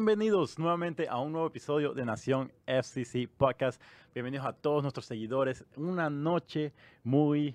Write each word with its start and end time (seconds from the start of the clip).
Bienvenidos 0.00 0.58
nuevamente 0.58 1.08
a 1.10 1.18
un 1.18 1.30
nuevo 1.30 1.48
episodio 1.48 1.92
de 1.92 2.06
Nación 2.06 2.50
FCC 2.64 3.28
Podcast. 3.28 3.82
Bienvenidos 4.14 4.46
a 4.46 4.54
todos 4.54 4.80
nuestros 4.82 5.04
seguidores. 5.04 5.62
Una 5.76 6.08
noche 6.08 6.72
muy 7.04 7.54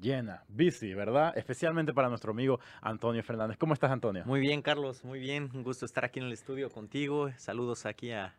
llena, 0.00 0.42
busy, 0.48 0.92
¿verdad? 0.92 1.38
Especialmente 1.38 1.94
para 1.94 2.08
nuestro 2.08 2.32
amigo 2.32 2.58
Antonio 2.82 3.22
Fernández. 3.22 3.56
¿Cómo 3.58 3.74
estás, 3.74 3.92
Antonio? 3.92 4.24
Muy 4.26 4.40
bien, 4.40 4.60
Carlos, 4.60 5.04
muy 5.04 5.20
bien. 5.20 5.48
Un 5.54 5.62
gusto 5.62 5.86
estar 5.86 6.04
aquí 6.04 6.18
en 6.18 6.26
el 6.26 6.32
estudio 6.32 6.68
contigo. 6.68 7.30
Saludos 7.36 7.86
aquí 7.86 8.10
a, 8.10 8.34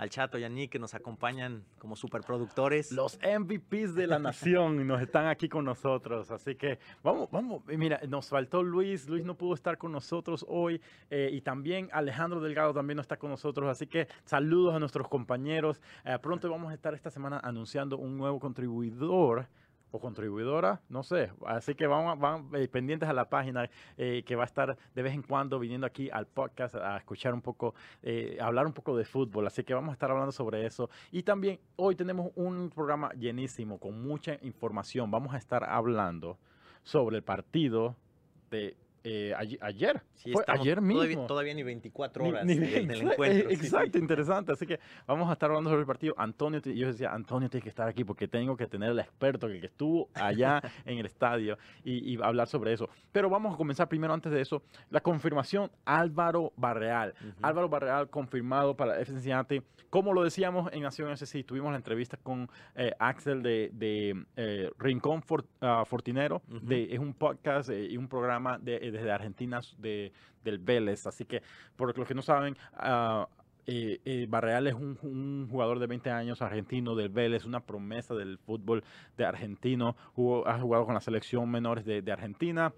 al 0.00 0.08
Chato 0.08 0.38
y 0.38 0.44
a 0.44 0.68
que 0.68 0.78
nos 0.78 0.94
acompañan 0.94 1.62
como 1.78 1.94
superproductores. 1.94 2.90
Los 2.90 3.18
MVPs 3.18 3.94
de 3.94 4.06
la 4.06 4.18
nación 4.18 4.86
nos 4.86 5.02
están 5.02 5.26
aquí 5.26 5.46
con 5.46 5.66
nosotros. 5.66 6.30
Así 6.30 6.54
que 6.54 6.78
vamos, 7.02 7.30
vamos. 7.30 7.62
Mira, 7.66 8.00
nos 8.08 8.30
faltó 8.30 8.62
Luis. 8.62 9.10
Luis 9.10 9.26
no 9.26 9.36
pudo 9.36 9.52
estar 9.52 9.76
con 9.76 9.92
nosotros 9.92 10.46
hoy. 10.48 10.80
Eh, 11.10 11.28
y 11.30 11.42
también 11.42 11.90
Alejandro 11.92 12.40
Delgado 12.40 12.72
también 12.72 12.96
no 12.96 13.02
está 13.02 13.18
con 13.18 13.28
nosotros. 13.28 13.68
Así 13.68 13.86
que 13.86 14.08
saludos 14.24 14.74
a 14.74 14.78
nuestros 14.78 15.06
compañeros. 15.06 15.82
Eh, 16.06 16.18
pronto 16.22 16.50
vamos 16.50 16.70
a 16.70 16.74
estar 16.74 16.94
esta 16.94 17.10
semana 17.10 17.38
anunciando 17.44 17.98
un 17.98 18.16
nuevo 18.16 18.40
contribuidor 18.40 19.48
o 19.90 19.98
contribuidora, 19.98 20.80
no 20.88 21.02
sé. 21.02 21.30
Así 21.46 21.74
que 21.74 21.86
vamos, 21.86 22.18
eh, 22.54 22.68
pendientes 22.68 23.08
a 23.08 23.12
la 23.12 23.28
página 23.28 23.68
eh, 23.96 24.22
que 24.24 24.36
va 24.36 24.44
a 24.44 24.46
estar 24.46 24.76
de 24.94 25.02
vez 25.02 25.14
en 25.14 25.22
cuando 25.22 25.58
viniendo 25.58 25.86
aquí 25.86 26.08
al 26.10 26.26
podcast 26.26 26.74
a 26.76 26.96
escuchar 26.96 27.34
un 27.34 27.42
poco, 27.42 27.74
eh, 28.02 28.38
hablar 28.40 28.66
un 28.66 28.72
poco 28.72 28.96
de 28.96 29.04
fútbol. 29.04 29.46
Así 29.46 29.64
que 29.64 29.74
vamos 29.74 29.90
a 29.90 29.92
estar 29.92 30.10
hablando 30.10 30.32
sobre 30.32 30.66
eso. 30.66 30.90
Y 31.10 31.22
también 31.22 31.58
hoy 31.76 31.96
tenemos 31.96 32.30
un 32.36 32.70
programa 32.70 33.12
llenísimo 33.14 33.78
con 33.78 34.02
mucha 34.02 34.38
información. 34.42 35.10
Vamos 35.10 35.34
a 35.34 35.38
estar 35.38 35.64
hablando 35.64 36.38
sobre 36.82 37.16
el 37.16 37.22
partido 37.22 37.96
de 38.50 38.76
eh, 39.02 39.34
ayer, 39.60 40.02
fue 40.32 40.44
ayer 40.46 40.80
mismo. 40.80 41.00
Todavía, 41.00 41.26
todavía, 41.26 41.54
ni 41.54 41.62
24 41.62 42.24
horas 42.24 42.44
ni, 42.44 42.54
del 42.54 42.90
encuentro. 42.90 43.50
Exacto, 43.50 43.98
interesante. 43.98 44.52
Así 44.52 44.66
que 44.66 44.78
vamos 45.06 45.28
a 45.30 45.32
estar 45.32 45.48
hablando 45.48 45.70
sobre 45.70 45.80
el 45.80 45.86
partido. 45.86 46.14
Antonio, 46.18 46.60
yo 46.60 46.88
decía, 46.88 47.12
Antonio 47.12 47.48
tiene 47.48 47.62
que 47.62 47.70
estar 47.70 47.88
aquí 47.88 48.04
porque 48.04 48.28
tengo 48.28 48.56
que 48.56 48.66
tener 48.66 48.90
el 48.90 48.98
experto 48.98 49.48
que, 49.48 49.60
estuvo 49.60 50.08
allá 50.14 50.60
en 50.84 50.98
el 50.98 51.06
estadio 51.06 51.56
y, 51.84 52.20
hablar 52.22 52.46
sobre 52.46 52.72
eso. 52.72 52.88
Pero 53.12 53.30
vamos 53.30 53.54
a 53.54 53.56
comenzar 53.56 53.88
primero, 53.88 54.12
antes 54.12 54.30
de 54.32 54.40
eso, 54.40 54.62
la 54.90 55.00
confirmación 55.00 55.70
Álvaro 55.84 56.52
Barreal. 56.56 57.14
Álvaro 57.40 57.68
Barreal 57.68 58.10
confirmado 58.10 58.76
para 58.76 59.00
FC. 59.00 59.62
Como 59.88 60.12
lo 60.12 60.22
decíamos 60.22 60.70
en 60.72 60.82
Nación 60.82 61.10
SC, 61.16 61.44
tuvimos 61.44 61.70
la 61.72 61.76
entrevista 61.76 62.16
con 62.16 62.48
eh, 62.76 62.92
Axel 62.98 63.42
de, 63.42 63.70
de 63.72 64.24
eh, 64.36 64.70
Rincón 64.78 65.22
ah, 65.60 65.84
Fortinero. 65.86 66.42
de, 66.46 66.92
es 66.92 66.98
un 66.98 67.14
podcast 67.14 67.70
y 67.70 67.96
un 67.96 68.06
programa 68.06 68.58
de 68.58 68.89
desde 68.90 69.10
Argentina, 69.10 69.60
de, 69.78 70.12
del 70.44 70.58
Vélez. 70.58 71.06
Así 71.06 71.24
que, 71.24 71.42
por 71.76 71.96
los 71.96 72.06
que 72.06 72.14
no 72.14 72.22
saben, 72.22 72.56
uh, 72.74 73.26
eh, 73.66 74.00
eh, 74.04 74.26
Barreal 74.28 74.66
es 74.66 74.74
un, 74.74 75.48
jugador 75.50 75.78
de 75.78 75.86
20 75.86 76.10
años 76.10 76.42
argentino 76.42 76.94
del 76.94 77.08
Vélez, 77.08 77.44
una 77.44 77.60
promesa 77.60 78.14
del 78.14 78.38
fútbol 78.38 78.82
de 79.16 79.24
argentino. 79.24 79.96
ha 80.46 80.58
jugado 80.58 80.86
con 80.86 80.94
la 80.94 81.00
selección 81.00 81.50
menores 81.50 81.84
de, 81.84 82.02
de 82.02 82.12
Argentina 82.12 82.72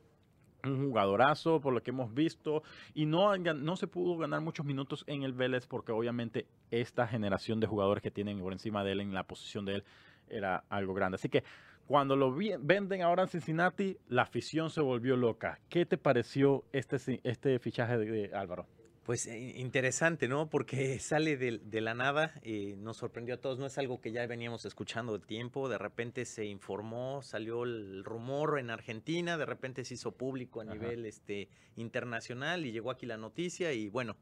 un 0.65 0.87
jugadorazo 0.89 1.61
por 1.61 1.73
lo 1.73 1.83
que 1.83 1.91
hemos 1.91 2.15
visto 2.15 2.63
y 2.95 3.07
no, 3.07 3.37
no 3.37 3.77
se 3.77 3.87
pudo 3.87 4.17
ganar 4.19 4.41
muchos 4.41 4.65
minutos 4.65 5.05
en 5.07 5.23
el 5.23 5.33
Vélez 5.33 5.67
porque 5.67 5.93
obviamente 5.93 6.47
esta 6.71 7.07
generación 7.07 7.61
de 7.61 7.67
jugadores 7.67 8.03
que 8.03 8.11
tienen 8.11 8.41
por 8.41 8.53
encima 8.53 8.85
de 8.85 8.93
él 8.93 9.01
en 9.01 9.15
la 9.15 9.25
posición 9.25 9.65
de 9.65 9.77
él 9.77 9.85
era 10.29 10.65
algo 10.69 10.95
grande. 10.95 11.17
Así 11.17 11.29
que 11.29 11.45
cuando 11.87 12.17
lo 12.17 12.35
venden 12.61 13.03
ahora 13.03 13.25
en 13.25 13.29
Cincinnati, 13.29 13.97
la 14.09 14.23
afición 14.23 14.71
se 14.71 14.81
volvió 14.81 15.17
loca. 15.17 15.59
¿Qué 15.69 15.85
te 15.85 15.99
pareció 15.99 16.65
este, 16.73 17.21
este 17.25 17.59
fichaje 17.59 17.99
de, 17.99 18.35
Álvaro? 18.35 18.67
Pues 19.05 19.27
eh, 19.27 19.55
interesante, 19.57 20.29
¿no? 20.29 20.49
Porque 20.49 20.99
sale 21.01 21.37
de, 21.37 21.81
la 21.81 21.95
nada, 21.95 22.41
y 22.45 22.77
nos 22.77 22.99
sorprendió 22.99 23.35
a 23.35 23.39
todos, 23.39 23.59
no 23.59 23.67
es 23.67 23.77
algo 23.79 24.01
que 24.01 24.13
ya 24.13 24.25
veníamos 24.27 24.65
escuchando 24.65 25.19
de 25.19 25.27
tiempo, 25.27 25.69
de 25.69 25.79
repente 25.79 26.25
se 26.25 26.45
informó, 26.45 27.21
salió 27.23 27.65
el 27.65 28.05
rumor 28.05 28.61
en 28.61 28.71
Argentina, 28.71 29.37
de 29.37 29.47
repente 29.47 29.85
se 29.85 29.95
hizo 29.95 30.13
público 30.13 30.61
a 30.61 30.65
nivel 30.65 31.05
este, 31.05 31.49
internacional 31.77 32.65
y 32.65 32.71
llegó 32.71 32.93
aquí 32.93 33.07
la 33.07 33.17
noticia 33.17 33.73
y 33.73 33.89
bueno, 33.89 34.17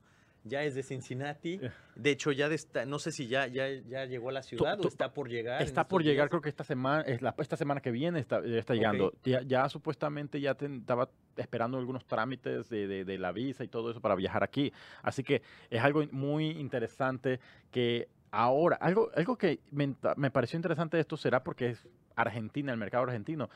ya 0.44 0.62
es 0.62 0.74
de 0.74 0.82
Cincinnati. 0.82 1.60
Eh. 1.62 1.70
De 1.94 2.10
hecho, 2.10 2.32
ya 2.32 2.48
no 2.86 2.98
sé 2.98 3.12
si 3.12 3.26
ya, 3.26 3.46
ya, 3.46 3.68
ya 3.68 4.06
llegó 4.06 4.30
a 4.30 4.32
la 4.32 4.42
ciudad 4.42 4.78
o 4.80 4.88
está 4.88 5.12
por 5.12 5.28
llegar. 5.28 5.62
Está 5.62 5.86
por 5.86 6.02
llegar, 6.02 6.28
creo 6.28 6.40
que 6.40 6.48
esta 6.48 6.64
semana, 6.64 7.02
es 7.02 7.20
la, 7.20 7.34
esta 7.38 7.56
semana 7.56 7.80
que 7.80 7.90
viene 7.90 8.20
está, 8.20 8.40
está 8.44 8.74
llegando. 8.74 9.12
Ya, 9.22 9.68
supuestamente 9.68 10.40
ya 10.40 10.56
estaba 10.58 11.10
esperando 11.36 11.78
algunos 11.78 12.06
trámites 12.06 12.68
de, 12.68 13.04
de, 13.04 13.18
la 13.18 13.32
visa 13.32 13.64
y 13.64 13.68
todo 13.68 13.90
eso 13.90 14.00
para 14.00 14.14
viajar 14.14 14.42
aquí. 14.42 14.72
Así 15.02 15.22
que 15.22 15.42
es 15.68 15.82
algo 15.82 16.04
muy 16.10 16.50
interesante 16.50 17.40
que 17.70 18.08
ahora, 18.30 18.76
algo, 18.76 19.10
algo 19.14 19.36
que 19.36 19.60
me, 19.70 19.94
me 20.16 20.30
pareció 20.30 20.56
interesante 20.56 20.96
de 20.96 21.02
esto 21.02 21.16
será 21.16 21.42
porque 21.42 21.70
es 21.70 21.88
Argentina, 22.16 22.72
el 22.72 22.78
mercado 22.78 23.04
argentino. 23.04 23.50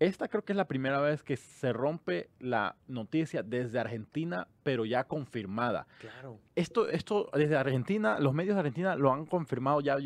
Esta 0.00 0.28
creo 0.28 0.44
que 0.44 0.52
es 0.52 0.56
la 0.56 0.66
primera 0.66 1.00
vez 1.00 1.22
que 1.22 1.36
se 1.36 1.72
rompe 1.72 2.28
la 2.40 2.76
noticia 2.88 3.42
desde 3.42 3.78
Argentina, 3.78 4.48
pero 4.62 4.84
ya 4.84 5.04
confirmada. 5.04 5.86
Claro. 6.00 6.40
Esto, 6.56 6.88
esto 6.88 7.30
desde 7.32 7.56
Argentina, 7.56 8.18
los 8.18 8.34
medios 8.34 8.56
de 8.56 8.60
Argentina 8.60 8.96
lo 8.96 9.12
han 9.12 9.24
confirmado 9.26 9.80
ya, 9.80 9.96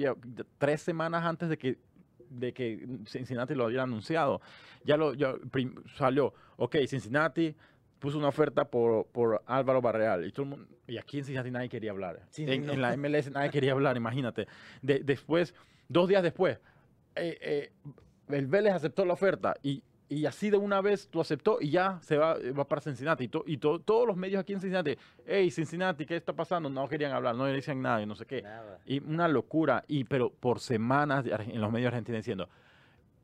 tres 0.58 0.82
semanas 0.82 1.24
antes 1.24 1.48
de 1.48 1.58
que 1.58 1.78
de 2.30 2.52
que 2.52 2.86
Cincinnati 3.06 3.54
lo 3.54 3.64
hubiera 3.64 3.84
anunciado. 3.84 4.42
Ya 4.84 4.98
lo 4.98 5.14
ya 5.14 5.34
salió, 5.96 6.34
ok, 6.56 6.76
Cincinnati 6.86 7.56
puso 7.98 8.18
una 8.18 8.28
oferta 8.28 8.66
por, 8.66 9.06
por 9.06 9.42
Álvaro 9.46 9.80
Barreal 9.80 10.26
y, 10.26 10.32
todo 10.32 10.44
el 10.44 10.48
mundo, 10.50 10.66
y 10.86 10.98
aquí 10.98 11.18
en 11.18 11.24
Cincinnati 11.24 11.50
nadie 11.50 11.68
quería 11.68 11.90
hablar. 11.90 12.20
en, 12.36 12.80
la 12.80 12.96
MLS 12.96 13.30
nadie 13.30 13.50
quería 13.50 13.72
hablar, 13.72 13.96
imagínate. 13.96 14.46
después, 14.82 15.54
dos 15.88 16.08
días 16.08 16.22
después, 16.22 16.58
eh, 17.16 17.38
eh, 17.40 17.72
el 18.30 18.46
Vélez 18.46 18.74
aceptó 18.74 19.04
la 19.04 19.14
oferta 19.14 19.54
y, 19.62 19.82
así 20.26 20.48
de 20.50 20.56
una 20.56 20.80
vez 20.80 21.08
tú 21.08 21.20
aceptó 21.20 21.58
y 21.60 21.70
ya 21.70 21.98
se 22.00 22.16
va, 22.16 22.36
va 22.58 22.66
para 22.66 22.80
Cincinnati. 22.80 23.24
Y, 23.46 23.52
y 23.52 23.56
todos 23.58 24.06
los 24.06 24.16
medios 24.16 24.40
aquí 24.40 24.52
en 24.54 24.60
Cincinnati, 24.60 24.96
hey, 25.26 25.50
Cincinnati, 25.50 26.06
¿qué 26.06 26.16
está 26.16 26.32
pasando? 26.32 26.70
No 26.70 26.88
querían 26.88 27.12
hablar, 27.12 27.34
no 27.34 27.46
le 27.46 27.52
decían 27.52 27.82
nada 27.82 28.00
y 28.02 28.06
no 28.06 28.14
sé 28.14 28.24
qué. 28.24 28.44
Y 28.86 29.00
una 29.00 29.28
locura. 29.28 29.84
Y 29.86 30.04
pero 30.04 30.30
por 30.30 30.60
semanas 30.60 31.24
en 31.26 31.60
los 31.60 31.70
medios 31.70 31.88
argentinos 31.88 32.20
diciendo, 32.20 32.48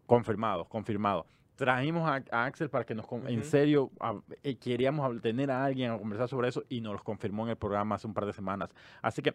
confirmado, 0.06 0.66
confirmado. 0.66 1.26
Trajimos 1.56 2.08
a, 2.08 2.44
Axel 2.44 2.68
para 2.68 2.84
que 2.84 2.94
nos, 2.94 3.06
en 3.26 3.44
serio, 3.44 3.90
eh, 4.42 4.56
queríamos 4.56 5.20
tener 5.22 5.52
a 5.52 5.64
alguien 5.64 5.92
a 5.92 5.98
conversar 5.98 6.28
sobre 6.28 6.48
eso 6.48 6.64
y 6.68 6.80
nos 6.80 6.94
lo 6.94 7.04
confirmó 7.04 7.44
en 7.44 7.50
el 7.50 7.56
programa 7.56 7.94
hace 7.94 8.08
un 8.08 8.14
par 8.14 8.26
de 8.26 8.32
semanas. 8.32 8.70
Así 9.00 9.22
que 9.22 9.34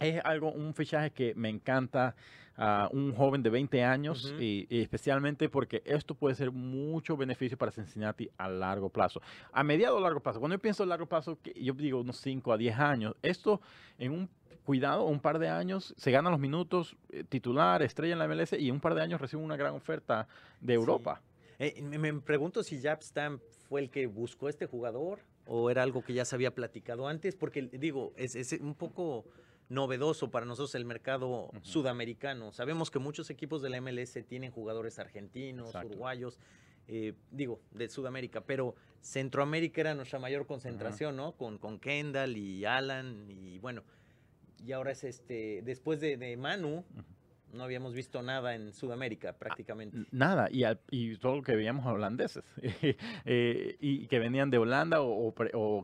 es 0.00 0.20
algo, 0.24 0.52
un 0.52 0.74
fichaje 0.74 1.10
que 1.10 1.34
me 1.34 1.48
encanta, 1.48 2.14
a 2.56 2.88
un 2.92 3.14
joven 3.14 3.42
de 3.42 3.50
20 3.50 3.84
años, 3.84 4.34
y, 4.40 4.66
especialmente 4.70 5.48
porque 5.48 5.82
esto 5.84 6.14
puede 6.14 6.34
ser 6.34 6.50
mucho 6.50 7.16
beneficio 7.16 7.58
para 7.58 7.70
Cincinnati 7.70 8.30
a 8.38 8.48
largo 8.48 8.88
plazo. 8.88 9.20
A 9.52 9.62
mediado 9.62 9.98
a 9.98 10.00
largo 10.00 10.20
plazo, 10.20 10.40
cuando 10.40 10.56
yo 10.56 10.60
pienso 10.60 10.82
a 10.82 10.86
largo 10.86 11.06
plazo, 11.06 11.38
yo 11.54 11.74
digo 11.74 12.00
unos 12.00 12.16
5 12.18 12.52
a 12.52 12.56
10 12.56 12.78
años, 12.78 13.14
esto 13.22 13.60
en 13.98 14.12
un 14.12 14.28
cuidado, 14.64 15.04
un 15.04 15.20
par 15.20 15.38
de 15.38 15.48
años, 15.48 15.94
se 15.96 16.10
ganan 16.10 16.32
los 16.32 16.40
minutos, 16.40 16.96
eh, 17.10 17.24
titular, 17.24 17.82
estrella 17.82 18.14
en 18.14 18.18
la 18.18 18.26
MLS, 18.26 18.54
y 18.54 18.68
en 18.68 18.74
un 18.74 18.80
par 18.80 18.94
de 18.94 19.02
años 19.02 19.20
recibe 19.20 19.42
una 19.42 19.56
gran 19.56 19.74
oferta 19.74 20.26
de 20.60 20.74
Europa. 20.74 21.20
Eh, 21.58 21.80
me, 21.82 22.12
pregunto 22.14 22.62
si 22.62 22.80
Jab 22.80 23.02
Stamp 23.02 23.40
fue 23.68 23.80
el 23.80 23.90
que 23.90 24.06
buscó 24.06 24.48
este 24.48 24.66
jugador 24.66 25.20
o 25.46 25.70
era 25.70 25.82
algo 25.82 26.02
que 26.02 26.12
ya 26.12 26.24
se 26.24 26.34
había 26.34 26.54
platicado 26.54 27.06
antes, 27.06 27.36
porque 27.36 27.62
digo, 27.62 28.12
es, 28.16 28.34
es 28.34 28.52
un 28.60 28.74
poco 28.74 29.24
novedoso 29.68 30.30
para 30.30 30.46
nosotros 30.46 30.74
el 30.74 30.84
mercado 30.84 31.50
sudamericano. 31.62 32.52
Sabemos 32.52 32.90
que 32.90 32.98
muchos 32.98 33.30
equipos 33.30 33.62
de 33.62 33.70
la 33.70 33.80
MLS 33.80 34.18
tienen 34.26 34.50
jugadores 34.50 34.98
argentinos, 34.98 35.74
uruguayos, 35.74 36.38
eh, 36.88 37.14
digo, 37.30 37.60
de 37.72 37.88
Sudamérica, 37.88 38.42
pero 38.42 38.76
Centroamérica 39.00 39.80
era 39.80 39.94
nuestra 39.94 40.18
mayor 40.18 40.46
concentración, 40.46 41.16
¿no? 41.16 41.32
Con, 41.32 41.58
con 41.58 41.80
Kendall 41.80 42.36
y 42.36 42.64
Alan 42.64 43.26
y 43.28 43.58
bueno, 43.58 43.82
y 44.64 44.72
ahora 44.72 44.92
es 44.92 45.04
este, 45.04 45.62
después 45.62 46.00
de, 46.00 46.36
Manu, 46.36 46.84
no 47.56 47.64
habíamos 47.64 47.94
visto 47.94 48.22
nada 48.22 48.54
en 48.54 48.72
Sudamérica 48.72 49.32
prácticamente. 49.32 49.98
Nada, 50.10 50.48
y, 50.50 50.64
y 50.90 51.16
todo 51.16 51.36
lo 51.36 51.42
que 51.42 51.56
veíamos 51.56 51.86
holandeses, 51.86 52.44
eh, 53.24 53.76
y 53.80 54.06
que 54.06 54.18
venían 54.18 54.50
de 54.50 54.58
Holanda 54.58 55.00
o, 55.00 55.34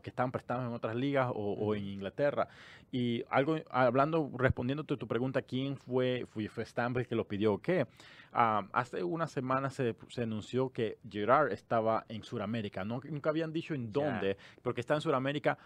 que 0.01 0.09
estaban 0.09 0.31
prestados 0.31 0.65
en 0.65 0.73
otras 0.73 0.95
ligas 0.95 1.29
o, 1.33 1.75
en 1.75 1.85
Inglaterra. 1.85 2.47
Y 2.91 3.23
algo, 3.29 3.57
hablando, 3.71 4.29
respondiéndote 4.37 4.93
a 4.93 4.97
tu 4.97 5.07
pregunta, 5.07 5.41
¿quién 5.41 5.77
fue, 5.77 6.27
fue, 6.29 6.47
fue 6.47 7.05
que 7.05 7.15
lo 7.15 7.27
pidió? 7.27 7.59
¿Qué? 7.59 7.87
Ah, 8.31 8.67
hace 8.71 9.03
unas 9.03 9.31
semanas 9.31 9.73
se, 9.75 9.95
anunció 10.21 10.69
que 10.69 10.97
Gerard 11.09 11.51
estaba 11.51 12.05
en 12.07 12.23
Sudamérica. 12.23 12.83
No, 12.83 13.01
nunca 13.09 13.29
habían 13.29 13.51
dicho 13.51 13.73
en 13.73 13.91
dónde, 13.91 14.37
porque 14.61 14.81
está 14.81 14.95
en 14.95 15.01
Sudamérica 15.01 15.57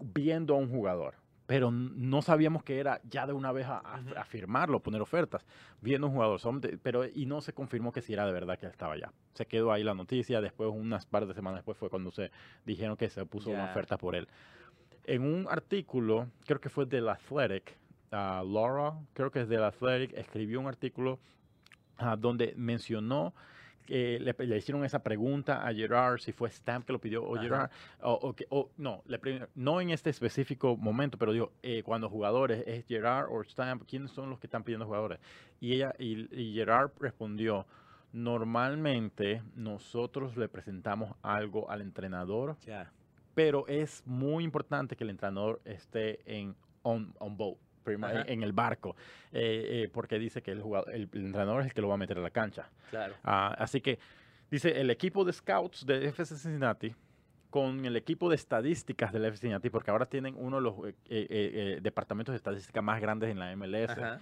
viendo 0.00 0.54
a 0.54 0.58
un 0.58 0.68
jugador 0.68 1.21
pero 1.46 1.70
no 1.70 2.22
sabíamos 2.22 2.62
que 2.62 2.78
era 2.78 3.00
ya 3.04 3.26
de 3.26 3.32
una 3.32 3.52
vez 3.52 3.66
a, 3.68 4.00
firmarlo, 4.24 4.80
poner 4.80 5.00
ofertas, 5.00 5.44
viendo 5.80 6.06
un 6.06 6.14
jugador, 6.14 6.40
pero 6.82 7.04
y 7.04 7.26
no 7.26 7.40
se 7.40 7.52
confirmó 7.52 7.92
que 7.92 8.00
si 8.00 8.12
era 8.12 8.26
de 8.26 8.32
verdad 8.32 8.58
que 8.58 8.66
estaba 8.66 8.94
allá. 8.94 9.12
Se 9.34 9.46
quedó 9.46 9.72
ahí 9.72 9.82
la 9.82 9.94
noticia, 9.94 10.40
después 10.40 10.70
unas 10.72 11.06
par 11.06 11.26
de 11.26 11.34
semanas 11.34 11.58
después 11.58 11.76
fue 11.76 11.90
cuando 11.90 12.10
se 12.10 12.30
dijeron 12.64 12.96
que 12.96 13.08
se 13.10 13.24
puso 13.26 13.50
una 13.50 13.64
oferta 13.64 13.96
por 13.98 14.14
él. 14.14 14.28
En 15.04 15.22
un 15.22 15.48
artículo, 15.50 16.28
creo 16.46 16.60
que 16.60 16.68
fue 16.68 16.86
del 16.86 17.08
Athletic, 17.08 17.76
ah, 18.12 18.44
Laura, 18.46 18.94
creo 19.12 19.30
que 19.30 19.40
es 19.40 19.48
del 19.48 19.64
Athletic, 19.64 20.16
escribió 20.16 20.60
un 20.60 20.68
artículo 20.68 21.18
ah, 21.98 22.16
donde 22.16 22.54
mencionó 22.56 23.34
que 23.86 24.18
le, 24.20 24.34
le 24.46 24.56
hicieron 24.56 24.84
esa 24.84 25.02
pregunta 25.02 25.66
a 25.66 25.72
Gerard, 25.74 26.18
si 26.18 26.32
fue 26.32 26.50
Stamp 26.50 26.86
que 26.86 26.92
lo 26.92 27.00
pidió 27.00 27.22
o 27.24 27.34
Ajá. 27.34 27.42
Gerard, 27.42 27.70
o, 28.02 28.12
o 28.12 28.34
o 28.50 28.70
no, 28.76 29.02
le 29.06 29.48
no 29.54 29.80
en 29.80 29.90
este 29.90 30.10
específico 30.10 30.76
momento, 30.76 31.18
pero 31.18 31.32
digo, 31.32 31.52
eh, 31.62 31.82
cuando 31.82 32.08
jugadores, 32.08 32.62
¿es 32.66 32.86
Gerard 32.86 33.26
o 33.30 33.42
Stamp? 33.44 33.82
¿Quiénes 33.86 34.10
son 34.12 34.30
los 34.30 34.38
que 34.38 34.46
están 34.46 34.62
pidiendo 34.64 34.86
jugadores? 34.86 35.18
Y 35.60 35.74
ella, 35.74 35.94
y, 35.98 36.28
y 36.34 36.54
Gerard 36.54 36.90
respondió, 37.00 37.66
normalmente 38.12 39.42
nosotros 39.56 40.36
le 40.36 40.48
presentamos 40.48 41.14
algo 41.22 41.70
al 41.70 41.80
entrenador, 41.80 42.56
Ya. 42.66 42.92
pero 43.34 43.66
es 43.66 44.02
muy 44.06 44.44
importante 44.44 44.96
que 44.96 45.04
el 45.04 45.10
entrenador 45.10 45.60
esté 45.64 46.20
en 46.26 46.54
on, 46.82 47.14
on 47.18 47.36
boat, 47.36 47.56
prima- 47.82 48.22
en 48.26 48.42
el 48.42 48.52
barco, 48.52 48.96
eh, 49.32 49.84
eh, 49.84 49.90
porque 49.92 50.18
dice 50.18 50.42
que 50.42 50.50
el, 50.52 50.62
jugador, 50.62 50.92
el, 50.94 51.08
el 51.12 51.26
entrenador 51.26 51.60
es 51.60 51.66
el 51.68 51.74
que 51.74 51.80
lo 51.82 51.88
va 51.88 51.94
a 51.94 51.98
meter 51.98 52.18
a 52.18 52.20
la 52.22 52.30
cancha. 52.30 52.68
Claro. 52.90 53.14
Ah, 53.24 53.54
así 53.58 53.80
que 53.80 53.98
dice 54.50 54.80
el 54.80 54.90
equipo 54.90 55.24
de 55.24 55.32
scouts 55.32 55.84
de 55.86 56.08
FC 56.08 56.36
Cincinnati 56.36 56.94
con 57.50 57.84
el 57.84 57.96
equipo 57.96 58.30
de 58.30 58.36
estadísticas 58.36 59.12
del 59.12 59.24
FC 59.26 59.42
Cincinnati, 59.42 59.68
porque 59.70 59.90
ahora 59.90 60.06
tienen 60.06 60.34
uno 60.38 60.56
de 60.56 60.62
los 60.62 60.74
eh, 60.88 60.92
eh, 61.08 61.78
departamentos 61.82 62.32
de 62.32 62.38
estadística 62.38 62.80
más 62.80 63.00
grandes 63.00 63.30
en 63.30 63.38
la 63.38 63.54
MLS. 63.56 63.90
Ajá. 63.90 64.20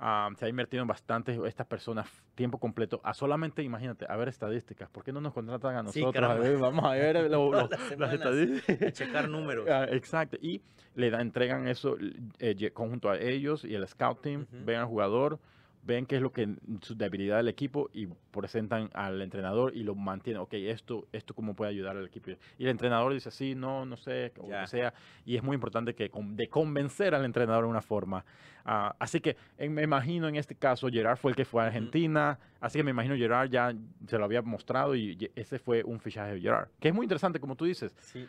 Ah, 0.00 0.30
se 0.36 0.46
ha 0.46 0.48
invertido 0.48 0.80
en 0.82 0.86
bastantes 0.86 1.36
estas 1.44 1.66
personas 1.66 2.06
tiempo 2.36 2.58
completo 2.58 3.00
a 3.02 3.14
solamente, 3.14 3.64
imagínate, 3.64 4.06
a 4.08 4.14
ver 4.16 4.28
estadísticas. 4.28 4.88
¿Por 4.90 5.02
qué 5.02 5.12
no 5.12 5.20
nos 5.20 5.32
contratan 5.32 5.74
a 5.74 5.80
Sí, 5.92 6.00
nosotros? 6.00 6.22
A 6.24 6.28
caramba. 6.28 6.48
ver, 6.48 6.56
vamos 6.58 6.84
a 6.84 6.90
ver 6.90 7.28
lo- 7.28 7.50
lo- 7.52 7.68
las 7.98 8.12
estadísticas. 8.12 8.92
Checar 8.92 9.28
números. 9.28 9.68
Ah, 9.68 9.86
exacto. 9.90 10.36
Y 10.40 10.62
le 10.94 11.10
da, 11.10 11.20
entregan 11.20 11.66
eso 11.66 11.96
eh, 12.38 12.70
conjunto 12.72 13.10
a 13.10 13.18
ellos 13.18 13.64
y 13.64 13.74
el 13.74 13.86
scout 13.88 14.20
team, 14.22 14.42
Ujú. 14.42 14.64
ven 14.64 14.76
al 14.78 14.86
jugador, 14.86 15.40
ven 15.88 16.04
qué 16.06 16.16
es 16.16 16.22
lo 16.22 16.32
que 16.32 16.46
su 16.82 16.94
debilidad 16.96 17.38
del 17.38 17.48
equipo 17.48 17.88
y 17.94 18.06
presentan 18.30 18.90
al 18.92 19.20
entrenador 19.22 19.74
y 19.74 19.82
lo 19.82 19.94
mantienen. 19.94 20.42
Ok, 20.42 20.52
esto, 20.52 21.08
esto 21.12 21.34
cómo 21.34 21.54
puede 21.54 21.70
ayudar 21.70 21.96
al 21.96 22.04
equipo. 22.06 22.30
Y 22.58 22.64
el 22.64 22.68
entrenador 22.70 23.12
dice, 23.14 23.30
sí, 23.30 23.54
no, 23.54 23.86
no 23.86 23.96
sé, 23.96 24.32
o 24.38 24.42
lo 24.48 24.60
que 24.60 24.66
sea. 24.66 24.92
Y 25.24 25.36
es 25.36 25.42
muy 25.42 25.54
importante 25.54 25.94
que 25.94 26.10
de 26.12 26.48
convencer 26.48 27.14
al 27.14 27.24
entrenador 27.24 27.64
de 27.64 27.70
una 27.70 27.80
forma. 27.80 28.24
Ah, 28.66 28.94
así 28.98 29.18
que 29.20 29.36
en- 29.56 29.72
me 29.72 29.82
imagino 29.82 30.28
en 30.28 30.36
este 30.36 30.54
caso 30.54 30.88
Gerard 30.88 31.16
fue 31.16 31.30
el 31.32 31.36
que 31.36 31.46
fue 31.46 31.62
a. 31.62 31.66
Argentina. 31.68 32.38
Así 32.60 32.78
que 32.78 32.82
me 32.82 32.90
imagino 32.90 33.16
Gerard 33.16 33.48
ya 33.50 33.72
se 34.06 34.18
lo 34.18 34.24
había 34.24 34.42
mostrado 34.42 34.94
y 34.94 35.30
ese 35.34 35.58
fue 35.58 35.82
un 35.84 36.00
fichaje 36.00 36.34
de 36.34 36.40
Gerard. 36.42 36.68
Que 36.78 36.88
es 36.88 36.94
muy 36.94 37.04
interesante, 37.04 37.40
como 37.40 37.56
tú 37.56 37.64
dices 37.64 37.94
Sí. 38.00 38.26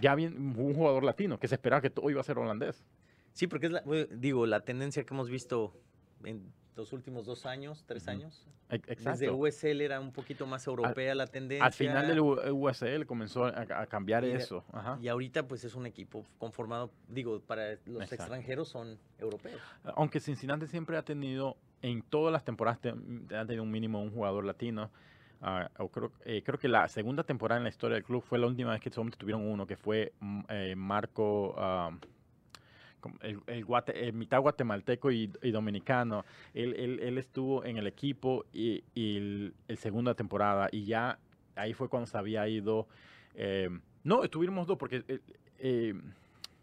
ya 0.00 0.14
bien 0.16 0.34
un 0.58 0.74
jugador 0.74 1.04
latino 1.04 1.38
que 1.38 1.46
se 1.46 1.54
esperaba 1.54 1.80
que 1.80 1.90
todo 1.90 2.10
iba 2.10 2.20
a 2.20 2.24
ser 2.24 2.36
holandés. 2.36 2.84
Sí, 3.32 3.46
porque 3.46 3.66
es 3.66 3.72
la, 3.72 3.82
digo, 4.10 4.44
la 4.46 4.60
tendencia 4.60 5.04
que 5.04 5.14
hemos 5.14 5.28
visto 5.30 5.72
en 6.24 6.50
los 6.76 6.92
últimos 6.92 7.24
dos 7.26 7.46
años, 7.46 7.82
tres 7.86 8.06
años. 8.08 8.46
E- 8.68 8.78
Desde 8.78 8.92
Exacto. 8.92 9.36
USL 9.36 9.80
era 9.80 9.98
un 10.00 10.12
poquito 10.12 10.46
más 10.46 10.66
europea 10.66 11.14
la 11.14 11.26
tendencia. 11.26 11.64
Al 11.64 11.72
final 11.72 12.06
del 12.06 12.20
USL 12.20 13.06
comenzó 13.06 13.46
a, 13.46 13.50
a 13.80 13.86
cambiar 13.86 14.24
Y 14.24 14.32
eso. 14.32 14.64
Ajá. 14.72 14.98
Y 15.00 15.08
ahorita 15.08 15.46
pues 15.48 15.64
es 15.64 15.74
un 15.74 15.86
equipo 15.86 16.24
conformado, 16.38 16.90
digo, 17.08 17.40
para 17.40 17.70
los 17.86 18.02
Exacto. 18.02 18.14
extranjeros 18.16 18.68
son 18.68 18.98
europeos. 19.18 19.60
Aunque 19.84 20.20
Cincinnati 20.20 20.66
siempre 20.66 20.96
ha 20.96 21.02
tenido, 21.02 21.56
en 21.82 22.02
todas 22.02 22.32
las 22.32 22.44
temporadas, 22.44 22.80
te- 22.80 22.90
ha 22.90 23.46
tenido 23.46 23.62
un 23.62 23.70
mínimo 23.70 24.02
un 24.02 24.10
jugador 24.10 24.44
latino. 24.44 24.90
O 25.78 25.88
creo, 25.88 26.12
eh, 26.24 26.42
creo 26.44 26.58
que 26.58 26.66
la 26.68 26.88
segunda 26.88 27.22
temporada 27.22 27.58
en 27.58 27.64
la 27.64 27.68
historia 27.70 27.94
del 27.94 28.04
club 28.04 28.22
fue 28.22 28.38
la 28.38 28.46
última 28.46 28.72
vez 28.72 28.80
que 28.80 28.90
solamente 28.90 29.18
tuvieron 29.18 29.46
uno, 29.46 29.66
que 29.66 29.76
fue 29.76 30.12
mm, 30.18 30.40
eh, 30.48 30.74
Marco, 30.76 31.54
ah, 31.58 31.90
el, 33.20 33.40
el 33.46 33.64
guate- 33.66 33.94
el 33.94 34.12
mitad 34.12 34.40
guatemalteco 34.40 35.10
y, 35.10 35.30
y 35.42 35.50
dominicano. 35.50 36.24
Él, 36.54 36.74
él- 36.78 37.00
él 37.02 37.18
estuvo 37.18 37.64
en 37.64 37.76
el 37.76 37.86
equipo 37.86 38.44
y, 38.52 38.82
y 38.94 39.16
el, 39.16 39.54
el 39.68 39.78
segunda 39.78 40.14
temporada 40.14 40.68
y 40.72 40.84
ya 40.84 41.18
ahí 41.54 41.72
fue 41.74 41.88
cuando 41.88 42.06
se 42.06 42.16
había 42.18 42.46
ido. 42.48 42.86
eh, 43.34 43.68
no, 44.04 44.22
estuvimos 44.22 44.66
dos 44.66 44.78
porque, 44.78 45.02
eh, 45.08 45.18
eh, 45.58 45.94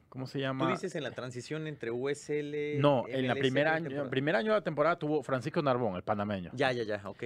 ¿cómo 0.09 0.27
se 0.27 0.39
llama? 0.39 0.65
Tú 0.65 0.71
dices 0.71 0.95
en 0.95 1.03
la 1.03 1.11
transición 1.11 1.67
entre 1.67 1.91
USL. 1.91 2.79
No, 2.79 3.05
en 3.07 3.27
la 3.27 3.33
MLS, 3.35 3.39
primera 3.41 3.71
¿qué 3.71 3.75
año, 3.77 3.83
temporada? 3.85 4.09
primer 4.09 4.35
año 4.35 4.51
de 4.53 4.57
la 4.59 4.63
temporada 4.63 4.95
tuvo 4.97 5.23
Francisco 5.23 5.61
Narbón, 5.61 5.95
el 5.95 6.03
panameño. 6.03 6.51
Ya, 6.53 6.71
ya, 6.71 6.83
ya, 6.83 7.01
ok. 7.09 7.23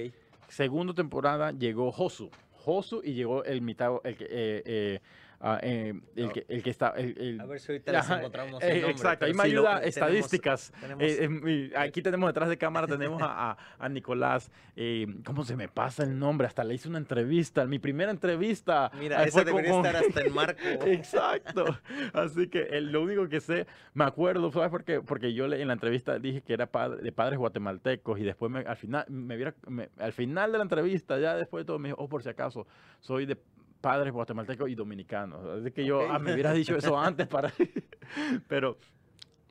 Segundo 0.48 0.94
temporada 0.94 1.52
llegó 1.52 1.92
Josu. 1.92 2.32
Josu 2.54 3.02
y 3.04 3.14
llegó 3.14 3.44
el 3.44 3.62
mitad, 3.62 3.92
el 4.04 4.14
eh, 4.20 4.64
eh, 4.66 5.00
ah, 5.40 5.60
eh, 5.62 5.94
el, 6.16 6.26
No. 6.28 6.32
que, 6.34 6.46
el 6.48 6.64
que 6.64 6.70
está... 6.70 6.90
el- 6.98 7.18
el- 7.18 7.42
A 7.42 7.46
ver 7.46 7.60
si 7.60 7.72
ahorita 7.72 7.92
les 7.92 8.10
encontramos 8.10 8.64
eh, 8.64 8.68
el 8.68 8.74
nombre. 8.82 8.92
exacto, 8.92 9.26
ahí 9.26 9.34
me 9.34 9.44
ayuda 9.44 9.76
tenemos- 9.82 9.88
estadísticas. 9.88 10.74
tenemos- 10.80 11.04
Eh, 11.04 11.24
eh, 11.24 11.30
mi- 11.30 11.72
aquí 11.76 12.02
tenemos 12.02 12.28
detrás 12.30 12.50
de 12.50 12.58
cámara, 12.58 12.88
tenemos 12.88 13.22
a, 13.22 13.52
a- 13.52 13.58
a 13.80 13.90
Nicolás. 13.90 14.52
eh, 14.76 15.08
¿Cómo 15.26 15.44
se 15.44 15.56
me 15.56 15.68
pasa 15.68 16.04
el 16.04 16.18
nombre? 16.18 16.48
Hasta 16.48 16.64
le 16.64 16.74
hice 16.76 16.88
una 16.90 16.98
entrevista, 16.98 17.66
mi 17.66 17.80
primera 17.80 18.12
entrevista. 18.12 18.92
Mira, 19.00 19.24
esa 19.24 19.44
debería 19.44 19.76
estar 19.76 19.96
hasta 19.96 20.22
en 20.22 20.34
marco. 20.34 20.60
Exacto. 20.86 21.66
Así 22.14 22.48
que 22.50 22.62
el- 22.64 22.92
lo 22.92 23.02
único 23.04 23.28
que 23.30 23.40
sé, 23.42 23.68
me 23.94 24.04
acuerdo, 24.06 24.52
¿sabes 24.52 24.70
por 24.70 24.84
qué? 24.84 25.02
Porque 25.02 25.34
yo 25.34 25.46
en 25.46 25.68
la 25.68 25.74
entrevista 25.74 26.20
dije 26.20 26.42
que 26.42 26.54
era 26.54 26.68
padre- 26.68 27.02
de 27.02 27.12
padres 27.12 27.38
guatemaltecos 27.40 28.20
y 28.20 28.24
después 28.24 28.52
me- 28.52 28.60
al 28.62 28.76
final 28.78 29.06
me 29.10 29.36
viera, 29.36 29.54
me- 29.68 29.90
al 29.98 30.14
final 30.14 30.52
de 30.52 30.58
la 30.58 30.64
entrevista, 30.64 31.20
ya 31.20 31.36
después 31.36 31.64
de 31.64 31.66
todo, 31.68 31.80
me 31.80 31.90
dijo, 31.90 32.02
oh, 32.02 32.08
por 32.10 32.24
si 32.24 32.30
acaso, 32.30 32.68
soy 33.00 33.26
de 33.26 33.38
padres 33.82 34.12
guatemaltecos 34.14 34.70
y 34.70 34.76
dominicanos. 34.76 35.46
Así 35.62 35.72
que 35.72 35.86
yo, 35.86 36.00
Ok. 36.00 36.10
ah, 36.12 36.20
me 36.20 36.34
hubieras 36.34 36.56
dicho 36.56 36.76
eso 36.76 36.98
antes 37.00 37.28
para... 37.28 37.52
pero... 38.48 38.78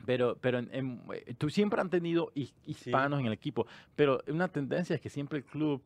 Pero, 0.04 0.36
pero 0.40 0.58
en- 0.60 0.68
en- 0.72 1.02
eh, 1.12 1.34
tú 1.36 1.50
siempre 1.50 1.80
han 1.80 1.90
tenido 1.90 2.30
his- 2.36 2.54
hispanos 2.64 3.18
en 3.18 3.26
el 3.26 3.32
equipo, 3.32 3.66
pero 3.96 4.22
una 4.28 4.46
tendencia 4.46 4.94
es 4.94 5.00
que 5.00 5.10
siempre 5.10 5.38
el 5.38 5.44
club 5.44 5.82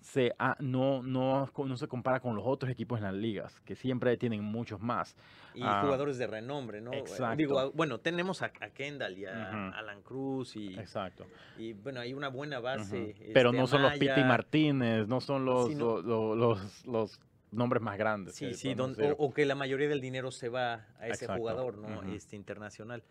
se 0.00 0.32
no, 0.60 1.02
no, 1.02 1.50
no 1.56 1.76
se 1.76 1.88
compara 1.88 2.20
con 2.20 2.36
los 2.36 2.44
otros 2.46 2.70
equipos 2.70 2.98
en 2.98 3.04
las 3.04 3.14
ligas, 3.14 3.58
que 3.62 3.74
siempre 3.74 4.16
tienen 4.16 4.44
muchos 4.44 4.80
más. 4.80 5.16
Y 5.54 5.62
Ah, 5.64 5.80
jugadores 5.82 6.18
de 6.18 6.28
renombre, 6.28 6.80
¿no? 6.82 6.92
Exacto. 6.92 7.36
Digo, 7.36 7.72
bueno, 7.72 7.98
tenemos 7.98 8.42
a, 8.42 8.52
a 8.60 8.70
Kendall 8.70 9.18
y 9.18 9.26
a 9.26 9.32
Ujú. 9.32 9.76
Alan 9.76 10.02
Cruz 10.02 10.54
y, 10.54 10.74
Exacto. 10.78 11.26
y, 11.58 11.72
bueno, 11.72 11.98
hay 11.98 12.14
una 12.14 12.28
buena 12.28 12.60
base. 12.60 13.16
Pero 13.32 13.48
este, 13.48 13.60
no 13.60 13.66
son 13.66 13.82
los 13.82 13.94
Piti. 13.94 14.22
Martínez, 14.22 15.08
no 15.08 15.20
son 15.20 15.44
los, 15.46 15.68
Sí, 15.70 15.74
no. 15.74 16.00
lo- 16.00 16.02
lo- 16.02 16.34
los, 16.36 16.86
los 16.86 17.18
nombres 17.54 17.82
más 17.82 17.96
grandes. 17.98 18.34
Sí, 18.34 18.54
sí, 18.54 18.74
don- 18.74 18.96
o, 19.18 19.32
que 19.32 19.44
la 19.46 19.54
mayoría 19.54 19.88
del 19.88 20.00
dinero 20.00 20.30
se 20.30 20.48
va 20.48 20.86
a 20.98 21.08
ese 21.08 21.24
Exacto. 21.24 21.36
jugador, 21.40 21.78
¿no? 21.78 22.02
Este 22.12 22.36
internacional. 22.36 23.02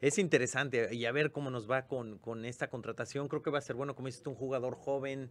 Es 0.00 0.18
interesante 0.18 0.94
y 0.94 1.06
a 1.06 1.12
ver 1.12 1.32
cómo 1.32 1.50
nos 1.50 1.70
va 1.70 1.86
con, 1.86 2.18
con 2.18 2.44
esta 2.44 2.68
contratación. 2.68 3.28
Creo 3.28 3.42
que 3.42 3.50
va 3.50 3.58
a 3.58 3.62
ser 3.62 3.76
bueno, 3.76 3.94
como 3.94 4.06
dices 4.06 4.26
un 4.26 4.34
jugador 4.34 4.74
joven 4.74 5.30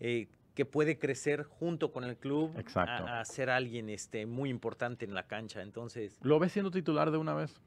eh, 0.00 0.26
que 0.54 0.64
puede 0.64 0.98
crecer 0.98 1.44
junto 1.44 1.92
con 1.92 2.02
el 2.04 2.16
club 2.16 2.50
a, 2.74 3.20
a 3.20 3.24
ser 3.24 3.50
alguien 3.50 3.88
este, 3.88 4.26
muy 4.26 4.50
importante 4.50 5.04
en 5.04 5.14
la 5.14 5.28
cancha. 5.28 5.62
Entonces, 5.62 6.18
¿Lo 6.22 6.38
ves 6.40 6.52
siendo 6.52 6.70
titular 6.70 7.10
de 7.12 7.18
una 7.18 7.34
vez? 7.34 7.60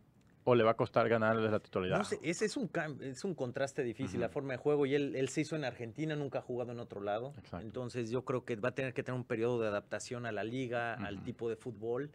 ¿O 0.46 0.56
le 0.56 0.64
va 0.64 0.72
a 0.72 0.74
costar 0.76 1.08
ganarle 1.08 1.50
la 1.50 1.60
titularidad? 1.60 1.98
no 2.00 2.04
sé, 2.04 2.20
ese 2.22 2.46
es 2.46 2.58
un, 2.58 2.70
es 3.02 3.24
un 3.24 3.34
contraste 3.34 3.84
difícil, 3.84 4.20
la 4.20 4.26
Ujú. 4.28 4.34
forma 4.34 4.54
de 4.54 4.58
juego. 4.58 4.86
Y 4.86 4.94
él, 4.96 5.16
él 5.16 5.30
se 5.30 5.42
hizo 5.42 5.56
en 5.56 5.64
Argentina, 5.64 6.16
nunca 6.16 6.40
ha 6.40 6.42
jugado 6.42 6.72
en 6.74 6.80
otro 6.80 7.02
lado. 7.02 7.34
Exacto. 7.38 7.66
Entonces 7.66 8.10
yo 8.10 8.26
creo 8.26 8.44
que 8.44 8.56
va 8.58 8.70
a 8.70 8.76
tener 8.76 8.94
que 8.94 9.04
tener 9.04 9.18
un 9.20 9.26
periodo 9.26 9.62
de 9.62 9.68
adaptación 9.68 10.26
a 10.26 10.32
la 10.32 10.44
liga, 10.44 10.96
al 10.96 11.16
Ujú. 11.16 11.24
tipo 11.24 11.50
de 11.50 11.56
fútbol. 11.56 12.12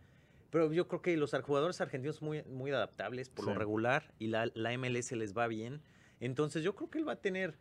Pero 0.50 0.72
yo 0.72 0.88
creo 0.88 1.02
que 1.02 1.16
los 1.16 1.34
jugadores 1.42 1.80
argentinos 1.80 2.16
son 2.16 2.28
muy, 2.28 2.42
muy 2.44 2.70
adaptables 2.70 3.28
por 3.30 3.46
lo 3.46 3.54
regular 3.54 4.12
y 4.18 4.28
la, 4.28 4.50
la 4.54 4.72
MLS 4.76 5.12
les 5.16 5.36
va 5.36 5.46
bien. 5.46 5.80
Entonces 6.20 6.62
yo 6.62 6.74
creo 6.74 6.90
que 6.90 6.98
él 6.98 7.06
va 7.08 7.12
a 7.12 7.20
tener, 7.20 7.54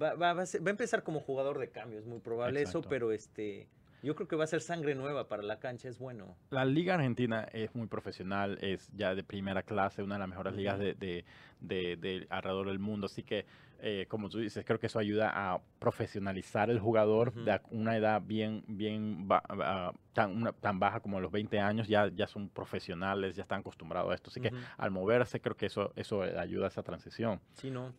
va, 0.00 0.14
va- 0.14 0.34
va 0.34 0.42
a, 0.42 0.46
ser- 0.46 0.60
va 0.64 0.68
a 0.68 0.70
empezar 0.72 1.02
como 1.04 1.20
jugador 1.20 1.58
de 1.58 1.70
cambio, 1.70 1.98
es 1.98 2.04
muy 2.06 2.18
probable 2.20 2.60
eso, 2.60 2.78
Exacto. 2.78 2.88
pero 2.88 3.12
este, 3.12 3.68
yo 4.02 4.14
creo 4.16 4.26
que 4.28 4.36
va 4.36 4.44
a 4.44 4.46
ser 4.48 4.60
sangre 4.60 4.94
nueva 4.94 5.28
para 5.28 5.42
la 5.42 5.58
cancha, 5.58 5.88
es 5.88 5.98
bueno. 5.98 6.36
La 6.50 6.64
liga 6.64 6.94
argentina 6.94 7.44
es 7.52 7.74
muy 7.74 7.86
profesional, 7.86 8.58
es 8.60 8.90
ya 8.94 9.14
de 9.14 9.22
primera 9.22 9.62
clase, 9.62 10.02
una 10.02 10.16
de 10.16 10.20
las 10.20 10.28
mejores 10.28 10.54
ligas 10.54 10.78
de, 10.78 10.94
de- 10.94 11.24
de- 11.60 11.96
de 11.96 12.26
alrededor 12.30 12.66
del 12.68 12.78
mundo. 12.80 13.06
Así 13.06 13.22
que, 13.22 13.46
eh, 13.80 14.06
como 14.08 14.28
tú 14.28 14.38
dices, 14.38 14.64
creo 14.64 14.78
que 14.80 14.86
eso 14.86 14.98
ayuda 14.98 15.30
a 15.34 15.60
profesionalizar 15.78 16.68
el 16.70 16.80
jugador 16.80 17.32
de 17.32 17.60
una 17.70 17.96
edad 17.96 18.20
bien, 18.24 18.64
bien 18.66 19.28
ba- 19.28 19.92
tan, 20.12 20.36
una- 20.36 20.52
tan 20.52 20.80
baja 20.80 21.00
como 21.00 21.20
los 21.20 21.30
20 21.30 21.60
años. 21.60 21.86
Ya, 21.88 22.08
ya 22.08 22.26
son 22.26 22.48
profesionales, 22.48 23.36
ya 23.36 23.42
están 23.42 23.60
acostumbrados 23.60 24.10
a 24.10 24.14
esto. 24.14 24.30
Así 24.30 24.40
que 24.40 24.52
al 24.78 24.90
moverse, 24.90 25.40
creo 25.40 25.56
que 25.56 25.66
eso, 25.66 25.92
eso 25.96 26.22
ayuda 26.22 26.64
a 26.66 26.68
esa 26.68 26.82
transición. 26.82 27.40
Sí, 27.54 27.70
no. 27.70 27.92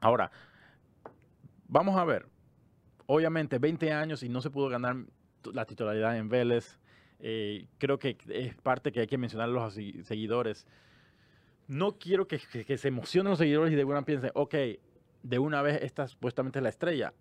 Ahora, 0.00 0.30
vamos 1.66 1.96
a 1.96 2.04
ver. 2.04 2.26
Obviamente, 3.06 3.58
20 3.58 3.92
años 3.92 4.22
y 4.22 4.28
no 4.28 4.40
se 4.42 4.50
pudo 4.50 4.68
ganar 4.68 4.96
la 5.52 5.64
titularidad 5.64 6.16
en 6.16 6.28
Vélez. 6.28 6.78
Eh, 7.20 7.66
creo 7.78 7.98
que 7.98 8.16
es 8.28 8.54
parte 8.56 8.92
que 8.92 9.00
hay 9.00 9.06
que 9.06 9.18
mencionar 9.18 9.48
a 9.48 9.52
los 9.52 9.74
seguidores. 9.74 10.66
No 11.66 11.98
quiero 11.98 12.26
que, 12.26 12.38
se 12.38 12.88
emocionen 12.88 13.30
los 13.30 13.38
seguidores 13.38 13.72
y 13.72 13.76
de 13.76 13.84
una 13.84 14.02
piensen, 14.02 14.30
ok, 14.34 14.54
de 15.22 15.38
una 15.38 15.62
vez 15.62 15.82
esta 15.82 16.08
supuestamente 16.08 16.58
es 16.58 16.62
la 16.62 16.68
estrella. 16.70 17.12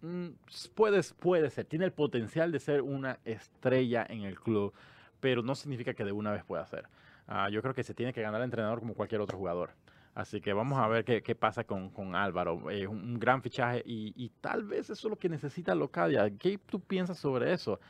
Mm, 0.00 0.30
puede 0.74 1.50
ser, 1.50 1.64
tiene 1.66 1.84
el 1.84 1.92
potencial 1.92 2.50
de 2.50 2.58
ser 2.58 2.82
una 2.82 3.20
estrella 3.24 4.04
en 4.08 4.22
el 4.22 4.40
club, 4.40 4.72
pero 5.20 5.42
no 5.42 5.54
significa 5.54 5.94
que 5.94 6.04
de 6.04 6.12
una 6.12 6.32
vez 6.32 6.44
pueda 6.44 6.66
ser. 6.66 6.88
Ah, 7.28 7.48
yo 7.48 7.62
creo 7.62 7.74
que 7.74 7.84
se 7.84 7.94
tiene 7.94 8.12
que 8.12 8.20
ganar 8.20 8.40
el 8.40 8.46
entrenador 8.46 8.80
como 8.80 8.94
cualquier 8.94 9.20
otro 9.20 9.38
jugador. 9.38 9.70
Así 10.14 10.40
que 10.42 10.52
vamos 10.52 10.78
a 10.78 10.88
ver 10.88 11.04
qué, 11.04 11.22
qué 11.22 11.34
pasa 11.34 11.64
con, 11.64 11.88
con 11.90 12.14
Álvaro. 12.14 12.70
Es 12.70 12.86
un, 12.86 12.98
un 12.98 13.18
gran 13.18 13.40
fichaje 13.42 13.82
y, 13.86 14.12
y 14.14 14.28
tal 14.40 14.64
vez 14.64 14.90
eso 14.90 14.92
es 14.92 15.10
lo 15.10 15.18
que 15.18 15.28
necesita 15.28 15.74
Locadia. 15.74 16.30
¿Qué 16.38 16.58
tú 16.58 16.80
piensas 16.80 17.18
sobre 17.18 17.52
eso? 17.52 17.80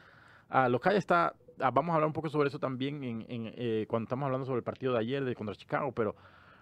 Ah, 0.48 0.68
Locadia 0.68 0.98
está, 0.98 1.34
ah, 1.58 1.70
vamos 1.70 1.92
a 1.92 1.94
hablar 1.96 2.06
un 2.06 2.12
poco 2.12 2.28
sobre 2.28 2.48
eso 2.48 2.58
también 2.58 3.02
en, 3.02 3.26
en, 3.28 3.52
eh, 3.56 3.86
cuando 3.88 4.04
estamos 4.04 4.26
hablando 4.26 4.46
sobre 4.46 4.58
el 4.58 4.64
partido 4.64 4.92
de 4.92 5.00
ayer 5.00 5.24
de 5.24 5.34
contra 5.34 5.54
Chicago, 5.56 5.92
pero 5.92 6.14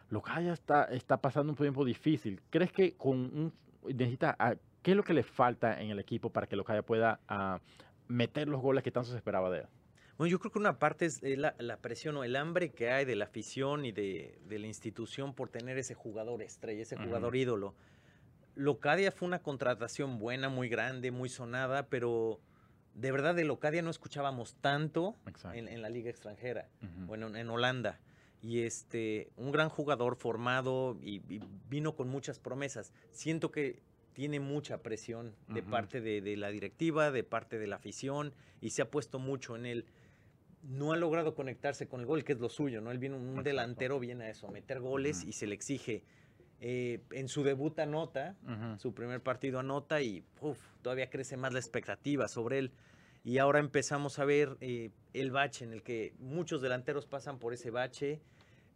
Locadia 0.09 0.53
está, 0.53 0.85
está 0.85 1.19
pasando 1.19 1.53
un 1.53 1.57
tiempo 1.57 1.85
difícil. 1.85 2.41
¿Crees 2.51 2.73
que 2.73 2.97
con 2.97 3.19
un, 3.19 3.53
necesita, 3.85 4.37
ah, 4.39 4.55
qué 4.83 4.93
es 4.93 4.97
lo 4.97 5.05
que 5.05 5.13
le 5.13 5.25
falta 5.25 5.81
en 5.81 5.91
el 5.91 5.99
equipo 5.99 6.31
para 6.31 6.47
que 6.47 6.57
Locadia 6.57 6.83
pueda 6.83 7.21
ah, 7.29 7.61
meter 8.09 8.49
los 8.49 8.63
goles 8.63 8.83
que 8.83 8.91
tanto 8.91 9.11
se 9.11 9.17
esperaba 9.17 9.51
de 9.51 9.59
él? 9.61 9.67
Bueno, 10.21 10.33
yo 10.33 10.39
creo 10.39 10.53
que 10.53 10.59
una 10.59 10.79
parte 10.79 11.07
es 11.07 11.23
eh, 11.23 11.39
la, 11.39 11.55
la 11.59 11.79
presión 11.79 12.15
o 12.19 12.25
el 12.25 12.37
hambre 12.37 12.73
que 12.73 12.91
hay 12.91 13.07
de 13.07 13.17
la 13.17 13.25
afición 13.25 13.87
y 13.87 13.93
de, 13.93 14.39
de 14.47 14.59
la 14.59 14.67
institución 14.67 15.33
por 15.33 15.49
tener 15.49 15.79
ese 15.79 15.95
jugador 15.95 16.43
estrella, 16.43 16.83
ese 16.83 16.99
jugador 16.99 17.37
ídolo. 17.37 17.75
Locadia 18.55 19.13
fue 19.13 19.27
una 19.27 19.39
contratación 19.39 20.19
buena, 20.19 20.51
muy 20.51 20.69
grande, 20.69 21.11
muy 21.11 21.31
sonada, 21.31 21.87
pero 21.87 22.39
de 22.93 23.11
verdad 23.13 23.35
de 23.35 23.45
Locadia 23.45 23.81
no 23.81 23.89
escuchábamos 23.89 24.57
tanto 24.57 25.17
en, 25.55 25.69
en 25.69 25.81
la 25.81 25.89
liga 25.89 26.11
extranjera, 26.11 26.69
Ujú. 26.83 27.07
bueno, 27.07 27.35
en 27.35 27.49
Holanda. 27.49 27.99
Y 28.43 28.65
este, 28.65 29.31
un 29.39 29.53
gran 29.53 29.71
jugador 29.71 30.17
formado 30.17 30.99
y, 31.01 31.23
y 31.35 31.41
vino 31.71 31.97
con 31.97 32.11
muchas 32.11 32.39
promesas. 32.39 32.93
Siento 33.11 33.51
que 33.51 33.81
tiene 34.13 34.39
mucha 34.39 34.83
presión 34.83 35.35
de 35.49 35.63
Ujú. 35.63 35.71
parte 35.71 36.03
de, 36.03 36.21
de 36.21 36.37
la 36.37 36.51
directiva, 36.51 37.11
de 37.11 37.25
parte 37.25 37.59
de 37.59 37.67
la 37.67 37.77
afición, 37.77 38.35
y 38.61 38.69
se 38.69 38.83
ha 38.83 38.91
puesto 38.91 39.19
mucho 39.19 39.57
en 39.57 39.65
él. 39.65 39.87
No 40.63 40.93
ha 40.93 40.97
logrado 40.97 41.35
conectarse 41.35 41.89
con 41.89 42.01
el 42.01 42.07
gol, 42.07 42.23
que 42.25 42.33
es 42.33 42.39
lo 42.41 42.49
suyo, 42.49 42.81
¿no? 42.81 42.91
Él 42.91 42.99
viene 42.99 43.17
un 43.17 43.43
delantero, 43.43 43.99
viene 43.99 44.25
a 44.25 44.31
eso, 44.31 44.47
a 44.47 44.51
meter 44.51 44.81
goles 44.81 45.25
y 45.25 45.33
se 45.33 45.47
le 45.47 45.55
exige. 45.55 46.03
Eh, 46.61 47.01
en 47.13 47.29
su 47.29 47.43
debut 47.43 47.79
anota, 47.79 48.37
su 48.79 48.93
primer 48.93 49.23
partido 49.23 49.59
anota 49.59 50.03
y 50.03 50.23
uf, 50.43 50.59
todavía 50.83 51.09
crece 51.09 51.39
más 51.39 51.53
la 51.55 51.59
expectativa 51.59 52.29
sobre 52.29 52.59
él. 52.59 52.73
Y 53.25 53.39
ahora 53.39 53.59
empezamos 53.61 54.19
a 54.19 54.25
ver 54.27 54.57
eh, 54.61 54.91
el 55.15 55.31
bache 55.31 55.65
en 55.65 55.73
el 55.73 55.83
que 55.83 56.13
muchos 56.19 56.61
delanteros 56.61 57.07
pasan 57.07 57.39
por 57.39 57.55
ese 57.55 57.71
bache, 57.71 58.21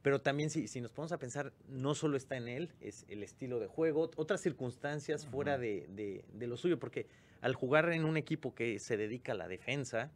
pero 0.00 0.21
también 0.23 0.49
si, 0.50 0.69
si 0.69 0.81
nos 0.81 0.93
ponemos 0.93 1.12
a 1.12 1.19
pensar, 1.19 1.53
no 1.69 1.95
solo 1.95 2.17
está 2.17 2.37
en 2.37 2.49
él, 2.49 2.73
es 2.81 3.05
el 3.09 3.23
estilo 3.23 3.59
de 3.61 3.67
juego, 3.69 4.11
otras 4.17 4.41
circunstancias 4.43 5.26
fuera 5.26 5.57
de- 5.59 5.87
de 6.33 6.47
lo 6.47 6.57
suyo, 6.57 6.79
porque 6.79 7.07
al 7.43 7.55
jugar 7.55 7.91
en 7.93 8.05
un 8.07 8.17
equipo 8.17 8.55
que 8.55 8.79
se 8.79 8.97
dedica 8.97 9.33
a 9.33 9.35
la 9.35 9.49
defensa, 9.49 10.11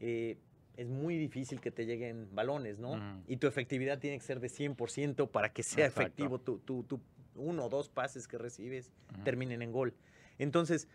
eh, 0.00 0.38
es 0.80 0.88
muy 0.88 1.16
difícil 1.18 1.60
que 1.60 1.70
te 1.70 1.84
lleguen 1.84 2.28
balones, 2.34 2.78
¿no? 2.78 2.92
Ujú. 2.92 3.22
Y 3.28 3.36
tu 3.36 3.46
efectividad 3.46 3.98
tiene 3.98 4.16
que 4.18 4.24
ser 4.24 4.40
de 4.40 4.48
100% 4.48 5.28
para 5.30 5.52
que 5.52 5.62
sea 5.62 5.84
Exacto. 5.86 6.00
efectivo 6.02 6.38
tu, 6.40 6.58
tu- 6.58 6.84
tu 6.84 7.00
uno 7.34 7.66
o 7.66 7.68
dos 7.68 7.88
pases 7.90 8.26
que 8.26 8.38
recibes 8.38 8.90
terminen 9.24 9.60
en 9.62 9.72
gol. 9.72 9.92
Entonces, 10.38 10.88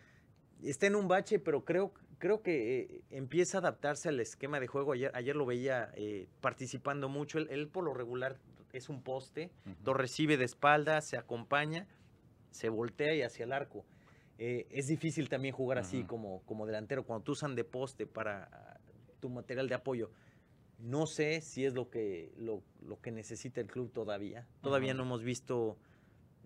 está 0.64 0.88
en 0.88 0.96
un 0.96 1.08
bache, 1.08 1.38
pero 1.40 1.64
creo, 1.66 1.94
creo 2.18 2.42
que 2.42 2.80
eh, 2.82 3.02
empieza 3.12 3.58
a 3.58 3.62
adaptarse 3.62 4.10
al 4.10 4.20
esquema 4.20 4.60
de 4.60 4.66
juego. 4.68 4.94
Ayer, 4.94 5.12
ayer 5.14 5.36
lo 5.36 5.46
veía 5.46 5.92
eh, 5.96 6.28
participando 6.42 7.08
mucho. 7.08 7.38
Él, 7.38 7.48
él 7.52 7.68
por 7.68 7.84
lo 7.84 7.94
regular 7.94 8.38
es 8.74 8.90
un 8.90 9.02
poste, 9.04 9.52
lo 9.86 9.94
recibe 9.94 10.36
de 10.38 10.46
espalda, 10.46 11.00
se 11.02 11.16
acompaña, 11.18 11.88
se 12.52 12.70
voltea 12.70 13.14
y 13.14 13.22
hacia 13.22 13.46
el 13.46 13.54
arco. 13.54 13.86
Eh, 14.38 14.66
es 14.72 14.88
difícil 14.88 15.30
también 15.30 15.54
jugar 15.56 15.78
así 15.78 16.04
como, 16.04 16.42
como 16.46 16.66
delantero, 16.66 17.04
cuando 17.06 17.24
tú 17.24 17.32
usan 17.34 17.56
de 17.56 17.64
poste 17.64 18.06
para 18.06 18.75
tu 19.26 19.30
material 19.34 19.68
de 19.68 19.74
apoyo. 19.76 20.12
No 20.78 21.08
sé 21.08 21.42
si 21.42 21.66
es 21.66 21.74
lo 21.74 21.90
que, 21.90 22.32
lo, 22.38 22.62
lo 22.86 23.00
que 23.02 23.12
necesita 23.12 23.60
el 23.60 23.66
club 23.68 23.92
todavía. 23.92 24.46
Todavía 24.62 24.94
no 24.94 25.02
hemos 25.04 25.24
visto 25.24 25.78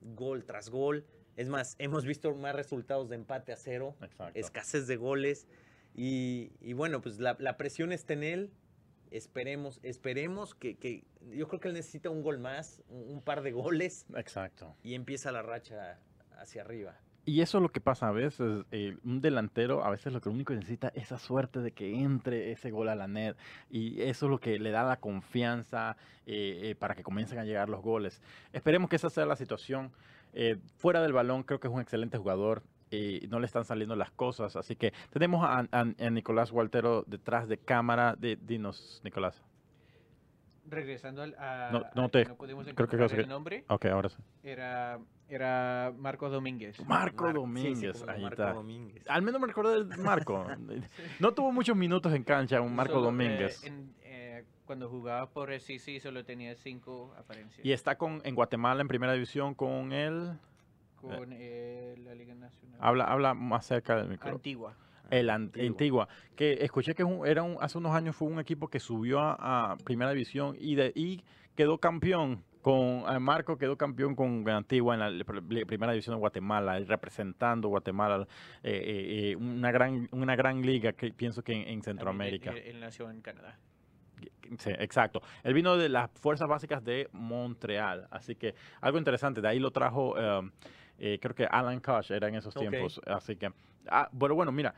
gol 0.02 0.46
tras 0.46 0.70
gol. 0.70 1.06
Es 1.36 1.50
más, 1.50 1.76
hemos 1.78 2.06
visto 2.06 2.34
más 2.36 2.56
resultados 2.56 3.10
de 3.10 3.16
empate 3.16 3.52
a 3.52 3.58
cero, 3.58 3.96
Exacto. 4.02 4.40
escasez 4.40 4.88
de 4.88 4.96
goles. 4.96 5.46
Y, 5.94 6.52
y 6.62 6.72
bueno, 6.74 7.02
pues 7.02 7.20
la, 7.20 7.36
la 7.40 7.58
presión 7.58 7.92
está 7.92 8.14
en 8.14 8.24
él. 8.24 8.52
Esperemos, 9.12 9.80
esperemos 9.84 10.54
que, 10.56 10.78
que- 10.78 11.04
Yo 11.32 11.48
creo 11.50 11.60
que 11.60 11.68
él 11.70 11.74
necesita 11.74 12.10
un 12.10 12.22
gol 12.22 12.38
más, 12.40 12.82
un, 12.88 13.10
un 13.16 13.22
par 13.22 13.42
de 13.42 13.52
goles, 13.52 14.06
Exacto. 14.16 14.76
y 14.84 14.94
empieza 14.94 15.32
la 15.34 15.42
racha 15.42 16.00
hacia 16.38 16.62
arriba. 16.62 16.98
Y 17.26 17.42
eso 17.42 17.60
es 17.60 17.62
lo 17.62 17.70
que 17.70 17.80
pasa 17.82 18.08
a 18.08 18.12
veces. 18.12 18.66
eh, 18.72 18.98
un 19.04 19.22
delantero 19.22 19.84
a 19.84 19.90
veces 19.92 20.12
lo 20.14 20.20
que 20.22 20.30
único 20.30 20.52
que 20.54 20.58
necesita 20.60 20.88
es 20.96 21.04
esa 21.04 21.20
suerte 21.20 21.60
de 21.60 21.72
que 21.72 21.94
entre 22.02 22.52
ese 22.52 22.72
gol 22.72 22.90
a 22.90 22.96
la 22.96 23.08
net. 23.08 23.36
Y 23.70 24.02
eso 24.02 24.26
es 24.26 24.30
lo 24.32 24.40
que 24.40 24.58
le 24.58 24.72
da 24.72 24.84
la 24.84 24.98
confianza 25.00 25.96
eh, 26.26 26.60
eh, 26.72 26.76
para 26.76 26.96
que 26.96 27.04
comiencen 27.04 27.38
a 27.40 27.46
llegar 27.46 27.70
los 27.70 27.82
goles. 27.82 28.22
Esperemos 28.54 28.90
que 28.90 28.96
esa 28.96 29.10
sea 29.10 29.26
la 29.26 29.36
situación. 29.36 29.92
Eh, 30.34 30.58
fuera 30.78 31.02
del 31.02 31.14
balón 31.14 31.44
creo 31.44 31.60
que 31.60 31.68
es 31.68 31.74
un 31.74 31.82
excelente 31.82 32.18
jugador. 32.18 32.64
eh, 32.92 33.28
no 33.30 33.40
le 33.40 33.46
están 33.46 33.66
saliendo 33.66 33.96
las 33.96 34.10
cosas. 34.10 34.56
Así 34.56 34.76
que 34.76 34.94
tenemos 35.12 35.46
a- 35.46 35.68
a 35.72 36.10
Nicolás 36.10 36.52
Waltero 36.52 37.04
detrás 37.06 37.48
de 37.48 37.60
cámara. 37.60 38.16
De, 38.18 38.36
dinos, 38.36 39.00
Nicolás. 39.04 39.44
Regresando 40.70 41.22
al, 41.24 41.36
a, 41.40 41.70
No- 41.72 41.86
no 41.96 42.10
te- 42.10 42.26
que 42.26 42.34
pudimos 42.34 42.64
creo 42.66 42.88
que 42.88 42.96
encontrar 42.96 43.20
el 43.20 43.28
nombre, 43.28 43.66
Ok, 43.70 43.86
ahora 43.86 44.10
sí. 44.10 44.18
era, 44.44 45.00
era 45.28 45.92
Marcos 45.98 46.32
Domínguez. 46.32 46.80
Marco 46.86 47.24
Mar- 47.26 47.34
sí, 47.34 47.76
sí, 47.76 47.88
Domínguez. 47.88 48.06
no, 48.06 48.12
ahí 48.12 48.22
Marco 48.22 48.42
está. 48.44 48.54
Domínguez. 48.54 49.04
Al 49.08 49.22
menos 49.22 49.42
me 49.42 49.48
recordé 49.48 49.84
de 49.84 49.98
Marco. 49.98 50.46
No 51.20 51.34
tuvo 51.34 51.52
muchos 51.52 51.76
minutos 51.76 52.14
en 52.14 52.24
cancha 52.24 52.62
un 52.62 52.76
Marco 52.76 52.94
Solo, 52.94 53.04
eh, 53.04 53.12
Domínguez. 53.12 53.64
en- 53.64 53.94
eh, 54.04 54.46
cuando 54.66 54.88
jugaba 54.90 55.30
por 55.30 55.52
el 55.52 55.62
CC 55.62 56.00
solo 56.00 56.24
tenía 56.24 56.56
cinco 56.56 57.14
apariencias. 57.18 57.66
Y 57.66 57.72
está 57.72 57.98
con, 57.98 58.22
en 58.24 58.36
Guatemala 58.36 58.82
en 58.82 58.88
primera 58.88 59.14
división 59.14 59.56
con 59.56 59.92
él. 59.92 60.34
con 60.96 61.30
eh, 61.32 61.96
la 62.04 62.14
Liga 62.14 62.36
Nacional. 62.36 62.78
Habla, 62.82 63.06
habla 63.06 63.34
más 63.34 63.66
cerca 63.66 63.96
del 63.96 64.10
micro. 64.10 64.30
Antigua. 64.30 64.76
El 65.10 65.30
Ant- 65.30 65.48
Antigua. 65.48 65.68
Antigua. 65.68 66.08
Que 66.36 66.54
escuché 66.63 66.94
que 66.96 67.04
un- 67.04 67.25
era 67.25 67.44
un, 67.44 67.58
hace 67.62 67.78
unos 67.78 67.94
años 67.94 68.16
fue 68.16 68.28
un 68.28 68.39
equipo 68.39 68.68
que 68.68 68.80
subió 68.80 69.20
a, 69.20 69.72
a 69.74 69.78
primera 69.78 70.12
división 70.12 70.56
y, 70.60 70.75
de, 70.75 70.92
y 70.96 71.24
quedó 71.56 71.78
campeón. 71.78 72.44
Con 72.62 73.06
eh, 73.10 73.20
Marco 73.20 73.58
quedó 73.58 73.78
campeón 73.78 74.16
con 74.16 74.48
Antigua 74.50 74.94
en 74.94 75.18
la 75.18 75.24
primera 75.24 75.94
división 75.94 76.16
de 76.16 76.20
Guatemala, 76.20 76.78
representando 76.80 77.70
Guatemala, 77.70 78.28
eh, 78.63 78.72
eh, 78.74 79.30
eh, 79.32 79.36
una 79.38 79.72
gran 79.72 80.10
una 80.12 80.36
gran 80.36 80.62
liga 80.62 80.92
que 80.92 81.12
pienso 81.13 81.42
que 81.42 81.54
en, 81.54 81.70
en 81.70 81.82
Centroamérica. 81.82 82.51
Él, 82.51 82.82
nació 82.82 83.10
en 83.10 83.22
Canadá. 83.22 83.58
Sí, 84.58 84.72
exacto. 84.72 85.22
Él 85.44 85.54
vino 85.54 85.78
de 85.78 85.88
las 85.88 86.12
fuerzas 86.20 86.50
básicas 86.50 86.84
de 86.84 87.08
Montreal, 87.13 88.08
así 88.12 88.36
que 88.36 88.56
algo 88.82 88.98
interesante. 88.98 89.39
De 89.39 89.48
ahí 89.48 89.60
lo 89.60 89.72
trajo, 89.72 90.16
eh, 90.98 91.18
creo 91.22 91.34
que 91.34 91.46
Alan 91.46 91.80
Koch 91.80 92.12
era 92.12 92.28
en 92.28 92.36
esos 92.36 92.54
tiempos. 92.54 93.00
Así 93.08 93.38
que, 93.38 93.54
ah, 93.88 94.10
bueno, 94.12 94.36
bueno, 94.36 94.51
mira, 94.51 94.75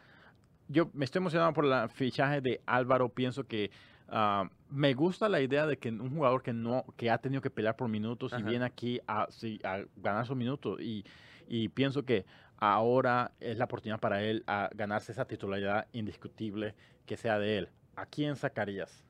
yo 0.71 0.89
me 0.93 1.05
estoy 1.05 1.19
emocionado 1.19 1.53
por 1.53 1.65
el 1.65 1.89
fichaje 1.89 2.41
de 2.41 2.61
Álvaro. 2.65 3.09
Pienso 3.09 3.45
que 3.45 3.71
ah, 4.07 4.49
me 4.69 4.93
gusta 4.93 5.29
la 5.29 5.41
idea 5.41 5.67
de 5.67 5.77
que 5.77 5.89
un 5.89 6.15
jugador 6.15 6.41
que 6.41 6.53
no, 6.53 6.85
que 6.97 7.09
ha 7.09 7.17
tenido 7.17 7.41
que 7.41 7.49
pelear 7.49 7.75
por 7.75 7.89
minutos 7.89 8.33
y 8.37 8.41
viene 8.43 8.65
aquí 8.65 8.99
a, 9.07 9.27
sí, 9.29 9.59
a 9.63 9.83
ganar 9.97 10.25
sus 10.25 10.35
minutos 10.35 10.79
y, 10.81 11.05
y 11.47 11.69
pienso 11.69 12.03
que 12.03 12.25
ahora 12.57 13.31
es 13.39 13.57
la 13.57 13.65
oportunidad 13.65 13.99
para 13.99 14.23
él 14.23 14.43
a 14.47 14.69
ganarse 14.73 15.11
esa 15.11 15.25
titularidad 15.25 15.87
indiscutible 15.91 16.75
que 17.05 17.17
sea 17.17 17.39
de 17.39 17.57
él. 17.57 17.69
¿A 17.95 18.05
quién 18.05 18.35
sacarías? 18.35 19.03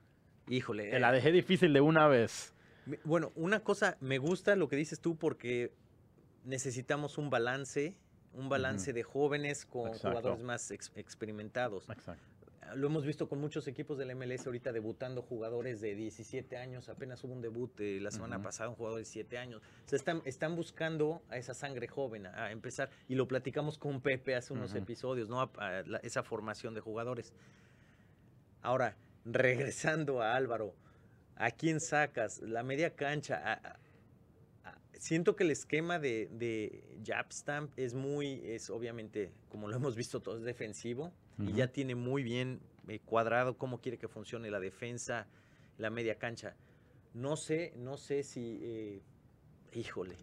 Híjole. 0.47 0.89
Te 0.89 0.97
eh, 0.97 0.99
la 0.99 1.11
dejé 1.11 1.31
difícil 1.31 1.73
de 1.73 1.81
una 1.81 2.07
vez. 2.07 2.53
Bueno, 3.03 3.31
una 3.35 3.59
cosa, 3.59 3.97
me 3.99 4.17
gusta 4.17 4.55
lo 4.55 4.67
que 4.67 4.75
dices 4.75 4.99
tú 4.99 5.17
porque 5.17 5.71
necesitamos 6.43 7.17
un 7.17 7.29
balance, 7.29 7.95
un 8.33 8.49
balance 8.49 8.93
de 8.93 9.03
jóvenes 9.03 9.65
con 9.65 9.87
Exacto. 9.87 10.09
jugadores 10.09 10.43
más 10.43 10.71
ex- 10.71 10.91
experimentados. 10.95 11.89
Exacto. 11.89 12.23
Lo 12.75 12.87
hemos 12.87 13.05
visto 13.05 13.27
con 13.27 13.41
muchos 13.41 13.67
equipos 13.67 13.97
del 13.97 14.15
MLS 14.15 14.45
ahorita 14.45 14.71
debutando 14.71 15.21
jugadores 15.23 15.81
de 15.81 15.93
17 15.93 16.55
años, 16.55 16.87
apenas 16.87 17.21
hubo 17.25 17.33
un 17.33 17.41
debut 17.41 17.77
eh, 17.81 17.99
la 17.99 18.11
semana 18.11 18.41
pasada, 18.41 18.69
un 18.69 18.75
jugador 18.77 18.99
de 18.99 19.05
7 19.05 19.37
años. 19.37 19.61
O 19.85 19.89
sea, 19.89 19.97
están, 19.97 20.21
están 20.23 20.55
buscando 20.55 21.21
a 21.29 21.35
esa 21.37 21.53
sangre 21.53 21.87
joven, 21.89 22.27
a, 22.27 22.45
a 22.45 22.51
empezar, 22.51 22.89
y 23.09 23.15
lo 23.15 23.27
platicamos 23.27 23.77
con 23.77 23.99
Pepe 23.99 24.35
hace 24.35 24.53
unos 24.53 24.73
episodios, 24.73 25.27
¿no? 25.27 25.41
A- 25.41 25.51
a 25.57 25.83
la- 25.83 25.97
esa 25.97 26.23
formación 26.23 26.73
de 26.73 26.79
jugadores. 26.79 27.33
Ahora, 28.61 28.95
regresando 29.25 30.21
a 30.21 30.35
Álvaro, 30.35 30.73
¿a 31.35 31.51
quién 31.51 31.81
sacas? 31.81 32.39
La 32.41 32.63
media 32.63 32.95
cancha. 32.95 33.59
Siento 35.01 35.35
que 35.35 35.43
el 35.43 35.49
esquema 35.49 35.97
de, 35.97 36.29
de 36.31 36.83
Japstamp 37.03 37.71
es 37.75 37.95
muy, 37.95 38.39
es 38.45 38.69
obviamente, 38.69 39.31
como 39.49 39.67
lo 39.67 39.75
hemos 39.75 39.95
visto 39.95 40.19
todos, 40.21 40.43
defensivo. 40.43 41.11
Y 41.39 41.53
ya 41.53 41.67
tiene 41.69 41.95
muy 41.95 42.21
bien 42.21 42.59
eh, 42.87 42.99
cuadrado 42.99 43.57
cómo 43.57 43.81
quiere 43.81 43.97
que 43.97 44.07
funcione 44.07 44.51
la 44.51 44.59
defensa, 44.59 45.25
la 45.79 45.89
media 45.89 46.19
cancha. 46.19 46.55
No 47.15 47.35
sé, 47.35 47.73
no 47.77 47.97
sé 47.97 48.21
si, 48.21 48.59
eh, 48.61 49.01
híjole, 49.73 50.17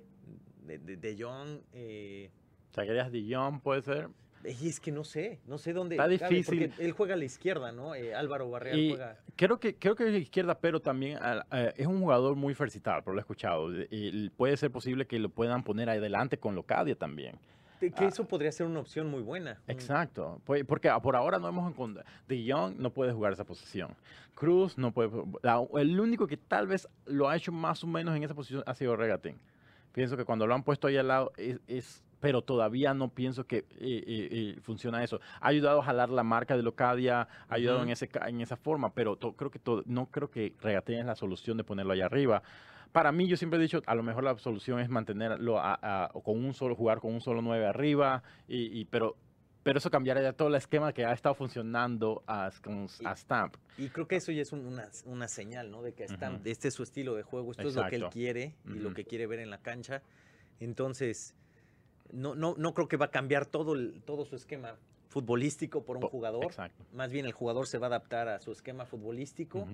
de, 0.65 0.79
de, 0.79 0.97
de 0.97 1.21
Jong, 1.21 1.61
eh, 1.73 2.31
¿Sacarías 2.71 3.11
Dijon, 3.11 3.61
puede 3.61 3.83
ser? 3.83 4.09
Y 4.45 4.69
es 4.69 4.81
que 4.81 4.93
no 4.93 5.05
sé, 5.05 5.41
no 5.47 5.59
sé 5.59 5.73
dónde. 5.73 5.97
Está 5.97 6.05
cabe, 6.05 6.19
difícil. 6.37 6.69
porque 6.71 6.85
él 6.85 6.93
juega 6.93 7.15
a 7.15 7.17
la 7.17 7.25
izquierda, 7.25 7.73
¿no? 7.73 7.95
Eh, 7.95 8.15
Álvaro 8.15 8.49
Barreal 8.51 8.79
Y 8.79 8.91
juega. 8.91 9.19
creo 9.37 9.59
que 9.59 9.75
creo 9.77 9.95
que 9.97 10.07
es 10.07 10.13
de 10.13 10.19
izquierda, 10.19 10.59
pero 10.59 10.81
también 10.81 11.19
ah, 11.21 11.45
es 11.77 11.87
un 11.87 12.01
jugador 12.01 12.37
muy 12.37 12.55
versatile, 12.55 13.03
por 13.03 13.15
lo 13.15 13.21
he 13.21 13.23
escuchado. 13.23 13.69
Y- 13.91 14.31
puede 14.31 14.57
ser 14.57 14.71
posible 14.71 15.07
que 15.07 15.19
lo 15.19 15.29
puedan 15.29 15.65
poner 15.65 15.91
adelante 15.91 16.39
con 16.39 16.55
Locadia 16.55 16.95
también. 16.95 17.37
Que 17.81 17.93
ah. 17.97 18.05
eso 18.07 18.27
podría 18.27 18.51
ser 18.51 18.67
una 18.67 18.81
opción 18.81 19.09
muy 19.09 19.23
buena. 19.23 19.61
un- 19.67 19.71
Exacto, 19.73 20.41
pues, 20.45 20.65
porque 20.65 20.91
por 21.03 21.15
ahora 21.17 21.39
no 21.39 21.49
hemos 21.49 21.71
encontrado. 21.71 22.09
De 22.27 22.43
Young 22.43 22.75
no 22.79 22.91
puede 22.91 23.13
jugar 23.13 23.33
esa 23.33 23.45
posición. 23.45 23.95
Cruz 24.35 24.79
no 24.79 24.93
puede. 24.93 25.11
la- 25.43 25.65
el 25.75 25.99
único 25.99 26.27
que 26.27 26.37
tal 26.37 26.67
vez 26.67 26.89
lo 27.07 27.29
ha 27.29 27.37
hecho 27.37 27.53
más 27.53 27.83
o 27.85 27.87
menos 27.87 28.17
en 28.17 28.23
esa 28.25 28.35
posición 28.35 28.63
ha 28.67 28.75
sido 28.75 28.97
Regatín. 28.97 29.37
Pienso 29.93 30.17
que 30.17 30.25
cuando 30.25 30.47
lo 30.47 30.55
han 30.55 30.63
puesto 30.63 30.87
ahí 30.87 30.97
al 30.97 31.09
lado 31.09 31.33
es. 31.37 31.59
es- 31.67 32.05
pero 32.21 32.43
todavía 32.43 32.95
no 32.95 33.09
pienso 33.09 33.45
que 33.47 33.59
eh, 33.59 33.65
eh, 33.81 34.29
eh, 34.31 34.59
funciona 34.63 35.03
eso. 35.05 35.21
Ha 35.41 35.49
ayudado 35.49 35.81
a 35.81 35.85
jalar 35.85 36.11
la 36.11 36.23
marca 36.23 36.57
de 36.57 36.63
Locadia, 36.63 37.29
ha 37.49 37.55
ayudado 37.55 37.83
en, 37.83 37.91
ese, 37.91 38.09
en 38.27 38.41
esa 38.41 38.57
forma, 38.57 38.93
pero 38.93 39.17
to- 39.17 39.35
creo 39.35 39.51
que 39.51 39.59
to- 39.59 39.83
no 39.87 40.07
creo 40.07 40.31
que 40.31 40.55
Regatín 40.61 40.99
es 40.99 41.07
la 41.07 41.15
solución 41.15 41.57
de 41.57 41.65
ponerlo 41.65 41.93
allá 41.93 42.07
arriba. 42.07 42.43
Para 42.93 43.13
mí, 43.13 43.29
yo 43.29 43.37
siempre 43.37 43.59
he 43.59 43.63
dicho, 43.63 43.83
a 43.87 43.95
lo 43.95 44.03
mejor 44.03 44.25
la 44.25 44.37
solución 44.39 44.81
es 44.81 44.89
mantenerlo 44.89 45.59
a- 45.61 45.79
a- 45.81 46.11
o 46.15 46.23
con 46.23 46.43
un 46.45 46.55
solo, 46.55 46.75
jugar 46.75 47.01
con 47.01 47.13
un 47.15 47.21
solo 47.21 47.43
9 47.43 47.67
arriba, 47.67 48.23
y, 48.49 48.81
y- 48.81 48.85
pero, 48.87 49.17
pero 49.63 49.79
eso 49.79 49.91
cambiaría 49.91 50.33
todo 50.33 50.49
el 50.49 50.55
esquema 50.55 50.93
que 50.95 51.05
ha 51.05 51.13
estado 51.13 51.35
funcionando 51.35 52.23
a, 52.27 52.51
Stamp. 53.15 53.57
Y 53.77 53.91
creo 53.91 54.09
que 54.09 54.17
eso 54.17 54.33
ya 54.33 54.41
es 54.43 54.53
un- 54.53 54.65
una, 54.67 54.89
una 55.05 55.29
señal, 55.29 55.71
¿no? 55.71 55.83
De 55.83 55.93
que 55.93 56.05
Ujú. 56.07 56.41
este 56.47 56.69
es 56.69 56.75
su 56.75 56.83
estilo 56.83 57.15
de 57.15 57.23
juego, 57.23 57.51
esto 57.53 57.69
es 57.69 57.77
lo 57.77 57.87
que 57.87 57.97
él 57.97 58.07
quiere 58.11 58.55
y 58.65 58.79
lo 58.79 58.93
que 58.95 59.05
quiere 59.05 59.27
ver 59.27 59.39
en 59.41 59.51
la 59.51 59.59
cancha. 59.59 60.03
Entonces, 60.59 61.35
no, 62.13 62.35
no, 62.35 62.55
no 62.57 62.75
creo 62.75 62.89
que 62.89 62.97
va 62.97 63.07
a 63.07 63.11
cambiar 63.11 63.47
todo, 63.47 63.75
el, 63.75 64.03
todo 64.05 64.25
su 64.25 64.37
esquema 64.37 64.77
futbolístico 65.09 65.85
por 65.85 65.97
un 65.97 66.03
jugador. 66.03 66.45
Exacto. 66.45 66.85
Más 66.93 67.11
bien 67.11 67.27
el 67.27 67.33
jugador 67.33 67.67
se 67.67 67.79
va 67.79 67.87
a 67.87 67.89
adaptar 67.89 68.29
a 68.29 68.41
su 68.41 68.53
esquema 68.53 68.85
futbolístico. 68.85 69.67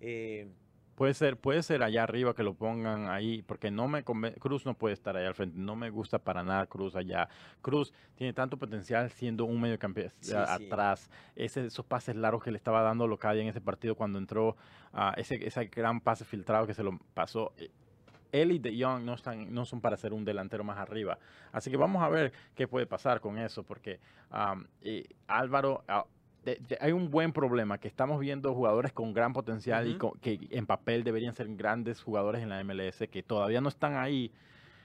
Eh, 0.00 0.48
Puede 0.94 1.14
ser, 1.14 1.38
puede 1.38 1.62
ser 1.62 1.82
allá 1.82 2.02
arriba 2.02 2.34
que 2.34 2.42
lo 2.42 2.52
pongan 2.54 3.08
ahí, 3.08 3.42
porque 3.42 3.70
no 3.70 3.88
me 3.88 4.04
Cruz 4.04 4.66
no 4.66 4.74
puede 4.74 4.92
estar 4.92 5.16
allá 5.16 5.28
al 5.28 5.34
frente, 5.34 5.58
no 5.58 5.74
me 5.74 5.88
gusta 5.88 6.18
para 6.18 6.42
nada 6.44 6.66
Cruz 6.66 6.94
allá. 6.96 7.28
Cruz 7.62 7.94
tiene 8.14 8.34
tanto 8.34 8.58
potencial 8.58 9.10
siendo 9.10 9.46
un 9.46 9.60
mediocampista 9.60 10.56
Sí, 10.58 10.64
atrás. 10.64 11.10
Ese, 11.34 11.66
esos 11.66 11.86
pases 11.86 12.14
largos 12.14 12.44
que 12.44 12.50
le 12.50 12.58
estaba 12.58 12.82
dando 12.82 13.06
Locadia 13.06 13.40
en 13.40 13.48
ese 13.48 13.62
partido 13.62 13.94
cuando 13.94 14.18
entró, 14.18 14.56
ah, 14.92 15.14
ese, 15.16 15.44
ese 15.46 15.64
gran 15.66 16.00
pase 16.00 16.26
filtrado 16.26 16.66
que 16.66 16.74
se 16.74 16.82
lo 16.82 16.98
pasó. 17.14 17.52
Él 18.32 18.50
y 18.52 18.58
De 18.58 18.76
Jong 18.82 19.04
no, 19.04 19.14
están, 19.14 19.52
no 19.54 19.64
son 19.64 19.80
para 19.80 19.96
ser 19.96 20.12
un 20.12 20.24
delantero 20.24 20.64
más 20.64 20.78
arriba. 20.78 21.18
Así 21.52 21.70
que 21.70 21.76
vamos 21.76 22.02
a 22.02 22.08
ver 22.08 22.32
qué 22.54 22.66
puede 22.66 22.86
pasar 22.86 23.20
con 23.20 23.38
eso, 23.38 23.62
porque 23.62 24.00
eh, 24.82 25.04
Álvaro, 25.26 25.84
ah, 25.86 26.04
de- 26.44 26.56
de- 26.68 26.78
hay 26.80 26.92
un 26.92 27.10
buen 27.10 27.32
problema, 27.32 27.78
que 27.78 27.88
estamos 27.88 28.18
viendo 28.18 28.52
jugadores 28.54 28.92
con 28.92 29.12
gran 29.12 29.32
potencial 29.32 29.86
y 29.86 29.94
que 30.20 30.38
en 30.50 30.66
papel 30.66 31.04
deberían 31.04 31.34
ser 31.34 31.54
grandes 31.54 32.02
jugadores 32.02 32.42
en 32.42 32.48
la 32.48 32.58
MLS, 32.64 33.06
que 33.08 33.22
todavía 33.22 33.60
no 33.60 33.68
están 33.68 33.96
ahí, 33.96 34.32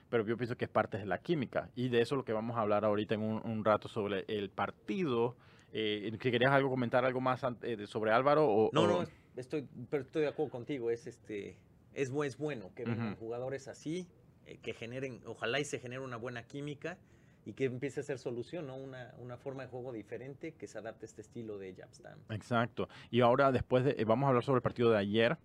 pero 0.09 0.25
yo 0.25 0.37
pienso 0.37 0.55
que 0.55 0.65
es 0.65 0.71
parte 0.71 0.97
de 0.97 1.05
la 1.05 1.17
química. 1.17 1.69
Y 1.75 1.89
de 1.89 2.01
eso 2.01 2.15
es 2.15 2.17
lo 2.17 2.25
que 2.25 2.33
vamos 2.33 2.57
a 2.57 2.61
hablar 2.61 2.85
ahorita 2.85 3.15
en 3.15 3.21
un, 3.21 3.41
un 3.49 3.65
rato 3.65 3.87
sobre 3.87 4.25
el 4.27 4.49
partido. 4.49 5.35
Eh, 5.73 6.15
¿que 6.19 6.31
¿Querías 6.31 6.51
algo 6.51 6.69
comentar 6.69 7.03
algo 7.05 7.19
más 7.21 7.41
eh, 7.63 7.87
sobre 7.87 8.11
Álvaro? 8.11 8.45
O, 8.47 8.69
no, 8.71 8.83
o- 8.83 8.87
no, 8.87 9.07
estoy, 9.35 9.67
pero 9.89 10.03
estoy 10.03 10.21
de 10.23 10.27
acuerdo 10.29 10.51
contigo. 10.51 10.89
Es 10.91 11.07
este, 11.07 11.57
es, 11.93 12.11
es 12.11 12.37
bueno 12.37 12.71
que 12.75 12.85
vengan 12.85 13.15
jugadores 13.15 13.67
así, 13.67 14.07
eh, 14.45 14.57
que 14.61 14.73
generen, 14.73 15.21
ojalá 15.25 15.59
y 15.59 15.65
se 15.65 15.79
genere 15.79 16.01
una 16.01 16.17
buena 16.17 16.43
química 16.43 16.97
y 17.45 17.53
que 17.53 17.65
empiece 17.65 18.01
a 18.01 18.03
ser 18.03 18.19
solución, 18.19 18.67
¿no? 18.67 18.75
Una, 18.75 19.13
una 19.19 19.37
forma 19.37 19.63
de 19.63 19.69
juego 19.69 19.93
diferente 19.93 20.53
que 20.53 20.67
se 20.67 20.77
adapte 20.77 21.05
a 21.05 21.07
este 21.07 21.21
estilo 21.21 21.57
de 21.57 21.73
Japstam. 21.73 22.19
Exacto. 22.29 22.89
Y 23.09 23.21
ahora 23.21 23.51
después 23.51 23.85
de, 23.85 23.95
eh, 23.97 24.05
vamos 24.05 24.25
a 24.25 24.29
hablar 24.29 24.43
sobre 24.43 24.57
el 24.57 24.63
partido 24.63 24.91
de 24.91 24.97
ayer. 24.97 25.37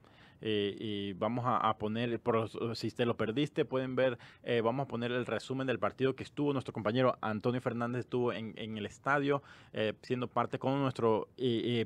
Eh, 0.42 0.76
y 0.78 1.12
vamos 1.14 1.44
a, 1.46 1.56
a 1.56 1.78
poner, 1.78 2.18
por- 2.20 2.48
si 2.76 2.90
te 2.90 3.06
lo 3.06 3.16
perdiste, 3.16 3.64
pueden 3.64 3.96
ver, 3.96 4.18
eh, 4.42 4.60
vamos 4.60 4.84
a 4.84 4.88
poner 4.88 5.12
el 5.12 5.24
resumen 5.24 5.66
del 5.66 5.78
partido 5.78 6.14
que 6.14 6.22
estuvo 6.24 6.52
nuestro 6.52 6.72
compañero 6.74 7.16
Antonio 7.20 7.60
Fernández, 7.60 8.00
estuvo 8.00 8.32
en, 8.32 8.52
en 8.56 8.76
el 8.76 8.86
estadio, 8.86 9.42
eh, 9.72 9.94
siendo 10.02 10.26
parte 10.28 10.58
con 10.58 10.80
nuestro 10.80 11.28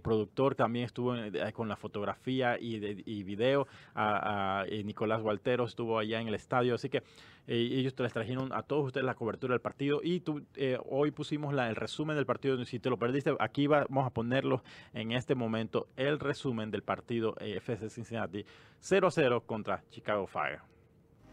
productor, 0.03 0.55
también 0.55 0.87
estuvo 0.87 1.15
en- 1.17 1.35
eh, 1.37 1.53
con 1.53 1.69
la 1.69 1.77
fotografía 1.77 2.59
y, 2.59 2.79
de, 2.79 3.03
y 3.07 3.23
video, 3.23 3.67
a, 3.95 4.61
a- 4.63 4.67
Nicolás 4.85 5.21
Gualtero 5.23 5.65
estuvo 5.65 5.99
allá 5.99 6.21
en 6.21 6.29
el 6.29 6.35
estadio, 6.35 6.75
así 6.75 6.89
que 6.89 7.03
eh, 7.47 7.69
ellos 7.73 7.95
les 7.99 8.13
trajeron 8.13 8.53
a 8.53 8.63
todos 8.63 8.87
ustedes 8.87 9.05
la 9.07 9.15
cobertura 9.15 9.53
del 9.55 9.61
partido 9.61 10.01
y 10.03 10.21
tú, 10.21 10.43
eh, 10.57 10.79
hoy 10.91 11.11
pusimos 11.11 11.55
la- 11.55 11.69
el 11.69 11.77
resumen 11.77 12.17
del 12.17 12.27
partido, 12.27 12.63
si 12.65 12.79
te 12.79 12.91
lo 12.91 12.97
perdiste, 12.99 13.35
aquí 13.39 13.67
va- 13.67 13.87
vamos 13.89 14.07
a 14.07 14.11
ponerlo 14.11 14.63
en 14.95 15.13
este 15.13 15.35
momento, 15.35 15.87
el 15.97 16.19
resumen 16.19 16.71
del 16.71 16.83
partido 16.83 17.35
eh, 17.41 17.57
FC 17.57 17.89
Cincinnati 17.91 18.45
0-0 18.81 19.43
contra 19.47 19.83
Chicago 19.91 20.27
Fire. 20.27 20.61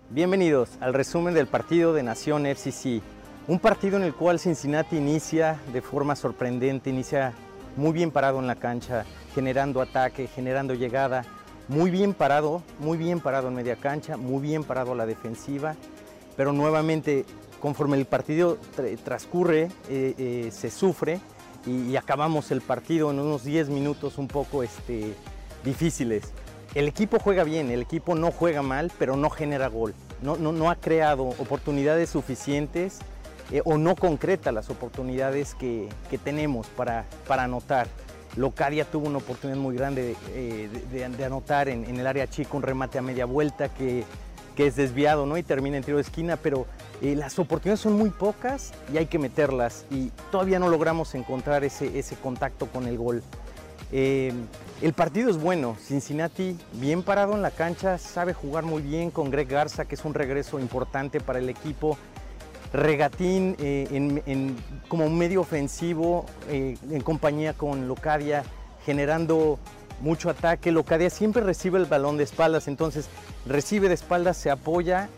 Bienvenidos 0.10 0.78
al 0.82 0.93
resumen 0.93 1.34
del 1.34 1.47
partido 1.47 1.93
de 1.93 2.04
Nación 2.04 2.45
FCC, 2.45 3.02
un 3.47 3.60
partido 3.60 3.97
en 3.97 4.04
el 4.04 4.13
cual 4.13 4.39
Cincinnati 4.39 4.97
inicia 4.97 5.60
de 5.71 5.82
forma 5.82 6.15
sorprendente, 6.15 6.89
inicia 6.89 7.34
muy 7.76 7.91
bien 7.91 8.12
parado 8.12 8.39
en 8.39 8.47
la 8.47 8.56
cancha, 8.56 9.06
generando 9.34 9.82
ataque, 9.82 10.28
generando 10.28 10.73
llegada, 10.76 11.26
muy 11.67 11.89
bien 11.89 12.13
parado, 12.13 12.62
muy 12.80 12.97
bien 12.97 13.19
parado 13.21 13.47
en 13.47 13.56
media 13.56 13.78
cancha, 13.78 14.17
muy 14.17 14.41
bien 14.41 14.63
parado 14.63 14.91
a 14.91 14.95
la 14.95 15.06
defensiva, 15.06 15.76
pero 16.35 16.51
nuevamente 16.53 17.25
conforme 17.59 17.97
el 17.97 18.05
partido 18.05 18.57
tra- 18.75 18.97
transcurre, 19.03 19.69
eh, 19.89 20.13
eh, 20.17 20.49
se 20.51 20.69
sufre 20.69 21.19
y, 21.65 21.95
acabamos 21.95 22.51
el 22.51 22.59
partido 22.61 23.09
en 23.11 23.19
unos 23.19 23.43
10 23.45 23.69
minutos 23.69 24.17
un 24.17 24.27
poco 24.27 24.63
este, 24.63 25.13
difíciles. 25.63 26.25
El 26.75 26.87
equipo 26.87 27.19
juega 27.19 27.43
bien, 27.43 27.69
el 27.71 27.81
equipo 27.81 28.15
no 28.15 28.31
juega 28.31 28.61
mal, 28.61 28.91
pero 28.99 29.15
no 29.15 29.29
genera 29.29 29.67
gol. 29.67 29.93
No, 30.21 30.35
no, 30.35 30.51
no 30.51 30.69
ha 30.69 30.75
creado 30.75 31.23
oportunidades 31.23 32.09
suficientes 32.09 32.99
eh, 33.51 33.61
o 33.63 33.77
no 33.77 33.95
concreta 33.95 34.51
las 34.51 34.69
oportunidades 34.69 35.53
que, 35.55 35.87
que 36.09 36.17
tenemos 36.17 36.67
para, 36.67 37.05
para 37.27 37.43
anotar. 37.43 37.87
Locadia 38.35 38.83
tuvo 38.85 39.07
una 39.07 39.19
oportunidad 39.19 39.59
muy 39.59 39.75
grande 39.75 40.15
de, 40.33 40.67
de- 40.91 41.09
de 41.09 41.25
anotar 41.25 41.69
en, 41.69 41.85
en 41.85 41.97
el 41.99 42.07
área 42.07 42.27
chica, 42.27 42.57
un 42.57 42.63
remate 42.63 42.97
a 42.97 43.01
media 43.03 43.25
vuelta 43.25 43.69
que, 43.69 44.03
que 44.55 44.67
es 44.67 44.75
desviado 44.75 45.25
¿no? 45.25 45.37
y 45.37 45.43
termina 45.43 45.77
en 45.77 45.83
tiro 45.83 45.97
de 45.97 46.03
esquina, 46.03 46.37
pero 46.37 46.65
eh, 47.01 47.15
las 47.15 47.39
oportunidades 47.39 47.79
son 47.79 47.93
muy 47.93 48.09
pocas 48.11 48.71
y 48.93 48.97
hay 48.97 49.07
que 49.07 49.17
meterlas 49.19 49.85
y 49.89 50.11
todavía 50.31 50.59
no 50.59 50.69
logramos 50.69 51.15
encontrar 51.15 51.63
ese, 51.63 51.97
ese 51.97 52.15
contacto 52.15 52.67
con 52.67 52.87
el 52.87 52.97
gol. 52.97 53.23
Eh, 53.91 54.33
el 54.81 54.93
partido 54.93 55.29
es 55.29 55.37
bueno, 55.37 55.75
Cincinnati 55.79 56.57
bien 56.73 57.03
parado 57.03 57.33
en 57.33 57.41
la 57.41 57.51
cancha, 57.51 57.97
sabe 57.97 58.33
jugar 58.33 58.63
muy 58.63 58.81
bien 58.81 59.11
con 59.11 59.29
Greg 59.29 59.47
Garza, 59.47 59.85
que 59.85 59.95
es 59.95 60.03
un 60.05 60.13
regreso 60.13 60.59
importante 60.59 61.19
para 61.19 61.39
el 61.39 61.49
equipo. 61.49 61.97
Regatín 62.73 63.55
eh, 63.59 63.87
en- 64.25 64.55
como 64.87 65.07
medio 65.09 65.41
ofensivo 65.41 66.25
eh, 66.49 66.75
en 66.89 67.01
compañía 67.01 67.53
con 67.53 67.87
Locadia, 67.87 68.43
generando 68.83 69.59
mucho 70.03 70.29
ataque. 70.29 70.71
Locadia 70.71 71.09
siempre 71.09 71.41
recibe 71.41 71.79
el 71.79 71.85
balón 71.85 72.17
de 72.17 72.25
espaldas, 72.25 72.67
entonces 72.67 73.07
recibe 73.47 73.87
de 73.87 73.95
espaldas, 73.95 74.37
se 74.37 74.51
apoya 74.51 75.09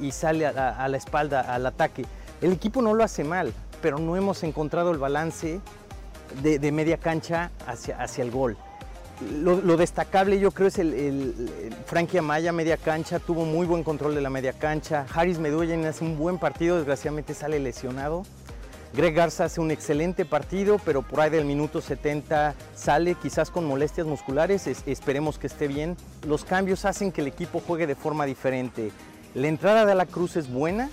y, 0.00 0.10
sale 0.10 0.46
a, 0.46 0.86
la 0.88 0.96
espalda 0.96 1.40
al 1.40 1.64
ataque. 1.64 2.04
El 2.40 2.52
equipo 2.52 2.82
no 2.82 2.92
lo 2.94 3.04
hace 3.04 3.24
mal, 3.24 3.52
pero 3.80 3.98
no 3.98 4.16
hemos 4.16 4.42
encontrado 4.42 4.90
el 4.90 4.98
balance 4.98 5.60
de, 6.42 6.72
media 6.72 6.98
cancha 6.98 7.50
hacia, 7.66 7.96
hacia 8.02 8.22
el 8.24 8.30
gol. 8.30 8.56
Lo, 9.40 9.76
destacable 9.76 10.40
yo 10.40 10.50
creo 10.50 10.68
es 10.68 10.78
el, 10.78 11.72
Frankie 11.86 12.18
Amaya, 12.18 12.50
media 12.52 12.76
cancha, 12.76 13.20
tuvo 13.20 13.44
muy 13.44 13.66
buen 13.66 13.84
control 13.84 14.14
de 14.16 14.20
la 14.20 14.30
media 14.30 14.52
cancha. 14.52 15.06
Harris 15.14 15.38
Medullin 15.38 15.86
hace 15.86 16.04
un 16.04 16.18
buen 16.18 16.38
partido, 16.38 16.76
desgraciadamente 16.76 17.34
sale 17.34 17.60
lesionado. 17.60 18.24
Greg 18.94 19.14
Garza 19.14 19.44
hace 19.44 19.60
un 19.60 19.70
excelente 19.70 20.24
partido, 20.26 20.78
pero 20.84 21.00
por 21.02 21.20
ahí 21.20 21.30
del 21.30 21.46
minuto 21.46 21.80
70 21.80 22.54
sale 22.74 23.14
quizás 23.14 23.50
con 23.50 23.64
molestias 23.64 24.06
musculares, 24.06 24.66
es- 24.66 24.82
esperemos 24.86 25.38
que 25.38 25.46
esté 25.46 25.66
bien. 25.66 25.96
Los 26.26 26.44
cambios 26.44 26.84
hacen 26.84 27.10
que 27.10 27.22
el 27.22 27.26
equipo 27.26 27.62
juegue 27.66 27.86
de 27.86 27.94
forma 27.94 28.26
diferente. 28.26 28.92
La 29.34 29.48
entrada 29.48 29.86
de 29.86 29.94
la 29.94 30.04
Cruz 30.04 30.36
es 30.36 30.52
buena, 30.52 30.90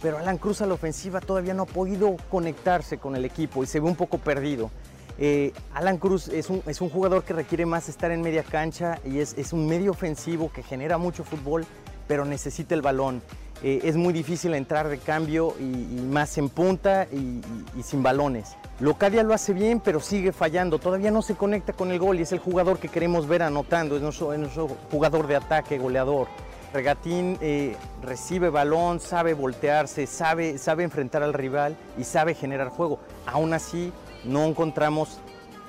pero 0.00 0.16
Alan 0.16 0.38
Cruz 0.38 0.62
a 0.62 0.66
la 0.66 0.72
ofensiva 0.74 1.20
todavía 1.20 1.52
no 1.52 1.64
ha 1.64 1.66
podido 1.66 2.16
conectarse 2.30 2.96
con 2.96 3.16
el 3.16 3.24
equipo 3.26 3.62
y 3.62 3.66
se 3.66 3.80
ve 3.80 3.86
un 3.86 3.96
poco 3.96 4.16
perdido. 4.16 4.70
Eh, 5.18 5.52
Alan 5.74 5.98
Cruz 5.98 6.28
es 6.28 6.48
un, 6.48 6.62
es 6.66 6.80
un 6.80 6.88
jugador 6.88 7.22
que 7.22 7.34
requiere 7.34 7.66
más 7.66 7.90
estar 7.90 8.10
en 8.12 8.22
media 8.22 8.42
cancha 8.44 8.98
y 9.04 9.18
es, 9.18 9.34
es 9.36 9.52
un 9.52 9.66
medio 9.68 9.90
ofensivo 9.90 10.50
que 10.50 10.62
genera 10.62 10.96
mucho 10.96 11.22
fútbol, 11.22 11.66
pero 12.08 12.24
necesita 12.24 12.74
el 12.74 12.80
balón. 12.80 13.20
Eh, 13.62 13.80
es 13.84 13.96
muy 13.96 14.12
difícil 14.12 14.54
entrar 14.54 14.88
de 14.88 14.98
cambio 14.98 15.54
y, 15.60 15.64
más 16.02 16.36
en 16.36 16.48
punta 16.48 17.06
y, 17.12 17.40
sin 17.82 18.02
balones. 18.02 18.56
Locadia 18.80 19.22
lo 19.22 19.34
hace 19.34 19.52
bien, 19.52 19.80
pero 19.80 20.00
sigue 20.00 20.32
fallando. 20.32 20.78
Todavía 20.78 21.12
no 21.12 21.22
se 21.22 21.36
conecta 21.36 21.72
con 21.72 21.92
el 21.92 21.98
gol 21.98 22.18
y 22.18 22.22
es 22.22 22.32
el 22.32 22.40
jugador 22.40 22.78
que 22.78 22.88
queremos 22.88 23.28
ver 23.28 23.42
anotando, 23.42 23.94
es 23.94 24.02
nuestro, 24.02 24.32
es 24.32 24.40
nuestro 24.40 24.68
jugador 24.90 25.28
de 25.28 25.36
ataque, 25.36 25.78
goleador. 25.78 26.26
Regatín 26.72 27.38
eh, 27.40 27.76
recibe 28.02 28.48
balón, 28.48 28.98
sabe 28.98 29.34
voltearse, 29.34 30.06
sabe, 30.06 30.58
sabe 30.58 30.84
enfrentar 30.84 31.22
al 31.22 31.34
rival 31.34 31.76
y 31.98 32.04
sabe 32.04 32.34
generar 32.34 32.68
juego. 32.68 32.98
Aún 33.26 33.52
así, 33.52 33.92
no 34.24 34.44
encontramos 34.46 35.20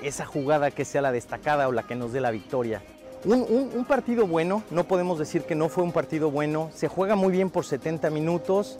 esa 0.02 0.24
jugada 0.24 0.70
que 0.70 0.84
sea 0.84 1.02
la 1.02 1.12
destacada 1.12 1.68
o 1.68 1.72
la 1.72 1.84
que 1.84 1.94
nos 1.94 2.12
dé 2.12 2.20
la 2.20 2.30
victoria. 2.30 2.82
Un, 3.24 3.70
un- 3.74 3.84
partido 3.86 4.26
bueno, 4.26 4.62
no 4.70 4.84
podemos 4.84 5.18
decir 5.18 5.42
que 5.42 5.54
no 5.54 5.68
fue 5.68 5.82
un 5.82 5.92
partido 5.92 6.30
bueno. 6.30 6.70
Se 6.74 6.88
juega 6.88 7.16
muy 7.16 7.32
bien 7.32 7.50
por 7.50 7.64
70 7.64 8.10
minutos. 8.10 8.78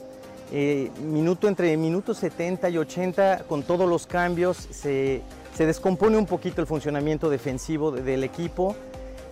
eh, 0.52 0.90
minuto 1.02 1.48
entre 1.48 1.74
minutos 1.76 2.18
70 2.18 2.68
y 2.68 2.76
80, 2.78 3.44
con 3.48 3.62
todos 3.62 3.88
los 3.88 4.06
cambios, 4.06 4.56
se, 4.70 5.22
se 5.56 5.66
descompone 5.66 6.16
un 6.18 6.26
poquito 6.26 6.60
el 6.60 6.66
funcionamiento 6.66 7.30
defensivo 7.30 7.90
de- 7.90 8.02
del 8.02 8.22
equipo. 8.24 8.76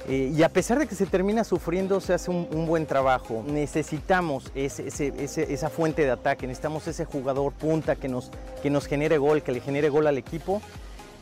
Eh, 0.09 0.33
y 0.35 0.43
a 0.43 0.49
pesar 0.49 0.79
de 0.81 0.87
que 0.89 0.95
se 0.97 1.07
termina 1.07 1.45
sufriendo, 1.45 2.01
se 2.01 2.13
hace 2.15 2.31
un, 2.31 2.67
buen 2.67 2.87
trabajo. 2.87 3.45
Necesitamos 3.47 4.51
esa 4.57 5.69
fuente 5.71 6.03
de 6.03 6.11
ataque, 6.11 6.47
necesitamos 6.47 6.89
ese 6.89 7.05
jugador 7.05 7.53
punta 7.53 7.95
que 7.95 8.09
nos, 8.09 8.31
que 8.63 8.71
nos 8.71 8.87
genere 8.87 9.19
gol, 9.19 9.43
que 9.43 9.53
le 9.53 9.61
genere 9.61 9.91
gol 9.91 10.07
al 10.09 10.19
equipo. 10.19 10.61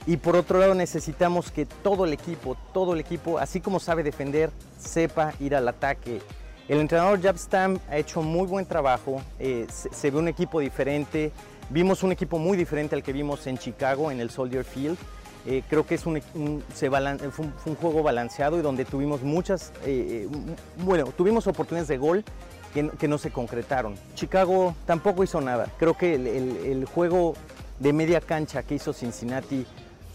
Y 0.06 0.16
por 0.16 0.34
otro 0.36 0.58
lado 0.58 0.74
necesitamos 0.74 1.50
que 1.50 1.66
todo 1.66 2.04
el 2.04 2.12
equipo, 2.12 2.56
todo 2.72 2.94
el 2.94 3.00
equipo, 3.00 3.38
así 3.38 3.60
como 3.60 3.78
sabe 3.80 4.02
defender, 4.02 4.50
sepa 4.78 5.34
ir 5.40 5.54
al 5.54 5.68
ataque. 5.68 6.20
El 6.68 6.78
entrenador 6.80 7.20
Jab 7.20 7.36
Stam 7.36 7.78
ha 7.90 7.96
hecho 7.98 8.22
muy 8.22 8.46
buen 8.46 8.64
trabajo, 8.64 9.20
eh, 9.38 9.66
se, 9.70 9.92
se 9.92 10.10
ve 10.10 10.18
un 10.18 10.28
equipo 10.28 10.60
diferente, 10.60 11.32
vimos 11.68 12.02
un 12.02 12.12
equipo 12.12 12.38
muy 12.38 12.56
diferente 12.56 12.94
al 12.94 13.02
que 13.02 13.12
vimos 13.12 13.46
en 13.46 13.58
Chicago, 13.58 14.10
en 14.10 14.20
el 14.20 14.30
Soldier 14.30 14.64
Field. 14.64 14.96
Eh, 15.46 15.62
creo 15.68 15.86
que 15.86 15.94
es 15.94 16.04
un, 16.06 16.20
un- 16.34 16.62
se 16.74 16.88
balan- 16.90 17.18
fue, 17.32 17.46
un, 17.46 17.52
fue 17.54 17.72
un 17.72 17.76
juego 17.78 18.02
balanceado 18.02 18.58
y 18.58 18.62
donde 18.62 18.84
tuvimos 18.84 19.22
muchas, 19.22 19.72
eh, 19.86 20.28
eh, 20.30 20.54
bueno, 20.84 21.06
tuvimos 21.16 21.46
oportunidades 21.46 21.88
de 21.88 21.96
gol 21.98 22.24
que, 22.74 22.88
que 22.90 23.08
no 23.08 23.16
se 23.18 23.30
concretaron. 23.30 23.94
Chicago 24.14 24.74
tampoco 24.86 25.24
hizo 25.24 25.40
nada. 25.40 25.66
Creo 25.78 25.94
que 25.96 26.14
el, 26.14 26.26
el- 26.26 26.56
el 26.56 26.84
juego 26.84 27.34
de 27.78 27.92
media 27.94 28.20
cancha 28.20 28.62
que 28.62 28.74
hizo 28.74 28.92
Cincinnati 28.92 29.64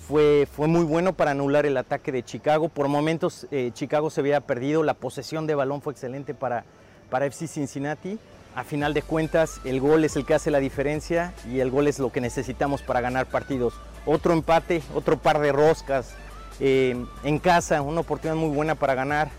fue, 0.08 0.48
muy 0.68 0.84
bueno 0.84 1.14
para 1.14 1.32
anular 1.32 1.66
el 1.66 1.78
ataque 1.78 2.12
de 2.12 2.24
Chicago. 2.24 2.70
Por 2.70 2.88
momentos 2.88 3.48
eh, 3.52 3.72
Chicago 3.74 4.10
se 4.10 4.22
había 4.22 4.42
perdido, 4.42 4.84
la 4.84 4.94
posesión 4.94 5.48
de 5.48 5.56
balón 5.56 5.82
fue 5.82 5.94
excelente 5.94 6.34
para, 6.34 6.64
para 7.10 7.26
FC 7.26 7.48
Cincinnati. 7.48 8.20
A 8.56 8.64
final 8.64 8.94
de 8.94 9.02
cuentas, 9.02 9.60
el 9.66 9.82
gol 9.82 10.06
es 10.06 10.16
el 10.16 10.26
que 10.26 10.36
hace 10.36 10.52
la 10.52 10.60
diferencia 10.60 11.34
y 11.52 11.60
el 11.60 11.72
gol 11.72 11.88
es 11.88 12.00
lo 12.00 12.12
que 12.12 12.22
necesitamos 12.22 12.82
para 12.82 13.02
ganar 13.02 13.26
partidos. 13.26 13.74
Otro 14.06 14.34
empate, 14.34 14.82
otro 14.94 15.18
par 15.18 15.40
de 15.40 15.52
roscas 15.52 16.14
eh, 16.60 16.96
en 17.24 17.40
casa, 17.40 17.82
una 17.82 18.02
oportunidad 18.02 18.38
muy 18.38 18.56
buena 18.56 18.76
para 18.76 18.94
ganar. 18.94 19.30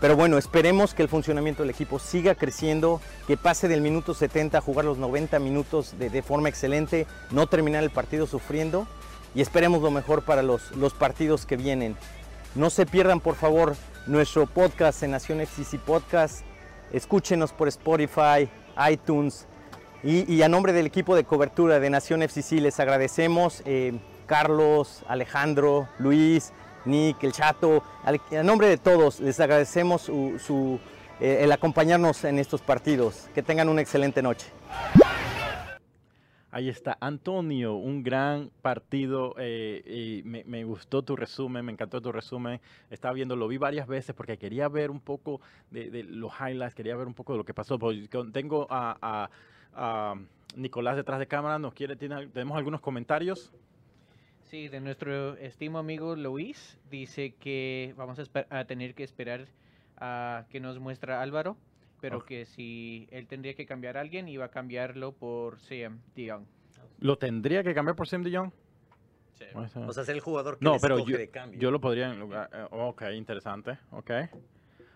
Pero 0.00 0.16
bueno, 0.16 0.36
esperemos 0.36 0.94
que 0.94 1.02
el 1.02 1.08
funcionamiento 1.08 1.62
del 1.62 1.70
equipo 1.70 1.98
siga 1.98 2.34
creciendo, 2.34 3.00
que 3.26 3.36
pase 3.36 3.68
del 3.68 3.80
minuto 3.80 4.14
70 4.14 4.58
a 4.58 4.60
jugar 4.60 4.84
los 4.84 4.98
90 4.98 5.38
minutos 5.38 5.94
de 5.96 6.22
forma 6.22 6.48
excelente, 6.48 7.06
no 7.30 7.46
terminar 7.46 7.84
el 7.84 7.90
partido 7.90 8.26
sufriendo 8.26 8.86
y 9.34 9.40
esperemos 9.40 9.82
lo 9.82 9.90
mejor 9.90 10.22
para 10.24 10.42
los, 10.42 10.70
los 10.72 10.94
partidos 10.94 11.46
que 11.46 11.56
vienen. 11.56 11.96
No 12.54 12.70
se 12.70 12.86
pierdan 12.86 13.20
por 13.20 13.34
favor 13.34 13.76
nuestro 14.06 14.46
podcast 14.46 15.02
en 15.02 15.12
Nación 15.12 15.40
FCC 15.40 15.78
Podcast. 15.78 16.44
Escúchenos 16.92 17.52
por 17.52 17.68
Spotify, 17.68 18.48
iTunes 18.90 19.46
y, 20.04 20.42
a 20.42 20.48
nombre 20.48 20.72
del 20.72 20.86
equipo 20.86 21.14
de 21.14 21.22
cobertura 21.22 21.78
de 21.78 21.88
Nación 21.88 22.22
FCC 22.22 22.60
les 22.60 22.80
agradecemos 22.80 23.62
eh, 23.64 24.00
Carlos, 24.26 25.04
Alejandro, 25.06 25.88
Luis, 25.98 26.52
Nick, 26.84 27.22
el 27.22 27.32
Chato. 27.32 27.84
A 28.04 28.42
nombre 28.42 28.66
de 28.66 28.78
todos 28.78 29.20
les 29.20 29.38
agradecemos 29.38 30.02
su, 30.02 30.80
eh, 31.20 31.40
el 31.42 31.52
acompañarnos 31.52 32.24
en 32.24 32.40
estos 32.40 32.60
partidos. 32.62 33.28
Que 33.32 33.42
tengan 33.42 33.68
una 33.68 33.80
excelente 33.80 34.22
noche. 34.22 34.46
Ahí 36.54 36.68
está, 36.68 36.98
Antonio, 37.00 37.76
un 37.76 38.02
gran 38.02 38.50
partido. 38.60 39.34
eh, 39.38 40.20
y 40.22 40.22
me, 40.22 40.64
gustó 40.64 41.02
tu 41.02 41.16
resumen, 41.16 41.64
me 41.64 41.72
encantó 41.72 42.02
tu 42.02 42.12
resumen. 42.12 42.60
Estaba 42.90 43.14
viendo, 43.14 43.36
lo 43.36 43.48
vi 43.48 43.56
varias 43.56 43.88
veces 43.88 44.14
porque 44.14 44.36
quería 44.36 44.68
ver 44.68 44.90
un 44.90 45.00
poco 45.00 45.40
de, 45.70 46.02
los 46.02 46.30
highlights, 46.38 46.74
quería 46.74 46.94
ver 46.94 47.06
un 47.06 47.14
poco 47.14 47.32
de 47.32 47.38
lo 47.38 47.44
que 47.46 47.54
pasó. 47.54 47.78
con- 47.78 48.32
Tengo 48.32 48.66
a, 48.68 49.30
Nicolás 50.54 50.96
detrás 50.96 51.18
de 51.18 51.26
cámara, 51.26 51.58
nos 51.58 51.72
quiere, 51.72 51.96
tiene- 51.96 52.26
tenemos 52.26 52.58
algunos 52.58 52.82
comentarios. 52.82 53.50
Sí, 54.42 54.68
de 54.68 54.80
nuestro 54.80 55.38
estimo 55.38 55.78
amigo 55.78 56.14
Luis, 56.16 56.78
dice 56.90 57.32
que 57.40 57.94
vamos 57.96 58.18
a, 58.18 58.24
a 58.50 58.66
tener 58.66 58.94
que 58.94 59.04
esperar 59.04 59.46
a 59.96 60.44
que 60.50 60.60
nos 60.60 60.78
muestra 60.78 61.22
Álvaro, 61.22 61.56
pero 62.02 62.24
que 62.24 62.44
si 62.44 63.06
él 63.12 63.28
tendría 63.28 63.54
que 63.54 63.64
cambiar 63.64 63.96
a 63.96 64.00
alguien, 64.00 64.28
iba 64.28 64.44
a 64.44 64.50
cambiarlo 64.50 65.12
por 65.12 65.60
Sam 65.60 66.00
Dion. 66.16 66.46
¿Lo 66.98 67.16
tendría 67.16 67.62
que 67.62 67.72
cambiar 67.74 67.94
por 67.96 68.08
Sim 68.08 68.22
de 68.22 68.36
Jong? 68.36 68.50
O 69.86 69.92
sea, 69.92 70.02
es 70.02 70.08
el 70.08 70.20
jugador 70.20 70.58
que 70.58 70.64
No, 70.64 70.76
pero 70.80 70.98
yo, 70.98 71.16
de 71.16 71.28
cambio. 71.30 71.58
yo 71.60 71.70
lo 71.70 71.80
podría 71.80 72.10
en 72.10 72.18
lugar. 72.20 72.50
eh, 72.52 72.66
ok, 72.70 73.02
interesante. 73.14 73.78
Ok. 73.92 74.10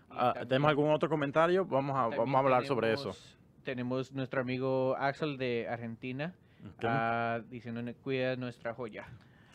Ah, 0.09 0.33
¿Tenemos 0.47 0.69
algún 0.69 0.89
otro 0.91 1.09
comentario? 1.09 1.65
Vamos 1.65 1.95
a, 1.97 2.07
vamos 2.15 2.35
a 2.35 2.39
hablar 2.39 2.65
sobre 2.65 2.93
eso. 2.93 3.11
tenemos- 3.11 3.37
Tenemos 3.63 4.11
nuestro 4.13 4.41
amigo 4.41 4.95
Axel 4.97 5.37
de 5.37 5.67
Argentina 5.69 6.33
Ok. 6.75 6.83
ah, 6.83 7.41
diciendo 7.49 7.81
cuida 8.01 8.35
nuestra 8.37 8.73
joya. 8.73 9.07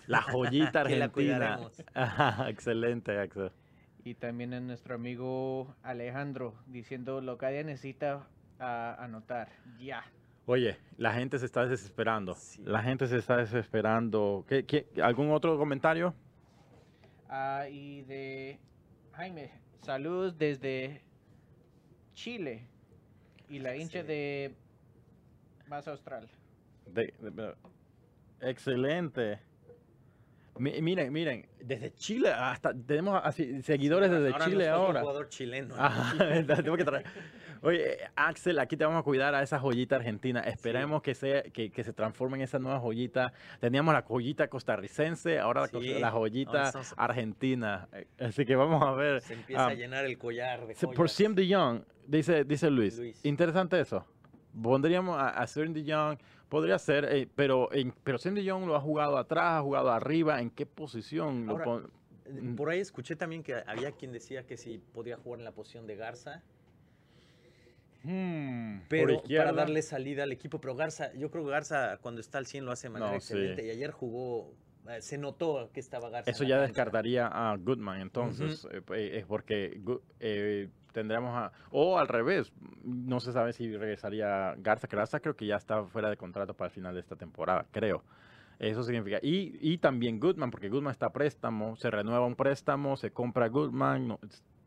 La 0.07 0.21
joyita 0.23 0.85
Que 0.87 0.97
la 0.97 1.05
argentina. 1.07 1.59
Ajá, 1.95 2.49
excelente, 2.51 3.19
Axel. 3.19 3.51
Y 4.05 4.15
también 4.15 4.53
a 4.55 4.61
nuestro 4.61 4.95
amigo 4.97 5.75
Alejandro 5.83 6.55
diciendo 6.67 7.21
Locadia 7.21 7.63
necesita 7.63 8.27
ah, 8.59 8.97
anotar 8.99 9.49
ya. 9.79 10.05
Oye, 10.47 10.77
la 10.97 11.13
gente 11.13 11.39
se 11.39 11.47
está 11.47 11.67
desesperando. 11.67 12.35
Sí. 12.35 12.63
La 12.65 12.83
gente 12.83 13.07
se 13.07 13.17
está 13.17 13.37
desesperando. 13.37 14.45
¿Qué, 14.49 14.67
qué, 14.67 14.89
algún 15.01 15.31
otro 15.31 15.57
comentario? 15.57 16.15
Ah, 17.29 17.67
y 17.71 18.03
de 18.03 18.59
Jaime, 19.13 19.53
saludos 19.83 20.37
desde 20.37 21.01
Chile 22.15 22.67
y 23.49 23.61
la 23.61 23.77
hincha 23.77 24.01
Sí. 24.01 24.07
de 24.09 24.55
más 25.69 25.87
austral. 25.87 26.29
De- 26.87 27.15
excelente. 28.41 29.39
Mi- 30.59 30.83
miren, 30.83 31.13
miren, 31.13 31.47
desde 31.61 31.93
Chile 31.95 32.31
hasta 32.31 32.75
tenemos 32.75 33.21
así, 33.25 33.63
seguidores 33.63 34.11
desde 34.11 34.33
Ahora 34.33 34.45
Chile 34.45 34.69
ahora. 34.69 35.01
Un 35.01 35.07
jugador 35.07 35.29
chileno. 35.29 35.75
¿no? 35.77 35.83
Ajá, 35.83 36.15
tengo 36.65 36.77
que 36.77 36.85
traer. 36.85 37.07
Oye, 37.63 37.97
Axel, 38.17 38.59
aquí 38.59 38.77
te 38.77 38.85
vamos 38.85 39.01
a 39.01 39.03
cuidar 39.05 39.35
a 39.35 39.43
esa 39.43 39.59
joyita 39.59 39.97
argentina. 39.97 40.41
Esperemos 40.41 41.01
que, 41.01 41.15
sea, 41.15 41.43
que, 41.45 41.71
que 41.71 41.85
se 41.85 41.93
transforme 41.93 42.37
en 42.39 42.43
esa 42.43 42.59
nueva 42.59 42.81
joyita. 42.81 43.33
Teníamos 43.61 43.95
la 43.95 44.03
joyita 44.03 44.49
costarricense, 44.49 45.39
ahora 45.39 45.63
la 45.63 45.69
cos- 45.69 45.81
Sí, 45.81 45.99
la, 46.01 46.11
joyita 46.11 46.73
argentina. 46.97 47.89
Eh, 47.93 48.07
Así 48.19 48.45
que 48.45 48.57
vamos 48.57 48.83
a 48.83 48.91
ver. 48.93 49.21
Se 49.21 49.35
empieza 49.35 49.65
Ah, 49.67 49.69
a 49.69 49.75
llenar 49.75 50.05
el 50.05 50.19
collar 50.19 50.67
de 50.67 50.75
Se- 50.75 50.87
Por 50.87 50.97
joyas. 50.97 51.13
Sim 51.13 51.35
de 51.37 51.55
Jong, 51.55 51.83
dice, 52.07 52.45
dice 52.45 52.69
Luis. 52.71 52.99
Luis. 52.99 53.25
Interesante 53.25 53.81
eso. 53.81 54.05
Pondríamos 54.61 55.17
a, 55.17 55.29
a 55.29 55.47
Sim 55.47 55.73
de 55.73 55.83
Jong, 55.91 56.19
podría 56.53 56.79
ser, 56.79 57.07
eh, 57.07 57.27
pero, 57.35 57.73
en, 57.73 57.95
pero 58.05 58.19
Sim 58.19 58.35
de 58.35 58.47
Jong 58.49 58.67
lo 58.67 58.77
ha 58.77 58.81
jugado 58.81 59.17
atrás, 59.17 59.55
ha 59.59 59.63
jugado 59.63 59.91
arriba. 59.91 60.39
¿En 60.43 60.51
qué 60.51 60.67
posición 60.67 61.47
lo 61.47 61.63
pon- 61.63 61.91
Eh, 62.27 62.55
Por 62.55 62.69
ahí 62.69 62.79
escuché 62.79 63.17
también 63.17 63.43
que 63.43 63.55
había 63.67 63.93
quien 63.93 64.13
decía 64.13 64.47
que 64.47 64.59
si 64.59 64.77
podía 64.77 65.17
jugar 65.17 65.39
en 65.41 65.45
la 65.47 65.53
posición 65.53 65.87
de 65.87 65.97
Garza, 65.97 66.43
Hmm, 68.05 68.81
pero 68.89 69.23
para 69.23 69.53
darle 69.53 69.81
salida 69.81 70.25
al 70.25 70.33
equipo. 70.33 70.61
Pero 70.61 70.75
Garza, 70.75 71.13
yo 71.15 71.31
creo 71.31 71.45
que 71.45 71.51
Garza 71.53 71.99
cuando 72.03 72.21
está 72.21 72.37
al 72.39 72.47
100 72.47 72.65
lo 72.67 72.73
hace 72.73 72.89
de 72.89 72.95
manera 72.95 73.13
No, 73.13 73.21
sí. 73.21 73.33
excelente. 73.33 73.65
Y 73.65 73.71
ayer 73.71 73.93
jugó, 73.93 74.53
se 75.01 75.19
notó 75.19 75.71
que 75.73 75.81
estaba 75.81 76.11
Garza. 76.11 76.31
Eso 76.31 76.45
ya 76.45 76.61
descartaría 76.61 77.27
a 77.27 77.57
Goodman, 77.57 78.01
entonces, 78.01 78.67
eh, 78.71 78.83
eh, 78.95 79.19
es 79.19 79.27
porque 79.27 79.81
eh, 80.21 80.69
tendríamos 80.93 81.37
a... 81.37 81.53
O 81.71 81.99
al 81.99 82.09
revés, 82.09 82.53
no 82.83 83.21
se 83.21 83.33
sabe 83.33 83.53
si 83.53 83.77
regresaría 83.77 84.55
Garza. 84.59 84.89
Garza 84.89 85.21
creo 85.21 85.37
que 85.37 85.47
ya 85.47 85.57
está 85.57 85.85
fuera 85.85 86.11
de 86.11 86.17
contrato 86.17 86.55
para 86.55 86.69
el 86.69 86.75
final 86.75 86.95
de 86.95 87.01
esta 87.01 87.17
temporada, 87.17 87.67
creo. 87.71 88.03
Eso 88.59 88.83
significa. 88.85 89.19
Y, 89.23 89.59
y 89.61 89.79
también 89.79 90.21
Goodman, 90.21 90.51
porque 90.51 90.69
Goodman 90.69 90.93
está 90.93 91.07
a 91.07 91.13
préstamo, 91.13 91.77
se 91.77 91.91
renueva 91.91 92.27
un 92.27 92.37
préstamo, 92.37 92.97
se 92.97 93.11
compra 93.11 93.49
Goodman. 93.49 94.09
no, 94.09 94.21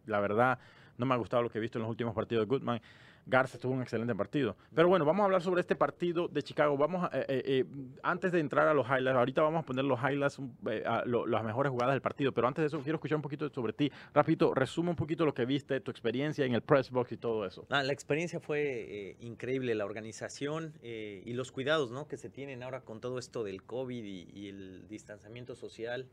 la 0.06 0.20
verdad, 0.20 0.60
no 0.98 1.06
me 1.06 1.14
ha 1.14 1.18
gustado 1.18 1.44
lo 1.44 1.50
que 1.50 1.58
he 1.58 1.62
visto 1.62 1.78
en 1.78 1.84
los 1.84 1.90
últimos 1.90 2.14
partidos 2.14 2.44
de 2.44 2.48
Goodman. 2.48 2.82
Garza 3.26 3.58
tuvo 3.58 3.74
un 3.74 3.82
excelente 3.82 4.14
partido. 4.14 4.56
Pero 4.74 4.88
bueno, 4.88 5.04
vamos 5.04 5.22
a 5.22 5.26
hablar 5.26 5.42
sobre 5.42 5.62
este 5.62 5.76
partido 5.76 6.28
de 6.28 6.44
Chicago. 6.44 6.78
Vamos 6.78 7.04
a, 7.04 7.18
eh, 7.18 7.26
eh, 7.28 7.44
eh, 7.46 7.66
antes 8.04 8.32
de 8.32 8.40
entrar 8.40 8.68
a 8.68 8.74
los 8.74 8.86
highlights, 8.88 9.18
ahorita 9.18 9.42
vamos 9.42 9.64
a 9.64 9.66
poner 9.66 9.84
los 9.84 10.00
highlights, 10.00 10.40
las 10.64 11.44
mejores 11.44 11.72
jugadas 11.72 11.96
del 11.96 12.02
partido. 12.02 12.32
Pero 12.32 12.48
antes 12.48 12.62
de 12.62 12.68
eso, 12.68 12.80
quiero 12.82 12.98
escuchar 12.98 13.16
un 13.16 13.24
poquito 13.24 13.50
sobre 13.50 13.74
ti. 13.74 13.92
Rapidito, 14.14 14.54
resume 14.54 14.92
un 14.92 14.96
poquito 14.96 15.26
lo 15.26 15.34
que 15.34 15.46
viste, 15.46 15.80
tu 15.82 15.90
experiencia 15.90 16.46
en 16.46 16.54
el 16.54 16.62
press 16.62 16.92
box 16.92 17.14
y 17.14 17.18
todo 17.18 17.46
eso. 17.46 17.66
Ah, 17.70 17.82
la 17.82 17.94
experiencia 17.94 18.40
fue 18.40 19.18
increíble, 19.20 19.74
la 19.74 19.86
organización 19.86 20.74
y 20.84 21.34
los 21.34 21.52
cuidados 21.52 21.92
¿no? 21.92 22.08
que 22.08 22.18
se 22.18 22.30
tienen 22.30 22.62
ahora 22.62 22.82
con 22.82 23.02
todo 23.02 23.18
esto 23.18 23.44
del 23.44 23.64
COVID 23.64 24.04
y, 24.04 24.48
el 24.50 24.88
distanciamiento 24.88 25.56
social. 25.56 26.08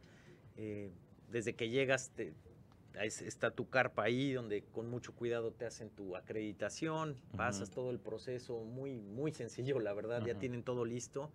Desde 1.31 1.55
que 1.55 1.69
llegas 1.69 2.11
te, 2.11 2.29
es- 2.29 2.52
está 3.01 3.51
tu 3.51 3.69
carpa 3.69 4.05
ahí 4.05 4.33
donde 4.33 4.63
con 4.65 4.89
mucho 4.89 5.15
cuidado 5.15 5.53
te 5.53 5.65
hacen 5.67 5.91
tu 5.91 6.17
acreditación, 6.17 7.17
pasas 7.37 7.69
Ujú. 7.69 7.75
todo 7.75 7.91
el 7.91 7.99
proceso 8.01 8.61
muy, 8.65 9.01
muy 9.01 9.33
sencillo, 9.33 9.79
la 9.81 9.93
verdad, 9.95 10.25
ya 10.25 10.33
Ujú. 10.33 10.41
tienen 10.41 10.63
todo 10.63 10.85
listo. 10.85 11.31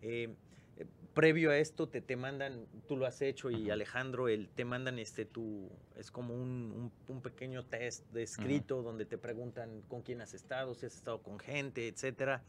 Eh, 0.00 0.34
eh, 0.76 0.86
previo 1.14 1.50
a 1.50 1.58
esto 1.58 1.88
te, 1.88 2.00
te 2.00 2.16
mandan, 2.16 2.66
tú 2.86 2.96
lo 2.96 3.06
has 3.06 3.20
hecho 3.22 3.50
y 3.50 3.64
Ujú. 3.64 3.72
Alejandro, 3.72 4.28
el, 4.28 4.48
te 4.48 4.64
mandan 4.64 4.98
este 4.98 5.24
tu, 5.24 5.70
es 5.96 6.10
como 6.10 6.34
un, 6.34 6.72
un- 6.72 6.92
un 7.08 7.20
pequeño 7.22 7.64
test 7.64 8.08
de 8.12 8.22
escrito 8.22 8.82
donde 8.82 9.04
te 9.04 9.18
preguntan 9.18 9.82
con 9.88 10.02
quién 10.02 10.20
has 10.20 10.34
estado, 10.34 10.74
si 10.74 10.86
has 10.86 10.94
estado 10.94 11.22
con 11.22 11.38
gente, 11.38 11.88
etcétera. 11.88 12.44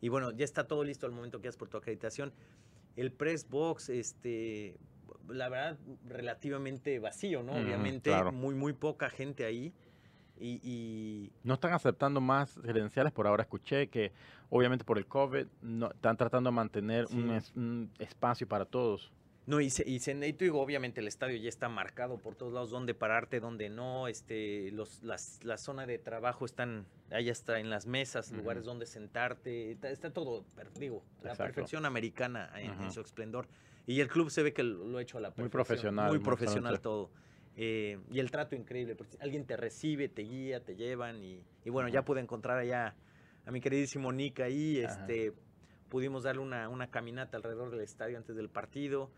Y 0.00 0.08
bueno, 0.08 0.30
ya 0.30 0.44
está 0.44 0.66
todo 0.66 0.84
listo 0.84 1.06
al 1.06 1.12
momento 1.12 1.40
que 1.40 1.48
has 1.48 1.56
por 1.56 1.68
tu 1.68 1.76
acreditación. 1.76 2.32
El 2.96 3.12
press 3.12 3.48
box, 3.48 3.90
este, 3.90 4.76
la 5.28 5.48
verdad, 5.48 5.78
relativamente 6.08 6.98
vacío, 6.98 7.42
¿no? 7.42 7.52
Obviamente, 7.52 8.10
claro. 8.10 8.32
muy, 8.32 8.54
muy 8.54 8.72
poca 8.72 9.10
gente 9.10 9.44
ahí. 9.44 9.72
Y, 10.38 10.60
y 10.62 11.32
No 11.44 11.54
están 11.54 11.72
aceptando 11.72 12.20
más 12.20 12.58
credenciales 12.62 13.12
por 13.12 13.26
ahora. 13.26 13.42
Escuché 13.44 13.88
que, 13.88 14.12
obviamente, 14.50 14.84
por 14.84 14.98
el 14.98 15.06
COVID, 15.06 15.46
no, 15.62 15.90
están 15.90 16.16
tratando 16.16 16.50
de 16.50 16.56
mantener 16.56 17.06
un, 17.06 17.28
Sí. 17.28 17.34
es- 17.34 17.52
un 17.56 17.90
espacio 17.98 18.46
para 18.46 18.64
todos. 18.66 19.10
No, 19.46 19.60
y, 19.60 19.70
se, 19.70 19.88
y 19.88 20.00
se- 20.00 20.12
y 20.12 20.48
obviamente 20.48 21.00
el 21.00 21.06
estadio 21.06 21.36
ya 21.36 21.48
está 21.48 21.68
marcado 21.68 22.18
por 22.18 22.34
todos 22.34 22.52
lados, 22.52 22.70
dónde 22.70 22.94
pararte, 22.94 23.38
dónde 23.38 23.70
no, 23.70 24.08
este, 24.08 24.72
los, 24.72 25.02
las, 25.04 25.38
la 25.44 25.56
zona 25.56 25.86
de 25.86 25.98
trabajo 25.98 26.44
están, 26.44 26.84
ahí 27.12 27.28
está 27.28 27.60
en 27.60 27.70
las 27.70 27.86
mesas, 27.86 28.32
lugares 28.32 28.64
donde 28.64 28.86
sentarte, 28.86 29.70
está, 29.70 29.88
está 29.90 30.12
todo, 30.12 30.44
digo, 30.80 31.04
la 31.22 31.36
perfección 31.36 31.86
americana 31.86 32.50
en, 32.56 32.90
su 32.90 33.00
esplendor. 33.00 33.46
Y 33.86 34.00
el 34.00 34.08
club 34.08 34.30
se 34.30 34.42
ve 34.42 34.52
que 34.52 34.62
lo 34.64 34.98
ha 34.98 35.02
hecho 35.02 35.18
a 35.18 35.20
la 35.20 35.30
perfección. 35.30 35.50
profesional, 35.50 36.08
Muy 36.08 36.18
muy 36.18 36.24
profesional 36.24 36.80
todo. 36.80 37.10
Eh, 37.56 37.98
y 38.10 38.18
el 38.20 38.30
trato 38.30 38.54
increíble, 38.54 38.96
porque 38.96 39.16
alguien 39.20 39.46
te 39.46 39.56
recibe, 39.56 40.08
te 40.08 40.22
guía, 40.22 40.64
te 40.64 40.76
llevan, 40.76 41.22
y, 41.24 41.42
y 41.64 41.70
bueno, 41.70 41.88
ya 41.88 42.04
pude 42.04 42.20
encontrar 42.20 42.58
allá 42.58 42.94
a 43.46 43.50
mi 43.50 43.60
queridísimo 43.60 44.12
Nick 44.12 44.40
ahí, 44.40 44.82
Ajá. 44.84 44.92
este, 45.06 45.32
pudimos 45.88 46.24
darle 46.24 46.42
una, 46.42 46.68
una 46.68 46.90
caminata 46.90 47.36
alrededor 47.36 47.70
del 47.70 47.80
estadio 47.80 48.18
antes 48.18 48.36
del 48.36 48.48
partido. 48.50 49.10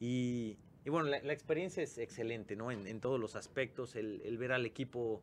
Y, 0.00 0.58
y 0.84 0.90
bueno, 0.90 1.08
la, 1.08 1.22
la 1.22 1.32
experiencia 1.32 1.82
es 1.82 1.96
excelente, 1.96 2.56
¿no? 2.56 2.70
En, 2.70 2.86
en 2.86 3.00
todos 3.00 3.18
los 3.18 3.36
aspectos, 3.36 3.94
el, 3.96 4.20
el 4.24 4.36
ver 4.36 4.52
al 4.52 4.66
equipo, 4.66 5.22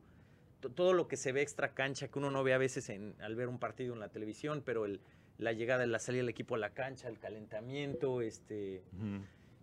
to- 0.62 0.72
todo 0.72 0.94
lo 0.94 1.08
que 1.08 1.18
se 1.18 1.34
ve 1.34 1.42
extra 1.42 1.74
cancha, 1.74 2.08
que 2.08 2.18
uno 2.18 2.32
no 2.32 2.44
ve 2.44 2.54
a 2.54 2.58
veces 2.58 2.90
en, 2.90 3.14
al 3.20 3.36
ver 3.36 3.48
un 3.50 3.60
partido 3.60 3.94
en 3.94 4.00
la 4.00 4.10
televisión, 4.10 4.64
pero 4.66 4.86
el, 4.86 5.02
la 5.38 5.52
llegada, 5.54 5.86
la 5.86 6.00
salida 6.00 6.22
del 6.22 6.30
equipo 6.30 6.56
a 6.56 6.58
la 6.58 6.72
cancha, 6.72 7.08
el 7.08 7.20
calentamiento, 7.20 8.22
este... 8.22 8.84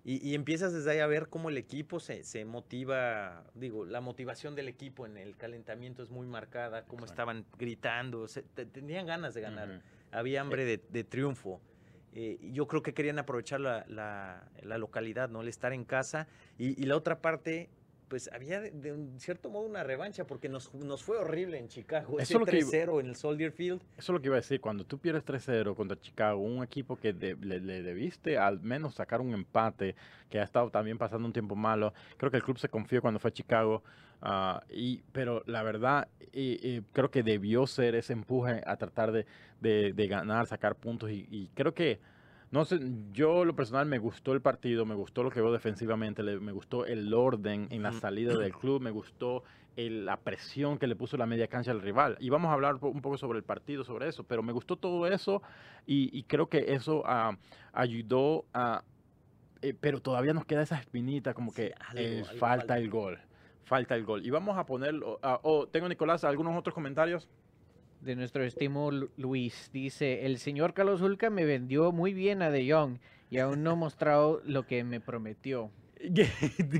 Y, 0.04 0.28
y 0.28 0.34
empiezas 0.34 0.72
desde 0.72 0.90
ahí 0.90 0.98
a 0.98 1.06
ver 1.06 1.28
cómo 1.28 1.48
el 1.48 1.56
equipo 1.56 2.00
se, 2.00 2.24
se 2.24 2.44
motiva, 2.44 3.44
digo, 3.54 3.84
la 3.84 4.00
motivación 4.00 4.56
del 4.56 4.66
equipo 4.66 5.06
en 5.06 5.16
el 5.16 5.36
calentamiento 5.36 6.02
es 6.02 6.10
muy 6.10 6.26
marcada, 6.26 6.84
cómo 6.86 7.04
Exacto. 7.04 7.12
estaban 7.12 7.46
gritando, 7.56 8.26
se- 8.26 8.42
te- 8.42 8.66
tenían 8.66 9.06
ganas 9.06 9.32
de 9.34 9.40
ganar 9.42 9.80
había 10.10 10.40
hambre 10.40 10.64
de, 10.64 10.78
de 10.90 11.04
triunfo. 11.04 11.60
Eh, 12.14 12.36
yo 12.52 12.66
creo 12.66 12.82
que 12.82 12.92
querían 12.94 13.20
aprovechar 13.20 13.60
la, 13.60 13.84
la- 13.86 14.50
la 14.62 14.76
localidad, 14.76 15.28
¿no? 15.30 15.40
El 15.40 15.46
estar 15.48 15.72
en 15.72 15.84
casa. 15.84 16.26
Y, 16.58 16.78
y 16.82 16.84
la 16.86 16.96
otra 16.96 17.20
parte, 17.22 17.70
pues 18.12 18.28
había 18.30 18.60
de, 18.60 18.72
de 18.72 18.92
un 18.92 19.18
cierto 19.18 19.48
modo 19.48 19.64
una 19.64 19.82
revancha, 19.82 20.26
porque 20.26 20.50
nos, 20.50 20.74
nos 20.74 21.02
fue 21.02 21.16
horrible 21.16 21.56
en 21.58 21.68
Chicago. 21.68 22.18
Eso 22.20 22.22
Ese 22.22 22.34
es 22.34 22.40
lo 22.40 22.44
que 22.44 22.58
iba- 22.58 22.68
3-0 22.68 23.00
en 23.00 23.06
el 23.06 23.16
Soldier 23.16 23.52
Field. 23.52 23.80
Eso 23.96 23.96
es 23.96 24.08
lo 24.10 24.20
que 24.20 24.26
iba 24.26 24.36
a 24.36 24.40
decir. 24.40 24.60
Cuando 24.60 24.84
tú 24.84 24.98
pierdes 24.98 25.24
3-0 25.24 25.74
contra 25.74 25.98
Chicago, 25.98 26.38
un 26.42 26.62
equipo 26.62 26.96
que 26.96 27.14
de- 27.14 27.36
le, 27.36 27.58
le 27.58 27.82
debiste 27.82 28.36
al 28.36 28.60
menos 28.60 28.96
sacar 28.96 29.22
un 29.22 29.32
empate, 29.32 29.94
que 30.28 30.38
ha 30.38 30.42
estado 30.42 30.68
también 30.68 30.98
pasando 30.98 31.26
un 31.26 31.32
tiempo 31.32 31.56
malo, 31.56 31.94
creo 32.18 32.30
que 32.30 32.36
el 32.36 32.42
club 32.42 32.58
se 32.58 32.68
confió 32.68 33.00
cuando 33.00 33.18
fue 33.18 33.30
a 33.30 33.32
Chicago. 33.32 33.82
ah, 34.20 34.62
y, 34.68 34.98
pero 35.12 35.42
la 35.46 35.62
verdad, 35.62 36.06
creo 36.92 37.10
que 37.10 37.22
debió 37.22 37.66
ser 37.66 37.94
ese 37.94 38.12
empuje 38.12 38.62
a 38.66 38.76
tratar 38.76 39.10
de, 39.10 39.24
de- 39.62 39.94
de 39.94 40.06
ganar, 40.06 40.46
sacar 40.46 40.74
puntos. 40.76 41.10
Y, 41.10 41.26
y 41.30 41.48
creo 41.54 41.72
que, 41.72 41.98
no 42.52 42.64
sé, 42.66 42.78
yo 43.12 43.44
lo 43.44 43.56
personal 43.56 43.86
me 43.86 43.98
gustó 43.98 44.32
el 44.34 44.42
partido, 44.42 44.84
me 44.84 44.94
gustó 44.94 45.22
lo 45.22 45.30
que 45.30 45.40
veo 45.40 45.50
defensivamente, 45.52 46.22
le- 46.22 46.38
me 46.38 46.52
gustó 46.52 46.84
el 46.86 47.12
orden 47.12 47.66
en 47.70 47.82
la 47.82 47.92
salida 47.92 48.36
del 48.36 48.52
club, 48.54 48.80
me 48.82 48.90
gustó 48.90 49.42
el- 49.74 50.04
la 50.04 50.18
presión 50.18 50.78
que 50.78 50.86
le 50.86 50.94
puso 50.94 51.16
la 51.16 51.24
media 51.26 51.48
cancha 51.48 51.70
al 51.70 51.80
rival. 51.80 52.16
Y 52.20 52.28
vamos 52.28 52.50
a 52.50 52.52
hablar 52.52 52.76
un 52.82 53.00
poco 53.00 53.16
sobre 53.16 53.38
el 53.38 53.44
partido, 53.44 53.84
sobre 53.84 54.06
eso, 54.08 54.24
pero 54.24 54.42
me 54.42 54.52
gustó 54.52 54.76
todo 54.76 55.06
eso 55.06 55.42
y, 55.86 56.10
y 56.16 56.24
creo 56.24 56.48
que 56.48 56.74
eso 56.74 57.02
ah, 57.06 57.36
ayudó 57.72 58.44
a... 58.52 58.84
eh, 59.62 59.72
pero 59.72 60.00
todavía 60.02 60.34
nos 60.34 60.44
queda 60.44 60.62
esa 60.62 60.78
espinita, 60.78 61.32
como 61.32 61.52
Sí, 61.52 61.56
que 61.56 61.74
algo- 61.78 62.00
eh, 62.00 62.24
algo 62.28 62.38
falta, 62.38 62.76
el 62.76 62.90
gol. 62.90 63.18
Falta 63.64 63.94
el 63.94 64.04
gol. 64.04 64.26
Y 64.26 64.30
vamos 64.30 64.58
a 64.58 64.66
ponerlo... 64.66 65.18
ah, 65.22 65.40
oh, 65.42 65.66
tengo, 65.68 65.88
Nicolás, 65.88 66.22
algunos 66.24 66.54
otros 66.58 66.74
comentarios. 66.74 67.28
De 68.02 68.16
nuestro 68.16 68.44
estimo 68.44 68.90
Lu- 68.90 69.10
Luis. 69.16 69.70
Dice, 69.72 70.26
el 70.26 70.38
señor 70.38 70.74
Carlos 70.74 71.00
Hulca 71.00 71.30
me 71.30 71.44
vendió 71.44 71.92
muy 71.92 72.12
bien 72.12 72.42
a 72.42 72.50
De 72.50 72.70
Jong 72.70 72.98
y 73.30 73.38
aún 73.38 73.62
no 73.62 73.70
ha 73.70 73.74
mostrado 73.76 74.42
lo 74.44 74.66
que 74.66 74.84
me 74.84 75.00
prometió. 75.00 75.70
¿Qué- 75.96 76.28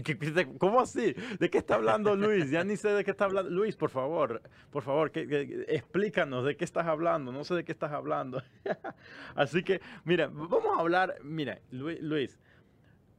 qué- 0.02 0.18
qué- 0.18 0.48
¿Cómo 0.58 0.80
así? 0.80 1.14
¿De 1.38 1.48
qué 1.48 1.58
está 1.58 1.76
hablando 1.76 2.16
Luis? 2.16 2.50
Ya 2.50 2.64
ni 2.64 2.76
sé 2.76 2.88
de 2.88 3.04
qué 3.04 3.12
está 3.12 3.26
hablando. 3.26 3.50
Luis, 3.50 3.76
por 3.76 3.90
favor, 3.90 4.42
por 4.72 4.82
favor, 4.82 5.12
explícanos 5.14 6.44
de 6.44 6.56
qué 6.56 6.64
estás 6.64 6.86
hablando. 6.88 7.30
No 7.30 7.44
sé 7.44 7.54
de 7.54 7.64
qué 7.64 7.70
estás 7.70 7.92
hablando. 7.92 8.42
así 9.36 9.62
que, 9.62 9.80
mira, 10.04 10.26
vamos 10.26 10.76
a 10.76 10.80
hablar. 10.80 11.14
Mira, 11.22 11.60
Lu- 11.70 11.96
Luis, 12.00 12.40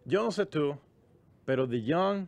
yo 0.04 0.24
no 0.24 0.32
sé 0.32 0.46
tú, 0.46 0.78
pero 1.46 1.68
De 1.68 1.82
Jong, 1.88 2.28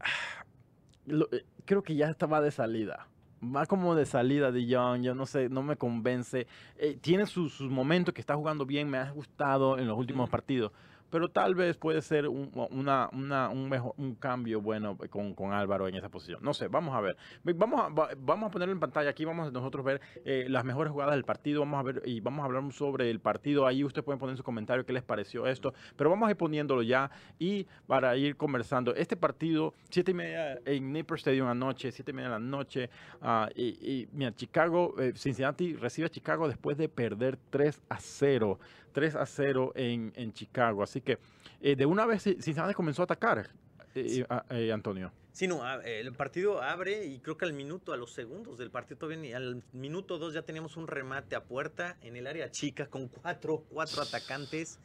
eh, 1.08 1.44
creo 1.66 1.82
que 1.82 1.94
ya 1.94 2.08
estaba 2.08 2.40
de 2.40 2.50
salida. 2.50 3.06
Va 3.42 3.64
como 3.64 3.94
de 3.94 4.04
salida 4.04 4.52
de 4.52 4.66
Young, 4.66 5.02
yo 5.02 5.14
no 5.14 5.24
sé, 5.24 5.48
no 5.48 5.62
me 5.62 5.76
convence. 5.76 6.46
Eh, 6.76 6.98
tiene 7.00 7.24
sus, 7.26 7.54
sus 7.54 7.70
momentos 7.70 8.12
que 8.12 8.20
está 8.20 8.36
jugando 8.36 8.66
bien, 8.66 8.90
me 8.90 8.98
ha 8.98 9.10
gustado 9.10 9.78
en 9.78 9.88
los 9.88 9.96
últimos 9.96 10.28
partidos, 10.28 10.72
pero 11.10 11.28
tal 11.28 11.54
vez 11.54 11.76
puede 11.76 12.00
ser 12.02 12.28
un, 12.28 12.50
una, 12.70 13.08
una- 13.12 13.48
un, 13.50 13.68
mejor, 13.68 13.94
un 13.96 14.14
cambio 14.14 14.60
bueno 14.60 14.96
con, 15.10 15.34
con 15.34 15.52
Álvaro 15.52 15.88
en 15.88 15.94
esa 15.96 16.08
posición. 16.08 16.40
No 16.42 16.54
sé, 16.54 16.68
vamos 16.68 16.94
a 16.94 17.00
ver. 17.00 17.16
Ve- 17.44 17.52
Vamos 17.52 17.80
a, 17.80 17.88
va- 17.88 18.08
vamos 18.18 18.48
a 18.48 18.50
ponerlo 18.50 18.72
en 18.72 18.80
pantalla, 18.80 19.10
aquí 19.10 19.24
vamos 19.24 19.48
a 19.48 19.50
nosotros 19.50 19.84
ver 19.84 20.00
eh, 20.24 20.46
las 20.48 20.64
mejores 20.64 20.92
jugadas 20.92 21.14
del 21.14 21.24
partido, 21.24 21.60
vamos 21.60 21.80
a 21.80 21.82
ver 21.82 22.02
y 22.06 22.20
vamos 22.20 22.42
a 22.42 22.46
hablar 22.46 22.60
sobre 22.72 23.10
el 23.10 23.20
partido, 23.20 23.66
ahí 23.66 23.84
ustedes 23.84 24.04
pueden 24.04 24.18
poner 24.18 24.32
en 24.34 24.36
su 24.36 24.42
comentario 24.44 24.84
qué 24.86 24.92
les 24.92 25.02
pareció 25.02 25.46
esto, 25.46 25.74
pero 25.96 26.10
vamos 26.10 26.26
a 26.28 26.30
ir 26.30 26.36
poniéndolo 26.36 26.82
ya 26.82 27.10
y 27.38 27.66
para 27.86 28.16
ir 28.16 28.36
conversando. 28.36 28.94
Este 28.94 29.16
partido, 29.16 29.74
siete 29.90 30.12
y 30.12 30.14
media 30.14 30.58
en 30.64 30.92
Nipper 30.92 31.18
Stadium 31.18 31.48
anoche, 31.48 31.90
siete 31.92 32.12
y 32.12 32.14
media 32.14 32.28
de 32.28 32.34
la 32.34 32.38
noche, 32.38 32.88
ah, 33.22 33.48
y, 33.54 33.64
y, 33.80 34.08
mira, 34.12 34.34
Chicago, 34.34 34.94
eh, 34.98 35.12
Cincinnati 35.16 35.74
recibe 35.74 36.06
a 36.06 36.10
Chicago 36.10 36.46
después 36.48 36.76
de 36.78 36.88
perder 36.88 37.38
3 37.50 37.80
a 37.88 37.98
0, 37.98 38.58
3 38.90 39.14
a 39.14 39.26
0 39.26 39.72
en, 39.74 40.12
en 40.16 40.32
Chicago, 40.32 40.82
así 40.82 41.00
que 41.00 41.18
eh, 41.60 41.76
de 41.76 41.86
una 41.86 42.06
vez 42.06 42.22
Cincinnati 42.22 42.74
comenzó 42.74 43.02
a 43.02 43.04
atacar, 43.04 43.50
eh, 43.94 44.24
eh, 44.50 44.72
Antonio. 44.72 45.12
Sí, 45.32 45.46
no, 45.46 45.62
el 45.82 46.12
partido 46.12 46.60
abre 46.60 47.06
y 47.06 47.20
creo 47.20 47.36
que 47.38 47.44
al 47.44 47.52
minuto, 47.52 47.92
a 47.92 47.96
los 47.96 48.12
segundos 48.12 48.58
del 48.58 48.70
partido, 48.70 48.98
todavía 48.98 49.18
ni- 49.22 49.32
al 49.32 49.62
minuto 49.72 50.18
dos 50.18 50.34
ya 50.34 50.42
teníamos 50.42 50.76
un 50.76 50.86
remate 50.88 51.36
a 51.36 51.44
puerta 51.44 51.96
en 52.02 52.16
el 52.16 52.26
área 52.26 52.50
chica 52.50 52.86
con 52.88 53.08
cuatro, 53.08 53.64
cuatro 53.70 54.02
atacantes. 54.02 54.80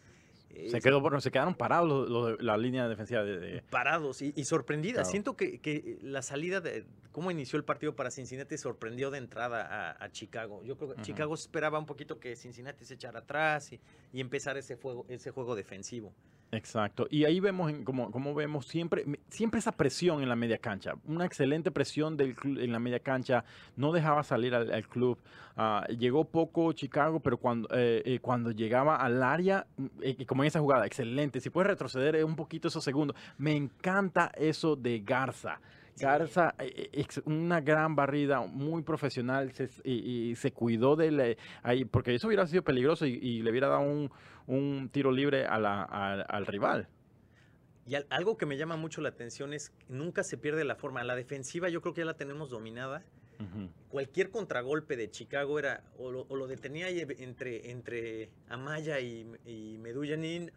Eh, 0.55 0.69
Se, 0.69 0.79
quedó, 0.79 1.01
bueno, 1.01 1.19
se 1.21 1.31
quedaron 1.31 1.55
parados 1.55 2.39
la 2.41 2.57
línea 2.57 2.87
defensiva 2.87 3.23
de... 3.23 3.39
de- 3.39 3.61
parados 3.63 4.21
y, 4.21 4.33
y 4.35 4.45
sorprendidas. 4.45 5.03
Claro. 5.03 5.11
Siento 5.11 5.35
que, 5.35 5.59
que 5.59 5.97
la 6.01 6.21
salida 6.21 6.61
de 6.61 6.85
cómo 7.11 7.31
inició 7.31 7.57
el 7.57 7.63
partido 7.63 7.95
para 7.95 8.11
Cincinnati 8.11 8.57
sorprendió 8.57 9.11
de 9.11 9.17
entrada 9.19 9.61
a, 9.65 10.03
a 10.03 10.11
Chicago. 10.11 10.63
Yo 10.63 10.77
creo 10.77 10.95
que. 10.95 11.01
Chicago 11.01 11.33
esperaba 11.35 11.77
un 11.79 11.85
poquito 11.85 12.19
que 12.19 12.35
Cincinnati 12.35 12.85
se 12.85 12.95
echara 12.95 13.19
atrás 13.19 13.71
y, 13.71 13.79
y 14.13 14.21
empezar 14.21 14.57
ese 14.57 14.75
juego, 14.75 15.05
ese 15.09 15.31
juego 15.31 15.55
defensivo. 15.55 16.13
Exacto. 16.55 17.07
Y 17.09 17.25
ahí 17.25 17.39
vemos, 17.39 17.69
en- 17.69 17.83
como, 17.83 18.11
como 18.11 18.33
vemos, 18.33 18.65
siempre, 18.67 19.05
siempre 19.29 19.59
esa 19.59 19.71
presión 19.73 20.21
en 20.23 20.29
la 20.29 20.35
media 20.35 20.57
cancha. 20.57 20.93
Una 21.05 21.25
excelente 21.25 21.69
presión 21.71 22.15
del 22.17 22.35
clu- 22.35 22.61
en 22.63 22.71
la 22.71 22.79
media 22.79 22.99
cancha. 22.99 23.43
No 23.75 23.91
dejaba 23.91 24.23
salir 24.23 24.55
al, 24.55 24.87
club. 24.87 25.17
Ah, 25.57 25.85
llegó 25.97 26.25
poco 26.25 26.71
Chicago, 26.73 27.19
pero 27.19 27.37
cuando, 27.37 27.67
eh, 27.71 28.01
eh, 28.05 28.19
cuando 28.19 28.51
llegaba 28.51 28.95
al 28.97 29.21
área, 29.21 29.67
eh, 30.01 30.25
como 30.25 30.43
en 30.43 30.47
esa 30.47 30.59
jugada, 30.59 30.85
excelente. 30.85 31.39
Si 31.41 31.49
puedes 31.49 31.67
retroceder 31.67 32.15
eh, 32.15 32.23
un 32.23 32.35
poquito 32.35 32.67
esos 32.67 32.83
segundos. 32.83 33.15
Me 33.37 33.55
encanta 33.55 34.31
eso 34.37 34.75
de 34.75 34.99
Garza. 34.99 35.59
Garza, 35.99 36.55
eh, 36.59 36.73
eh, 36.75 36.89
ex- 36.93 37.21
una 37.25 37.61
gran 37.61 37.95
barrida, 37.95 38.41
muy 38.41 38.83
profesional, 38.83 39.51
se, 39.53 39.69
y, 39.83 40.29
y 40.31 40.35
se 40.35 40.51
cuidó 40.51 40.95
de 40.95 41.11
la- 41.11 41.35
ahí, 41.63 41.85
porque 41.85 42.13
eso 42.15 42.27
hubiera 42.27 42.45
sido 42.47 42.63
peligroso 42.63 43.05
y, 43.05 43.13
y 43.13 43.41
le 43.41 43.51
hubiera 43.51 43.67
dado 43.69 43.81
un, 43.81 44.11
un 44.47 44.89
tiro 44.91 45.11
libre 45.11 45.45
a 45.45 45.57
la- 45.59 45.83
al- 45.83 46.25
al 46.27 46.45
rival. 46.45 46.87
Y 47.87 47.95
al- 47.95 48.07
algo 48.09 48.37
que 48.37 48.45
me 48.45 48.57
llama 48.57 48.75
mucho 48.77 48.99
la 49.01 49.09
atención 49.09 49.53
es 49.53 49.69
que 49.69 49.85
nunca 49.89 50.23
se 50.23 50.37
pierde 50.37 50.63
la 50.65 50.75
forma. 50.75 51.03
La 51.03 51.15
defensiva 51.15 51.69
yo 51.69 51.81
creo 51.81 51.93
que 51.93 52.01
ya 52.01 52.05
la 52.05 52.15
tenemos 52.17 52.49
dominada. 52.49 53.03
Cualquier 53.89 54.29
contragolpe 54.29 54.95
de 54.95 55.11
Chicago 55.11 55.59
era 55.59 55.83
o 55.97 56.09
lo, 56.09 56.21
o 56.29 56.35
lo 56.37 56.47
detenía 56.47 56.85
ahí 56.85 57.01
entre, 57.19 57.69
entre 57.69 58.29
Amaya 58.47 59.01
y, 59.01 59.29
y 59.45 59.77
Medullanin 59.77 60.51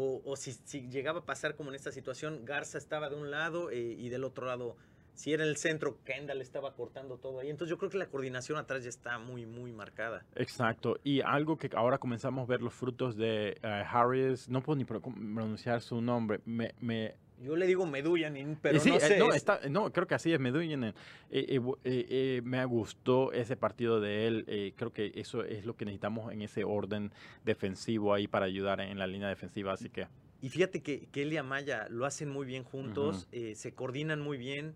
o, 0.00 0.22
o 0.24 0.36
si, 0.36 0.52
llegaba 0.88 1.20
a 1.20 1.24
pasar 1.24 1.56
como 1.56 1.70
en 1.70 1.76
esta 1.76 1.90
situación, 1.90 2.44
Garza 2.44 2.78
estaba 2.78 3.08
de 3.10 3.16
un 3.16 3.30
lado 3.30 3.70
eh, 3.70 3.78
y 3.98 4.08
del 4.10 4.22
otro 4.22 4.46
lado, 4.46 4.76
si 5.14 5.32
era 5.32 5.42
el 5.42 5.56
centro, 5.56 5.98
Kendall 6.04 6.40
estaba 6.40 6.74
cortando 6.74 7.16
todo 7.18 7.40
ahí. 7.40 7.50
Entonces 7.50 7.70
yo 7.70 7.78
creo 7.78 7.90
que 7.90 7.98
la 7.98 8.06
coordinación 8.06 8.56
atrás 8.58 8.84
ya 8.84 8.90
está 8.90 9.18
muy, 9.18 9.44
muy 9.46 9.72
marcada. 9.72 10.24
Exacto. 10.36 10.96
Y 11.02 11.20
algo 11.22 11.58
que 11.58 11.68
ahora 11.74 11.98
comenzamos 11.98 12.44
a 12.44 12.46
ver 12.46 12.62
los 12.62 12.72
frutos 12.72 13.16
de 13.16 13.58
eh, 13.60 13.84
Harris, 13.90 14.48
no 14.48 14.62
puedo 14.62 14.76
ni 14.76 14.84
pro- 14.84 15.00
pronunciar 15.00 15.80
su 15.80 16.00
nombre, 16.00 16.40
me 16.46 17.16
Yo 17.40 17.54
le 17.56 17.66
digo 17.66 17.86
Medullanin, 17.86 18.56
pero 18.60 18.80
Sí, 18.80 18.90
no 18.90 18.96
eh, 18.96 19.00
sé. 19.00 19.18
no, 19.18 19.30
es- 19.30 19.36
está- 19.36 19.60
no, 19.70 19.92
creo 19.92 20.06
que 20.06 20.14
así 20.14 20.32
es 20.32 20.40
Medellín. 20.40 20.84
eh, 20.84 20.94
eh, 21.30 21.60
eh, 21.60 21.60
eh, 21.84 22.40
me 22.44 22.64
gustó 22.64 23.32
ese 23.32 23.56
partido 23.56 24.00
de 24.00 24.26
él. 24.26 24.44
eh, 24.48 24.72
creo 24.76 24.92
que 24.92 25.12
eso 25.14 25.44
es 25.44 25.64
lo 25.64 25.76
que 25.76 25.84
necesitamos 25.84 26.32
en 26.32 26.42
ese 26.42 26.64
orden 26.64 27.12
defensivo 27.44 28.12
ahí 28.12 28.26
para 28.26 28.46
ayudar 28.46 28.80
en 28.80 28.98
la 28.98 29.06
línea 29.06 29.28
defensiva. 29.28 29.72
Así 29.72 29.88
que 29.88 30.06
Y 30.42 30.48
fíjate 30.48 30.82
que, 30.82 31.06
que 31.12 31.22
él 31.22 31.32
y 31.32 31.36
Amaya 31.36 31.86
lo 31.90 32.06
hacen 32.06 32.28
muy 32.28 32.46
bien 32.46 32.64
juntos, 32.64 33.28
eh, 33.32 33.54
se 33.54 33.72
coordinan 33.72 34.20
muy 34.20 34.36
bien. 34.38 34.74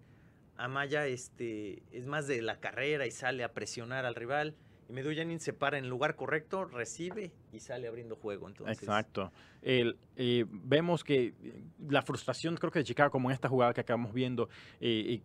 Amaya 0.57 1.07
este, 1.07 1.83
es 1.93 2.07
más 2.07 2.27
de 2.29 2.43
la 2.43 2.61
carrera 2.61 3.07
y 3.07 3.11
sale 3.11 3.43
a 3.45 3.53
presionar 3.53 4.05
al 4.05 4.15
rival. 4.15 4.55
Y 4.89 4.93
Medullanin 4.93 5.41
se 5.41 5.53
para 5.53 5.79
en 5.79 5.85
el 5.85 5.91
lugar 5.91 6.17
correcto, 6.17 6.65
recibe 6.65 7.33
y 7.53 7.61
sale 7.61 7.89
abriendo 7.89 8.17
juego. 8.17 8.49
Exacto. 8.67 9.33
Eh, 9.63 10.45
vemos 10.49 11.05
que 11.05 11.35
eh, 11.43 11.65
la 11.89 12.03
frustración, 12.03 12.57
creo 12.57 12.73
que 12.73 12.81
de 12.81 12.85
Chicago, 12.85 13.11
como 13.11 13.31
en 13.31 13.35
esta 13.35 13.49
jugada 13.49 13.73
que 13.73 13.81
acabamos 13.81 14.13
viendo, 14.13 14.49
eh, 14.81 15.21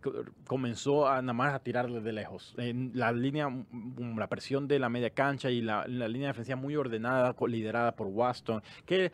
comenzó 0.46 1.08
a 1.08 1.20
nada 1.22 1.32
más 1.32 1.54
a 1.54 1.58
tirar 1.60 1.90
desde 1.90 2.12
lejos. 2.12 2.54
La 2.56 3.12
línea, 3.12 3.48
mm, 3.48 4.18
la 4.18 4.28
presión 4.28 4.68
de 4.68 4.78
la 4.78 4.88
media 4.88 5.10
cancha 5.10 5.50
y 5.50 5.60
la, 5.60 5.86
la 5.88 6.08
línea 6.08 6.28
defensiva 6.28 6.56
muy 6.56 6.76
ordenada, 6.76 7.34
liderada 7.46 7.96
por 7.96 8.06
Waston, 8.06 8.62
que 8.86 9.12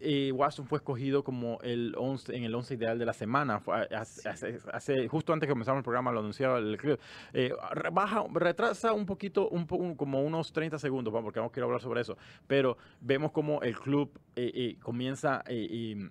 eh, 0.00 0.30
Waston 0.32 0.66
fue 0.66 0.78
escogido 0.78 1.24
como 1.24 1.58
el 1.62 1.94
11, 1.98 2.36
en 2.36 2.44
el 2.44 2.54
11 2.54 2.74
ideal 2.74 2.98
de 2.98 3.04
la 3.04 3.12
semana. 3.12 3.62
Hace, 3.96 4.28
hace- 4.28 4.58
hace- 4.72 5.08
justo 5.08 5.32
antes 5.32 5.46
que 5.48 5.52
comenzamos 5.52 5.78
el 5.80 5.84
programa 5.84 6.12
lo 6.12 6.20
anunciaba 6.20 6.58
el 6.58 6.76
club. 6.76 6.98
Eh, 7.32 7.52
baja, 7.92 8.24
retrasa 8.32 8.92
un 8.92 9.06
poquito, 9.06 9.48
un, 9.48 9.66
un- 9.70 9.94
como 9.96 10.22
unos 10.22 10.52
30 10.52 10.78
segundos, 10.78 11.12
porque 11.22 11.40
no 11.40 11.50
quiero 11.50 11.66
hablar 11.66 11.80
sobre 11.80 12.00
eso 12.00 12.16
pero 12.46 12.76
vemos 13.00 13.32
como 13.32 13.62
el 13.62 13.78
club 13.78 14.10
eh, 14.36 14.50
eh, 14.54 14.76
comienza 14.80 15.42
eh, 15.46 15.66
y 15.70 16.08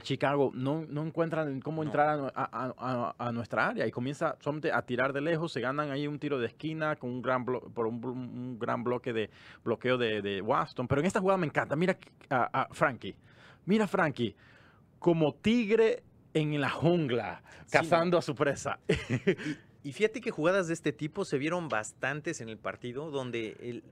Chicago 0.00 0.50
no, 0.54 0.84
no 0.88 1.04
encuentran 1.04 1.60
cómo 1.60 1.82
No. 1.84 1.88
entrar 1.88 2.08
a, 2.08 2.16
nu- 2.16 2.26
a- 2.26 2.32
a- 2.34 2.74
a- 2.78 3.14
a 3.28 3.32
nuestra 3.32 3.68
área 3.68 3.86
y 3.86 3.90
comienza 3.90 4.36
solamente 4.40 4.72
a 4.72 4.82
tirar 4.82 5.12
de 5.12 5.20
lejos, 5.20 5.52
se 5.52 5.60
ganan 5.60 5.90
ahí 5.90 6.06
un 6.06 6.18
tiro 6.18 6.38
de 6.38 6.46
esquina 6.46 6.96
con 6.96 7.10
un 7.10 7.22
gran 7.22 7.44
blo- 7.46 7.72
por 7.72 7.86
un, 7.86 8.58
gran 8.58 8.82
bloque 8.84 9.12
de 9.12 9.30
bloqueo 9.64 9.96
de, 9.98 10.22
de 10.22 10.40
Waston, 10.42 10.86
pero 10.88 11.00
en 11.00 11.06
esta 11.06 11.20
jugada 11.20 11.38
me 11.38 11.46
encanta, 11.46 11.76
mira 11.76 11.96
a, 12.30 12.68
Frankie, 12.72 13.14
mira 13.66 13.84
a 13.84 13.88
Frankie 13.88 14.34
como 14.98 15.34
tigre 15.34 16.02
en 16.34 16.60
la 16.60 16.70
jungla, 16.70 17.42
Sí, 17.66 17.72
cazando 17.72 18.18
a 18.18 18.22
su 18.22 18.34
presa. 18.34 18.78
Y 19.82 19.92
fíjate 19.92 20.20
que 20.20 20.30
jugadas 20.30 20.68
de 20.68 20.74
este 20.74 20.92
tipo 20.92 21.24
se 21.24 21.38
vieron 21.38 21.68
bastantes 21.70 22.40
en 22.42 22.48
el 22.50 22.58
partido, 22.58 23.10
donde 23.10 23.56
el, 23.60 23.82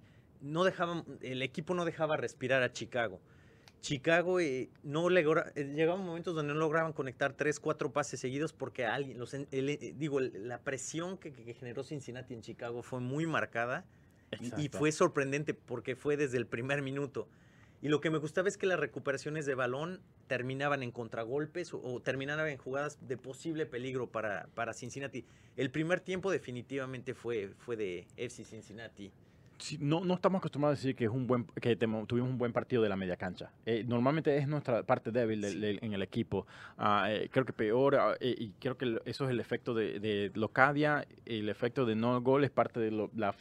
no 0.43 0.65
dejaban, 0.65 1.05
el 1.23 1.41
equipo 1.43 1.73
no 1.75 1.85
dejaba 1.87 2.17
respirar 2.19 2.63
a 2.63 2.73
Chicago. 2.73 3.21
Chicago 3.81 4.41
eh, 4.41 4.69
no 4.83 5.09
logra, 5.09 5.53
eh, 5.55 5.65
llegaban 5.65 6.05
momentos 6.05 6.35
donde 6.35 6.53
no 6.53 6.59
lograban 6.61 6.93
conectar 6.93 7.33
tres, 7.35 7.61
cuatro 7.61 7.93
pases 7.93 8.21
seguidos 8.21 8.53
porque 8.53 8.85
alguien, 8.87 9.19
los, 9.19 9.35
en- 9.35 9.47
el- 9.53 9.69
eh, 9.71 9.95
digo, 9.97 10.21
la 10.21 10.61
presión 10.63 11.17
que, 11.19 11.33
que 11.33 11.55
generó 11.55 11.85
Cincinnati 11.85 12.35
en 12.35 12.43
Chicago 12.43 12.83
fue 12.83 13.01
muy 13.01 13.27
marcada 13.27 13.85
y- 14.59 14.69
fue 14.79 14.93
sorprendente 14.93 15.55
porque 15.55 15.97
fue 15.97 16.17
desde 16.17 16.39
el 16.39 16.47
primer 16.47 16.83
minuto. 16.83 17.29
Y 17.81 17.89
lo 17.89 18.01
que 18.01 18.11
me 18.11 18.19
gustaba 18.19 18.49
es 18.49 18.59
que 18.59 18.67
las 18.67 18.81
recuperaciones 18.81 19.47
de 19.47 19.55
balón 19.55 20.01
terminaban 20.27 20.83
en 20.83 20.91
contragolpes 20.91 21.73
o, 21.73 21.81
o 21.81 22.01
terminaban 22.03 22.49
en 22.49 22.59
jugadas 22.59 22.99
de 23.07 23.17
posible 23.17 23.67
peligro 23.67 24.11
para, 24.11 24.49
para 24.55 24.75
Cincinnati. 24.75 25.25
El 25.57 25.71
primer 25.71 26.01
tiempo 26.01 26.33
definitivamente 26.33 27.15
fue, 27.15 27.55
fue 27.59 27.77
de 27.77 28.09
FC 28.17 28.45
Cincinnati. 28.45 29.13
No, 29.81 30.05
no 30.05 30.15
estamos 30.15 30.39
acostumbrados 30.39 30.79
a 30.79 30.81
decir 30.81 30.95
que 30.95 31.05
es 31.05 31.11
un 31.11 31.27
buen 31.27 31.45
que 31.61 31.75
tuvimos 31.77 32.31
un 32.31 32.39
buen 32.39 32.53
partido 32.53 32.83
de 32.83 32.89
la 32.89 32.97
media 32.97 33.17
cancha. 33.17 33.51
Eh, 33.67 33.85
normalmente 33.87 34.37
es 34.37 34.47
nuestra 34.47 34.83
parte 34.85 35.11
débil 35.11 35.45
Sí. 35.45 35.79
en 35.83 35.93
el 35.93 36.03
equipo. 36.03 36.47
Ah, 36.77 37.07
eh, 37.11 37.29
creo 37.33 37.45
que 37.45 37.53
peor, 37.53 37.97
ah, 37.97 38.15
eh, 38.21 38.35
y 38.39 38.51
creo 38.61 38.77
que 38.77 39.01
eso 39.05 39.25
es 39.25 39.31
el 39.31 39.41
efecto 39.41 39.75
de, 39.75 39.99
de 40.01 40.31
Locadia, 40.35 41.07
el 41.27 41.49
efecto 41.49 41.87
de 41.87 41.97
no 41.97 42.21
gol 42.21 42.45
es 42.45 42.51
parte 42.51 42.79
de 42.81 42.91
lo- 42.91 43.11
la 43.17 43.35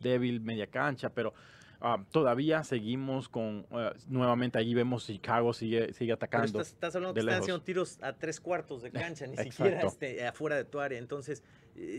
débil 0.00 0.40
media 0.40 0.66
cancha, 0.66 1.08
pero 1.10 1.32
ah, 1.80 2.04
todavía 2.10 2.62
seguimos 2.64 3.28
con, 3.28 3.66
nuevamente 4.08 4.58
allí 4.58 4.74
vemos 4.74 5.06
Chicago 5.06 5.52
sigue, 5.52 5.92
sigue 5.94 6.12
Pero 6.12 6.14
atacando. 6.16 6.46
estás, 6.60 6.68
estás 6.68 6.94
hablando 6.96 7.14
de 7.14 7.20
que 7.20 7.26
están 7.28 7.42
haciendo 7.42 7.62
tiros 7.64 7.98
a 8.02 8.12
tres 8.12 8.40
cuartos 8.40 8.82
de 8.82 8.90
cancha, 8.90 9.26
ni 9.26 9.36
siquiera 9.38 9.80
este, 9.80 10.26
afuera 10.26 10.56
de 10.56 10.64
tu 10.64 10.78
área. 10.80 10.98
Entonces, 10.98 11.42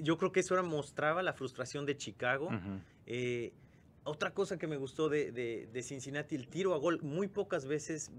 yo 0.04 0.18
creo 0.20 0.32
que 0.32 0.42
eso 0.42 0.54
era, 0.54 0.62
mostraba 0.64 1.24
la 1.24 1.34
frustración 1.34 1.86
de 1.88 1.98
Chicago. 1.98 2.50
Otra 4.06 4.34
cosa 4.34 4.58
que 4.58 4.68
me 4.68 4.78
gustó 4.78 5.10
de, 5.10 5.32
de- 5.32 5.68
de 5.72 5.84
Cincinnati, 5.84 6.36
el 6.36 6.48
tiro 6.48 6.74
a 6.74 6.78
gol. 6.78 7.00
Muy 7.02 7.28
pocas 7.28 7.66
veces 7.66 8.12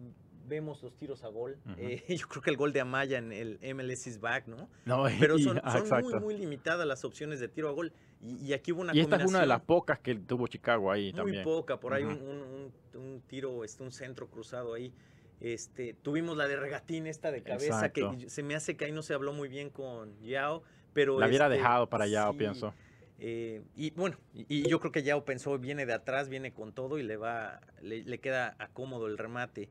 vemos 0.46 0.82
los 0.82 0.94
tiros 0.96 1.24
a 1.24 1.28
gol. 1.28 1.58
Eh, 1.78 2.02
yo 2.18 2.26
creo 2.28 2.42
que 2.42 2.50
el 2.50 2.56
gol 2.56 2.72
de 2.72 2.80
Amaya 2.80 3.18
en 3.18 3.32
el 3.32 3.58
MLS 3.74 4.06
is 4.06 4.20
back, 4.20 4.46
¿no? 4.46 4.68
No, 4.84 5.04
Pero 5.20 5.38
son, 5.38 5.60
ah, 5.62 5.82
son 5.86 6.02
muy, 6.02 6.14
muy 6.20 6.36
limitadas 6.38 6.86
las 6.86 7.04
opciones 7.04 7.40
de 7.40 7.48
tiro 7.48 7.68
a 7.68 7.72
gol. 7.72 7.92
Y, 8.22 8.36
y 8.46 8.52
aquí 8.54 8.72
hubo 8.72 8.80
una 8.80 8.94
y 8.94 9.00
esta 9.00 9.16
es 9.16 9.24
una 9.26 9.40
de 9.40 9.46
las 9.46 9.60
pocas 9.62 9.98
que 9.98 10.14
tuvo 10.14 10.46
Chicago 10.46 10.90
ahí 10.90 11.04
muy 11.12 11.12
también. 11.12 11.44
poca. 11.44 11.78
Por 11.78 11.92
ahí 11.92 12.04
Ujú. 12.04 12.14
un, 12.14 12.22
un- 12.30 12.72
un- 12.94 13.00
un 13.00 13.20
tiro, 13.26 13.64
este, 13.64 13.82
un 13.82 13.92
centro 13.92 14.28
cruzado 14.28 14.72
ahí. 14.74 14.92
Este, 15.40 15.92
tuvimos 15.94 16.36
la 16.36 16.46
de 16.48 16.56
regatín 16.56 17.06
esta 17.06 17.30
de 17.30 17.42
cabeza 17.42 17.86
Exacto. 17.86 18.16
que 18.18 18.30
se 18.30 18.42
me 18.42 18.54
hace 18.54 18.76
que 18.76 18.86
ahí 18.86 18.92
no 18.92 19.02
se 19.02 19.12
habló 19.12 19.32
muy 19.34 19.48
bien 19.48 19.68
con 19.68 20.18
Yao, 20.22 20.62
pero 20.94 21.18
La 21.18 21.26
hubiera 21.26 21.46
este, 21.46 21.58
dejado 21.58 21.88
para 21.90 22.04
allá, 22.04 22.30
sí, 22.30 22.38
pienso. 22.38 22.72
Eh, 23.18 23.62
y 23.76 23.90
bueno, 23.92 24.16
y, 24.34 24.68
yo 24.68 24.80
creo 24.80 24.90
que 24.90 25.02
Yao 25.02 25.24
pensó, 25.24 25.58
viene 25.58 25.86
de 25.86 25.92
atrás, 25.92 26.28
viene 26.28 26.52
con 26.52 26.72
todo 26.72 26.98
y 26.98 27.02
le 27.02 27.16
va, 27.16 27.60
le, 27.80 28.02
le 28.02 28.18
queda 28.18 28.56
acómodo 28.58 29.06
el 29.06 29.18
remate. 29.18 29.70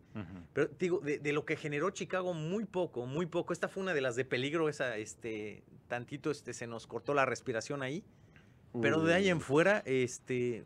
Pero 0.54 0.70
digo, 0.80 1.00
de, 1.00 1.20
de 1.20 1.34
lo 1.34 1.46
que 1.46 1.58
generó 1.58 1.90
Chicago, 1.90 2.34
muy 2.34 2.66
poco, 2.66 3.06
muy 3.06 3.26
poco. 3.26 3.54
Esta 3.54 3.68
fue 3.68 3.84
una 3.84 3.94
de 3.94 4.02
las 4.02 4.16
de 4.16 4.26
peligro, 4.26 4.70
esa, 4.70 4.98
este, 4.98 5.64
tantito, 5.88 6.32
este, 6.32 6.54
se 6.54 6.68
nos 6.68 6.88
cortó 6.88 7.14
la 7.14 7.26
respiración 7.26 7.82
ahí. 7.82 8.04
Pero 8.82 9.04
de 9.04 9.14
ahí 9.14 9.30
en 9.30 9.40
fuera, 9.40 9.84
este, 9.86 10.66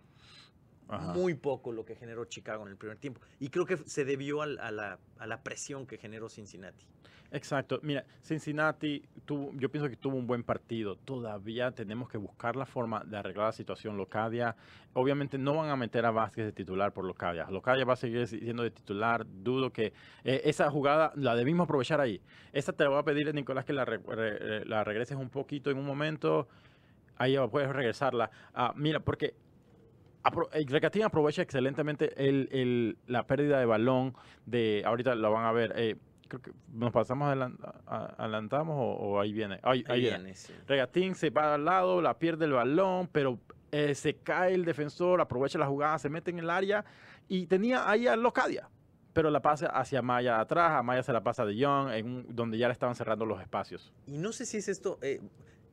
ajá. 0.88 1.12
muy 1.14 1.34
poco 1.34 1.74
lo 1.74 1.84
que 1.84 1.96
generó 1.96 2.24
Chicago 2.24 2.64
en 2.64 2.70
el 2.70 2.78
primer 2.78 2.98
tiempo. 2.98 3.20
Y 3.40 3.50
creo 3.50 3.66
que 3.66 3.78
se 3.78 4.06
debió 4.06 4.42
a, 4.42 4.48
la, 4.48 5.00
a 5.18 5.28
la 5.28 5.44
presión 5.44 5.86
que 5.86 5.98
generó 5.98 6.30
Cincinnati. 6.30 6.86
Exacto. 7.32 7.80
Mira, 7.84 8.06
Cincinnati, 8.24 9.04
tuvo, 9.26 9.52
yo 9.56 9.70
pienso 9.70 9.90
que 9.90 9.98
tuvo 9.98 10.16
un 10.16 10.26
buen 10.28 10.44
partido. 10.44 10.96
Todavía 10.96 11.72
tenemos 11.72 12.10
que 12.10 12.18
buscar 12.18 12.56
la 12.56 12.66
forma 12.66 13.04
de 13.04 13.18
arreglar 13.18 13.48
la 13.48 13.52
situación. 13.52 13.98
Locadia, 13.98 14.56
obviamente 14.94 15.38
no 15.38 15.56
van 15.56 15.70
a 15.70 15.76
meter 15.76 16.06
a 16.06 16.12
Vázquez 16.12 16.46
de 16.46 16.52
titular 16.54 16.94
por 16.94 17.04
Locadia. 17.04 17.50
Locadia 17.50 17.84
va 17.84 17.94
a 17.94 17.98
seguir 17.98 18.26
siendo 18.28 18.64
de 18.64 18.72
titular. 18.72 19.26
Dudo 19.28 19.72
que 19.74 19.92
eh, 20.24 20.42
esa 20.46 20.72
jugada 20.72 21.12
la 21.16 21.36
debimos 21.36 21.66
aprovechar 21.66 22.00
ahí. 22.00 22.22
Esa 22.54 22.72
te 22.72 22.86
la 22.86 22.92
voy 22.92 23.00
a 23.00 23.04
pedir, 23.04 23.34
Nicolás, 23.36 23.66
que 23.66 23.74
la, 23.74 23.84
re- 23.84 23.98
re- 23.98 24.66
la 24.66 24.86
regreses 24.86 25.18
un 25.18 25.30
poquito 25.30 25.70
en 25.70 25.78
un 25.78 25.86
momento. 25.86 26.48
Ahí 27.18 27.36
puedes 27.52 27.70
regresarla. 27.70 28.32
Ah, 28.54 28.74
mira, 28.78 29.02
porque 29.02 29.34
apro- 30.24 30.48
el 30.54 30.66
Recatín 30.68 31.04
aprovecha 31.04 31.42
excelentemente 31.42 32.14
el, 32.16 32.48
el- 32.54 32.98
la 33.08 33.28
pérdida 33.28 33.60
de 33.60 33.66
balón 33.66 34.14
de, 34.46 34.84
ahorita 34.86 35.14
lo 35.16 35.32
van 35.32 35.44
a 35.46 35.52
ver, 35.52 35.74
eh, 35.76 35.96
creo 36.28 36.42
que 36.42 36.52
nos 36.74 36.92
pasamos, 36.92 37.36
adelantamos 37.86 38.76
o, 38.78 38.84
o 38.84 39.20
ahí 39.20 39.32
viene, 39.34 39.60
ahí, 39.64 39.84
ahí 39.88 40.02
viene. 40.02 40.18
viene, 40.18 40.36
sí. 40.36 40.54
Regatín 40.68 41.16
se 41.16 41.30
va 41.30 41.56
al 41.56 41.66
lado, 41.66 42.02
la 42.02 42.18
pierde 42.18 42.46
el 42.46 42.54
balón, 42.54 43.08
pero 43.12 43.40
eh, 43.72 43.96
se 43.96 44.16
cae 44.16 44.54
el 44.54 44.66
defensor, 44.66 45.22
aprovecha 45.22 45.58
la 45.60 45.68
jugada, 45.68 45.98
se 46.00 46.10
mete 46.10 46.32
en 46.32 46.40
el 46.40 46.50
área 46.50 46.86
y 47.28 47.46
tenía 47.48 47.90
ahí 47.90 48.08
a 48.08 48.16
Locadia. 48.16 48.70
Pero 49.14 49.32
la 49.32 49.42
pasa 49.42 49.68
hacia 49.68 50.02
Maya 50.02 50.40
atrás, 50.40 50.72
a 50.74 50.84
Maya 50.84 51.02
se 51.02 51.12
la 51.12 51.24
pasa 51.24 51.44
de 51.44 51.56
Young, 51.56 51.90
en 51.92 52.06
un- 52.08 52.26
donde 52.36 52.58
ya 52.58 52.68
le 52.68 52.74
estaban 52.74 52.96
cerrando 52.96 53.26
los 53.26 53.42
espacios. 53.42 53.92
Y 54.06 54.18
no 54.18 54.32
sé 54.32 54.46
si 54.46 54.58
es 54.58 54.68
esto. 54.68 55.00
eh, 55.02 55.20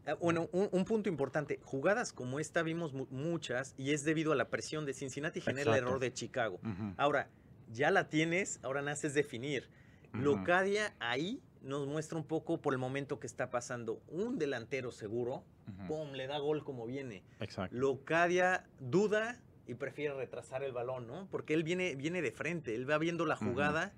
ah, 0.07 0.15
bueno, 0.15 0.49
un, 0.53 0.69
un 0.73 0.85
punto 0.87 1.11
importante. 1.11 1.61
Jugadas 1.63 2.13
como 2.15 2.41
esta 2.41 2.63
vimos 2.63 2.95
mu- 2.95 3.07
muchas 3.11 3.75
y 3.77 3.93
es 3.93 4.03
debido 4.03 4.33
a 4.33 4.35
la 4.35 4.49
presión 4.49 4.87
de 4.87 4.95
Cincinnati 4.95 5.43
genera 5.43 5.73
el 5.73 5.79
error 5.85 5.99
de 6.01 6.13
Chicago. 6.13 6.59
Ujú, 6.63 6.95
Ahora, 6.97 7.29
ya 7.71 7.91
la 7.91 8.09
tienes, 8.09 8.61
ahora 8.63 8.81
naces 8.81 9.13
definir. 9.13 9.69
Locadia 10.15 10.95
ahí 11.01 11.41
nos 11.63 11.87
muestra 11.87 12.19
un 12.19 12.25
poco 12.25 12.61
por 12.61 12.73
el 12.75 12.79
momento 12.79 13.19
que 13.19 13.27
está 13.27 13.51
pasando. 13.51 14.03
Un 14.09 14.39
delantero 14.39 14.93
seguro, 14.93 15.45
Ujú, 15.67 15.87
¡pum! 15.87 16.13
le 16.13 16.27
da 16.27 16.39
gol 16.39 16.63
como 16.65 16.87
viene. 16.87 17.23
Exacto. 17.41 17.77
Locadia 17.77 18.65
duda 18.81 19.41
y 19.67 19.75
prefiere 19.75 20.15
retrasar 20.15 20.63
el 20.63 20.73
balón, 20.73 21.07
¿no? 21.07 21.27
Porque 21.31 21.55
él 21.55 21.65
viene, 21.65 21.95
viene 21.97 22.21
de 22.23 22.31
frente, 22.33 22.75
él 22.75 22.89
va 22.89 22.99
viendo 22.99 23.25
la 23.25 23.37
jugada, 23.37 23.95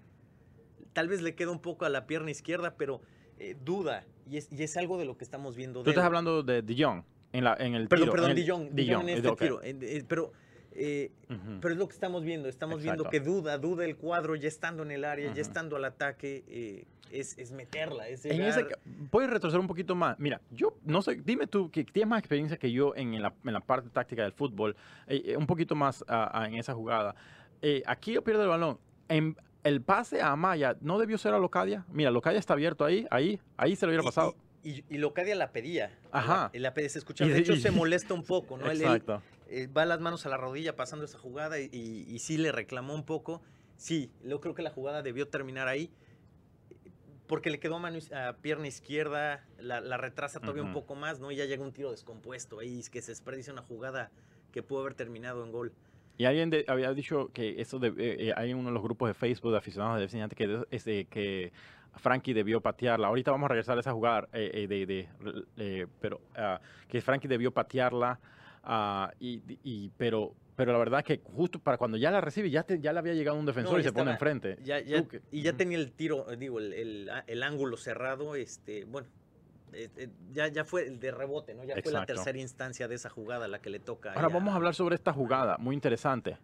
tal 0.92 1.08
vez 1.08 1.22
le 1.22 1.34
queda 1.34 1.50
un 1.50 1.60
poco 1.60 1.84
a 1.84 1.88
la 1.88 2.06
pierna 2.06 2.30
izquierda, 2.30 2.76
pero 2.76 3.00
eh, 3.38 3.56
duda, 3.64 4.06
y 4.30 4.36
es, 4.36 4.48
y 4.52 4.62
es 4.62 4.76
algo 4.76 4.96
de 4.96 5.04
lo 5.04 5.18
que 5.18 5.24
estamos 5.24 5.56
viendo. 5.56 5.80
Tú 5.80 5.86
de 5.86 5.90
estás 5.90 6.02
él. 6.02 6.06
hablando 6.06 6.42
de 6.44 6.62
Dijon 6.62 7.04
en, 7.32 7.44
la, 7.44 7.54
en 7.58 7.74
el 7.74 7.88
Perdón, 7.88 8.06
tiro. 8.10 8.12
perdón, 8.12 8.34
Dijon, 8.36 8.74
Dijon, 8.76 9.02
en 9.02 9.16
este 9.16 9.28
ok. 9.28 9.40
tiro. 9.40 9.60
eh, 9.62 10.04
pero 10.08 10.32
Eh, 10.78 11.10
pero 11.60 11.72
es 11.74 11.78
lo 11.78 11.88
que 11.88 11.94
estamos 11.94 12.22
viendo. 12.24 12.48
Estamos 12.48 12.82
viendo 12.82 13.04
que 13.08 13.20
duda, 13.20 13.58
duda 13.58 13.84
el 13.84 13.96
cuadro, 13.96 14.34
ya 14.36 14.48
estando 14.48 14.82
en 14.82 14.90
el 14.90 15.04
área, 15.04 15.32
ya 15.32 15.42
estando 15.42 15.76
al 15.76 15.84
ataque, 15.84 16.44
eh, 16.48 16.84
es, 17.10 17.38
es 17.38 17.52
meterla. 17.52 18.08
Es 18.08 18.24
En 18.24 18.40
ese, 18.42 18.66
puedes 19.10 19.30
retroceder 19.30 19.60
un 19.60 19.68
poquito 19.68 19.94
más. 19.94 20.18
Mira, 20.18 20.40
yo 20.50 20.76
no 20.84 21.02
sé, 21.02 21.16
dime 21.24 21.46
tú 21.46 21.70
que 21.70 21.84
tienes 21.84 22.08
más 22.08 22.18
experiencia 22.18 22.56
que 22.56 22.70
yo 22.72 22.94
en 22.96 23.20
la, 23.22 23.32
en 23.44 23.52
la 23.52 23.60
parte 23.60 23.88
táctica 23.90 24.22
del 24.22 24.32
fútbol, 24.32 24.76
eh, 25.06 25.22
eh, 25.26 25.36
un 25.36 25.46
poquito 25.46 25.74
más 25.74 26.04
ah, 26.08 26.30
ah, 26.32 26.46
en 26.46 26.54
esa 26.54 26.74
jugada. 26.74 27.14
Aquí 27.86 28.12
yo 28.12 28.22
pierdo 28.22 28.42
el 28.42 28.48
balón. 28.48 28.78
En, 29.08 29.36
el 29.66 29.82
pase 29.82 30.22
a 30.22 30.30
Amaya 30.30 30.76
no 30.80 30.96
debió 30.96 31.18
ser 31.18 31.34
a 31.34 31.40
Locadia. 31.40 31.84
Mira, 31.90 32.12
Locadia 32.12 32.38
está 32.38 32.52
abierto 32.52 32.84
ahí, 32.84 33.04
ahí, 33.10 33.40
ahí 33.56 33.74
se 33.74 33.84
lo 33.84 33.90
hubiera 33.90 34.04
pasado. 34.04 34.36
Y, 34.62 34.70
y, 34.70 34.84
y 34.90 34.98
Locadia 34.98 35.34
la 35.34 35.50
pedía. 35.50 35.90
Ajá. 36.12 36.50
La, 36.54 36.60
la 36.60 36.74
pedía, 36.74 36.88
se 36.88 37.00
escucha. 37.00 37.24
Y 37.24 37.30
De 37.30 37.38
hecho, 37.40 37.52
y- 37.54 37.60
se 37.60 37.70
molesta 37.72 38.14
un 38.14 38.22
poco, 38.22 38.56
¿no? 38.56 38.66
Él- 38.66 38.80
él, 38.80 38.82
Exacto. 38.82 39.22
Eh, 39.48 39.66
va 39.68 39.84
las 39.86 40.00
manos 40.00 40.26
a 40.26 40.28
la 40.28 40.36
rodilla 40.36 40.76
pasando 40.76 41.04
esa 41.04 41.18
jugada 41.18 41.58
y, 41.60 41.68
y- 41.72 42.04
y 42.08 42.18
sí 42.18 42.36
le 42.38 42.52
reclamó 42.52 42.94
un 42.94 43.04
poco. 43.04 43.42
Sí, 43.76 44.10
yo 44.24 44.40
creo 44.40 44.54
que 44.54 44.62
la 44.62 44.70
jugada 44.70 45.02
debió 45.02 45.28
terminar 45.28 45.68
ahí. 45.68 45.90
Porque 47.26 47.50
le 47.50 47.58
quedó 47.58 47.76
a, 47.76 47.78
mano 47.80 47.98
a 48.14 48.34
pierna 48.34 48.68
izquierda, 48.68 49.44
la, 49.58 49.80
la 49.80 49.96
retrasa 49.96 50.38
todavía 50.38 50.62
un 50.62 50.72
poco 50.72 50.94
más, 50.94 51.18
¿no? 51.18 51.32
Y 51.32 51.36
ya 51.36 51.44
llega 51.44 51.62
un 51.64 51.72
tiro 51.72 51.90
descompuesto 51.90 52.60
ahí, 52.60 52.78
es 52.78 52.88
que 52.88 53.02
se 53.02 53.10
desperdicia 53.10 53.52
una 53.52 53.62
jugada 53.62 54.12
que 54.52 54.62
pudo 54.62 54.82
haber 54.82 54.94
terminado 54.94 55.44
en 55.44 55.50
gol. 55.50 55.72
Y 56.18 56.24
alguien 56.24 56.50
de- 56.50 56.64
había 56.68 56.92
dicho 56.94 57.30
que 57.34 57.60
eso 57.60 57.80
de, 57.80 57.88
eh, 57.88 58.28
eh, 58.28 58.32
hay 58.36 58.54
uno 58.54 58.68
de 58.68 58.74
los 58.74 58.82
grupos 58.82 59.08
de 59.08 59.14
Facebook 59.14 59.50
de 59.50 59.58
aficionados 59.58 59.98
de 59.98 60.08
Cincinnati 60.08 60.36
que, 60.36 60.64
este, 60.70 61.06
que 61.06 61.52
Frankie 61.96 62.32
debió 62.32 62.60
patearla. 62.60 63.08
Ahorita 63.08 63.32
vamos 63.32 63.46
a 63.46 63.48
regresar 63.48 63.76
a 63.76 63.80
esa 63.80 63.92
jugada, 63.92 64.28
eh, 64.32 64.66
de, 64.68 64.86
de- 64.86 65.88
pero 66.00 66.20
ah, 66.36 66.60
que 66.88 67.00
Frankie 67.00 67.26
debió 67.26 67.50
patearla. 67.50 68.20
Ah, 68.66 69.10
y, 69.18 69.40
y- 69.64 69.90
pero, 69.96 70.34
pero 70.56 70.72
la 70.72 70.78
verdad 70.78 71.04
que 71.04 71.20
justo 71.24 71.58
para 71.58 71.78
cuando 71.78 71.96
ya 71.96 72.10
la 72.10 72.20
recibe, 72.20 72.50
ya, 72.50 72.62
te- 72.64 72.80
ya 72.80 72.92
le 72.92 72.98
había 72.98 73.14
llegado 73.14 73.38
un 73.38 73.46
defensor 73.46 73.74
No, 73.74 73.80
y 73.80 73.82
se 73.84 73.92
pone 73.92 74.10
enfrente. 74.12 74.58
Ya, 74.62 74.80
ya- 74.80 74.98
Tú 75.02 75.08
que- 75.08 75.22
y 75.30 75.42
ya 75.42 75.52
tenía 75.54 75.78
el 75.78 75.92
tiro, 75.92 76.30
eh, 76.30 76.36
digo, 76.36 76.58
el, 76.58 76.72
el- 76.72 77.10
el 77.26 77.42
ángulo 77.42 77.76
cerrado, 77.76 78.34
este, 78.34 78.84
bueno, 78.84 79.08
eh, 79.72 79.88
eh, 79.96 80.08
ya, 80.32 80.48
ya 80.48 80.64
fue 80.64 80.86
el 80.86 81.00
de 81.00 81.10
rebote, 81.10 81.54
¿no? 81.54 81.64
Ya 81.64 81.74
fue 81.82 81.92
la 81.92 82.06
tercera 82.06 82.38
instancia 82.38 82.88
de 82.88 82.94
esa 82.94 83.10
jugada 83.10 83.48
la 83.48 83.60
que 83.60 83.70
le 83.70 83.78
toca. 83.80 84.12
Ahora 84.12 84.28
ahí 84.28 84.32
vamos 84.34 84.52
a 84.52 84.56
hablar 84.56 84.74
sobre 84.74 84.94
esta 84.94 85.12
jugada, 85.12 85.56
muy 85.58 85.74
interesante. 85.74 86.38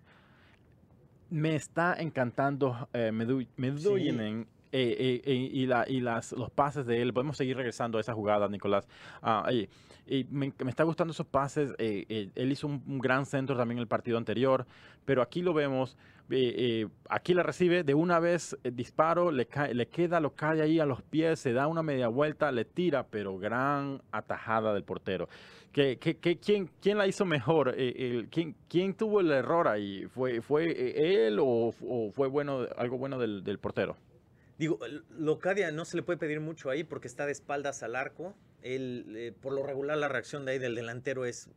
Me 1.30 1.54
está 1.56 1.94
encantando 1.98 2.88
eh, 2.92 3.10
Medu- 3.12 3.48
Meduyinen, 3.56 4.46
eh, 4.70 5.22
eh, 5.24 5.32
y, 5.34 5.66
la, 5.66 5.84
y 5.88 6.00
las, 6.00 6.32
los 6.32 6.50
pases 6.50 6.84
de 6.86 7.00
él. 7.00 7.12
Podemos 7.14 7.36
seguir 7.36 7.56
regresando 7.56 7.96
a 7.98 8.00
esa 8.02 8.12
jugada, 8.12 8.48
Nicolás. 8.48 8.86
Ah, 9.22 9.48
y- 9.52 9.68
y 10.06 10.24
me, 10.30 10.52
está 10.68 10.84
gustando 10.84 11.12
esos 11.12 11.26
pases. 11.26 11.70
eh, 11.78 12.04
eh, 12.08 12.30
él 12.34 12.52
hizo 12.52 12.66
un, 12.66 12.98
gran 12.98 13.24
centro 13.26 13.56
también 13.56 13.78
en 13.78 13.82
el 13.82 13.88
partido 13.88 14.18
anterior, 14.18 14.66
pero 15.04 15.22
aquí 15.22 15.42
lo 15.42 15.54
vemos. 15.54 15.96
eh, 16.30 16.86
aquí 17.08 17.34
la 17.34 17.42
recibe 17.42 17.82
de 17.84 17.94
una 17.94 18.18
vez, 18.18 18.56
disparo, 18.64 19.30
le, 19.30 19.46
cae- 19.46 19.74
le 19.74 19.86
queda, 19.86 20.18
lo 20.20 20.34
cae 20.34 20.62
ahí 20.62 20.80
a 20.80 20.86
los 20.86 21.02
pies, 21.02 21.38
se 21.40 21.52
da 21.52 21.66
una 21.66 21.82
media 21.82 22.08
vuelta, 22.08 22.50
le 22.52 22.64
tira, 22.64 23.06
pero 23.06 23.38
gran 23.38 24.00
atajada 24.12 24.72
del 24.74 24.82
portero. 24.84 25.28
¿Qué, 25.72 25.96
qué- 25.98 26.16
qué- 26.16 26.38
quién, 26.38 26.70
quién 26.80 26.98
la 26.98 27.06
hizo 27.06 27.24
mejor? 27.24 27.74
Quién, 28.30 28.54
quién 28.68 28.94
tuvo 28.94 29.20
el 29.20 29.30
error 29.30 29.68
ahí? 29.68 30.06
¿Fue, 30.06 30.40
fue 30.42 31.26
él 31.26 31.38
o, 31.38 31.72
o 31.80 32.10
fue 32.12 32.28
bueno, 32.28 32.66
algo 32.76 32.98
bueno 32.98 33.18
del, 33.18 33.42
del 33.44 33.58
portero? 33.58 33.96
Digo, 34.58 34.78
Locadia 35.18 35.70
no 35.72 35.84
se 35.84 35.96
le 35.96 36.02
puede 36.02 36.18
pedir 36.18 36.40
mucho 36.40 36.70
ahí 36.70 36.84
porque 36.84 37.08
está 37.08 37.26
de 37.26 37.32
espaldas 37.32 37.82
al 37.82 37.96
arco. 37.96 38.34
Él, 38.62 39.12
eh, 39.16 39.32
por 39.40 39.52
lo 39.52 39.62
regular, 39.64 39.98
la 39.98 40.08
reacción 40.08 40.44
de 40.44 40.52
ahí 40.52 40.58
del 40.58 40.74
delantero 40.74 41.24
es 41.24 41.48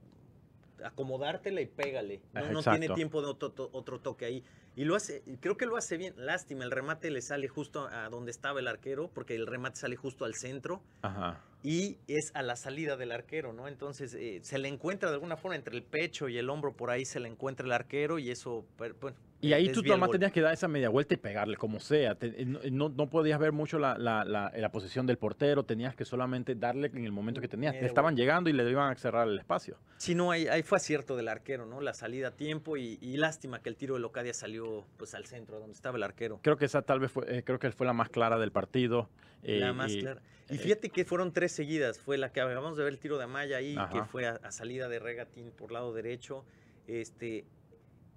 acomodártela 0.83 1.61
y 1.61 1.65
pégale. 1.65 2.21
No, 2.33 2.41
no 2.53 2.61
tiene 2.63 2.87
tiempo 2.95 3.21
de 3.21 3.27
otro, 3.27 3.51
to- 3.51 3.69
otro 3.73 3.99
toque 3.99 4.25
ahí. 4.25 4.43
Y 4.75 4.83
lo 4.85 4.95
hace, 4.95 5.23
creo 5.39 5.55
que 5.57 5.65
lo 5.65 5.77
hace 5.77 5.97
bien. 5.97 6.13
Lástima, 6.17 6.63
el 6.65 6.71
remate 6.71 7.09
le 7.11 7.21
sale 7.21 7.47
justo 7.47 7.87
a 7.87 8.09
donde 8.09 8.31
estaba 8.31 8.59
el 8.59 8.67
arquero, 8.67 9.09
porque 9.13 9.35
el 9.35 9.47
remate 9.47 9.77
sale 9.77 9.95
justo 9.95 10.25
al 10.25 10.33
centro 10.35 10.81
Ajá. 11.01 11.39
y 11.63 11.97
es 12.07 12.31
a 12.35 12.41
la 12.43 12.55
salida 12.55 12.97
del 12.97 13.11
arquero, 13.13 13.53
¿no? 13.53 13.67
Entonces 13.67 14.13
eh, 14.13 14.39
se 14.43 14.57
le 14.57 14.67
encuentra 14.67 15.09
de 15.09 15.15
alguna 15.15 15.37
forma 15.37 15.55
entre 15.55 15.75
el 15.75 15.83
pecho 15.83 16.27
y 16.27 16.37
el 16.37 16.49
hombro, 16.49 16.73
por 16.73 16.89
ahí 16.89 17.05
se 17.05 17.19
le 17.19 17.29
encuentra 17.29 17.65
el 17.65 17.71
arquero 17.71 18.19
y 18.19 18.31
eso, 18.31 18.65
bueno. 18.77 18.95
Y 19.41 19.53
ahí 19.53 19.65
tú 19.67 19.81
desvía 19.81 19.93
el 19.93 19.99
nomás 19.99 20.11
tenías 20.11 20.31
que 20.31 20.41
dar 20.41 20.53
esa 20.53 20.67
media 20.67 20.89
vuelta 20.89 21.13
y 21.13 21.17
pegarle, 21.17 21.55
como 21.55 21.79
sea. 21.79 22.15
Te- 22.15 22.41
eh, 22.41 22.45
no, 22.71 22.89
no- 22.89 23.09
podías 23.09 23.37
ver 23.37 23.51
mucho 23.51 23.77
la, 23.77 23.95
la, 23.95 24.23
la- 24.25 24.51
la 24.55 24.71
posición 24.71 25.05
del 25.05 25.17
portero, 25.19 25.63
tenías 25.63 25.93
que 25.95 26.03
solamente 26.03 26.55
darle 26.55 26.87
en 26.87 27.05
el 27.05 27.11
momento 27.11 27.41
que 27.41 27.47
tenías. 27.47 27.73
Te 27.77 27.85
estaban 27.85 28.15
llegando 28.15 28.49
y 28.49 28.53
le 28.53 28.67
iban 28.67 28.91
a 28.91 28.95
cerrar 28.95 29.27
el 29.27 29.37
espacio. 29.37 29.77
Sí, 29.97 30.15
no, 30.15 30.31
ahí, 30.31 30.47
ahí 30.47 30.63
fue 30.63 30.77
acierto 30.77 31.15
del 31.15 31.27
arquero, 31.27 31.67
¿no? 31.67 31.79
La 31.79 31.93
salida 31.93 32.29
a 32.29 32.31
tiempo 32.31 32.75
y, 32.75 32.97
y 33.01 33.17
lástima 33.17 33.61
que 33.61 33.69
el 33.69 33.75
tiro 33.75 33.93
de 33.95 33.99
Locadia 33.99 34.33
salió 34.33 34.64
pues 34.97 35.13
al 35.15 35.25
centro, 35.25 35.59
donde 35.59 35.73
estaba 35.73 35.97
el 35.97 36.03
arquero. 36.03 36.39
Creo 36.41 36.57
que 36.57 36.65
esa 36.65 36.81
tal 36.81 36.99
vez 36.99 37.11
fue, 37.11 37.25
eh, 37.37 37.43
creo 37.43 37.59
que 37.59 37.71
fue 37.71 37.85
la 37.85 37.93
más 37.93 38.09
clara 38.09 38.37
del 38.39 38.51
partido. 38.51 39.09
eh, 39.43 39.59
la 39.59 39.73
más 39.73 39.91
y- 39.91 39.99
clara. 39.99 40.21
Y 40.49 40.55
eh, 40.55 40.57
fíjate 40.57 40.89
que 40.89 41.05
fueron 41.05 41.31
tres 41.33 41.51
seguidas. 41.51 41.99
Fue 41.99 42.17
la 42.17 42.31
que 42.31 42.41
acabamos 42.41 42.77
de 42.77 42.83
ver 42.83 42.93
el 42.93 42.99
tiro 42.99 43.17
de 43.17 43.23
Amaya 43.25 43.57
ahí, 43.57 43.75
que 43.91 44.03
fue 44.03 44.25
a, 44.27 44.31
a 44.43 44.51
salida 44.51 44.87
de 44.89 44.99
Regatín 44.99 45.51
por 45.51 45.71
lado 45.71 45.93
derecho. 45.93 46.43
Este, 46.87 47.45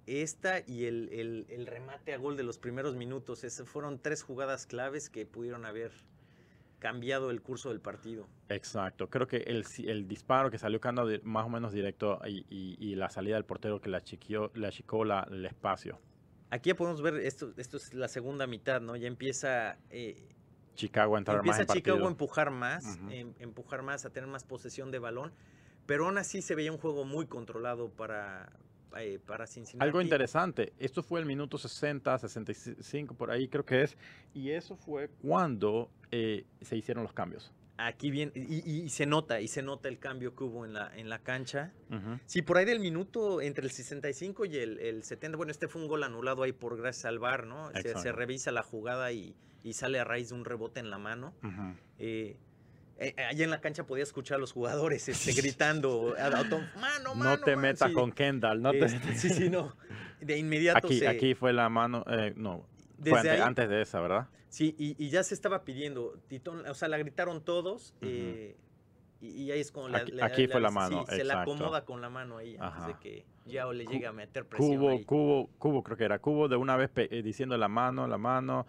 esta 0.07 0.59
y 0.65 0.85
el, 0.85 1.09
el- 1.11 1.45
el 1.49 1.67
remate 1.67 2.13
a 2.13 2.17
gol 2.17 2.35
de 2.37 2.43
los 2.43 2.57
primeros 2.57 2.95
minutos. 2.95 3.43
Esas 3.43 3.67
fueron 3.67 3.99
tres 3.99 4.23
jugadas 4.23 4.65
claves 4.65 5.09
que 5.09 5.25
pudieron 5.25 5.65
haber 5.65 5.91
cambiado 6.79 7.29
el 7.29 7.41
curso 7.41 7.69
del 7.69 7.81
partido. 7.81 8.25
Exacto, 8.47 9.09
creo 9.09 9.27
que 9.27 9.37
el, 9.37 9.65
el 9.85 10.07
disparo 10.07 10.49
que 10.49 10.57
salió 10.57 10.79
cando 10.79 11.05
di- 11.05 11.19
más 11.23 11.45
o 11.45 11.49
menos 11.49 11.73
directo 11.73 12.19
y, 12.25 12.45
y- 12.49 12.77
y 12.79 12.95
la 12.95 13.09
salida 13.09 13.35
del 13.35 13.43
portero 13.45 13.81
que 13.81 13.89
le 13.89 13.97
achiquió, 13.97 14.49
le 14.55 14.67
achicó 14.67 15.03
la- 15.03 15.27
el 15.29 15.45
espacio. 15.45 15.99
Aquí 16.49 16.69
ya 16.69 16.75
podemos 16.75 17.01
ver, 17.01 17.15
esto, 17.15 17.53
esto 17.57 17.77
es 17.77 17.93
la 17.93 18.07
segunda 18.07 18.47
mitad, 18.47 18.81
¿no? 18.81 18.95
Ya 18.95 19.07
empieza 19.07 19.77
eh, 19.91 20.27
Chicago 20.75 21.15
a 21.15 21.19
entrar 21.19 21.37
más 21.37 21.59
Empieza 21.59 21.61
en. 21.73 21.77
Chicago 21.77 22.05
a 22.05 22.09
empujar 22.09 22.51
más, 22.51 22.97
em- 23.09 23.33
empujar 23.39 23.83
más, 23.83 24.05
a 24.05 24.09
tener 24.09 24.27
más 24.29 24.43
posesión 24.43 24.89
de 24.91 24.99
balón, 24.99 25.31
pero 25.85 26.05
aún 26.05 26.17
así 26.17 26.41
se 26.41 26.55
veía 26.55 26.71
un 26.71 26.77
juego 26.79 27.05
muy 27.05 27.27
controlado 27.27 27.89
para, 27.89 28.51
eh, 28.97 29.19
para 29.25 29.45
Cincinnati. 29.45 29.85
Algo 29.87 30.01
interesante, 30.01 30.73
esto 30.79 31.03
fue 31.03 31.19
el 31.19 31.25
minuto 31.25 31.57
60, 31.57 32.17
65 32.17 33.13
por 33.13 33.29
ahí 33.29 33.47
creo 33.47 33.65
que 33.65 33.83
es, 33.83 33.97
y 34.33 34.51
eso 34.51 34.75
fue 34.75 35.09
cuando 35.21 35.91
eh, 36.11 36.45
se 36.61 36.75
hicieron 36.75 37.03
los 37.03 37.13
cambios. 37.13 37.51
Aquí 37.81 38.11
bien, 38.11 38.31
y, 38.35 38.41
y- 38.69 38.83
y 38.83 38.89
se 38.89 39.05
nota, 39.05 39.39
y 39.39 39.47
se 39.47 39.61
nota 39.61 39.87
el 39.87 39.99
cambio 39.99 40.35
que 40.35 40.43
hubo 40.43 40.65
en 40.65 40.73
la, 40.73 40.91
en 40.97 41.07
la 41.09 41.19
cancha. 41.19 41.71
Ujú. 41.89 42.19
Sí, 42.25 42.41
por 42.41 42.57
ahí 42.57 42.65
del 42.65 42.79
minuto 42.79 43.41
entre 43.41 43.63
el 43.65 43.71
65 43.71 44.45
y 44.45 44.57
el, 44.57 44.79
el 44.79 45.03
70, 45.03 45.37
bueno, 45.37 45.51
este 45.51 45.67
fue 45.67 45.81
un 45.81 45.87
gol 45.87 46.03
anulado 46.03 46.43
ahí 46.43 46.51
por 46.51 46.75
gracias 46.77 47.05
al 47.05 47.19
VAR, 47.19 47.45
¿no? 47.47 47.71
Se, 47.73 48.11
revisa 48.11 48.51
la 48.51 48.63
jugada 48.63 49.11
y, 49.13 49.33
y 49.63 49.73
sale 49.73 49.97
a 49.99 50.03
raíz 50.03 50.29
de 50.29 50.35
un 50.35 50.43
rebote 50.45 50.79
en 50.81 50.89
la 50.89 50.97
mano. 50.97 51.33
Eh, 51.99 52.37
eh, 52.97 53.15
allá 53.29 53.45
en 53.45 53.49
la 53.49 53.61
cancha 53.61 53.85
podía 53.85 54.03
escuchar 54.03 54.35
a 54.35 54.39
los 54.39 54.51
jugadores 54.51 55.07
este, 55.07 55.31
gritando, 55.41 56.15
"A- 56.17 56.23
a- 56.25 56.37
auto- 56.39 56.59
mano, 56.81 57.09
No 57.09 57.15
mano, 57.15 57.43
te 57.45 57.55
mano", 57.55 57.61
metas 57.69 57.87
sí. 57.89 57.93
con 57.95 58.11
Kendall, 58.11 58.61
no 58.61 58.71
te- 58.71 58.85
Este, 58.85 59.15
sí, 59.15 59.29
sí, 59.29 59.49
no. 59.49 59.73
De 60.19 60.37
inmediato 60.37 60.85
Aquí, 60.87 60.99
se- 60.99 61.07
aquí 61.07 61.33
fue 61.33 61.53
la 61.53 61.69
mano, 61.69 62.03
eh, 62.09 62.33
fue 63.01 63.11
desde 63.19 63.29
ahí- 63.31 63.41
antes 63.41 63.69
de 63.69 63.81
esa, 63.81 63.99
¿verdad? 64.01 64.27
Sí, 64.49 64.75
y, 64.79 64.95
y 65.03 65.09
ya 65.09 65.23
se 65.23 65.33
estaba 65.33 65.63
pidiendo. 65.63 66.13
Titón, 66.27 66.65
o 66.67 66.73
sea, 66.73 66.87
la 66.87 66.97
gritaron 66.97 67.43
todos. 67.43 67.93
Eh, 68.01 68.55
y, 69.21 69.51
ahí 69.51 69.59
es 69.59 69.71
como 69.71 69.87
Aquí- 69.95 70.19
aquí 70.21 70.47
fue 70.47 70.61
la 70.61 70.71
mano, 70.71 71.05
Sí, 71.09 71.17
se 71.17 71.23
la 71.23 71.41
acomoda 71.41 71.83
con 71.85 72.01
la 72.01 72.09
mano 72.09 72.37
ahí 72.37 72.55
antes 72.59 72.79
Ajá. 72.81 72.87
de 72.87 72.93
que 72.99 73.25
Yao 73.45 73.73
le 73.73 73.85
llegue 73.85 74.07
a 74.07 74.13
meter 74.13 74.45
presión. 74.45 74.77
Cubo, 74.77 74.89
ahí. 74.91 75.03
cubo, 75.03 75.49
cubo, 75.59 75.83
creo 75.83 75.97
que 75.97 76.03
era 76.05 76.19
cubo 76.19 76.47
de 76.47 76.55
una 76.55 76.77
vez 76.77 76.89
eh, 76.95 77.21
diciendo 77.21 77.57
la 77.57 77.67
mano, 77.67 78.07
la 78.07 78.17
mano, 78.17 78.65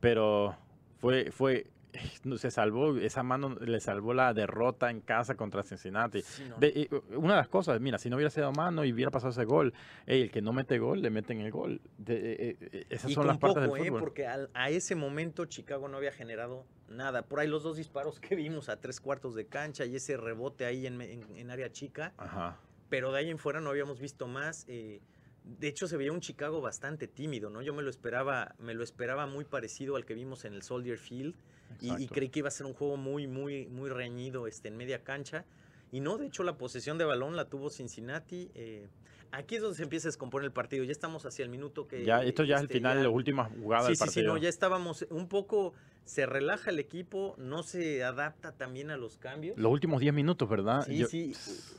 pero 0.00 0.54
fue, 1.00 1.30
fue, 1.30 1.66
se 2.38 2.50
salvó, 2.50 2.96
esa 2.96 3.22
mano 3.22 3.54
le 3.60 3.80
salvó 3.80 4.14
la 4.14 4.32
derrota 4.34 4.90
en 4.90 5.00
casa 5.00 5.34
contra 5.36 5.62
Cincinnati. 5.62 6.22
Sí, 6.22 6.44
no. 6.48 6.56
De- 6.58 6.68
eh, 6.68 6.88
una 7.16 7.34
de 7.34 7.40
las 7.40 7.48
cosas, 7.48 7.80
mira, 7.80 7.98
si 7.98 8.10
no 8.10 8.16
hubiera 8.16 8.30
sido 8.30 8.50
mano 8.52 8.84
y 8.84 8.92
hubiera 8.92 9.10
pasado 9.10 9.30
ese 9.30 9.44
gol, 9.44 9.72
el 10.06 10.30
que 10.30 10.42
no 10.42 10.52
mete 10.52 10.78
gol, 10.78 11.02
le 11.02 11.10
meten 11.10 11.40
el 11.40 11.50
gol. 11.50 11.80
De- 11.98 12.32
eh, 12.32 12.56
eh, 12.60 12.86
esas 12.90 13.10
y 13.10 13.14
son 13.14 13.26
las 13.26 13.38
partes 13.38 13.64
poco, 13.64 13.74
del 13.76 13.82
¿eh? 13.84 13.88
fútbol. 13.88 14.00
Porque 14.00 14.26
al- 14.26 14.50
a 14.54 14.70
ese 14.70 14.94
momento 14.94 15.44
Chicago 15.46 15.88
no 15.88 15.96
había 15.96 16.12
generado 16.12 16.64
nada. 16.88 17.22
Por 17.22 17.40
ahí 17.40 17.48
los 17.48 17.62
dos 17.62 17.76
disparos 17.76 18.20
que 18.20 18.34
vimos 18.36 18.68
a 18.68 18.80
tres 18.80 19.00
cuartos 19.00 19.34
de 19.34 19.46
cancha 19.46 19.84
y 19.84 19.96
ese 19.96 20.16
rebote 20.16 20.64
ahí 20.66 20.86
en- 20.86 21.00
en 21.00 21.50
área 21.50 21.70
chica. 21.70 22.12
Ajá. 22.16 22.58
pero 22.88 23.10
de 23.10 23.18
ahí 23.18 23.30
en 23.30 23.38
fuera 23.38 23.60
no 23.60 23.70
habíamos 23.70 23.98
visto 23.98 24.28
más. 24.28 24.64
eh, 24.68 25.00
de 25.46 25.68
hecho, 25.68 25.86
se 25.86 25.96
veía 25.96 26.12
un 26.12 26.20
Chicago 26.20 26.60
bastante 26.60 27.06
tímido, 27.06 27.50
¿no? 27.50 27.62
Yo 27.62 27.72
me 27.72 27.82
lo 27.82 27.90
esperaba, 27.90 28.54
me 28.58 28.74
lo 28.74 28.82
esperaba 28.82 29.26
muy 29.26 29.44
parecido 29.44 29.96
al 29.96 30.04
que 30.04 30.14
vimos 30.14 30.44
en 30.44 30.52
el 30.54 30.62
Soldier 30.62 30.98
Field 30.98 31.34
y, 31.80 32.06
creí 32.08 32.28
que 32.28 32.40
iba 32.40 32.48
a 32.48 32.50
ser 32.52 32.66
un 32.66 32.74
juego 32.74 32.96
muy, 32.96 33.26
muy, 33.26 33.66
muy 33.68 33.88
reñido 33.90 34.46
este, 34.46 34.68
en 34.68 34.76
media 34.76 35.02
cancha. 35.04 35.44
Y 35.92 36.00
no, 36.00 36.18
de 36.18 36.26
hecho, 36.26 36.42
la 36.42 36.58
posesión 36.58 36.98
de 36.98 37.04
balón 37.04 37.36
la 37.36 37.48
tuvo 37.48 37.70
Cincinnati. 37.70 38.50
eh, 38.54 38.88
aquí 39.30 39.54
es 39.56 39.62
donde 39.62 39.76
se 39.76 39.84
empieza 39.84 40.08
a 40.08 40.10
descomponer 40.10 40.46
el 40.46 40.52
partido. 40.52 40.82
Ya 40.84 40.92
estamos 40.92 41.24
hacia 41.26 41.44
el 41.44 41.48
minuto 41.48 41.86
que. 41.86 42.04
Ya, 42.04 42.22
esto 42.24 42.42
ya 42.44 42.56
es 42.56 42.60
el 42.62 42.66
este, 42.66 42.74
final, 42.78 42.96
ya- 42.98 43.02
la 43.04 43.08
última 43.10 43.44
jugada 43.44 43.82
Sí, 43.82 43.88
del 43.88 43.96
sí, 43.96 44.02
sí, 44.02 44.06
partido. 44.06 44.34
no, 44.34 44.38
ya 44.38 44.48
estábamos 44.48 45.06
un 45.10 45.28
poco. 45.28 45.74
Se 46.04 46.24
relaja 46.26 46.70
el 46.70 46.78
equipo, 46.78 47.34
no 47.38 47.62
se 47.64 48.04
adapta 48.04 48.52
también 48.52 48.90
a 48.90 48.96
los 48.96 49.16
cambios. 49.18 49.56
Los 49.58 49.72
últimos 49.72 50.00
10 50.00 50.14
minutos, 50.14 50.48
¿verdad? 50.48 50.84
Sí, 50.86 50.98
Yo- 50.98 51.06
sí. 51.08 51.32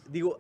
Digo, 0.10 0.38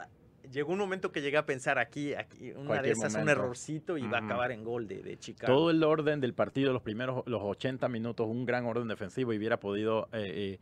llegó 0.51 0.73
un 0.73 0.79
momento 0.79 1.11
que 1.11 1.21
llegué 1.21 1.37
a 1.37 1.45
pensar 1.45 1.79
aquí, 1.79 2.13
aquí 2.13 2.51
una 2.51 2.81
de 2.81 2.91
esas, 2.91 3.13
un 3.13 3.21
momento. 3.21 3.41
errorcito 3.41 3.97
y 3.97 4.07
va 4.07 4.19
a 4.19 4.25
acabar 4.25 4.51
en 4.51 4.63
gol 4.63 4.87
de, 4.87 5.01
de 5.01 5.17
Chicago. 5.17 5.53
Todo 5.53 5.69
el 5.71 5.83
orden 5.83 6.19
del 6.19 6.33
partido, 6.33 6.73
los 6.73 6.81
primeros, 6.81 7.23
los 7.25 7.41
80 7.41 7.87
minutos, 7.89 8.27
un 8.27 8.45
gran 8.45 8.65
orden 8.65 8.87
defensivo 8.87 9.33
y 9.33 9.37
hubiera 9.37 9.59
podido 9.59 10.09
eh, 10.13 10.25
eh, 10.25 10.59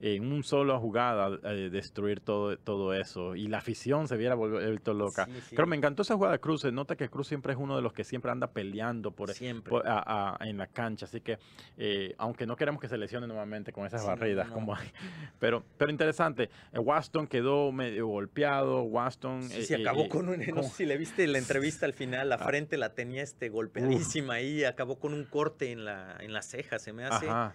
en 0.00 0.32
un 0.32 0.42
solo 0.44 0.78
jugada 0.80 1.38
eh, 1.44 1.70
destruir 1.70 2.20
todo, 2.20 2.56
todo 2.58 2.92
eso. 2.94 3.34
Y 3.34 3.48
la 3.48 3.58
afición 3.58 4.08
se 4.08 4.14
hubiera 4.16 4.34
vuelto 4.34 4.92
loca. 4.94 5.24
Sí, 5.26 5.32
sí, 5.48 5.56
Pero 5.56 5.66
me 5.66 5.76
encantó 5.76 6.02
esa 6.02 6.14
jugada 6.14 6.32
de 6.34 6.40
Cruz. 6.40 6.60
Se 6.62 6.72
nota 6.72 6.96
que 6.96 7.08
Cruz 7.08 7.28
siempre 7.28 7.52
es 7.52 7.58
uno 7.58 7.76
de 7.76 7.82
los 7.82 7.92
que 7.92 8.04
siempre 8.04 8.30
anda 8.30 8.48
peleando 8.52 9.10
por, 9.10 9.30
siempre. 9.32 9.70
por- 9.70 9.86
a- 9.88 10.36
a- 10.38 10.46
en 10.46 10.58
la 10.58 10.66
cancha. 10.66 11.06
Así 11.06 11.20
que, 11.20 11.38
eh, 11.76 12.14
aunque 12.18 12.46
no 12.46 12.56
queremos 12.56 12.80
que 12.80 12.88
se 12.88 12.98
lesione 12.98 13.26
nuevamente 13.26 13.72
con 13.72 13.86
esas 13.86 14.02
Sí, 14.02 14.06
barridas, 14.06 14.48
no. 14.48 14.54
como 14.54 14.74
hay. 14.74 14.88
Pero, 15.38 15.64
pero 15.78 15.90
interesante. 15.90 16.50
Eh, 16.72 16.78
Waston 16.78 17.26
quedó 17.26 17.72
medio 17.72 18.06
golpeado. 18.06 18.82
Waston. 18.82 19.42
Sí, 19.44 19.60
eh, 19.60 19.62
se 19.64 19.74
acabó 19.76 20.08
con 20.08 20.28
un, 20.28 20.38
no 20.54 20.62
sé 20.62 20.68
si 20.70 20.86
le 20.86 20.96
viste 20.96 21.26
la 21.26 21.38
entrevista 21.38 21.86
al 21.86 21.92
final, 21.92 22.28
la 22.28 22.36
Ah. 22.36 22.44
frente 22.46 22.76
la 22.76 22.94
tenía 22.94 23.22
este 23.22 23.48
golpeadísima 23.48 24.34
ahí, 24.34 24.64
acabó 24.64 24.98
con 24.98 25.14
un 25.14 25.24
corte 25.24 25.72
en 25.72 25.84
la, 25.84 26.16
en 26.20 26.32
la 26.32 26.42
ceja, 26.42 26.78
se 26.78 26.92
me 26.92 27.04
hace. 27.04 27.28
Ajá. 27.28 27.54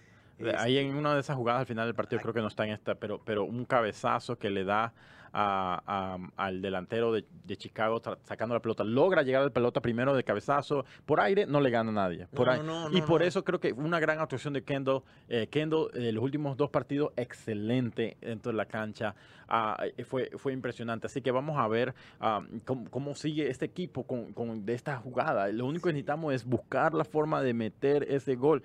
Este, 0.49 0.57
Ahí 0.57 0.77
en 0.77 0.95
una 0.95 1.13
de 1.13 1.21
esas 1.21 1.35
jugadas 1.35 1.61
al 1.61 1.65
final 1.65 1.87
del 1.87 1.95
partido, 1.95 2.21
creo 2.21 2.33
que 2.33 2.41
no 2.41 2.47
está 2.47 2.65
en 2.65 2.71
esta, 2.71 2.95
pero, 2.95 3.21
pero 3.23 3.43
un 3.43 3.65
cabezazo 3.65 4.37
que 4.37 4.49
le 4.49 4.63
da 4.63 4.93
a- 5.33 5.81
a- 5.85 6.45
al 6.45 6.61
delantero 6.61 7.11
de, 7.11 7.25
de 7.45 7.57
Chicago 7.57 8.01
sacando 8.23 8.53
la 8.55 8.61
pelota. 8.61 8.83
Logra 8.83 9.21
llegar 9.23 9.41
a 9.41 9.45
la 9.45 9.51
pelota 9.51 9.81
primero 9.81 10.13
de 10.15 10.23
cabezazo. 10.23 10.85
Por 11.05 11.19
aire 11.19 11.45
no 11.45 11.61
le 11.61 11.69
gana 11.69 11.89
a 11.89 11.93
nadie. 11.93 12.27
Por 12.27 12.47
No, 12.47 12.53
ahí- 12.53 12.59
no, 12.63 12.89
no, 12.89 12.97
y 12.97 13.01
por 13.01 13.23
eso 13.23 13.43
creo 13.43 13.59
que 13.59 13.71
una 13.73 13.99
gran 13.99 14.19
actuación 14.19 14.53
de 14.53 14.63
Kendall. 14.63 15.01
Eh, 15.29 15.47
Kendall, 15.47 15.89
eh, 15.93 16.11
los 16.11 16.23
últimos 16.23 16.57
dos 16.57 16.69
partidos, 16.69 17.11
excelente 17.15 18.17
dentro 18.21 18.51
de 18.51 18.57
la 18.57 18.65
cancha. 18.65 19.15
Ah, 19.47 19.77
eh, 19.97 20.03
fue, 20.05 20.29
fue 20.37 20.53
impresionante. 20.53 21.07
Así 21.07 21.21
que 21.21 21.31
vamos 21.31 21.57
a 21.57 21.67
ver 21.67 21.93
ah, 22.19 22.41
cómo, 22.65 22.89
cómo 22.89 23.15
sigue 23.15 23.49
este 23.49 23.65
equipo 23.65 24.03
con, 24.05 24.33
con- 24.33 24.65
de 24.65 24.73
esta 24.73 24.97
jugada. 24.97 25.47
Lo 25.49 25.65
único 25.65 25.87
que 25.87 25.93
necesitamos 25.93 26.33
es 26.33 26.45
buscar 26.45 26.93
la 26.93 27.03
forma 27.03 27.41
de 27.41 27.53
meter 27.53 28.03
ese 28.09 28.35
gol. 28.35 28.63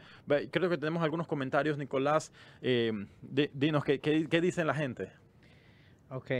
Creo 0.50 0.68
que 0.70 0.78
tenemos 0.78 1.02
algunos 1.02 1.26
comentarios, 1.26 1.76
Nicolás. 1.78 2.32
Eh, 2.62 2.92
di- 3.22 3.50
dinos, 3.52 3.84
¿qué, 3.84 3.98
qué, 4.00 4.28
qué 4.28 4.40
dicen 4.40 4.66
la 4.66 4.74
gente? 4.74 5.10
Ok. 6.10 6.30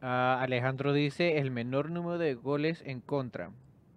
Ah, 0.00 0.40
Alejandro 0.42 0.92
dice 0.92 1.38
el 1.38 1.50
menor 1.50 1.90
número 1.90 2.18
de 2.18 2.34
goles 2.34 2.82
en 2.86 3.00
contra. 3.00 3.50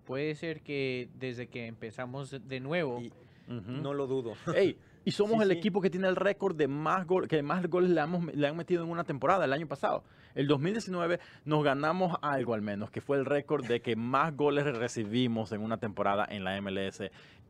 Puede 0.06 0.36
ser 0.36 0.62
que 0.62 1.10
desde 1.18 1.48
que 1.48 1.66
empezamos 1.68 2.36
de 2.48 2.60
nuevo. 2.60 3.00
Y 3.02 3.12
no 3.48 3.94
lo 3.94 4.08
dudo. 4.08 4.34
Ey, 4.56 4.78
y 5.04 5.12
somos 5.12 5.38
Sí, 5.38 5.44
el 5.44 5.50
sí. 5.52 5.58
equipo 5.58 5.82
que 5.82 5.90
tiene 5.90 6.08
el 6.08 6.16
récord 6.16 6.56
de 6.56 6.68
más 6.68 7.06
goles, 7.08 7.30
que 7.30 7.42
más 7.44 7.66
goles 7.68 7.90
le, 7.92 8.02
hemos- 8.02 8.26
le 8.34 8.48
han 8.48 8.56
metido 8.58 8.84
en 8.84 8.90
una 8.90 9.04
temporada 9.04 9.46
el 9.46 9.54
año 9.54 9.68
pasado. 9.68 10.04
El 10.36 10.48
2019 10.48 11.20
nos 11.46 11.64
ganamos 11.64 12.16
algo 12.22 12.54
al 12.54 12.62
menos, 12.62 12.92
que 12.92 13.02
fue 13.02 13.18
el 13.18 13.26
récord 13.26 13.66
de 13.66 13.82
que 13.82 13.96
más 13.96 14.36
goles 14.36 14.66
recibimos 14.78 15.52
en 15.54 15.62
una 15.62 15.78
temporada 15.78 16.26
en 16.30 16.44
la 16.44 16.60
MLS. 16.62 17.04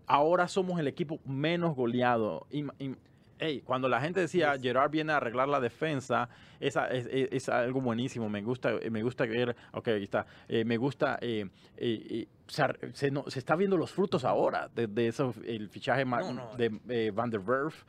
Ahora 0.06 0.48
somos 0.48 0.80
el 0.80 0.88
equipo 0.88 1.20
menos 1.26 1.76
goleado. 1.76 2.46
Ey, 3.40 3.62
cuando 3.62 3.88
la 3.90 4.00
gente 4.02 4.20
decía. 4.20 4.56
Gerard 4.62 4.92
viene 4.92 5.12
a 5.14 5.18
arreglar 5.18 5.48
la 5.48 5.60
defensa, 5.60 6.30
esa 6.60 6.88
es, 6.88 7.08
es- 7.12 7.30
es 7.32 7.50
algo 7.50 7.82
buenísimo. 7.82 8.30
Me 8.30 8.42
gusta, 8.42 8.74
me 8.90 9.04
gusta 9.04 9.26
ver, 9.26 9.56
ok, 9.74 9.88
ahí 9.90 10.04
está. 10.04 10.26
Eh, 10.48 10.64
me 10.66 10.78
gusta, 10.78 11.18
eh, 11.22 11.48
eh, 11.78 12.08
eh, 12.10 12.28
se, 12.48 12.64
se 12.94 13.12
no- 13.12 13.30
se 13.30 13.40
está 13.40 13.56
viendo 13.56 13.76
los 13.78 13.92
frutos 13.92 14.24
ahora 14.24 14.70
de, 14.74 14.88
de 14.88 15.08
eso, 15.08 15.34
el 15.46 15.68
fichaje 15.70 16.06
No, 16.06 16.34
no. 16.34 16.56
de 16.56 16.80
eh, 16.90 17.12
Van 17.14 17.30
der 17.30 17.40
Werf, 17.42 17.84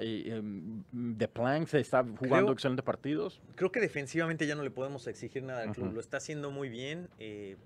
em, 0.00 0.82
de 0.92 1.28
Plank 1.28 1.68
se 1.68 1.80
está 1.80 2.02
jugando 2.02 2.46
Creo- 2.46 2.52
excelentes 2.52 2.84
partidos. 2.84 3.40
Creo 3.54 3.70
que 3.70 3.80
defensivamente 3.80 4.46
ya 4.46 4.54
no 4.54 4.62
le 4.62 4.70
podemos 4.70 5.06
exigir 5.06 5.42
nada 5.42 5.62
al 5.62 5.72
club. 5.72 5.86
Ujú. 5.86 5.94
Lo 5.94 6.00
está 6.00 6.16
haciendo 6.18 6.50
muy 6.50 6.68
bien. 6.68 7.08
eh, 7.18 7.56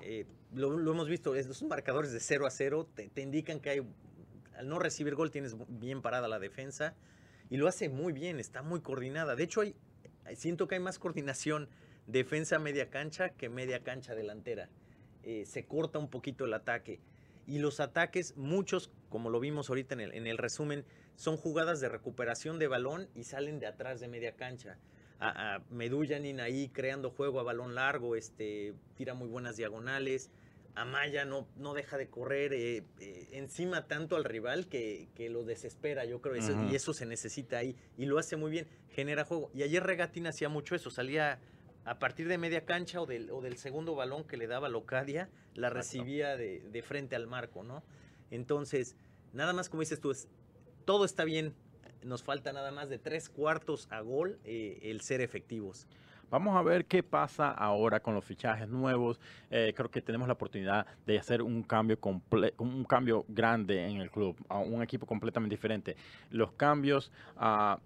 eh, 0.00 0.26
lo, 0.54 0.70
lo 0.76 0.90
hemos 0.92 1.08
visto, 1.08 1.34
esos 1.34 1.62
marcadores 1.62 2.12
de 2.12 2.20
0 2.20 2.46
a 2.46 2.50
0 2.50 2.86
te, 2.94 3.08
te 3.08 3.22
indican 3.22 3.60
que 3.60 3.70
hay, 3.70 3.82
al 4.56 4.68
no 4.68 4.78
recibir 4.78 5.14
gol 5.14 5.30
tienes 5.30 5.56
bien 5.68 6.02
parada 6.02 6.28
la 6.28 6.38
defensa 6.38 6.94
y 7.50 7.56
lo 7.56 7.68
hace 7.68 7.88
muy 7.88 8.12
bien, 8.12 8.40
está 8.40 8.62
muy 8.62 8.80
coordinada. 8.80 9.36
De 9.36 9.44
hecho, 9.44 9.60
hay, 9.60 9.76
siento 10.34 10.68
que 10.68 10.76
hay 10.76 10.80
más 10.80 10.98
coordinación 10.98 11.68
defensa 12.06 12.58
media 12.58 12.90
cancha 12.90 13.30
que 13.30 13.48
media 13.48 13.82
cancha 13.82 14.14
delantera. 14.14 14.68
Eh, 15.22 15.44
se 15.46 15.66
corta 15.66 15.98
un 15.98 16.08
poquito 16.08 16.44
el 16.44 16.54
ataque. 16.54 17.00
Y 17.46 17.58
los 17.58 17.80
ataques, 17.80 18.36
muchos, 18.36 18.90
como 19.08 19.28
lo 19.28 19.40
vimos 19.40 19.68
ahorita 19.68 19.94
en 19.94 20.00
el, 20.00 20.14
en 20.14 20.26
el 20.26 20.38
resumen, 20.38 20.84
son 21.16 21.36
jugadas 21.36 21.80
de 21.80 21.88
recuperación 21.88 22.58
de 22.58 22.68
balón 22.68 23.08
y 23.14 23.24
salen 23.24 23.58
de 23.58 23.66
atrás 23.66 24.00
de 24.00 24.08
media 24.08 24.34
cancha. 24.34 24.78
A, 25.18 25.56
a 25.56 25.58
Medullanin 25.70 26.40
ahí 26.40 26.68
creando 26.68 27.10
juego 27.10 27.40
a 27.40 27.42
balón 27.42 27.74
largo, 27.74 28.16
este, 28.16 28.74
tira 28.96 29.14
muy 29.14 29.28
buenas 29.28 29.56
diagonales. 29.56 30.30
Amaya 30.74 31.24
no, 31.24 31.46
no 31.56 31.74
deja 31.74 31.98
de 31.98 32.08
correr 32.08 32.52
eh, 32.54 32.84
eh, 32.98 33.28
encima 33.32 33.86
tanto 33.86 34.16
al 34.16 34.24
rival 34.24 34.68
que, 34.68 35.08
que 35.14 35.28
lo 35.28 35.44
desespera, 35.44 36.04
yo 36.04 36.20
creo. 36.20 36.34
eso-. 36.34 36.56
Y 36.70 36.74
eso 36.74 36.94
se 36.94 37.04
necesita 37.06 37.58
ahí. 37.58 37.76
Y 37.98 38.06
lo 38.06 38.18
hace 38.18 38.36
muy 38.36 38.50
bien, 38.50 38.66
genera 38.90 39.24
juego. 39.24 39.50
Y 39.54 39.62
ayer 39.62 39.82
Regatín 39.82 40.26
hacía 40.26 40.48
mucho 40.48 40.74
eso, 40.74 40.90
salía 40.90 41.40
a 41.84 41.98
partir 41.98 42.28
de 42.28 42.38
media 42.38 42.64
cancha 42.64 43.00
o 43.00 43.06
del, 43.06 43.30
o 43.30 43.40
del 43.40 43.58
segundo 43.58 43.94
balón 43.94 44.24
que 44.24 44.36
le 44.36 44.46
daba 44.46 44.68
Locadia, 44.68 45.28
la 45.54 45.68
Exacto. 45.68 45.74
recibía 45.74 46.36
de, 46.36 46.60
de 46.60 46.82
frente 46.82 47.16
al 47.16 47.26
marco, 47.26 47.64
¿no? 47.64 47.82
Entonces, 48.30 48.96
nada 49.32 49.52
más 49.52 49.68
como 49.68 49.80
dices 49.80 50.00
tú, 50.00 50.10
es, 50.10 50.28
todo 50.84 51.04
está 51.04 51.24
bien. 51.24 51.54
Nos 52.02 52.22
falta 52.24 52.52
nada 52.52 52.72
más 52.72 52.88
de 52.88 52.98
tres 52.98 53.28
cuartos 53.28 53.86
a 53.90 54.00
gol 54.00 54.38
eh, 54.44 54.78
el 54.82 55.02
ser 55.02 55.20
efectivos. 55.20 55.86
Vamos 56.32 56.56
a 56.56 56.62
ver 56.62 56.86
qué 56.86 57.02
pasa 57.02 57.50
ahora 57.50 58.00
con 58.00 58.14
los 58.14 58.24
fichajes 58.24 58.66
nuevos. 58.66 59.20
Eh, 59.50 59.74
creo 59.76 59.90
que 59.90 60.00
tenemos 60.00 60.26
la 60.26 60.32
oportunidad 60.32 60.86
de 61.04 61.18
hacer 61.18 61.42
un 61.42 61.62
cambio 61.62 62.00
comple- 62.00 62.54
un 62.56 62.84
cambio 62.84 63.26
grande 63.28 63.86
en 63.86 63.98
el 63.98 64.10
club, 64.10 64.34
a 64.48 64.56
un 64.56 64.82
equipo 64.82 65.04
completamente 65.04 65.52
diferente. 65.54 65.94
Los 66.30 66.52
cambios 66.52 67.12
a 67.36 67.78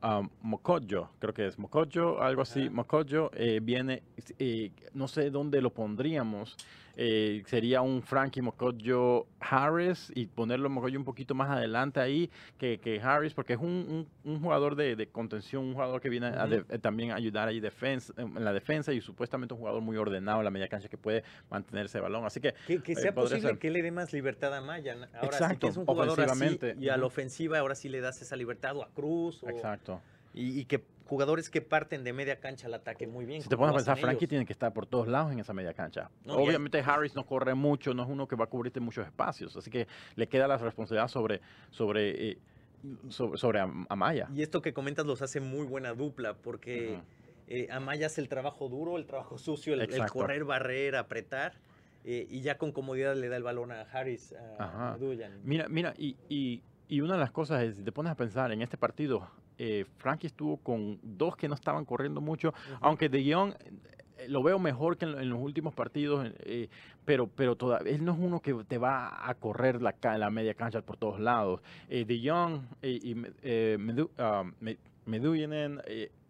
a 0.00 0.22
Mocoyo, 0.40 1.10
creo 1.18 1.34
que 1.34 1.46
es 1.46 1.58
Mocoyo, 1.58 2.22
algo 2.22 2.40
así. 2.40 2.70
Mocoyo 2.70 3.30
eh, 3.34 3.60
viene, 3.62 4.02
eh, 4.38 4.70
no 4.94 5.06
sé 5.06 5.28
dónde 5.30 5.60
lo 5.60 5.68
pondríamos. 5.68 6.56
Eh, 6.96 7.42
sería 7.46 7.80
un 7.82 8.02
Frankie 8.02 8.40
Mocoyo 8.42 9.26
Harris 9.40 10.12
y 10.14 10.26
ponerlo 10.26 10.70
Mocoyo 10.70 10.98
un 10.98 11.04
poquito 11.04 11.34
más 11.34 11.50
adelante 11.50 12.00
ahí 12.00 12.30
que, 12.58 12.78
que 12.78 13.00
Harris, 13.00 13.34
porque 13.34 13.54
es 13.54 13.58
un, 13.60 14.06
un- 14.24 14.32
un 14.32 14.40
jugador 14.40 14.76
de, 14.76 14.96
de 14.96 15.06
contención, 15.08 15.64
un 15.64 15.72
jugador 15.74 16.00
que 16.00 16.08
viene 16.08 16.26
a 16.26 16.46
de- 16.46 16.64
eh, 16.68 16.78
también 16.78 17.10
a 17.10 17.16
ayudar 17.16 17.48
ahí 17.48 17.60
defensa, 17.60 18.12
en 18.16 18.44
la 18.44 18.52
defensa 18.52 18.92
y 18.92 19.00
supuestamente 19.00 19.54
un 19.54 19.60
jugador 19.60 19.82
muy 19.82 19.96
ordenado 19.96 20.38
en 20.38 20.44
la 20.44 20.50
media 20.50 20.68
cancha 20.68 20.88
que 20.88 20.96
puede 20.98 21.24
mantener 21.50 21.86
ese 21.86 22.00
balón. 22.00 22.24
Así 22.24 22.40
que 22.40 22.54
Que, 22.66 22.82
que 22.82 22.92
Eh, 22.92 22.96
sea 22.96 23.14
posible 23.14 23.40
ser. 23.48 23.58
que 23.58 23.70
le 23.70 23.82
dé 23.82 23.90
más 23.90 24.12
libertad 24.12 24.54
a 24.54 24.60
Maya. 24.60 24.92
Ahora 24.94 25.08
sí 25.20 25.26
Exacto, 25.26 25.58
que 25.66 25.66
es 25.68 25.76
un 25.76 25.86
jugador 25.86 26.20
así 26.20 26.58
y 26.80 26.88
a 26.88 26.96
la 26.96 27.06
ofensiva 27.06 27.58
ahora 27.58 27.74
sí 27.74 27.88
le 27.88 28.00
das 28.00 28.22
esa 28.22 28.36
libertad 28.36 28.76
o 28.76 28.82
a 28.82 28.88
Cruz 28.88 29.42
o- 29.42 29.48
exacto. 29.48 30.00
y, 30.32 30.60
y 30.60 30.64
que 30.64 30.82
jugadores 31.06 31.50
que 31.50 31.60
parten 31.60 32.02
de 32.04 32.12
media 32.12 32.40
cancha 32.40 32.66
al 32.66 32.74
ataque 32.74 33.06
muy 33.06 33.24
bien. 33.26 33.42
Si 33.42 33.48
te 33.48 33.56
pones 33.56 33.72
a 33.72 33.76
pensar, 33.76 33.98
Frankie 33.98 34.24
ellos. 34.24 34.28
tiene 34.30 34.46
que 34.46 34.52
estar 34.52 34.72
por 34.72 34.86
todos 34.86 35.06
lados 35.08 35.32
en 35.32 35.38
esa 35.38 35.52
media 35.52 35.74
cancha. 35.74 36.10
No, 36.24 36.34
Obviamente 36.36 36.80
Harris 36.80 37.14
no 37.14 37.26
corre 37.26 37.54
mucho, 37.54 37.92
no 37.94 38.02
es 38.04 38.08
uno 38.08 38.26
que 38.26 38.36
va 38.36 38.44
a 38.44 38.48
cubrirte 38.48 38.80
muchos 38.80 39.06
espacios, 39.06 39.56
así 39.56 39.70
que 39.70 39.86
le 40.16 40.28
queda 40.28 40.48
la 40.48 40.56
responsabilidad 40.56 41.08
sobre 41.08 41.40
sobre 41.70 42.30
eh, 42.30 42.38
sobre, 43.08 43.38
sobre 43.38 43.60
Am- 43.60 43.86
Amaya. 43.88 44.28
Y 44.34 44.42
esto 44.42 44.60
que 44.60 44.72
comentas 44.72 45.06
los 45.06 45.22
hace 45.22 45.40
muy 45.40 45.66
buena 45.66 45.94
dupla 45.94 46.34
porque 46.34 46.94
Ujú. 46.94 47.02
eh, 47.48 47.68
Amaya 47.70 48.06
hace 48.06 48.20
el 48.20 48.28
trabajo 48.28 48.68
duro, 48.68 48.96
el 48.98 49.06
trabajo 49.06 49.38
sucio, 49.38 49.74
el, 49.74 49.80
el 49.82 50.06
correr, 50.06 50.44
barrer, 50.44 50.96
apretar 50.96 51.54
eh, 52.04 52.26
y 52.28 52.42
ya 52.42 52.58
con 52.58 52.72
comodidad 52.72 53.16
le 53.16 53.28
da 53.28 53.36
el 53.38 53.42
balón 53.42 53.72
a 53.72 53.82
Harris, 53.82 54.34
a. 54.58 54.96
Mira, 55.42 55.68
mira, 55.68 55.94
y, 55.96 56.16
y- 56.28 56.62
y 56.86 57.00
una 57.00 57.14
de 57.14 57.20
las 57.20 57.30
cosas 57.30 57.62
es, 57.62 57.76
si 57.76 57.82
te 57.82 57.92
pones 57.92 58.12
a 58.12 58.14
pensar, 58.14 58.52
en 58.52 58.60
este 58.60 58.76
partido, 58.76 59.30
eh, 59.58 59.84
Frankie 59.98 60.26
estuvo 60.28 60.56
con 60.58 60.98
dos 61.02 61.36
que 61.36 61.48
no 61.48 61.54
estaban 61.54 61.84
corriendo 61.84 62.20
mucho, 62.20 62.52
aunque 62.80 63.08
De 63.08 63.32
Jong 63.32 63.52
eh, 64.18 64.28
lo 64.28 64.42
veo 64.42 64.58
mejor 64.58 64.96
que 64.96 65.04
en, 65.04 65.12
lo- 65.12 65.20
en 65.20 65.28
los 65.28 65.40
últimos 65.40 65.74
partidos, 65.74 66.30
eh, 66.40 66.68
pero, 67.04 67.26
pero 67.26 67.56
todavía, 67.56 67.92
él 67.94 68.04
no 68.04 68.12
es 68.12 68.18
uno 68.20 68.40
que 68.40 68.54
te 68.66 68.78
va 68.78 69.28
a 69.28 69.34
correr 69.34 69.82
la, 69.82 69.94
la 70.18 70.30
media 70.30 70.54
cancha 70.54 70.80
por 70.82 70.96
todos 70.96 71.20
lados. 71.20 71.60
Eh, 71.88 72.04
de 72.04 72.20
Jong 72.28 72.60
eh, 72.82 72.98
y 73.02 73.14
Me- 73.14 73.32
eh, 73.42 73.76
Medu- 73.80 74.10
ah, 74.18 74.44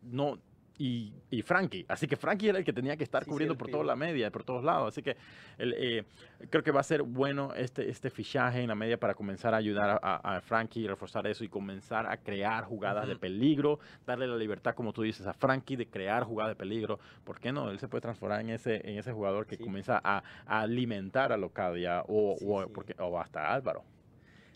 no... 0.03 0.39
Y, 0.77 1.13
y 1.31 1.43
Frankie, 1.43 1.85
así 1.89 2.09
que 2.09 2.17
Frankie 2.17 2.49
era 2.49 2.59
el 2.59 2.65
que 2.65 2.73
tenía 2.73 2.97
que 2.97 3.05
estar 3.05 3.23
Sí, 3.23 3.31
cubriendo 3.31 3.57
por 3.57 3.71
toda 3.71 3.85
la 3.85 3.95
media, 3.95 4.33
por 4.33 4.43
todos 4.43 4.65
lados. 4.65 4.89
Así 4.89 5.03
que 5.03 5.17
el, 5.57 5.73
eh, 5.79 6.05
creo 6.51 6.65
que 6.65 6.73
va 6.73 6.81
a 6.81 6.83
ser 6.83 7.03
bueno 7.03 7.55
este, 7.55 7.89
este 7.89 8.11
fichaje 8.11 8.61
en 8.61 8.67
la 8.67 8.75
media 8.75 8.99
para 8.99 9.15
comenzar 9.15 9.55
a 9.55 9.59
ayudar 9.59 10.01
a, 10.03 10.17
a- 10.17 10.41
Frankie, 10.41 10.89
reforzar 10.89 11.29
eso 11.29 11.45
y 11.45 11.49
comenzar 11.49 12.07
a 12.11 12.17
crear 12.17 12.65
jugadas 12.65 13.07
de 13.07 13.15
peligro, 13.15 13.79
darle 14.05 14.27
la 14.27 14.37
libertad, 14.37 14.75
como 14.75 14.93
tú 14.93 15.03
dices, 15.03 15.29
a 15.29 15.33
Frankie 15.33 15.77
de 15.77 15.87
crear 15.87 16.25
jugadas 16.25 16.51
de 16.51 16.57
peligro. 16.57 16.99
¿Por 17.23 17.39
qué 17.39 17.53
no? 17.53 17.71
Él 17.71 17.79
se 17.79 17.87
puede 17.87 18.01
transformar 18.03 18.41
en 18.41 18.51
ese, 18.51 18.81
en 18.91 18.99
ese 18.99 19.13
jugador 19.13 19.47
que 19.47 19.57
Sí. 19.57 19.63
comienza 19.63 20.01
a, 20.03 20.25
a 20.45 20.61
alimentar 20.63 21.31
a 21.31 21.37
Locadia 21.37 22.03
o, 22.09 22.37
o, 22.45 22.67
porque- 22.73 22.97
o 22.99 23.17
hasta 23.21 23.55
Álvaro. 23.55 23.85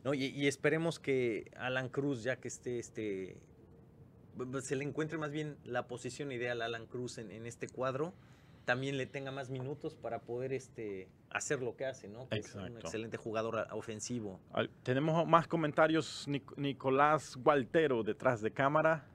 No, 0.02 0.14
y, 0.14 0.24
y 0.26 0.48
esperemos 0.48 0.98
que 0.98 1.48
Alan 1.56 1.88
Cruz, 1.88 2.24
ya 2.24 2.36
que 2.40 2.48
esté 2.48 2.80
este, 2.80 3.36
se 4.60 4.76
le 4.76 4.84
encuentre 4.84 5.18
más 5.18 5.30
bien 5.32 5.56
la 5.64 5.86
posición 5.86 6.32
ideal 6.32 6.62
a 6.62 6.66
Alan 6.66 6.86
Cruz 6.86 7.18
en, 7.18 7.30
en 7.30 7.46
este 7.46 7.68
cuadro, 7.68 8.12
también 8.64 8.98
le 8.98 9.06
tenga 9.06 9.30
más 9.30 9.48
minutos 9.48 9.94
para 9.94 10.20
poder 10.20 10.52
este, 10.52 11.08
hacer 11.30 11.62
lo 11.62 11.74
que 11.76 11.86
hace, 11.86 12.08
¿no? 12.08 12.28
Que 12.28 12.38
es 12.40 12.54
un 12.54 12.60
Exacto. 12.62 12.80
excelente 12.80 13.16
jugador 13.16 13.66
ofensivo. 13.72 14.40
Tenemos 14.82 15.26
más 15.26 15.46
comentarios. 15.46 16.26
Nic- 16.28 16.54
Nicolás 16.56 17.36
Gualtero 17.36 18.02
detrás 18.02 18.42
de 18.42 18.50
cámara. 18.50 19.06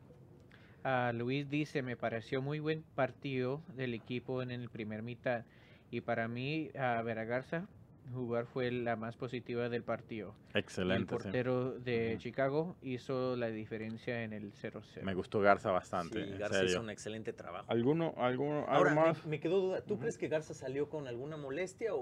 Ah, 0.83 1.11
Luis 1.13 1.49
dice, 1.49 1.81
me 1.83 1.95
pareció 1.95 2.41
muy 2.41 2.59
buen 2.59 2.83
partido 2.95 3.61
del 3.75 3.93
equipo 3.93 4.41
en 4.41 4.49
el 4.51 4.69
primer 4.69 5.01
mitad 5.03 5.45
y 5.91 6.01
para 6.01 6.27
mí 6.27 6.71
a 6.77 7.01
Vera 7.03 7.23
Garza 7.23 7.67
jugar 8.13 8.45
fue 8.45 8.71
la 8.71 8.95
más 8.95 9.15
positiva 9.15 9.69
del 9.69 9.83
partido. 9.83 10.35
El 10.53 10.59
Excelente. 10.59 11.15
sí. 11.15 11.23
portero 11.23 11.71
de. 11.79 12.15
Chicago 12.19 12.75
hizo 12.81 13.35
la 13.35 13.47
diferencia 13.47 14.23
en 14.23 14.33
el 14.33 14.51
0-0. 14.53 15.03
Me 15.03 15.13
gustó 15.13 15.39
Garza 15.39 15.71
bastante. 15.71 16.25
Sí, 16.25 16.37
Garza 16.37 16.63
hizo 16.63 16.81
un 16.81 16.89
excelente 16.89 17.33
trabajo. 17.33 17.65
¿Alguno, 17.71 18.13
alguno, 18.17 18.59
algo 18.67 18.71
Ahora, 18.71 18.89
me- 18.95 19.01
más? 19.01 19.25
me, 19.25 19.39
quedó 19.39 19.59
duda. 19.61 19.81
¿Tú 19.81 19.97
crees 19.99 20.17
que 20.17 20.27
Garza 20.27 20.53
salió 20.53 20.89
con 20.89 21.07
alguna 21.07 21.37
molestia 21.37 21.93
o, 21.93 21.99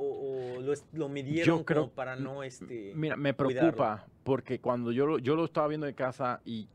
o 0.57 0.61
lo, 0.93 1.09
midieron 1.09 1.59
Yo 1.59 1.65
creo- 1.65 1.81
como 1.83 1.93
para 1.93 2.15
no 2.15 2.43
este 2.43 2.93
Mira, 2.95 3.15
me 3.15 3.33
cuidarlo? 3.33 3.71
preocupa 3.71 4.07
porque 4.23 4.59
cuando 4.59 4.91
yo 4.91 5.05
lo, 5.05 5.19
yo 5.19 5.35
lo 5.35 5.45
estaba 5.45 5.67
viendo 5.67 5.85
de 5.85 5.93
casa 5.95 6.41
y 6.45 6.67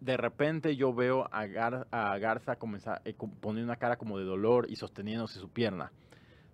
de 0.00 0.16
repente 0.16 0.76
yo 0.76 0.94
veo 0.94 1.28
a, 1.32 1.46
Gar- 1.46 1.86
a 1.90 2.16
Garza 2.18 2.56
comenzar 2.56 3.02
eh, 3.04 3.14
poniendo 3.40 3.64
una 3.70 3.76
cara 3.76 3.96
como 3.96 4.18
de 4.18 4.24
dolor 4.24 4.66
y 4.70 4.76
sosteniéndose 4.76 5.40
su 5.40 5.48
pierna. 5.50 5.92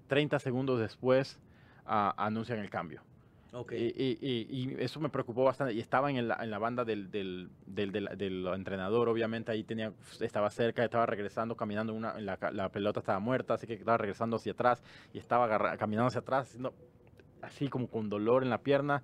30 0.07 0.39
segundos 0.39 0.81
después 0.81 1.41
ah, 1.87 2.15
anuncian 2.17 2.59
el 2.59 2.71
cambio. 2.71 3.03
Ok. 3.53 3.73
Y, 3.73 3.77
y- 3.97 4.19
y- 4.21 4.47
y 4.51 4.77
eso 4.81 4.99
me 4.99 5.09
preocupó 5.09 5.45
bastante. 5.45 5.75
Y 5.75 5.81
estaba 5.81 6.11
en 6.11 6.27
la, 6.27 6.37
en 6.43 6.51
la 6.51 6.59
banda 6.59 6.85
del, 6.85 7.11
del, 7.11 7.51
del, 7.67 7.93
del- 7.93 8.09
del 8.17 8.47
entrenador, 8.49 9.09
obviamente 9.09 9.53
ahí 9.53 9.63
tenía, 9.63 9.93
estaba 10.21 10.51
cerca, 10.51 10.85
estaba 10.85 11.07
regresando, 11.07 11.57
caminando, 11.57 11.95
una, 11.95 12.19
la, 12.21 12.37
la 12.53 12.69
pelota 12.71 12.99
estaba 12.99 13.21
muerta, 13.21 13.55
así 13.55 13.67
que 13.69 13.75
estaba 13.75 13.97
regresando 13.97 14.37
hacia 14.37 14.53
atrás 14.53 14.83
y 15.13 15.19
estaba 15.19 15.45
agarra- 15.45 15.77
caminando 15.77 16.09
hacia 16.09 16.21
atrás, 16.21 16.49
haciendo 16.49 16.75
así 17.43 17.69
como 17.69 17.87
con 17.89 18.09
dolor 18.11 18.43
en 18.43 18.51
la 18.51 18.59
pierna. 18.59 19.03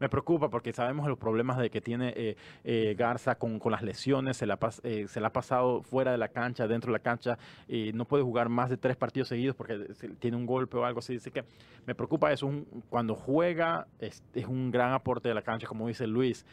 Me 0.00 0.08
preocupa 0.08 0.48
porque 0.48 0.72
sabemos 0.72 1.06
los 1.06 1.18
problemas 1.18 1.58
de 1.58 1.70
que 1.70 1.80
tiene 1.80 2.12
eh, 2.16 2.36
eh, 2.64 2.94
Garza 2.98 3.36
con, 3.36 3.58
con 3.58 3.70
las 3.70 3.82
lesiones, 3.82 4.36
se 4.38 4.46
la, 4.46 4.58
pas- 4.58 4.80
eh, 4.82 5.06
se 5.08 5.20
la 5.20 5.28
ha 5.28 5.32
pasado 5.32 5.82
fuera 5.82 6.10
de 6.10 6.18
la 6.18 6.28
cancha, 6.28 6.66
dentro 6.66 6.90
de 6.90 6.98
la 6.98 7.02
cancha, 7.02 7.38
y 7.68 7.92
no 7.92 8.06
puede 8.06 8.22
jugar 8.24 8.48
más 8.48 8.70
de 8.70 8.76
tres 8.78 8.96
partidos 8.96 9.28
seguidos 9.28 9.54
porque 9.54 9.78
tiene 10.18 10.36
un 10.36 10.46
golpe 10.46 10.76
o 10.78 10.84
algo 10.84 10.98
así. 11.00 11.16
Así 11.16 11.30
que 11.30 11.44
me 11.86 11.94
preocupa 11.94 12.32
eso. 12.32 12.46
un- 12.46 12.66
cuando 12.88 13.14
juega 13.14 13.86
es, 14.00 14.22
es 14.34 14.46
un 14.46 14.70
gran 14.70 14.92
aporte 14.94 15.28
de 15.28 15.34
la 15.34 15.42
cancha, 15.42 15.66
como 15.66 15.86
dice 15.86 16.06
Luis. 16.06 16.44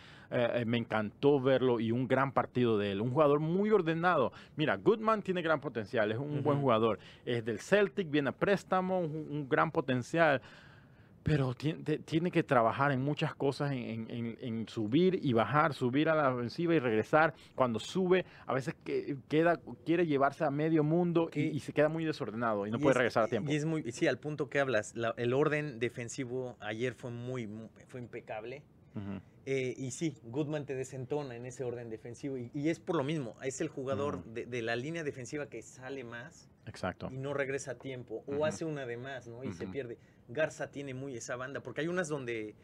Me 0.66 0.78
encantó 0.78 1.40
verlo 1.40 1.80
y 1.80 1.94
un 1.94 2.06
gran 2.06 2.34
partido 2.34 2.78
de 2.78 2.92
él. 2.92 3.00
Un 3.00 3.12
jugador 3.12 3.40
muy 3.40 3.72
ordenado. 3.72 4.34
Mira, 4.58 4.76
Goodman 4.76 5.22
tiene 5.22 5.42
gran 5.42 5.62
potencial, 5.62 6.12
es 6.12 6.18
un 6.18 6.44
buen 6.44 6.60
jugador. 6.60 7.00
Es 7.26 7.46
del 7.46 7.60
Celtic, 7.60 8.10
viene 8.12 8.28
a 8.30 8.32
préstamo, 8.34 9.00
un, 9.00 9.06
un 9.32 9.48
gran 9.48 9.72
potencial. 9.72 10.42
Pero 11.28 11.54
tiene, 11.54 12.32
que 12.32 12.42
trabajar 12.42 12.94
en 12.94 13.02
muchas 13.02 13.36
cosas, 13.36 13.72
en, 13.74 13.78
en- 13.80 14.08
en- 14.10 14.38
en 14.40 14.68
subir 14.70 15.20
y 15.22 15.34
bajar, 15.34 15.74
subir 15.74 16.08
a 16.08 16.16
la 16.16 16.34
ofensiva 16.34 16.74
y 16.74 16.80
regresar. 16.80 17.34
Cuando 17.54 17.80
sube, 17.80 18.24
a 18.46 18.54
veces 18.54 18.74
que- 18.86 19.18
queda, 19.28 19.60
quiere 19.86 20.08
llevarse 20.08 20.46
a 20.46 20.52
medio 20.52 20.86
mundo 20.86 21.30
y, 21.34 21.60
se 21.60 21.74
queda 21.74 21.90
muy 21.90 22.06
desordenado 22.06 22.66
y 22.66 22.72
no 22.72 22.78
Y 22.78 22.80
puede 22.80 22.92
es- 22.94 22.98
regresar 22.98 23.24
a 23.26 23.28
tiempo. 23.28 23.52
Y 23.52 23.56
es 23.56 23.66
muy, 23.66 23.92
sí, 23.92 24.08
al 24.08 24.20
punto 24.20 24.50
que 24.50 24.62
hablas, 24.62 24.96
la- 24.96 25.14
el 25.18 25.34
orden 25.34 25.80
defensivo 25.80 26.56
ayer 26.62 26.94
fue 26.94 27.12
muy, 27.12 27.46
mu- 27.46 27.68
fue 27.88 28.00
impecable. 28.00 28.64
Eh, 29.46 29.76
y 29.78 29.92
sí, 29.92 30.16
Goodman 30.24 30.66
te 30.66 30.74
desentona 30.74 31.36
en 31.36 31.46
ese 31.46 31.64
orden 31.64 31.90
defensivo. 31.90 32.36
Y, 32.38 32.50
y 32.56 32.70
es 32.70 32.80
por 32.80 32.96
lo 32.96 33.04
mismo, 33.04 33.36
es 33.44 33.62
el 33.62 33.68
jugador 33.68 34.24
de, 34.24 34.46
de 34.48 34.62
la 34.64 34.76
línea 34.76 35.04
defensiva 35.04 35.46
que 35.48 35.62
sale 35.62 36.04
más 36.04 36.50
Exacto. 36.66 37.08
y 37.12 37.18
no 37.18 37.34
regresa 37.36 37.72
a 37.72 37.76
tiempo. 37.76 38.24
O 38.26 38.44
hace 38.46 38.66
una 38.66 38.88
de 38.88 38.98
más, 38.98 39.28
¿no? 39.28 39.44
Y 39.44 39.54
se 39.54 39.68
pierde. 39.68 40.00
Garza 40.30 40.70
tiene 40.72 40.94
muy 40.94 41.16
esa 41.18 41.36
banda, 41.36 41.62
porque 41.62 41.82
hay 41.82 41.88
unas 41.88 42.08
donde 42.08 42.56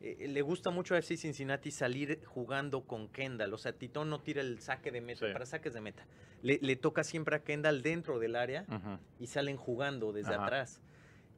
eh, 0.00 0.26
le 0.28 0.42
gusta 0.42 0.70
mucho 0.70 0.94
a 0.94 0.98
FC 0.98 1.16
Cincinnati 1.16 1.70
salir 1.70 2.22
jugando 2.24 2.82
con 2.86 3.08
Kendall. 3.08 3.52
O 3.52 3.58
sea, 3.58 3.72
Titón 3.72 4.08
no 4.08 4.20
tira 4.20 4.40
el 4.40 4.60
saque 4.60 4.90
de 4.90 5.00
meta, 5.00 5.26
Sí. 5.26 5.32
para 5.32 5.44
saques 5.46 5.74
de 5.74 5.80
meta. 5.80 6.06
Le, 6.42 6.58
le 6.62 6.76
toca 6.76 7.04
siempre 7.04 7.36
a 7.36 7.40
Kendall 7.44 7.82
dentro 7.82 8.18
del 8.18 8.36
área 8.36 8.64
y 9.18 9.26
salen 9.26 9.56
jugando 9.58 10.12
desde 10.12 10.34
Ajá. 10.34 10.44
atrás. 10.44 10.80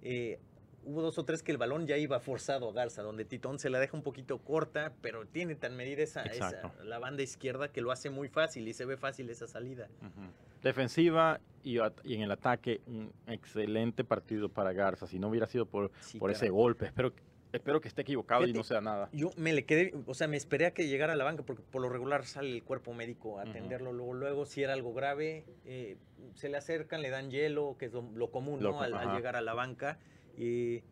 Eh, 0.02 0.38
hubo 0.84 1.02
dos 1.02 1.18
o 1.18 1.24
tres 1.24 1.42
que 1.42 1.52
el 1.52 1.58
balón 1.58 1.86
ya 1.86 1.96
iba 1.96 2.18
forzado 2.20 2.68
a 2.68 2.72
Garza, 2.72 3.02
donde 3.02 3.24
Titón 3.24 3.58
se 3.58 3.70
la 3.70 3.78
deja 3.78 3.96
un 3.96 4.02
poquito 4.02 4.38
corta, 4.38 4.92
pero 5.00 5.26
tiene 5.26 5.54
tan 5.54 5.76
medida 5.76 6.02
esa, 6.02 6.22
esa- 6.24 6.72
la 6.84 6.98
banda 6.98 7.22
izquierda 7.22 7.68
que 7.72 7.80
lo 7.80 7.90
hace 7.92 8.10
muy 8.10 8.28
fácil 8.28 8.66
y 8.68 8.72
se 8.72 8.84
ve 8.84 8.96
fácil 8.96 9.28
esa 9.30 9.46
salida. 9.46 9.88
Ujú. 10.00 10.30
Defensiva 10.62 11.40
y, 11.64 11.78
y 12.04 12.14
en 12.14 12.22
el 12.22 12.30
ataque, 12.30 12.80
un 12.86 13.12
excelente 13.26 14.04
partido 14.04 14.48
para 14.48 14.72
Garza. 14.72 15.06
Si 15.06 15.18
no 15.18 15.28
hubiera 15.28 15.46
sido 15.46 15.66
por, 15.66 15.90
Sí, 16.00 16.18
por 16.18 16.30
ese 16.30 16.50
golpe, 16.50 16.86
espero, 16.86 17.12
espero 17.52 17.80
que 17.80 17.88
esté 17.88 18.02
equivocado 18.02 18.42
y 18.42 18.46
Fíjate, 18.46 18.58
no 18.58 18.64
sea 18.64 18.80
nada. 18.80 19.08
Yo 19.12 19.30
me 19.36 19.52
le 19.52 19.64
quedé, 19.64 19.92
o 20.06 20.14
sea, 20.14 20.28
me 20.28 20.36
esperé 20.36 20.66
a 20.66 20.70
que 20.72 20.86
llegara 20.86 21.12
a 21.14 21.16
la 21.16 21.24
banca 21.24 21.42
porque 21.42 21.62
por 21.70 21.82
lo 21.82 21.88
regular 21.88 22.24
sale 22.26 22.52
el 22.54 22.62
cuerpo 22.62 22.94
médico 22.94 23.38
a 23.40 23.42
atenderlo. 23.42 23.92
Luego, 23.92 24.14
luego, 24.14 24.46
si 24.46 24.62
era 24.62 24.72
algo 24.72 24.94
grave, 24.94 25.44
eh, 25.64 25.96
se 26.34 26.48
le 26.48 26.56
acercan, 26.56 27.02
le 27.02 27.10
dan 27.10 27.30
hielo, 27.30 27.76
que 27.78 27.86
es 27.86 27.92
lo, 27.92 28.02
lo 28.14 28.30
común, 28.30 28.62
Lo 28.62 28.70
¿no? 28.72 28.80
Al, 28.82 28.94
al 28.94 29.16
llegar 29.16 29.34
a 29.36 29.40
la 29.42 29.54
banca. 29.54 29.98
Y- 30.36 30.82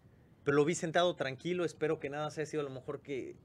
pero 0.45 0.57
lo 0.57 0.65
vi 0.65 0.75
sentado 0.75 1.15
tranquilo, 1.17 1.65
espero 1.65 2.01
que 2.01 2.09
nada 2.11 2.31
se 2.31 2.41
haya 2.41 2.51
sido 2.51 2.61
a 2.63 2.65
lo 2.65 2.71
mejor 2.71 3.01
que 3.01 3.37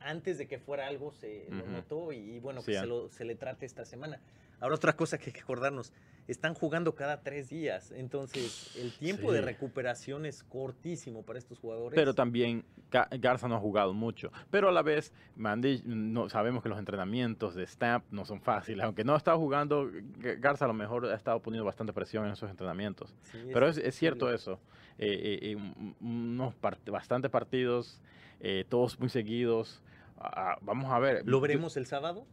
antes 0.00 0.38
de 0.38 0.46
que 0.46 0.58
fuera 0.58 0.86
algo 0.86 1.12
se 1.12 1.46
lo 1.50 1.66
notó 1.66 2.12
y, 2.12 2.18
y 2.18 2.40
bueno, 2.40 2.60
Sí, 2.62 2.72
que 2.72 2.78
se, 2.80 2.86
lo- 2.86 3.08
se 3.10 3.24
le 3.24 3.34
trate 3.34 3.66
esta 3.66 3.84
semana. 3.84 4.20
Ahora 4.60 4.74
otra 4.76 4.94
cosa 4.96 5.18
que 5.18 5.26
hay 5.26 5.32
que 5.32 5.40
acordarnos, 5.40 5.92
están 6.28 6.54
jugando 6.54 6.94
cada 6.94 7.22
tres 7.22 7.48
días, 7.48 7.90
entonces 7.90 8.76
el 8.76 8.92
tiempo 8.92 9.32
de 9.32 9.40
recuperación 9.40 10.26
es 10.26 10.44
cortísimo 10.44 11.22
para 11.24 11.38
estos 11.38 11.58
jugadores. 11.58 11.96
Pero 11.96 12.14
también 12.14 12.64
Ga- 12.92 13.08
Garza 13.18 13.48
no 13.48 13.56
ha 13.56 13.60
jugado 13.60 13.94
mucho. 13.94 14.30
Pero 14.50 14.68
a 14.68 14.72
la 14.72 14.82
vez, 14.82 15.12
Mandy, 15.36 15.82
no, 15.86 16.28
sabemos 16.28 16.62
que 16.62 16.68
los 16.68 16.78
entrenamientos 16.78 17.54
de 17.54 17.66
Stamp 17.66 18.04
no 18.10 18.24
son 18.26 18.40
fáciles. 18.42 18.84
Aunque 18.84 19.04
no 19.04 19.14
ha 19.14 19.16
estado 19.16 19.38
jugando, 19.38 19.90
Garza 20.38 20.66
a 20.66 20.68
lo 20.68 20.74
mejor 20.74 21.06
ha 21.06 21.14
estado 21.16 21.40
poniendo 21.40 21.64
bastante 21.64 21.92
presión 21.92 22.26
en 22.26 22.32
esos 22.32 22.50
entrenamientos. 22.50 23.14
Sí, 23.32 23.38
Pero 23.52 23.66
es, 23.68 23.78
es 23.78 23.94
cierto 23.94 24.32
eso. 24.32 24.60
Eh, 24.98 25.38
eh, 25.42 25.56
un- 25.56 25.96
unos 26.00 26.54
part- 26.60 26.90
bastantes 26.90 27.30
partidos, 27.30 28.00
eh, 28.40 28.64
todos 28.68 28.98
muy 29.00 29.08
seguidos. 29.08 29.82
Ah, 30.18 30.52
ah, 30.52 30.58
vamos 30.60 30.90
a 30.92 30.98
ver. 30.98 31.22
¿Lo 31.24 31.40
veremos 31.40 31.76
el 31.78 31.86
sábado? 31.86 32.26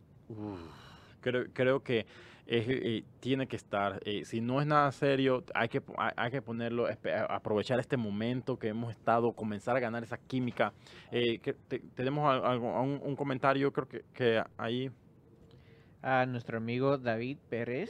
Creo, 1.21 1.45
creo 1.53 1.83
que 1.83 2.05
es, 2.47 2.65
eh, 2.69 3.03
tiene 3.19 3.47
que 3.47 3.55
estar. 3.55 3.99
eh, 4.05 4.23
si 4.25 4.39
no 4.41 4.61
es 4.61 4.67
nada 4.67 4.91
serio, 4.91 5.43
hay 5.53 5.67
que, 5.69 5.81
hay, 5.97 6.11
hay 6.15 6.31
que 6.31 6.41
ponerlo, 6.41 6.87
aprovechar 7.29 7.79
este 7.79 7.97
momento 7.97 8.57
que 8.59 8.67
hemos 8.67 8.91
estado, 8.91 9.33
comenzar 9.33 9.75
a 9.75 9.79
ganar 9.79 10.03
esa 10.03 10.17
química. 10.17 10.73
Eh, 11.11 11.39
que 11.39 11.53
te- 11.53 11.79
tenemos 11.95 12.29
algo- 12.43 12.79
un, 12.81 13.01
un 13.03 13.15
comentario, 13.15 13.71
creo 13.73 13.87
que, 13.87 14.03
que 14.13 14.43
ahí. 14.57 14.91
a 16.01 16.25
nuestro 16.27 16.57
amigo 16.57 16.97
David 16.99 17.37
Pérez. 17.49 17.89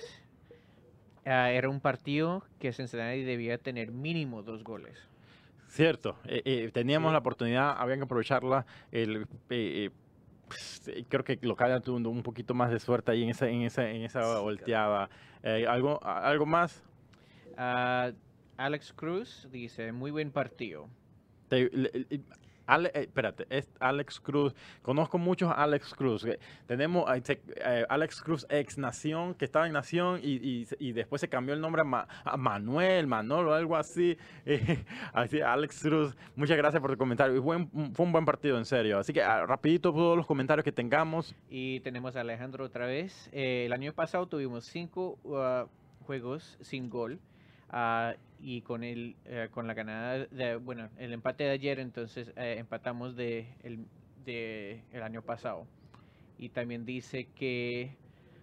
Ah, 1.25 1.49
era 1.51 1.67
un 1.69 1.81
partido 1.81 2.43
que 2.59 2.71
Cincinnati 2.71 3.23
debía 3.23 3.57
tener 3.57 3.91
mínimo 3.91 4.43
dos 4.43 4.63
goles. 4.63 4.95
Cierto, 5.67 6.15
eh, 6.25 6.69
teníamos 6.71 7.09
Sí. 7.09 7.13
la 7.13 7.17
oportunidad, 7.19 7.75
había 7.77 7.97
que 7.97 8.03
aprovecharla. 8.03 8.65
El, 8.91 9.25
pues, 10.47 10.87
eh, 10.87 11.05
creo 11.07 11.23
que 11.23 11.37
Localia 11.41 11.79
tuvo 11.79 11.97
un, 11.97 12.05
un 12.07 12.23
poquito 12.23 12.53
más 12.53 12.71
de 12.71 12.79
suerte 12.79 13.11
ahí 13.11 13.23
en 13.23 13.29
esa, 13.29 13.47
en 13.49 13.61
esa, 13.61 13.89
en 13.89 14.03
esa 14.03 14.21
Sí, 14.23 14.41
volteada. 14.41 15.09
Eh, 15.43 15.65
¿algo, 15.67 15.99
¿Algo 16.03 16.45
más? 16.45 16.83
Ah, 17.57 18.11
Alex 18.57 18.93
Cruz 18.93 19.47
dice, 19.51 19.91
muy 19.91 20.11
buen 20.11 20.31
partido. 20.31 20.87
Te- 21.49 21.69
le- 21.71 21.91
le- 22.09 22.21
Eh, 22.67 22.91
espérate, 22.95 23.45
es 23.49 23.67
Alex 23.79 24.19
Cruz. 24.19 24.55
Conozco 24.81 25.17
muchos 25.17 25.51
Alex 25.55 25.93
Cruz. 25.93 26.25
eh, 26.25 26.39
Tenemos 26.65 27.05
eh, 27.27 27.85
Alex 27.89 28.21
Cruz 28.21 28.45
ex 28.49 28.77
Nación, 28.77 29.35
que 29.35 29.45
estaba 29.45 29.67
en 29.67 29.73
Nación 29.73 30.19
y, 30.23 30.65
después 30.93 31.19
se 31.21 31.29
cambió 31.29 31.53
el 31.53 31.61
nombre 31.61 31.81
a, 31.81 31.85
Ma- 31.85 32.07
Manuel, 32.37 33.07
Manolo, 33.07 33.53
algo 33.53 33.75
así. 33.75 34.17
Eh, 34.47 34.83
así, 35.13 35.41
Alex 35.41 35.81
Cruz, 35.81 36.15
muchas 36.35 36.55
gracias 36.57 36.79
por 36.81 36.91
tu 36.91 36.97
comentario. 36.97 37.41
Fue 37.41 37.55
un 37.57 38.11
buen 38.11 38.25
partido, 38.25 38.57
en 38.57 38.65
serio. 38.65 38.99
Así 38.99 39.11
que 39.11 39.21
ah, 39.23 39.45
rapidito 39.45 39.91
todos 39.91 40.15
los 40.15 40.25
comentarios 40.25 40.63
que 40.63 40.71
tengamos. 40.71 41.35
Y 41.49 41.79
tenemos 41.81 42.15
a 42.15 42.21
Alejandro 42.21 42.65
otra 42.65 42.85
vez. 42.85 43.29
El 43.31 43.73
año 43.73 43.91
pasado 43.93 44.27
tuvimos 44.27 44.65
cinco 44.65 45.17
ah, 45.35 45.65
juegos 46.05 46.57
sin 46.61 46.89
gol. 46.89 47.19
Ah, 47.69 48.15
y 48.39 48.61
con 48.61 48.83
el 48.83 49.15
eh, 49.25 49.47
con 49.51 49.67
la 49.67 49.73
ganada 49.73 50.25
de, 50.25 50.55
bueno 50.57 50.89
el 50.97 51.13
empate 51.13 51.45
de 51.45 51.51
ayer 51.51 51.79
entonces 51.79 52.31
eh, 52.35 52.55
empatamos 52.59 53.15
de 53.15 53.47
el, 53.63 53.85
de 54.25 54.81
el 54.91 55.03
año 55.03 55.21
pasado 55.21 55.65
y 56.37 56.49
también 56.49 56.85
dice 56.85 57.27
que 57.35 57.95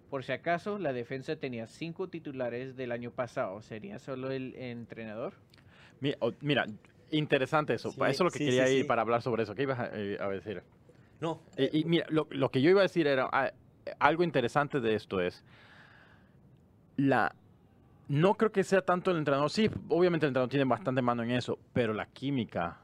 por 0.09 0.23
si 0.23 0.31
acaso 0.31 0.79
la 0.79 0.93
defensa 0.93 1.35
tenía 1.35 1.67
cinco 1.67 2.07
titulares 2.07 2.75
del 2.75 2.91
año 2.91 3.11
pasado 3.11 3.61
sería 3.61 3.99
solo 3.99 4.31
el 4.31 4.55
entrenador 4.55 5.33
Mi- 6.01 6.15
o- 6.19 6.33
Mira, 6.41 6.67
interesante 7.11 7.73
eso. 7.75 7.91
Sí, 7.91 8.01
Eso 8.01 8.09
es 8.09 8.19
lo 8.19 8.31
que 8.31 8.39
sí, 8.39 8.45
quería 8.45 8.67
sí, 8.67 8.73
ir 8.73 8.81
sí. 8.81 8.87
para 8.87 9.03
hablar 9.03 9.21
sobre 9.21 9.43
eso. 9.43 9.55
¿Qué 9.55 9.63
ibas 9.63 9.79
a, 9.79 9.89
eh, 9.93 10.17
a 10.19 10.27
decir? 10.27 10.61
No. 11.21 11.39
Eh, 11.55 11.69
y 11.71 11.85
mira, 11.85 12.05
lo, 12.09 12.27
lo 12.31 12.49
que 12.49 12.61
yo 12.61 12.69
iba 12.69 12.81
a 12.81 12.83
decir 12.83 13.07
era, 13.07 13.29
ah, 13.31 13.53
algo 13.99 14.23
interesante 14.23 14.81
de 14.81 14.95
esto 14.95 15.21
es 15.21 15.45
la 16.97 17.35
no 18.07 18.35
creo 18.35 18.51
que 18.51 18.63
sea 18.63 18.81
tanto 18.81 19.11
el 19.11 19.17
entrenador. 19.17 19.49
Sí, 19.49 19.69
obviamente 19.89 20.25
el 20.25 20.29
entrenador 20.29 20.49
tiene 20.49 20.65
bastante 20.65 21.01
mano 21.01 21.23
en 21.23 21.31
eso, 21.31 21.57
pero 21.73 21.93
la 21.93 22.05
química 22.05 22.77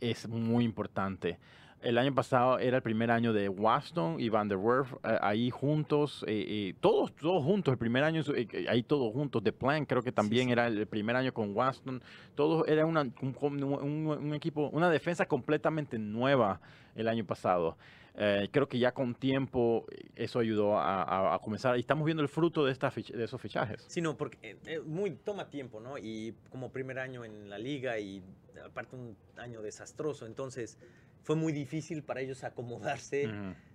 es 0.00 0.28
muy 0.28 0.64
importante. 0.64 1.38
El 1.80 1.96
año 1.96 2.12
pasado 2.12 2.58
era 2.58 2.78
el 2.78 2.82
primer 2.82 3.08
año 3.12 3.32
de 3.32 3.48
Waston 3.48 4.18
y 4.18 4.28
Van 4.30 4.48
der 4.48 4.58
Werf 4.58 4.94
eh, 5.04 5.16
ahí 5.20 5.48
juntos, 5.50 6.24
eh, 6.26 6.44
eh, 6.48 6.74
todos, 6.80 7.14
todos 7.14 7.44
juntos, 7.44 7.70
el 7.70 7.78
primer 7.78 8.02
año 8.02 8.24
ahí 8.68 8.82
todos 8.82 9.12
juntos. 9.12 9.44
The 9.44 9.52
Plan 9.52 9.84
creo 9.84 10.02
que 10.02 10.10
también 10.10 10.50
era 10.50 10.66
el 10.66 10.88
primer 10.88 11.14
año 11.14 11.32
con 11.32 11.54
Waston. 11.54 12.02
Todos 12.34 12.66
era 12.66 12.84
una, 12.84 13.02
un, 13.22 14.32
equipo, 14.34 14.70
una 14.72 14.90
defensa 14.90 15.26
completamente 15.26 16.00
nueva 16.00 16.60
el 16.96 17.06
año 17.06 17.24
pasado. 17.24 17.76
Creo 18.14 18.68
que 18.68 18.78
ya 18.78 18.92
con 18.92 19.14
tiempo 19.14 19.86
eso 20.16 20.40
ayudó 20.40 20.78
a, 20.78 21.38
comenzar 21.42 21.76
y 21.76 21.80
estamos 21.80 22.04
viendo 22.04 22.22
el 22.22 22.28
fruto 22.28 22.64
de, 22.64 22.72
esta 22.72 22.90
de 22.90 23.24
esos 23.24 23.40
fichajes. 23.40 23.84
Sí, 23.88 24.00
no, 24.00 24.16
porque 24.16 24.56
muy, 24.84 25.12
toma 25.12 25.50
tiempo, 25.50 25.80
¿no? 25.80 25.98
Y 25.98 26.34
como 26.50 26.72
primer 26.72 26.98
año 26.98 27.24
en 27.24 27.48
la 27.48 27.58
liga 27.58 27.98
y 27.98 28.22
aparte 28.64 28.96
un 28.96 29.16
año 29.36 29.62
desastroso, 29.62 30.26
entonces 30.26 30.78
fue 31.22 31.36
muy 31.36 31.52
difícil 31.52 32.02
para 32.02 32.20
ellos 32.20 32.44
acomodarse 32.44 33.28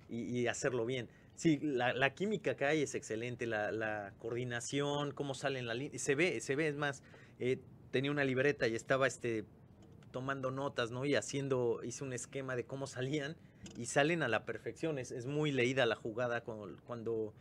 y, 0.09 0.47
hacerlo 0.47 0.85
bien. 0.85 1.07
Sí, 1.35 1.59
la, 1.61 2.09
química 2.13 2.55
que 2.55 2.65
hay 2.65 2.81
es 2.81 2.95
excelente, 2.95 3.45
la, 3.45 4.13
coordinación, 4.19 5.11
cómo 5.11 5.33
salen 5.33 5.67
la 5.67 5.73
línea, 5.73 5.97
se 5.99 6.15
ve, 6.15 6.39
se 6.41 6.55
ve, 6.55 6.67
es 6.67 6.75
más, 6.75 7.03
eh, 7.39 7.59
tenía 7.91 8.11
una 8.11 8.23
libreta 8.23 8.67
y 8.67 8.75
estaba 8.75 9.07
este, 9.07 9.45
tomando 10.11 10.51
notas, 10.51 10.91
¿no? 10.91 11.05
Y 11.05 11.15
haciendo, 11.15 11.81
hice 11.83 12.03
un 12.03 12.13
esquema 12.13 12.55
de 12.55 12.65
cómo 12.65 12.87
salían 12.87 13.35
y 13.77 13.85
salen 13.85 14.23
a 14.23 14.27
la 14.27 14.45
perfección, 14.45 14.99
es, 14.99 15.11
es 15.11 15.25
muy 15.25 15.51
leída 15.51 15.85
la 15.85 15.95
jugada 15.95 16.41
cuando, 16.41 16.75
cuando 16.85 17.33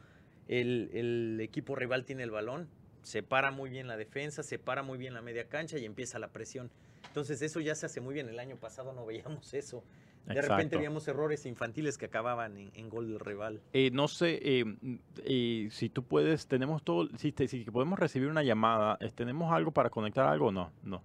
el, 0.48 0.90
el, 0.92 1.40
equipo 1.40 1.76
rival 1.76 2.04
tiene 2.04 2.22
el 2.22 2.30
balón, 2.30 2.68
separa 3.02 3.50
muy 3.50 3.70
bien 3.70 3.86
la 3.86 3.96
defensa, 3.96 4.42
separa 4.42 4.82
muy 4.82 4.98
bien 4.98 5.14
la 5.14 5.22
media 5.22 5.48
cancha 5.48 5.78
y 5.78 5.84
empieza 5.84 6.18
la 6.18 6.28
presión. 6.28 6.70
Entonces 7.06 7.42
eso 7.42 7.60
ya 7.60 7.74
se 7.74 7.86
hace 7.86 8.00
muy 8.00 8.14
bien. 8.14 8.28
El 8.28 8.38
año 8.38 8.56
pasado 8.56 8.92
no 8.92 9.04
veíamos 9.04 9.52
eso. 9.54 9.84
De 10.26 10.40
repente 10.40 10.76
veíamos 10.76 11.08
errores 11.08 11.46
infantiles 11.46 11.98
que 11.98 12.06
acababan 12.06 12.56
en, 12.56 12.88
gol 12.88 13.08
del 13.08 13.18
rival. 13.18 13.60
Eh, 13.72 13.90
no 13.92 14.06
sé 14.06 14.40
eh, 14.40 15.68
si 15.70 15.88
tú 15.88 16.04
puedes, 16.04 16.46
tenemos 16.46 16.82
todo, 16.84 17.08
si, 17.18 17.32
si 17.32 17.64
podemos 17.64 17.98
recibir 17.98 18.28
una 18.28 18.44
llamada, 18.44 18.98
¿tenemos 19.16 19.52
algo 19.52 19.72
para 19.72 19.90
conectar 19.90 20.26
algo 20.26 20.46
o 20.46 20.52
no? 20.52 20.70
No, 20.84 21.02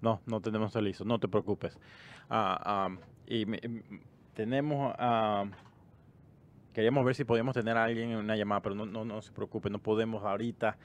no, 0.00 0.20
no 0.26 0.40
tenemos 0.40 0.76
el 0.76 0.84
listo, 0.84 1.04
no 1.04 1.18
te 1.18 1.26
preocupes. 1.26 1.76
Ah, 2.30 2.60
ah, 2.64 2.96
y 3.26 3.44
tenemos, 4.36 4.94
ah, 4.98 5.46
queríamos 6.74 7.04
ver 7.04 7.14
si 7.14 7.24
podíamos 7.24 7.54
tener 7.54 7.76
a 7.76 7.84
alguien 7.84 8.10
en 8.10 8.18
una 8.18 8.36
llamada, 8.36 8.60
pero 8.60 8.74
no, 8.74 8.84
no, 8.84 9.04
no 9.04 9.22
se 9.22 9.32
preocupe, 9.32 9.70
no 9.70 9.78
podemos 9.78 10.22
ahorita. 10.22 10.76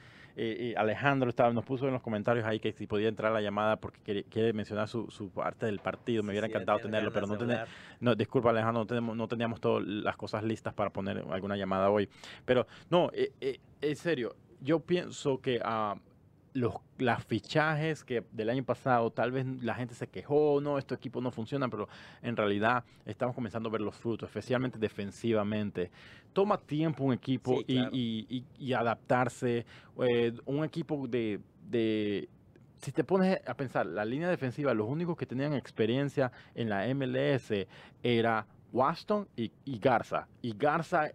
Alejandro 0.78 1.30
estaba, 1.30 1.52
nos 1.52 1.66
puso 1.66 1.86
en 1.86 1.93
los 1.93 2.02
comentarios 2.02 2.45
ahí 2.45 2.62
que 2.62 2.72
si 2.72 2.88
podía 2.88 3.10
entrar 3.10 3.34
a 3.34 3.36
la 3.36 3.41
llamada 3.41 3.76
porque 3.76 4.24
quiere, 4.24 4.54
mencionar 4.54 4.88
su, 4.88 5.30
parte 5.36 5.66
del 5.66 5.80
partido. 5.80 6.24
Me 6.24 6.32
hubiera 6.32 6.47
encantado 6.47 6.80
tenerlo, 6.80 7.12
pero 7.12 7.28
no 7.28 7.38
tenemos. 7.38 7.68
No, 7.99 8.16
disculpa, 8.16 8.52
Alejandro, 8.52 8.84
no, 8.84 8.88
tenemos, 8.88 9.18
no 9.18 9.28
teníamos 9.28 9.60
todas 9.60 9.86
las 9.86 10.16
cosas 10.16 10.43
listas 10.43 10.74
para 10.74 10.89
poner 10.89 11.26
alguna 11.30 11.58
llamada 11.58 11.89
hoy. 11.89 12.08
Pero 12.45 12.66
no, 12.89 13.12
eh, 13.14 13.34
eh, 13.41 13.60
en 13.82 13.95
serio, 13.97 14.34
yo 14.62 14.80
pienso 14.80 15.41
que 15.41 15.58
uh, 15.58 15.99
los 16.54 16.76
las 16.97 17.24
fichajes 17.26 18.04
que 18.04 18.24
del 18.32 18.49
año 18.49 18.64
pasado, 18.64 19.12
tal 19.12 19.32
vez 19.32 19.45
la 19.64 19.74
gente 19.74 19.95
se 19.95 20.08
quejó, 20.08 20.60
no, 20.62 20.78
estos 20.78 20.97
equipos 20.97 21.24
no 21.24 21.32
funcionan, 21.32 21.70
pero 21.70 21.88
en 22.22 22.38
realidad 22.38 22.84
estamos 23.06 23.34
comenzando 23.34 23.70
a 23.70 23.72
ver 23.72 23.82
los 23.82 23.95
frutos, 23.95 24.30
especialmente 24.30 24.78
defensivamente. 24.78 25.89
Toma 26.34 26.58
tiempo 26.58 27.04
un 27.04 27.14
equipo 27.14 27.60
y, 27.68 28.74
adaptarse. 28.74 29.66
Eh, 30.08 30.34
un 30.45 30.64
equipo 30.64 31.08
de, 31.08 31.39
de, 31.70 32.30
si 32.82 32.91
te 32.91 33.04
pones 33.04 33.39
a 33.47 33.54
pensar, 33.56 33.86
la 33.86 34.06
línea 34.06 34.30
defensiva, 34.30 34.74
los 34.74 34.88
únicos 34.88 35.18
que 35.18 35.26
tenían 35.26 35.54
experiencia 35.54 36.32
en 36.56 36.70
la 36.70 36.86
MLS 36.93 37.68
era 38.04 38.45
Waston 38.72 39.28
y, 39.36 39.52
Garza. 39.80 40.28
Y 40.41 40.56
Garza 40.56 41.12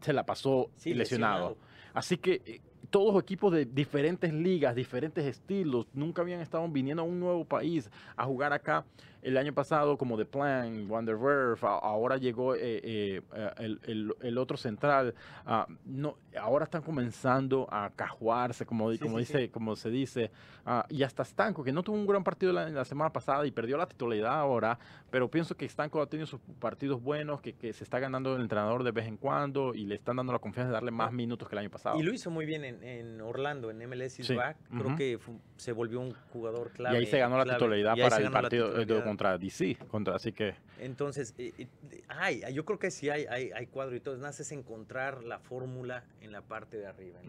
se 0.00 0.12
la 0.12 0.24
pasó 0.24 0.70
lesionado. 0.84 1.56
Así 1.94 2.16
que 2.16 2.42
eh, 2.46 2.60
todos 2.92 3.20
equipos 3.20 3.50
de 3.50 3.64
diferentes 3.64 4.30
ligas, 4.34 4.76
diferentes 4.76 5.24
estilos, 5.24 5.86
nunca 5.94 6.20
habían 6.20 6.40
estado 6.40 6.68
viniendo 6.68 7.00
a 7.02 7.06
un 7.06 7.18
nuevo 7.18 7.42
país 7.42 7.90
a 8.14 8.26
jugar 8.26 8.52
acá 8.52 8.84
el 9.22 9.36
año 9.36 9.52
pasado 9.54 9.96
como 9.96 10.16
The 10.16 10.24
Plan, 10.24 10.90
Wonderwerf, 10.90 11.62
ahora 11.64 12.16
llegó 12.16 12.54
eh, 12.54 12.80
eh, 12.82 13.22
el, 13.58 14.14
el, 14.20 14.38
otro 14.38 14.56
central, 14.56 15.14
ah, 15.46 15.66
no, 15.84 16.16
ahora 16.38 16.64
están 16.64 16.82
comenzando 16.82 17.68
a 17.70 17.90
cajuarse, 17.94 18.66
como, 18.66 18.90
como, 19.00 19.18
dice, 19.18 19.50
como 19.50 19.76
se 19.76 19.90
dice, 19.90 20.30
uh, 20.66 20.82
y 20.88 21.04
hasta 21.04 21.24
Stanco, 21.24 21.62
que 21.62 21.72
no 21.72 21.82
tuvo 21.82 21.96
un 21.96 22.06
gran 22.06 22.24
partido 22.24 22.52
la, 22.52 22.84
semana 22.84 23.12
pasada 23.12 23.46
y 23.46 23.52
perdió 23.52 23.76
la 23.76 23.86
titularidad 23.86 24.34
ahora, 24.34 24.78
pero 25.10 25.30
pienso 25.30 25.56
que 25.56 25.68
Stanco 25.68 26.02
ha 26.02 26.06
tenido 26.06 26.26
sus 26.26 26.40
partidos 26.58 27.00
buenos, 27.00 27.40
que, 27.40 27.52
que, 27.52 27.72
se 27.72 27.84
está 27.84 28.00
ganando 28.00 28.34
el 28.34 28.42
entrenador 28.42 28.82
de 28.82 28.90
vez 28.90 29.06
en 29.06 29.16
cuando 29.16 29.74
y 29.74 29.84
le 29.84 29.94
están 29.94 30.16
dando 30.16 30.32
la 30.32 30.40
confianza 30.40 30.68
de 30.68 30.74
darle 30.74 30.90
más 30.90 31.12
minutos 31.12 31.48
que 31.48 31.54
el 31.54 31.60
año 31.60 31.70
pasado. 31.70 31.98
Y 31.98 32.02
lo 32.02 32.12
hizo 32.12 32.30
muy 32.30 32.44
bien 32.44 32.64
en, 32.64 32.82
en 32.82 33.20
Orlando, 33.20 33.70
en 33.70 33.78
MLS 33.88 34.18
is 34.18 34.34
back, 34.34 34.56
creo 34.76 34.96
que 34.96 35.18
se 35.56 35.72
volvió 35.72 36.00
un 36.00 36.12
jugador 36.32 36.72
clave. 36.72 36.96
Y 36.96 36.98
ahí 37.00 37.06
se 37.06 37.18
ganó 37.18 37.38
la 37.38 37.44
titularidad 37.44 37.96
para 37.96 38.16
el 38.16 38.30
partido 38.30 38.72
contra 39.12 39.36
DC, 39.36 39.76
contra, 39.88 40.16
así 40.16 40.32
que... 40.32 40.54
Entonces, 40.80 41.34
eh, 41.36 41.52
eh, 41.58 42.52
yo 42.54 42.64
creo 42.64 42.78
que 42.78 42.90
sí 42.90 43.10
hay, 43.10 43.26
hay, 43.26 43.66
cuadro 43.66 43.94
y 43.94 44.00
todo, 44.00 44.14
es 44.26 44.40
es 44.40 44.52
encontrar 44.52 45.22
la 45.22 45.38
fórmula 45.38 46.02
en 46.22 46.32
la 46.32 46.40
parte 46.40 46.78
de 46.78 46.86
arriba, 46.86 47.20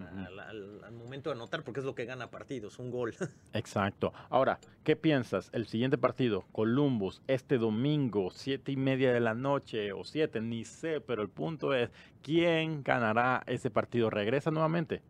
al, 0.47 0.91
momento 0.93 1.29
de 1.29 1.35
anotar, 1.35 1.63
porque 1.63 1.81
es 1.81 1.85
lo 1.85 1.93
que 1.93 2.05
gana 2.05 2.31
partidos, 2.31 2.79
un 2.79 2.89
gol. 2.89 3.13
Exacto. 3.53 4.13
Ahora, 4.29 4.59
¿qué 4.85 4.95
piensas? 4.95 5.49
El 5.51 5.67
siguiente 5.67 5.97
partido, 5.97 6.45
Columbus, 6.53 7.21
este 7.27 7.57
domingo, 7.57 8.31
siete 8.31 8.71
y 8.71 8.77
media 8.77 9.11
de 9.11 9.19
la 9.19 9.33
noche, 9.33 9.91
o 9.91 10.05
siete, 10.05 10.39
ni 10.39 10.63
sé, 10.63 11.01
pero 11.01 11.21
el 11.21 11.29
punto 11.29 11.73
es, 11.73 11.89
¿quién 12.21 12.81
ganará 12.81 13.43
ese 13.45 13.69
partido? 13.69 14.09
¿Regresa 14.09 14.51
nuevamente? 14.51 15.01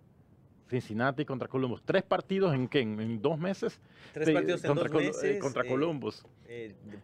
Cincinnati 0.69 1.25
contra 1.25 1.47
Columbus. 1.47 1.81
¿Tres 1.83 2.03
partidos 2.03 2.53
en 2.53 2.67
qué? 2.67 2.81
¿En, 2.81 3.21
dos 3.21 3.37
meses? 3.37 3.79
Tres 4.13 4.31
partidos 4.31 4.63
en 4.63 4.67
contra, 4.69 4.89
dos 4.89 5.01
meses. 5.01 5.41
contra 5.41 5.63
eh, 5.63 5.67
Columbus. 5.67 6.25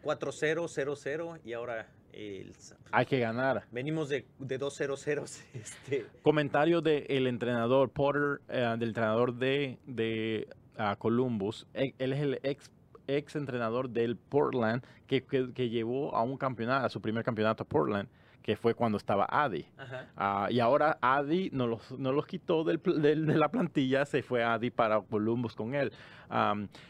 4-0, 0.04 0.68
0-0 0.68 1.40
y 1.44 1.54
ahora... 1.54 1.88
Hay 2.92 3.06
que 3.06 3.20
ganar. 3.20 3.64
Venimos 3.72 4.10
de, 4.10 4.26
de 4.40 4.60
2-0-0. 4.60 5.42
Este. 5.54 6.06
Comentario 6.22 6.82
del 6.82 7.28
entrenador 7.28 7.92
Potter, 7.92 8.42
eh, 8.50 8.76
del 8.78 8.90
entrenador 8.90 9.36
de, 9.36 9.78
de 9.86 10.48
uh, 10.78 10.98
Columbus. 10.98 11.68
Él, 11.74 11.94
él 12.00 12.14
es 12.14 12.20
el 12.20 12.40
ex 12.44 12.72
ex 13.08 13.36
entrenador 13.36 13.90
del 13.90 14.18
Portland 14.18 14.84
que, 15.08 15.24
que, 15.24 15.52
que, 15.54 15.70
llevó 15.70 16.16
a 16.16 16.22
un 16.22 16.38
campeonato, 16.38 16.86
a 16.86 16.90
su 16.90 17.02
primer 17.02 17.24
campeonato 17.24 17.64
a 17.64 17.66
Portland 17.66 18.08
que 18.50 18.56
fue 18.56 18.74
cuando 18.74 18.98
estaba 18.98 19.28
Adi. 19.30 19.64
Ah, 20.18 20.48
y 20.50 20.60
ahora 20.60 20.98
Adi 21.02 21.52
no 21.54 21.68
los, 21.68 21.92
no 22.00 22.12
los 22.12 22.26
quitó 22.26 22.64
del, 22.64 22.82
de 22.82 23.16
la 23.16 23.52
plantilla, 23.52 24.06
se 24.06 24.24
fue 24.24 24.44
Adi 24.44 24.72
para 24.72 25.02
Columbus 25.02 25.54
con 25.56 25.76
él. 25.76 25.92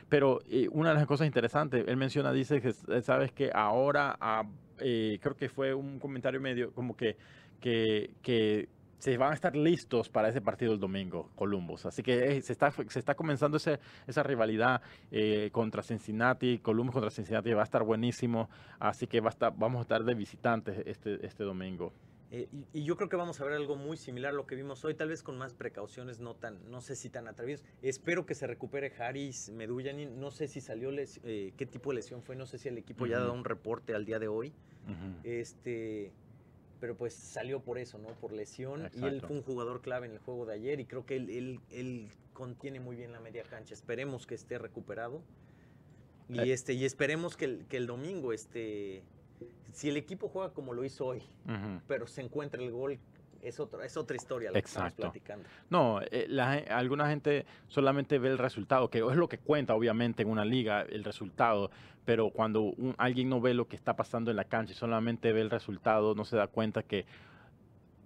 pero 0.08 0.40
eh, 0.50 0.70
una 0.72 0.92
de 0.92 0.96
las 0.96 1.06
cosas 1.06 1.28
interesantes, 1.28 1.84
él 1.86 1.98
menciona, 1.98 2.32
dice 2.32 2.62
que, 2.62 2.72
sabes 3.02 3.34
que 3.34 3.52
ahora, 3.54 4.16
ah, 4.22 4.44
eh, 4.78 5.20
creo 5.22 5.36
que 5.36 5.50
fue 5.50 5.74
un 5.74 6.00
comentario 6.00 6.40
medio 6.40 6.72
como 6.72 6.96
que, 6.96 7.18
que, 7.60 8.12
que 8.22 8.70
se 9.00 9.18
van 9.18 9.32
a 9.32 9.34
estar 9.34 9.56
listos 9.56 10.10
para 10.10 10.30
ese 10.30 10.42
partido 10.42 10.74
el 10.74 10.80
domingo, 10.80 11.32
Columbus. 11.36 11.86
Así 11.86 12.04
que 12.04 12.38
eh, 12.38 12.42
se, 12.42 12.52
está, 12.52 12.72
se 12.72 13.00
está 13.00 13.16
comenzando 13.16 13.58
ese, 13.58 13.80
esa 14.06 14.24
rivalidad 14.24 14.82
eh, 15.10 15.50
contra 15.52 15.82
Cincinnati, 15.82 16.60
Columbus 16.60 16.94
contra 16.94 17.10
Cincinnati, 17.10 17.52
va 17.54 17.62
a 17.62 17.64
estar 17.64 17.84
buenísimo. 17.84 18.50
Así 18.78 19.08
que 19.08 19.22
va 19.22 19.30
a 19.30 19.32
estar, 19.32 19.54
vamos 19.56 19.80
a 19.80 19.82
estar 19.84 20.04
de 20.04 20.14
visitantes 20.14 20.84
este, 20.86 21.26
este 21.26 21.44
domingo. 21.44 21.94
Eh, 22.32 22.48
y, 22.74 22.84
yo 22.84 22.96
creo 22.96 23.10
que 23.10 23.16
vamos 23.16 23.42
a 23.42 23.46
ver 23.46 23.54
algo 23.54 23.76
muy 23.76 23.98
similar 23.98 24.34
a 24.34 24.36
lo 24.36 24.46
que 24.46 24.54
vimos 24.54 24.86
hoy, 24.86 24.94
tal 24.94 25.08
vez 25.08 25.24
con 25.24 25.36
más 25.38 25.56
precauciones, 25.56 26.20
no 26.20 26.36
tan, 26.36 26.60
no 26.70 26.82
sé 26.82 26.96
si 26.96 27.10
tan 27.10 27.28
atrevidos. 27.28 27.64
Espero 27.82 28.26
que 28.26 28.36
se 28.36 28.46
recupere 28.48 28.94
Harris 29.00 29.50
Meduyani. 29.50 30.08
No 30.08 30.30
sé 30.30 30.48
si 30.48 30.60
salió 30.60 30.92
qué 30.92 31.68
tipo 31.72 31.92
de 31.92 31.96
lesión 31.96 32.22
fue, 32.22 32.36
no 32.36 32.46
sé 32.46 32.58
si 32.58 32.68
el 32.68 32.78
equipo 32.78 33.08
ya 33.08 33.16
ha 33.16 33.22
dado 33.22 33.34
un 33.34 33.46
reporte 33.46 33.96
al 33.96 34.04
día 34.04 34.20
de 34.20 34.28
hoy. 34.28 34.54
Este 35.24 36.12
pero 36.80 36.96
pues 36.96 37.14
salió 37.14 37.62
por 37.62 37.78
eso, 37.78 37.98
¿no? 37.98 38.10
Por 38.10 38.32
lesión. 38.32 38.90
Y 38.94 39.04
él 39.04 39.22
fue 39.22 39.36
un 39.38 39.44
jugador 39.44 39.82
clave 39.82 40.08
en 40.08 40.14
el 40.14 40.20
juego 40.20 40.46
de 40.46 40.54
ayer 40.54 40.80
y 40.80 40.86
creo 40.86 41.06
que 41.06 41.18
él, 41.18 41.60
él, 41.72 42.10
contiene 42.34 42.80
muy 42.80 42.96
bien 42.96 43.12
la 43.12 43.20
media 43.20 43.44
cancha. 43.44 43.74
Esperemos 43.74 44.26
que 44.26 44.36
esté 44.36 44.58
recuperado. 44.58 45.22
Y, 46.30 46.40
eh. 46.40 46.54
este, 46.54 46.74
y 46.74 46.86
esperemos 46.86 47.36
que 47.36 47.46
el, 47.46 47.66
que 47.68 47.76
el 47.76 47.86
domingo, 47.86 48.32
este, 48.32 49.04
si 49.74 49.90
el 49.90 49.98
equipo 49.98 50.30
juega 50.30 50.54
como 50.54 50.74
lo 50.74 50.86
hizo 50.86 51.06
hoy, 51.06 51.24
pero 51.88 52.08
se 52.08 52.22
encuentra 52.22 52.62
el 52.62 52.72
gol 52.72 53.00
es 53.42 53.60
otra, 53.60 53.86
es 53.86 53.96
otra 53.98 54.16
historia 54.16 54.50
la 54.52 54.60
que 54.62 54.66
estamos 54.68 54.94
platicando. 54.94 55.48
No, 55.70 56.00
eh, 56.12 56.28
alguna 56.70 57.08
gente 57.10 57.46
solamente 57.68 58.20
ve 58.20 58.30
el 58.30 58.38
resultado, 58.38 58.90
que 58.90 59.00
es 59.00 59.16
lo 59.16 59.28
que 59.30 59.38
cuenta 59.38 59.74
obviamente 59.76 60.24
en 60.24 60.30
una 60.30 60.46
liga, 60.46 60.82
el 60.84 61.04
resultado, 61.04 61.72
pero 62.06 62.30
cuando 62.32 62.74
alguien 62.98 63.30
no 63.30 63.40
ve 63.42 63.54
lo 63.54 63.68
que 63.68 63.76
está 63.76 63.96
pasando 63.96 64.32
en 64.32 64.38
la 64.38 64.46
cancha 64.46 64.74
y 64.74 64.76
solamente 64.76 65.32
ve 65.34 65.42
el 65.42 65.50
resultado, 65.50 66.16
no 66.16 66.26
se 66.26 66.36
da 66.38 66.48
cuenta 66.48 66.84
que 66.84 67.06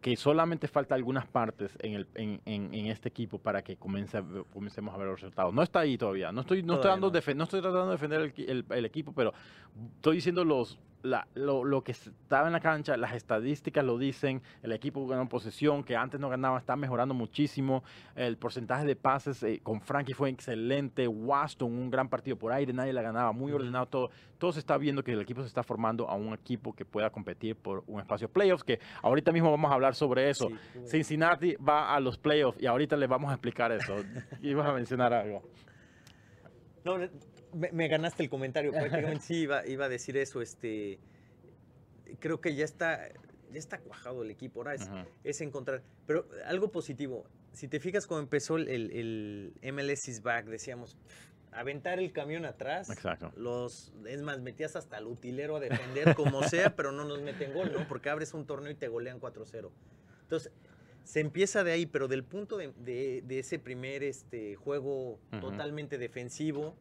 que 0.02 0.18
solamente 0.18 0.68
falta 0.68 0.96
algunas 0.96 1.26
partes 1.26 1.78
en, 1.80 1.94
el, 1.94 2.08
en, 2.16 2.42
en, 2.44 2.74
en 2.74 2.88
este 2.88 3.08
equipo 3.08 3.40
para 3.40 3.64
que 3.64 3.78
comience 3.78 4.18
a- 4.18 4.26
comencemos 4.52 4.94
a 4.94 4.98
ver 4.98 5.08
los 5.08 5.22
resultados. 5.22 5.54
No 5.54 5.64
está 5.64 5.80
ahí 5.80 5.98
todavía. 5.98 6.30
No 6.34 6.42
estoy, 6.42 6.62
no 6.62 6.74
estoy, 6.74 6.90
dando 6.90 7.08
no. 7.10 7.14
no 7.36 7.44
estoy 7.46 7.62
tratando 7.62 7.86
de 7.86 7.92
defender 7.94 8.34
el- 8.36 8.66
el 8.70 8.84
equipo, 8.86 9.14
pero 9.14 9.34
estoy 9.96 10.18
diciendo 10.18 10.44
los, 10.44 10.78
la- 11.04 11.28
lo, 11.36 11.64
lo 11.64 11.84
que 11.84 11.92
estaba 11.92 12.48
en 12.48 12.54
la 12.54 12.60
cancha, 12.60 12.98
las 12.98 13.14
estadísticas 13.14 13.84
lo 13.86 13.98
dicen, 13.98 14.42
el 14.64 14.72
equipo 14.72 15.06
ganó 15.06 15.30
posesión, 15.30 15.84
que 15.84 15.96
antes 15.96 16.20
no 16.20 16.30
ganaba, 16.30 16.58
está 16.58 16.76
mejorando 16.76 17.14
muchísimo, 17.14 17.84
el 18.16 18.38
porcentaje 18.38 18.86
de 18.86 18.96
pases 18.96 19.44
eh, 19.44 19.60
con 19.62 19.82
Frankie 19.82 20.14
fue 20.14 20.30
excelente, 20.30 21.08
Waston, 21.08 21.72
un 21.72 21.92
gran 21.92 22.10
partido 22.10 22.38
por 22.38 22.52
aire, 22.52 22.74
nadie 22.74 22.94
la 22.94 23.02
ganaba, 23.02 23.32
muy 23.34 23.52
ordenado 23.52 23.86
todo, 23.86 24.10
todo 24.38 24.52
se 24.54 24.60
está 24.60 24.78
viendo 24.78 25.04
que 25.04 25.12
el 25.14 25.22
equipo 25.22 25.42
se 25.42 25.48
está 25.48 25.62
formando 25.62 26.10
a 26.10 26.16
un 26.16 26.34
equipo 26.34 26.74
que 26.74 26.86
pueda 26.86 27.10
competir 27.10 27.56
por 27.56 27.84
un 27.88 28.00
espacio 28.00 28.30
playoffs, 28.30 28.64
que 28.64 28.80
ahorita 29.02 29.32
mismo 29.32 29.52
vamos 29.52 29.70
a 29.72 29.76
hablar 29.76 29.96
sobre 29.96 30.30
eso. 30.30 30.50
Sí, 30.74 30.80
Cincinnati 30.88 31.56
va 31.56 31.94
a 31.94 32.00
los 32.00 32.18
playoffs 32.18 32.62
y 32.62 32.66
ahorita 32.66 32.96
les 32.98 33.08
vamos 33.10 33.30
a 33.30 33.34
explicar 33.34 33.72
eso. 33.72 33.94
Ibas 34.42 34.68
a 34.68 34.74
mencionar 34.74 35.14
algo. 35.14 35.44
No, 36.84 36.98
me, 37.54 37.72
me 37.72 37.88
ganaste 37.88 38.24
el 38.24 38.30
comentario. 38.30 38.72
Prácticamente 38.72 39.26
sí 39.26 39.36
iba, 39.42 39.66
iba 39.68 39.86
a 39.86 39.90
decir 39.90 40.18
eso. 40.18 40.42
Este, 40.42 41.00
creo 42.20 42.42
que 42.42 42.56
ya 42.56 42.66
está, 42.66 43.10
ya 43.52 43.60
está 43.60 43.80
cuajado 43.80 44.24
el 44.24 44.32
equipo. 44.32 44.60
Ahora 44.62 44.76
es, 44.76 44.90
es 45.24 45.42
encontrar. 45.42 45.84
Pero 46.06 46.28
algo 46.46 46.72
positivo. 46.72 47.26
Si 47.54 47.68
te 47.68 47.80
fijas 47.80 48.08
cuando 48.08 48.24
empezó 48.24 48.58
el, 48.58 48.68
el, 48.68 49.54
el 49.62 49.74
MLS 49.74 50.08
is 50.08 50.22
back, 50.24 50.46
decíamos 50.46 50.98
aventar 51.52 52.00
el 52.00 52.12
camión 52.12 52.46
atrás. 52.46 52.90
Exacto. 52.90 53.32
Los, 53.36 53.94
es 54.08 54.24
más, 54.24 54.42
metías 54.42 54.76
hasta 54.76 54.98
el 54.98 55.06
utilero 55.06 55.58
a 55.58 55.60
defender 55.60 56.16
como 56.16 56.42
sea, 56.50 56.76
pero 56.76 56.92
no 56.92 57.04
nos 57.06 57.22
meten 57.22 57.54
gol, 57.54 57.72
¿no? 57.72 57.88
Porque 57.88 58.10
abres 58.10 58.34
un 58.34 58.46
torneo 58.48 58.72
y 58.72 58.76
te 58.76 58.88
golean 58.88 59.20
4-0. 59.22 59.70
Entonces, 60.24 60.52
se 61.04 61.20
empieza 61.20 61.64
de 61.64 61.74
ahí, 61.74 61.86
pero 61.86 62.08
del 62.08 62.24
punto 62.24 62.58
de, 62.58 62.72
de- 62.78 63.22
de 63.24 63.40
ese 63.40 63.60
primer 63.60 64.02
este, 64.04 64.56
juego 64.56 65.20
totalmente 65.42 65.98
defensivo 66.00 66.76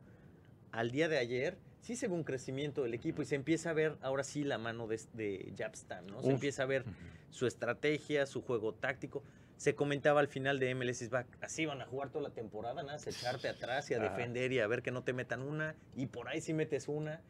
al 0.73 0.91
día 0.91 1.09
de 1.09 1.19
ayer, 1.19 1.57
sí 1.81 1.97
se 1.97 2.09
ve 2.09 2.15
un 2.15 2.25
crecimiento 2.25 2.83
del 2.83 2.95
equipo 2.95 3.23
y 3.23 3.27
se 3.27 3.35
empieza 3.35 3.71
a 3.71 3.73
ver 3.73 3.97
ahora 4.03 4.25
sí 4.25 4.43
la 4.43 4.59
mano 4.59 4.87
de, 4.89 5.01
de 5.13 5.53
Japstam, 5.57 6.07
¿no? 6.07 6.21
Se 6.21 6.29
Uf. 6.29 6.35
empieza 6.35 6.63
a 6.63 6.67
ver 6.67 6.85
su 7.31 7.47
estrategia, 7.47 8.27
su 8.27 8.43
juego 8.43 8.73
táctico. 8.75 9.23
Se 9.57 9.75
comentaba 9.75 10.21
al 10.21 10.29
final 10.29 10.59
de 10.59 10.75
MLS 10.75 11.03
is 11.03 11.11
back, 11.11 11.27
así 11.41 11.67
van 11.67 11.81
a 11.81 11.87
jugar 11.87 12.11
toda 12.11 12.29
la 12.29 12.35
temporada, 12.35 12.83
nada, 12.83 12.95
más 12.95 13.07
echarte 13.07 13.49
atrás 13.49 13.89
y 13.91 13.95
a 13.95 14.01
defender 14.01 14.51
y 14.51 14.59
a 14.59 14.67
ver 14.67 14.83
que 14.83 14.91
no 14.91 15.05
te 15.05 15.13
metan 15.13 15.41
una, 15.43 15.77
y 15.95 16.07
por 16.07 16.29
ahí 16.29 16.41
sí 16.41 16.53
metes 16.53 16.89
una. 16.89 17.21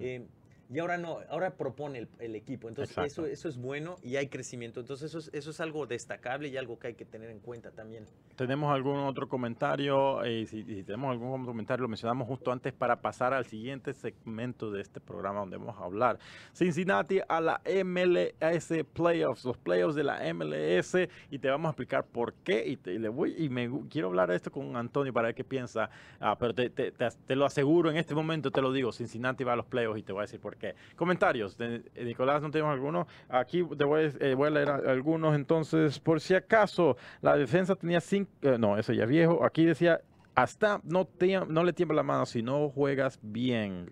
Eh, 0.00 0.26
y 0.70 0.78
ahora 0.80 0.98
no, 0.98 1.18
ahora 1.30 1.50
propone 1.56 1.98
el, 2.00 2.08
el 2.18 2.34
equipo. 2.34 2.68
Entonces, 2.68 2.90
Exacto. 2.96 3.24
eso, 3.24 3.26
eso 3.26 3.48
es 3.48 3.56
bueno 3.56 3.96
y 4.02 4.16
hay 4.16 4.28
crecimiento. 4.28 4.80
Entonces, 4.80 5.08
eso 5.10 5.18
es, 5.18 5.30
eso 5.32 5.50
es 5.50 5.60
algo 5.60 5.86
destacable 5.86 6.48
y 6.48 6.56
algo 6.56 6.78
que 6.78 6.88
hay 6.88 6.94
que 6.94 7.04
tener 7.06 7.30
en 7.30 7.40
cuenta 7.40 7.70
también. 7.70 8.04
¿Tenemos 8.36 8.72
algún 8.74 8.98
otro 8.98 9.28
comentario? 9.28 10.22
Eh, 10.24 10.46
si, 10.46 10.62
si 10.64 10.84
tenemos 10.84 11.10
algún 11.12 11.44
comentario, 11.46 11.82
lo 11.82 11.88
mencionamos 11.88 12.28
justo 12.28 12.52
antes 12.52 12.72
para 12.72 13.00
pasar 13.00 13.32
al 13.32 13.46
siguiente 13.46 13.94
segmento 13.94 14.70
de 14.70 14.82
este 14.82 15.00
programa 15.00 15.40
donde 15.40 15.56
vamos 15.56 15.76
a 15.78 15.84
hablar. 15.84 16.18
Cincinnati 16.52 17.20
a 17.28 17.40
la 17.40 17.60
MLS 17.64 18.84
Playoffs, 18.92 19.44
los 19.44 19.56
playoffs 19.56 19.94
de 19.94 20.04
la 20.04 20.20
MLS, 20.34 20.96
y 21.30 21.38
te 21.38 21.48
vamos 21.48 21.66
a 21.68 21.70
explicar 21.70 22.04
por 22.06 22.34
qué. 22.34 22.66
Y, 22.66 22.76
te, 22.76 22.92
y 22.92 22.98
le 22.98 23.08
voy, 23.08 23.34
y 23.38 23.48
me 23.48 23.70
quiero 23.88 24.08
hablar 24.08 24.28
de 24.30 24.36
esto 24.36 24.50
con 24.52 24.76
Antonio 24.76 25.12
para 25.12 25.28
ver 25.28 25.34
qué 25.34 25.44
piensa. 25.44 25.88
Ah, 26.20 26.36
pero 26.38 26.54
te, 26.54 26.68
te- 26.70 26.92
te- 26.92 27.08
te 27.26 27.36
lo 27.36 27.44
aseguro 27.46 27.90
en 27.90 27.96
este 27.96 28.14
momento, 28.14 28.50
te 28.50 28.60
lo 28.60 28.72
digo: 28.72 28.92
Cincinnati 28.92 29.44
va 29.44 29.54
a 29.54 29.56
los 29.56 29.66
playoffs 29.66 29.98
y 30.00 30.02
te 30.02 30.12
voy 30.12 30.20
a 30.20 30.22
decir 30.22 30.40
por 30.40 30.56
qué. 30.56 30.57
Comentarios, 30.96 31.56
de- 31.56 31.82
eh, 31.94 32.04
Nicolás, 32.04 32.42
¿no 32.42 32.50
tenemos 32.50 32.72
alguno? 32.72 33.06
Aquí 33.28 33.64
te 33.76 33.84
voy, 33.84 34.12
eh, 34.20 34.34
voy 34.34 34.48
a 34.48 34.50
leer 34.50 34.68
a- 34.70 34.76
algunos 34.90 35.34
entonces, 35.34 35.98
por 35.98 36.20
si 36.20 36.34
acaso. 36.34 36.96
La 37.22 37.36
defensa 37.36 37.74
tenía 37.76 38.00
cinco, 38.00 38.30
eh, 38.42 38.56
no, 38.58 38.76
eso 38.78 38.92
ya 38.92 39.04
es 39.04 39.10
viejo. 39.10 39.44
Aquí 39.44 39.64
decía, 39.64 40.00
hasta 40.34 40.80
no, 40.84 41.04
te- 41.04 41.40
no 41.46 41.64
le 41.64 41.72
tiembla 41.72 41.96
la 41.96 42.02
mano 42.02 42.26
si 42.26 42.42
no 42.42 42.68
juegas 42.70 43.18
bien. 43.22 43.90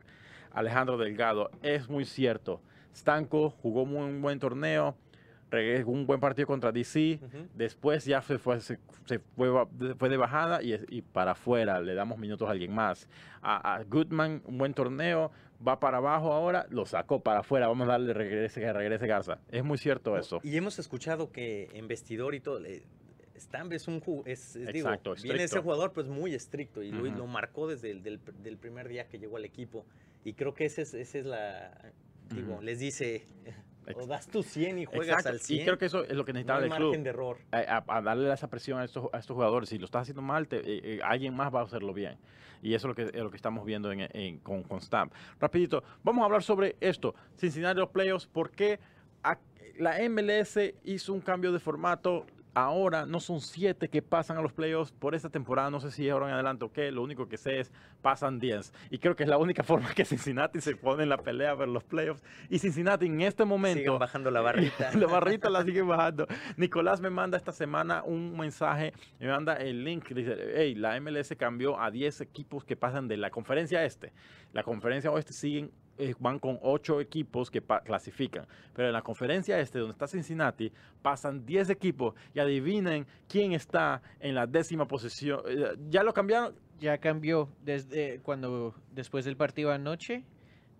Alejandro 0.52 0.96
Delgado, 0.96 1.50
es 1.62 1.88
muy 1.88 2.04
cierto. 2.04 2.60
Stanco 2.94 3.50
jugó 3.50 3.84
muy 3.84 4.04
un 4.08 4.22
buen 4.22 4.38
torneo, 4.38 4.96
un 5.86 6.06
buen 6.06 6.20
partido 6.20 6.46
contra 6.46 6.72
DC. 6.72 7.18
Después 7.54 8.04
ya 8.04 8.20
se 8.20 8.38
fue, 8.38 8.60
se, 8.60 8.78
se 9.06 9.18
fue, 9.36 9.48
de 10.08 10.16
bajada 10.16 10.60
y 10.62 11.02
para 11.02 11.32
afuera 11.32 11.80
le 11.80 11.94
damos 11.94 12.18
minutos 12.18 12.46
a 12.48 12.50
alguien 12.52 12.74
más. 12.74 13.08
A, 13.42 13.76
a 13.76 13.84
Goodman, 13.84 14.42
un 14.44 14.58
buen 14.58 14.74
torneo, 14.74 15.30
va 15.66 15.78
para 15.80 15.98
abajo 15.98 16.32
ahora, 16.32 16.66
lo 16.70 16.86
sacó 16.86 17.20
para 17.20 17.40
afuera. 17.40 17.68
Vamos 17.68 17.86
a 17.88 17.92
darle 17.92 18.12
regrese, 18.12 18.60
que 18.60 18.72
regrese 18.72 19.06
Garza. 19.06 19.38
Es 19.48 19.64
muy 19.64 19.78
cierto 19.78 20.16
eso. 20.16 20.40
Y 20.42 20.56
hemos 20.56 20.78
escuchado 20.78 21.30
que 21.30 21.68
en 21.74 21.88
vestidor 21.88 22.34
y 22.34 22.40
todo, 22.40 22.60
Stamp 23.38 23.72
es 23.74 23.86
un 23.86 24.02
es, 24.24 24.56
es, 24.56 24.72
digo, 24.72 24.88
Exacto, 24.88 25.14
viene 25.22 25.42
ese 25.44 25.60
jugador 25.60 25.92
pues 25.92 26.06
muy 26.06 26.34
estricto 26.34 26.82
y 26.82 26.90
lo, 26.90 27.02
Ujú. 27.04 27.18
lo 27.18 27.26
marcó 27.26 27.68
desde 27.68 27.90
el 27.90 28.02
del, 28.02 28.18
del 28.42 28.56
primer 28.56 28.88
día 28.88 29.08
que 29.08 29.18
llegó 29.18 29.36
al 29.36 29.44
equipo. 29.44 29.84
Y 30.24 30.32
creo 30.32 30.54
que 30.54 30.64
esa 30.64 30.80
es, 30.82 30.94
esa 30.94 31.18
es 31.18 31.26
la, 31.26 31.92
digo, 32.34 32.54
Ujú. 32.54 32.62
les 32.62 32.78
dice, 32.78 33.26
o 33.94 34.06
das 34.06 34.26
tu 34.26 34.42
100 34.42 34.78
y 34.78 34.84
juegas 34.86 35.18
Exacto, 35.18 35.28
al 35.28 35.40
100. 35.40 35.60
Y 35.60 35.64
creo 35.64 35.76
que 35.78 35.84
eso 35.84 36.02
es 36.04 36.14
lo 36.14 36.24
que 36.24 36.32
no 36.32 36.38
necesitaba 36.38 36.60
hay 36.60 36.64
el 36.64 36.70
club. 36.76 36.86
margen 36.88 37.04
de 37.04 37.10
error. 37.10 37.36
a, 37.52 37.58
a- 37.86 37.98
a 37.98 38.02
darle 38.02 38.32
esa 38.32 38.48
presión 38.48 38.78
a 38.80 38.84
estos, 38.84 39.08
a 39.12 39.18
estos 39.18 39.34
jugadores. 39.34 39.68
Si 39.68 39.78
lo 39.78 39.84
estás 39.84 40.02
haciendo 40.02 40.22
mal, 40.22 40.48
te- 40.48 40.56
eh, 40.60 40.80
eh, 40.96 41.00
alguien 41.04 41.34
más 41.34 41.54
va 41.54 41.60
a 41.60 41.64
hacerlo 41.64 41.92
bien. 41.92 42.16
Y 42.66 42.74
eso 42.74 42.88
es 42.88 42.88
lo 42.88 42.94
que, 42.96 43.16
es 43.16 43.22
lo 43.22 43.30
que 43.30 43.36
estamos 43.36 43.64
viendo 43.64 43.92
en, 43.92 44.08
en- 44.12 44.38
con, 44.40 44.64
Stamp. 44.80 45.12
Rapidito, 45.38 45.84
vamos 46.02 46.22
a 46.22 46.24
hablar 46.24 46.42
sobre 46.42 46.74
esto. 46.80 47.14
Cincinnati 47.38 47.78
los 47.78 47.90
playoffs, 47.90 48.26
¿por 48.26 48.50
qué 48.50 48.80
la 49.78 49.98
MLS 50.08 50.58
hizo 50.82 51.12
un 51.12 51.20
cambio 51.20 51.52
de 51.52 51.60
formato? 51.60 52.26
Ahora 52.56 53.04
no 53.04 53.20
son 53.20 53.42
siete 53.42 53.90
que 53.90 54.00
pasan 54.00 54.38
a 54.38 54.40
los 54.40 54.50
playoffs 54.50 54.90
por 54.90 55.14
esta 55.14 55.28
temporada. 55.28 55.68
No 55.70 55.78
sé 55.78 55.90
si 55.90 56.08
ahora 56.08 56.28
en 56.28 56.32
adelante 56.32 56.64
o 56.64 56.72
qué. 56.72 56.90
Lo 56.90 57.02
único 57.02 57.28
que 57.28 57.36
sé 57.36 57.60
es 57.60 57.70
pasan 58.00 58.38
10. 58.38 58.72
Y 58.88 58.96
creo 58.96 59.14
que 59.14 59.24
es 59.24 59.28
la 59.28 59.36
única 59.36 59.62
forma 59.62 59.92
que 59.92 60.06
Cincinnati 60.06 60.62
se 60.62 60.74
pone 60.74 61.02
en 61.02 61.10
la 61.10 61.18
pelea 61.18 61.54
por 61.54 61.68
los 61.68 61.84
playoffs. 61.84 62.24
Y 62.48 62.58
Cincinnati 62.58 63.04
en 63.04 63.20
este 63.20 63.44
momento 63.44 63.80
Sigan 63.80 63.98
bajando 63.98 64.30
la 64.30 64.40
barrita. 64.40 64.90
la 64.96 65.06
barrita 65.06 65.50
la 65.50 65.64
sigue 65.64 65.82
bajando. 65.82 66.26
Nicolás 66.56 67.02
me 67.02 67.10
manda 67.10 67.36
esta 67.36 67.52
semana 67.52 68.02
un 68.02 68.34
mensaje, 68.38 68.94
me 69.20 69.28
manda 69.28 69.56
el 69.56 69.84
link, 69.84 70.08
dice, 70.08 70.34
hey, 70.54 70.74
la 70.74 70.98
MLS 70.98 71.34
cambió 71.36 71.78
a 71.78 71.90
10 71.90 72.22
equipos 72.22 72.64
que 72.64 72.74
pasan 72.74 73.06
de 73.06 73.18
la 73.18 73.28
conferencia 73.28 73.84
este. 73.84 74.14
La 74.54 74.62
conferencia 74.62 75.10
oeste 75.10 75.34
siguen, 75.34 75.70
eh, 75.98 76.14
van 76.18 76.38
con 76.38 76.58
8 76.62 77.00
equipos 77.00 77.50
que 77.50 77.62
clasifican. 77.84 78.46
Pero 78.74 78.88
en 78.88 78.92
la 78.92 79.02
conferencia 79.02 79.58
este, 79.60 79.78
donde 79.78 79.92
está 79.92 80.06
Cincinnati, 80.06 80.72
pasan 81.02 81.44
10 81.46 81.70
equipos 81.70 82.14
y 82.34 82.40
adivinen 82.40 83.06
quién 83.28 83.52
está 83.52 84.02
en 84.20 84.34
la 84.34 84.46
décima 84.46 84.86
posición. 84.86 85.40
Eh, 85.48 85.76
Ya 85.88 86.02
lo 86.02 86.12
cambiaron, 86.12 86.54
Ya 86.78 86.98
cambió 86.98 87.48
desde 87.64 88.20
cuando 88.20 88.74
después 88.92 89.24
del 89.24 89.36
partido 89.36 89.70
anoche. 89.70 90.24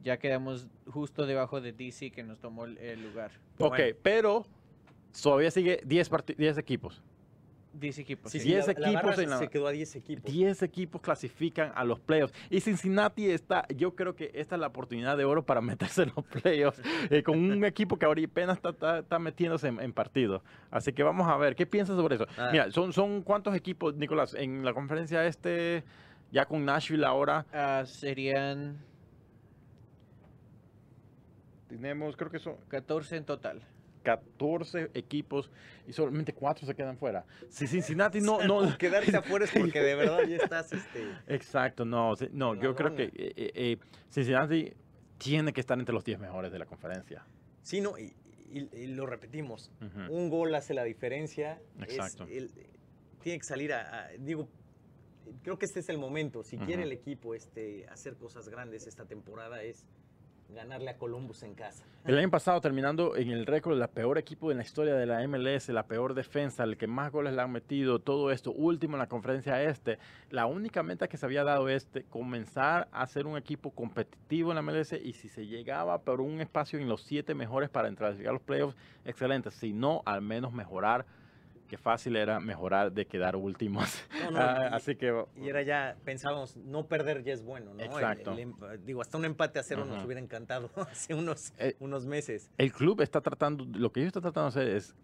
Ya 0.03 0.19
quedamos 0.19 0.69
justo 0.87 1.27
debajo 1.27 1.61
de 1.61 1.73
DC 1.73 2.11
que 2.13 2.23
nos 2.23 2.39
tomó 2.39 2.67
el, 2.67 3.03
lugar. 3.03 3.31
ok, 3.59 3.71
Bueno. 3.71 3.97
pero 4.03 4.47
todavía 5.21 5.51
sigue 5.51 5.81
10, 5.85 6.09
parti- 6.11 6.35
10 6.37 6.59
equipos. 6.59 7.03
10 7.79 7.99
equipos. 7.99 8.33
Sí, 8.33 8.39
sí. 8.39 8.45
sí, 8.45 8.49
10 8.55 8.67
la- 8.69 8.73
la 8.79 8.89
equipos 8.91 9.19
en 9.19 9.31
la- 9.31 9.39
se 9.39 9.49
quedó 9.49 9.67
a 9.67 9.71
10 9.71 9.97
equipos. 9.97 10.25
10 10.33 10.63
equipos 10.63 11.01
clasifican 11.01 11.73
a 11.75 11.85
los 11.85 12.01
playoffs. 12.01 12.33
Y 12.51 12.61
Cincinnati 12.61 13.31
está, 13.31 13.67
yo 13.75 13.95
creo 13.95 14.15
que 14.17 14.31
esta 14.35 14.55
es 14.57 14.61
la 14.61 14.69
oportunidad 14.69 15.17
de 15.17 15.25
oro 15.25 15.45
para 15.45 15.61
meterse 15.97 16.03
en 16.05 16.13
los 16.17 16.25
playoffs 16.25 16.81
eh, 17.11 17.23
con 17.23 17.39
un 17.39 17.65
equipo 17.65 17.99
que 17.99 18.07
ahorita 18.07 18.31
apenas 18.31 18.57
está, 18.57 18.71
está- 18.71 18.99
está 19.01 19.19
metiéndose 19.19 19.69
en, 19.69 19.81
en 19.81 19.93
partido. 19.93 20.43
Así 20.71 20.93
que 20.93 21.03
vamos 21.03 21.29
a 21.29 21.37
ver, 21.37 21.55
¿qué 21.57 21.67
piensas 21.67 21.97
sobre 21.97 22.17
eso? 22.17 22.27
Ah. 22.39 22.49
Mira, 22.53 22.71
son, 22.71 22.93
son 22.93 23.23
cuántos 23.23 23.55
equipos, 23.55 23.95
Nicolás, 23.97 24.35
en 24.35 24.65
la 24.65 24.73
conferencia 24.75 25.27
este, 25.27 25.85
ya 26.33 26.47
con 26.47 26.65
Nashville 26.65 27.05
ahora, 27.05 27.47
Ah, 27.53 27.85
serían 27.87 28.79
tenemos, 31.69 32.17
creo 32.17 32.31
que 32.31 32.39
son 32.39 32.57
14 32.69 33.17
en 33.17 33.25
total. 33.25 33.61
14 34.07 34.91
equipos 34.95 35.51
y 35.89 35.93
solamente 35.93 36.33
4 36.33 36.65
se 36.65 36.75
quedan 36.77 36.97
fuera. 36.97 37.27
Si 37.49 37.67
Cincinnati 37.67 38.21
no... 38.21 38.41
no 38.47 38.79
quedarse 38.79 39.17
afuera 39.17 39.45
es 39.47 39.51
porque 39.51 39.81
de 39.81 39.97
verdad 39.97 40.23
ya 40.29 40.37
estás 40.37 40.73
este, 40.73 41.11
Exacto, 41.27 41.85
no, 41.85 42.15
no, 42.33 42.55
yo 42.55 42.77
creo 42.77 42.95
que 42.95 43.05
eh, 43.05 43.13
eh, 43.17 43.53
eh, 43.55 43.77
Cincinnati 44.11 44.73
tiene 45.19 45.53
que 45.53 45.61
estar 45.61 45.77
entre 45.79 45.93
los 45.93 46.05
10 46.05 46.21
mejores 46.21 46.53
de 46.53 46.59
la 46.61 46.67
conferencia. 46.67 47.27
Sí, 47.63 47.81
no, 47.81 47.99
y, 47.99 48.15
y- 48.53 48.69
y 48.73 48.87
lo 48.89 49.07
repetimos. 49.07 49.73
Un 50.09 50.31
gol 50.31 50.55
hace 50.55 50.73
la 50.73 50.85
diferencia. 50.85 51.61
es 51.81 51.95
Exacto. 51.95 52.27
el- 52.31 52.53
tiene 53.23 53.39
que 53.41 53.45
salir 53.45 53.73
a, 53.73 54.05
a- 54.05 54.09
Digo, 54.21 54.49
creo 55.43 55.59
que 55.59 55.65
este 55.67 55.81
es 55.81 55.89
el 55.89 55.99
momento. 55.99 56.45
Si 56.45 56.59
quiere 56.59 56.85
el 56.85 56.93
equipo 56.93 57.35
este, 57.35 57.87
hacer 57.89 58.15
cosas 58.17 58.49
grandes 58.49 58.87
esta 58.87 59.05
temporada, 59.05 59.65
es 59.65 59.85
ganarle 60.49 60.91
a 60.91 60.97
Columbus 60.97 61.43
en 61.43 61.55
casa. 61.55 61.85
El 62.05 62.19
año 62.19 62.31
pasado 62.31 62.61
terminando 62.61 63.17
en 63.17 63.31
el 63.31 63.47
récord, 63.47 63.77
la 63.77 63.89
peor 63.89 64.17
equipo 64.17 64.51
en 64.51 64.59
la 64.59 64.63
historia 64.63 64.95
de 64.95 65.07
la 65.07 65.27
MLS, 65.27 65.69
la 65.71 65.87
peor 65.87 66.15
defensa, 66.15 66.63
el 66.65 66.77
que 66.77 66.87
más 66.87 67.11
goles 67.11 67.35
le 67.35 67.43
han 67.43 67.51
metido, 67.51 67.99
todo 67.99 68.31
esto, 68.31 68.53
último 68.53 68.95
en 68.95 69.01
la 69.01 69.09
conferencia 69.09 69.63
este. 69.63 69.99
La 70.31 70.47
única 70.47 70.83
meta 70.83 71.09
que 71.09 71.17
se 71.17 71.27
había 71.27 71.43
dado 71.43 71.69
es 71.69 71.89
comenzar 72.11 72.89
a 72.93 73.07
ser 73.07 73.27
un 73.27 73.37
equipo 73.37 73.71
competitivo 73.71 74.53
en 74.53 74.57
la 74.57 74.63
MLS 74.63 74.93
y 74.93 75.13
si 75.15 75.29
se 75.29 75.47
llegaba 75.47 75.99
por 76.03 76.21
un 76.21 76.41
espacio 76.41 76.79
en 76.79 76.89
los 76.89 77.03
siete 77.03 77.35
mejores 77.35 77.69
para 77.69 77.89
entrar 77.89 78.13
a 78.13 78.33
los 78.33 78.43
playoffs, 78.43 78.77
excelente. 79.05 79.51
Si 79.51 79.73
no, 79.73 80.03
al 80.05 80.23
menos 80.23 80.53
mejorar 80.53 81.07
que 81.67 81.77
fácil 81.77 82.17
era 82.17 82.41
mejorar 82.41 82.93
de 82.93 83.07
quedar 83.07 83.37
últimos. 83.37 84.03
No, 84.23 84.31
no, 84.31 84.39
Ah, 84.41 84.69
y- 84.71 84.75
así 84.75 84.97
que 84.97 85.25
Y 85.37 85.49
era 85.49 85.63
ya, 85.63 85.97
pensábamos, 86.05 86.57
no 86.57 86.87
perder 86.87 87.23
ya 87.25 87.33
es 87.33 87.43
bueno, 87.43 87.75
¿no? 87.75 87.81
El- 87.81 87.87
Exacto. 87.87 88.33
el 88.33 88.39
em- 88.39 88.55
digo, 88.85 89.01
hasta 89.03 89.19
un 89.19 89.25
empate 89.25 89.59
a 89.59 89.63
cero 89.63 89.85
nos 89.85 90.05
hubiera 90.05 90.21
encantado 90.21 90.71
hace 90.91 91.15
unos, 91.15 91.53
Eh, 91.59 91.77
unos 91.81 92.07
meses. 92.07 92.51
el 92.59 92.73
club 92.73 93.01
está 93.01 93.21
tratando, 93.21 93.65
lo 93.79 93.91
que 93.93 94.01
ellos 94.01 94.09
están 94.09 94.23
tratando 94.23 94.51
de 94.51 94.61
hacer 94.61 94.69
es 94.77 94.95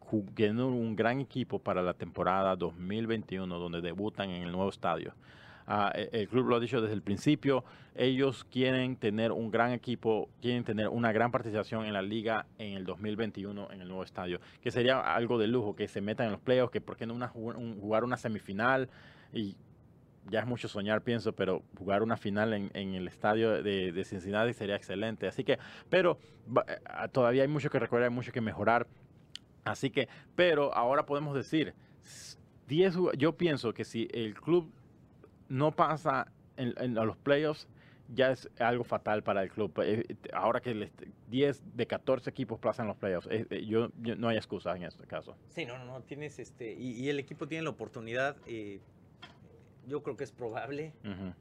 jugando 0.00 0.68
un 0.68 0.94
gran 0.94 1.20
equipo 1.20 1.58
para 1.58 1.82
la 1.82 1.92
temporada 1.94 2.54
2021, 2.56 3.58
donde 3.58 3.80
debutan 3.80 4.30
en 4.30 4.42
el 4.44 4.52
nuevo 4.52 4.70
estadio. 4.70 5.12
E- 5.94 6.08
el 6.12 6.28
club 6.28 6.46
lo 6.48 6.56
ha 6.56 6.60
dicho 6.60 6.80
desde 6.80 6.94
el 6.94 7.02
principio, 7.02 7.64
ellos 7.94 8.44
quieren 8.44 8.96
tener 8.96 9.32
un 9.32 9.50
gran 9.50 9.72
equipo, 9.72 10.28
quieren 10.40 10.62
tener 10.64 10.88
una 10.88 11.12
gran 11.12 11.30
participación 11.32 11.84
en 11.86 11.92
la 11.92 12.02
liga 12.02 12.46
en 12.58 12.74
el 12.76 12.84
2021 12.84 13.70
en 13.72 13.80
el 13.80 13.88
nuevo 13.88 14.04
estadio, 14.04 14.40
que 14.60 14.70
sería 14.70 15.00
algo 15.00 15.38
de 15.38 15.48
lujo, 15.48 15.74
que 15.74 15.88
se 15.88 16.00
metan 16.00 16.26
en 16.26 16.32
los 16.32 16.40
playoffs, 16.40 16.70
que 16.72 16.80
por 16.80 16.96
qué 16.96 17.06
no 17.06 17.14
una, 17.14 17.30
un- 17.34 17.80
jugar 17.80 18.04
una 18.04 18.16
semifinal 18.16 18.88
y 19.32 19.56
ya 20.28 20.40
es 20.40 20.46
mucho 20.46 20.66
soñar, 20.68 21.02
pienso, 21.02 21.32
pero 21.34 21.62
jugar 21.78 22.02
una 22.02 22.16
final 22.16 22.52
en, 22.52 22.70
en 22.74 22.94
el 22.94 23.06
estadio 23.06 23.62
de, 23.62 23.92
de 23.92 24.04
Cincinnati 24.04 24.52
sería 24.54 24.74
excelente. 24.76 25.28
Así 25.28 25.44
que, 25.44 25.58
pero 25.88 26.18
eh, 26.68 26.78
ah, 26.84 27.06
todavía 27.08 27.42
hay 27.42 27.48
mucho 27.48 27.70
que 27.70 27.78
recordar, 27.78 28.08
hay 28.08 28.14
mucho 28.14 28.32
que 28.32 28.40
mejorar. 28.40 28.88
Así 29.64 29.90
que, 29.90 30.08
pero 30.34 30.74
ahora 30.74 31.06
podemos 31.06 31.34
decir, 31.34 31.74
s- 32.04 32.38
10, 32.66 32.96
jug- 32.96 33.16
yo 33.16 33.36
pienso 33.36 33.72
que 33.72 33.84
si 33.84 34.08
el 34.12 34.34
club 34.34 34.72
no 35.48 35.72
pasa 35.74 36.26
en, 36.56 36.74
en- 36.78 36.98
a 36.98 37.04
los 37.04 37.16
playoffs, 37.16 37.68
ya 38.08 38.30
es 38.30 38.48
algo 38.60 38.84
fatal 38.84 39.22
para 39.22 39.42
el 39.42 39.50
club. 39.50 39.72
Eh, 39.82 40.04
Ahora 40.32 40.60
que 40.60 40.74
les- 40.74 40.92
10 41.28 41.62
de 41.76 41.86
14 41.86 42.30
equipos 42.30 42.58
pasan 42.60 42.86
los 42.86 42.96
playoffs, 42.96 43.26
eh, 43.30 43.46
eh, 43.50 43.66
yo, 43.66 43.90
yo- 44.00 44.14
no 44.16 44.28
hay 44.28 44.36
excusa 44.36 44.76
en 44.76 44.84
este 44.84 45.06
caso. 45.06 45.36
Sí, 45.48 45.66
no, 45.66 45.76
no, 45.78 45.84
no, 45.84 46.00
tienes 46.02 46.38
este, 46.38 46.72
y, 46.72 46.92
y 46.92 47.08
el 47.10 47.18
equipo 47.18 47.48
tiene 47.48 47.64
la 47.64 47.70
oportunidad, 47.70 48.36
eh, 48.46 48.80
yo 49.86 50.02
creo 50.02 50.16
que 50.16 50.24
es 50.24 50.32
probable, 50.32 50.92
Ujú. 51.04 51.32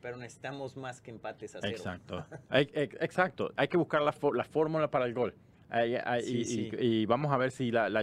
pero 0.00 0.16
necesitamos 0.16 0.76
más 0.76 1.00
que 1.00 1.10
empates 1.10 1.56
a 1.56 1.60
cero. 1.60 1.74
Exacto. 1.76 2.26
Hay, 2.48 2.70
ex- 2.74 2.96
exacto. 3.00 3.52
Hay 3.56 3.68
que 3.68 3.76
buscar 3.76 4.02
la 4.02 4.12
fórmula 4.12 4.90
para 4.90 5.06
el 5.06 5.14
gol. 5.14 5.34
Ahí- 5.70 5.96
ahí- 6.04 6.22
Sí, 6.22 6.36
y, 6.40 6.44
sí. 6.44 6.70
y- 6.80 6.86
y 7.02 7.06
vamos 7.06 7.32
a 7.32 7.36
ver 7.36 7.50
si 7.50 7.70
la, 7.70 7.88
la 7.88 8.02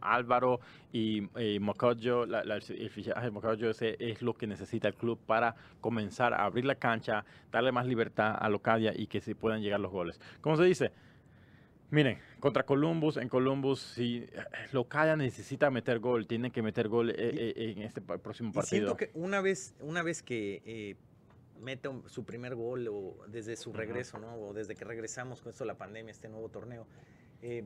Álvaro 0.00 0.60
y, 0.92 1.22
y 1.40 1.58
Mocoyo, 1.58 2.24
la- 2.24 2.44
la- 2.44 2.56
el 2.56 2.90
fichaje 2.90 3.24
de 3.26 3.30
Mocoyo 3.30 3.68
ese 3.70 3.96
es 3.98 4.22
lo 4.22 4.34
que 4.34 4.46
necesita 4.46 4.88
el 4.88 4.94
club 4.94 5.18
para 5.26 5.54
comenzar 5.80 6.32
a 6.32 6.44
abrir 6.44 6.64
la 6.64 6.76
cancha, 6.76 7.24
darle 7.50 7.72
más 7.72 7.86
libertad 7.86 8.36
a 8.38 8.48
Locadia 8.48 8.92
y 8.96 9.06
que 9.06 9.20
se 9.20 9.34
puedan 9.34 9.60
llegar 9.60 9.80
los 9.80 9.90
goles. 9.92 10.20
¿Cómo 10.40 10.56
se 10.56 10.64
dice? 10.64 10.92
Miren, 11.90 12.18
contra 12.40 12.64
Columbus, 12.64 13.18
en 13.18 13.28
Columbus, 13.28 13.78
si 13.80 14.26
Locadia 14.72 15.14
necesita 15.16 15.70
meter 15.70 15.98
gol, 16.00 16.26
tiene 16.26 16.50
que 16.50 16.62
meter 16.62 16.88
gol 16.88 17.10
eh, 17.10 17.14
eh, 17.18 17.72
en 17.76 17.82
este 17.82 18.00
próximo 18.00 18.52
partido. 18.52 18.88
siento 18.88 18.96
que 18.96 19.10
una 19.14 19.40
vez, 19.40 19.74
una 19.80 20.02
vez 20.02 20.22
que 20.22 20.62
eh, 20.64 20.96
meta 21.64 21.88
un- 21.88 22.08
su 22.08 22.24
primer 22.24 22.54
gol 22.54 22.86
o 22.88 23.16
desde 23.28 23.56
su 23.56 23.72
regreso, 23.72 24.18
¿no? 24.18 24.34
O 24.36 24.52
desde 24.52 24.74
que 24.76 24.84
regresamos 24.84 25.40
con 25.40 25.50
esto 25.50 25.64
la 25.64 25.74
pandemia, 25.76 26.10
este 26.12 26.28
nuevo 26.28 26.48
torneo, 26.50 26.86
eh, 27.42 27.64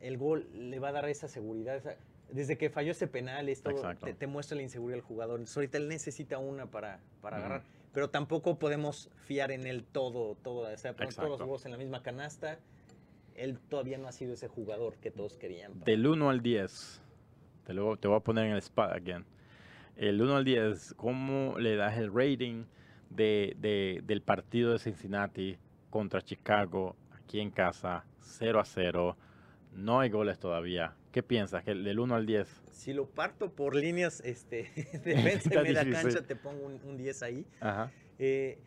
el 0.00 0.18
gol 0.18 0.46
le 0.52 0.78
va 0.80 0.88
a 0.88 0.92
dar 0.92 1.08
esa 1.08 1.28
seguridad. 1.28 1.76
esa- 1.76 1.96
desde 2.30 2.56
que 2.58 2.68
falló 2.70 2.90
ese 2.92 3.06
penal, 3.06 3.48
esto 3.48 3.70
te, 4.02 4.14
te 4.14 4.26
muestra 4.26 4.56
la 4.56 4.62
inseguridad 4.62 4.96
del 4.96 5.04
jugador. 5.04 5.36
Entonces, 5.38 5.56
ahorita 5.56 5.78
él 5.78 5.88
necesita 5.88 6.38
una 6.38 6.66
para, 6.66 6.98
para 7.20 7.36
Ujú. 7.36 7.46
agarrar. 7.46 7.66
Pero 7.92 8.10
tampoco 8.10 8.58
podemos 8.58 9.08
fiar 9.24 9.52
en 9.52 9.66
él 9.66 9.84
todo, 9.84 10.34
todo. 10.42 10.72
O 10.72 10.76
sea, 10.78 10.94
poner 10.96 11.14
todos 11.14 11.28
los 11.28 11.40
huevos 11.40 11.64
en 11.64 11.70
la 11.72 11.78
misma 11.78 12.02
canasta. 12.02 12.58
Él 13.36 13.58
todavía 13.68 13.98
no 13.98 14.08
ha 14.08 14.12
sido 14.12 14.34
ese 14.34 14.48
jugador 14.48 14.96
que 14.96 15.10
todos 15.10 15.36
querían. 15.36 15.72
para- 15.74 15.84
Del 15.84 16.06
1 16.06 16.28
al 16.30 16.40
10, 16.40 17.00
te, 17.66 17.72
lo, 17.74 17.96
te 17.96 18.08
voy 18.08 18.16
a 18.16 18.20
poner 18.20 18.46
en 18.46 18.52
el 18.52 18.58
spot 18.58 18.90
again. 18.92 19.24
El 19.96 20.20
1 20.20 20.34
al 20.36 20.44
10, 20.44 20.94
¿cómo 20.94 21.56
le 21.58 21.76
das 21.76 21.96
el 21.98 22.12
rating 22.12 22.64
de, 23.14 23.56
de- 23.58 24.02
del 24.04 24.22
partido 24.22 24.72
de 24.72 24.78
Cincinnati 24.78 25.56
contra 25.90 26.20
Chicago 26.22 26.96
aquí 27.12 27.40
en 27.40 27.50
casa? 27.50 28.04
0 28.20 28.60
a 28.60 28.64
0. 28.64 29.16
No 29.74 30.00
hay 30.00 30.10
goles 30.10 30.38
todavía. 30.38 30.94
¿Qué 31.12 31.22
piensas? 31.22 31.62
Que 31.64 31.74
del 31.74 31.98
1 31.98 32.14
al 32.14 32.26
10. 32.26 32.62
Si 32.72 32.92
lo 32.92 33.06
parto 33.08 33.50
por 33.52 33.74
líneas 33.76 34.20
este, 34.24 34.70
defensa 35.04 35.50
y 35.54 35.62
media 35.62 35.88
cancha, 35.90 36.22
te 36.26 36.36
pongo 36.36 36.66
un, 36.66 36.80
un 36.84 36.96
10 36.96 37.22
ahí. 37.22 37.46
Ajá. 37.60 37.90
Eh, 38.18 38.58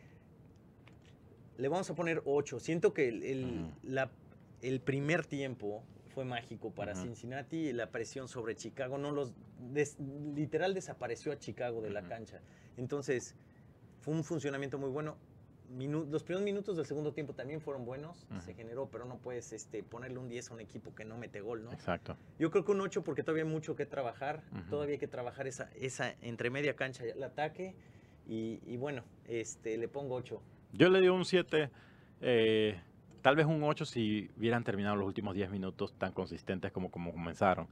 le 1.56 1.68
vamos 1.68 1.90
a 1.90 1.94
poner 1.94 2.22
8. 2.24 2.60
Siento 2.60 2.92
que 2.94 3.08
el, 3.08 3.22
el- 3.22 3.44
Ujú. 3.44 3.72
la- 3.82 4.10
el 4.62 4.80
primer 4.80 5.24
tiempo 5.26 5.82
fue 6.14 6.24
mágico 6.24 6.72
para 6.72 6.92
Ujú. 6.92 7.02
Cincinnati 7.02 7.56
y 7.68 7.72
la 7.72 7.90
presión 7.90 8.28
sobre 8.28 8.54
Chicago 8.56 8.98
no 8.98 9.10
los 9.12 9.32
des- 9.72 9.98
literal 10.34 10.74
desapareció 10.74 11.32
a 11.32 11.38
Chicago 11.38 11.80
de 11.80 11.90
la 11.90 12.02
cancha. 12.02 12.40
Entonces, 12.76 13.36
fue 14.08 14.16
un 14.16 14.24
funcionamiento 14.24 14.78
muy 14.78 14.88
bueno. 14.88 15.16
Minu- 15.76 16.08
los 16.08 16.22
primeros 16.22 16.42
minutos 16.42 16.78
del 16.78 16.86
segundo 16.86 17.12
tiempo 17.12 17.34
también 17.34 17.60
fueron 17.60 17.84
buenos, 17.84 18.26
se 18.42 18.54
generó, 18.54 18.86
pero 18.90 19.04
no 19.04 19.18
puedes 19.18 19.52
este, 19.52 19.82
ponerle 19.82 20.16
un 20.18 20.26
10 20.26 20.50
a 20.50 20.54
un 20.54 20.60
equipo 20.60 20.94
que 20.94 21.04
no 21.04 21.18
mete 21.18 21.42
gol, 21.42 21.62
¿no? 21.62 21.72
Exacto. 21.74 22.16
Yo 22.38 22.50
creo 22.50 22.64
que 22.64 22.72
un 22.72 22.80
8 22.80 23.04
porque 23.04 23.22
todavía 23.22 23.44
hay 23.44 23.50
mucho 23.50 23.76
que 23.76 23.84
trabajar. 23.84 24.42
Todavía 24.70 24.94
hay 24.94 24.98
que 24.98 25.08
trabajar 25.08 25.46
esa, 25.46 25.68
esa 25.76 26.14
entre 26.22 26.48
media 26.48 26.74
cancha 26.74 27.04
y 27.04 27.10
el 27.10 27.22
ataque. 27.22 27.74
Y, 28.26 28.60
y 28.66 28.78
bueno, 28.78 29.04
este, 29.26 29.76
le 29.76 29.88
pongo 29.88 30.14
8. 30.14 30.40
Yo 30.72 30.88
le 30.88 31.02
digo 31.02 31.14
un 31.14 31.26
7. 31.26 31.68
eh, 32.22 32.80
tal 33.20 33.36
vez 33.36 33.44
un 33.44 33.62
8 33.62 33.84
si 33.84 34.30
hubieran 34.38 34.64
terminado 34.64 34.96
los 34.96 35.06
últimos 35.06 35.34
10 35.34 35.50
minutos 35.50 35.92
tan 35.98 36.12
consistentes 36.12 36.72
como, 36.72 36.90
como 36.90 37.12
comenzaron. 37.12 37.68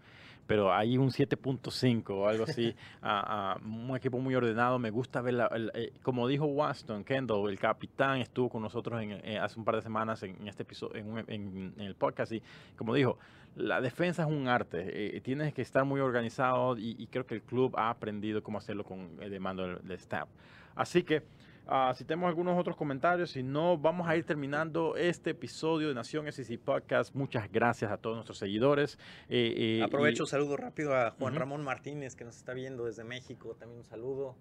Pero 0.47 0.73
hay 0.73 0.97
un 0.97 1.11
7.5 1.11 2.11
o 2.11 2.29
algo 2.29 2.45
así. 2.45 2.75
a- 3.03 3.53
a 3.55 3.57
un 3.65 3.97
equipo 3.97 4.19
muy 4.19 4.35
ordenado. 4.35 4.79
Me 4.79 4.91
gusta 4.91 5.21
ver, 5.21 5.35
la- 5.35 5.47
el- 5.49 5.73
eh, 5.75 5.93
como 6.03 6.29
dijo 6.29 6.47
Waston 6.47 7.03
Kendall, 7.05 7.51
el 7.51 7.59
capitán 7.59 8.19
estuvo 8.21 8.49
con 8.49 8.63
nosotros 8.63 9.01
en, 9.03 9.13
eh, 9.25 9.39
hace 9.39 9.59
un 9.59 9.65
par 9.65 9.77
de 9.77 9.83
semanas 9.83 10.23
en, 10.23 10.37
en 10.41 10.49
este 10.49 10.63
episodio, 10.63 10.97
en, 10.97 11.19
en- 11.29 11.75
en 11.77 11.81
el 11.87 11.95
podcast. 11.95 12.33
Y 12.33 12.43
como 12.77 12.95
dijo, 12.95 13.19
la 13.57 13.81
defensa 13.81 14.23
es 14.23 14.29
un 14.29 14.49
arte. 14.49 15.17
eh, 15.17 15.21
tienes 15.21 15.53
que 15.55 15.63
estar 15.63 15.85
muy 15.85 16.01
organizado 16.01 16.77
y, 16.79 16.95
y 16.99 17.07
creo 17.07 17.27
que 17.27 17.35
el 17.37 17.43
club 17.43 17.75
ha 17.77 17.91
aprendido 17.91 18.43
cómo 18.43 18.59
hacerlo 18.59 18.85
con 18.85 19.11
el 19.21 19.31
de 19.31 19.41
mando 19.41 19.67
del, 19.67 19.79
del 19.83 19.97
staff. 19.99 20.29
Así 20.75 21.03
que 21.03 21.23
Ah, 21.69 21.93
si 21.97 22.05
tenemos 22.05 22.29
algunos 22.29 22.57
otros 22.59 22.77
comentarios, 22.77 23.31
si 23.33 23.43
no, 23.43 23.77
vamos 23.77 24.07
a 24.09 24.17
ir 24.17 24.25
terminando 24.25 24.95
este 24.97 25.31
episodio 25.31 25.89
de 25.89 25.95
Nación 25.95 26.31
SEC 26.31 26.61
Podcast. 26.61 27.13
Muchas 27.15 27.51
gracias 27.51 27.91
a 27.91 27.97
todos 27.97 28.15
nuestros 28.17 28.39
seguidores. 28.39 28.99
eh, 29.29 29.79
eh, 29.81 29.83
Aprovecho, 29.83 30.23
y 30.25 30.27
saludo 30.29 30.57
rápido 30.57 30.95
a 30.95 31.11
Juan 31.11 31.33
Ujú. 31.33 31.41
Ramón 31.41 31.65
Martínez, 31.65 32.15
que 32.15 32.25
nos 32.25 32.37
está 32.37 32.55
viendo 32.55 32.85
desde 32.85 33.03
México. 33.03 33.57
También 33.59 33.81
un 33.81 33.85
saludo. 33.85 34.37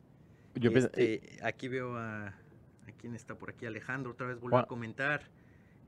yo 0.54 0.70
Este, 0.70 1.40
aquí 1.42 1.68
veo 1.68 1.96
a, 1.98 2.28
a 2.28 2.92
quién 3.00 3.16
está 3.16 3.34
por 3.36 3.50
aquí, 3.50 3.66
Alejandro, 3.66 4.12
otra 4.12 4.28
vez 4.28 4.36
volvió 4.40 4.52
Juan- 4.58 4.64
a 4.66 4.68
comentar. 4.68 5.24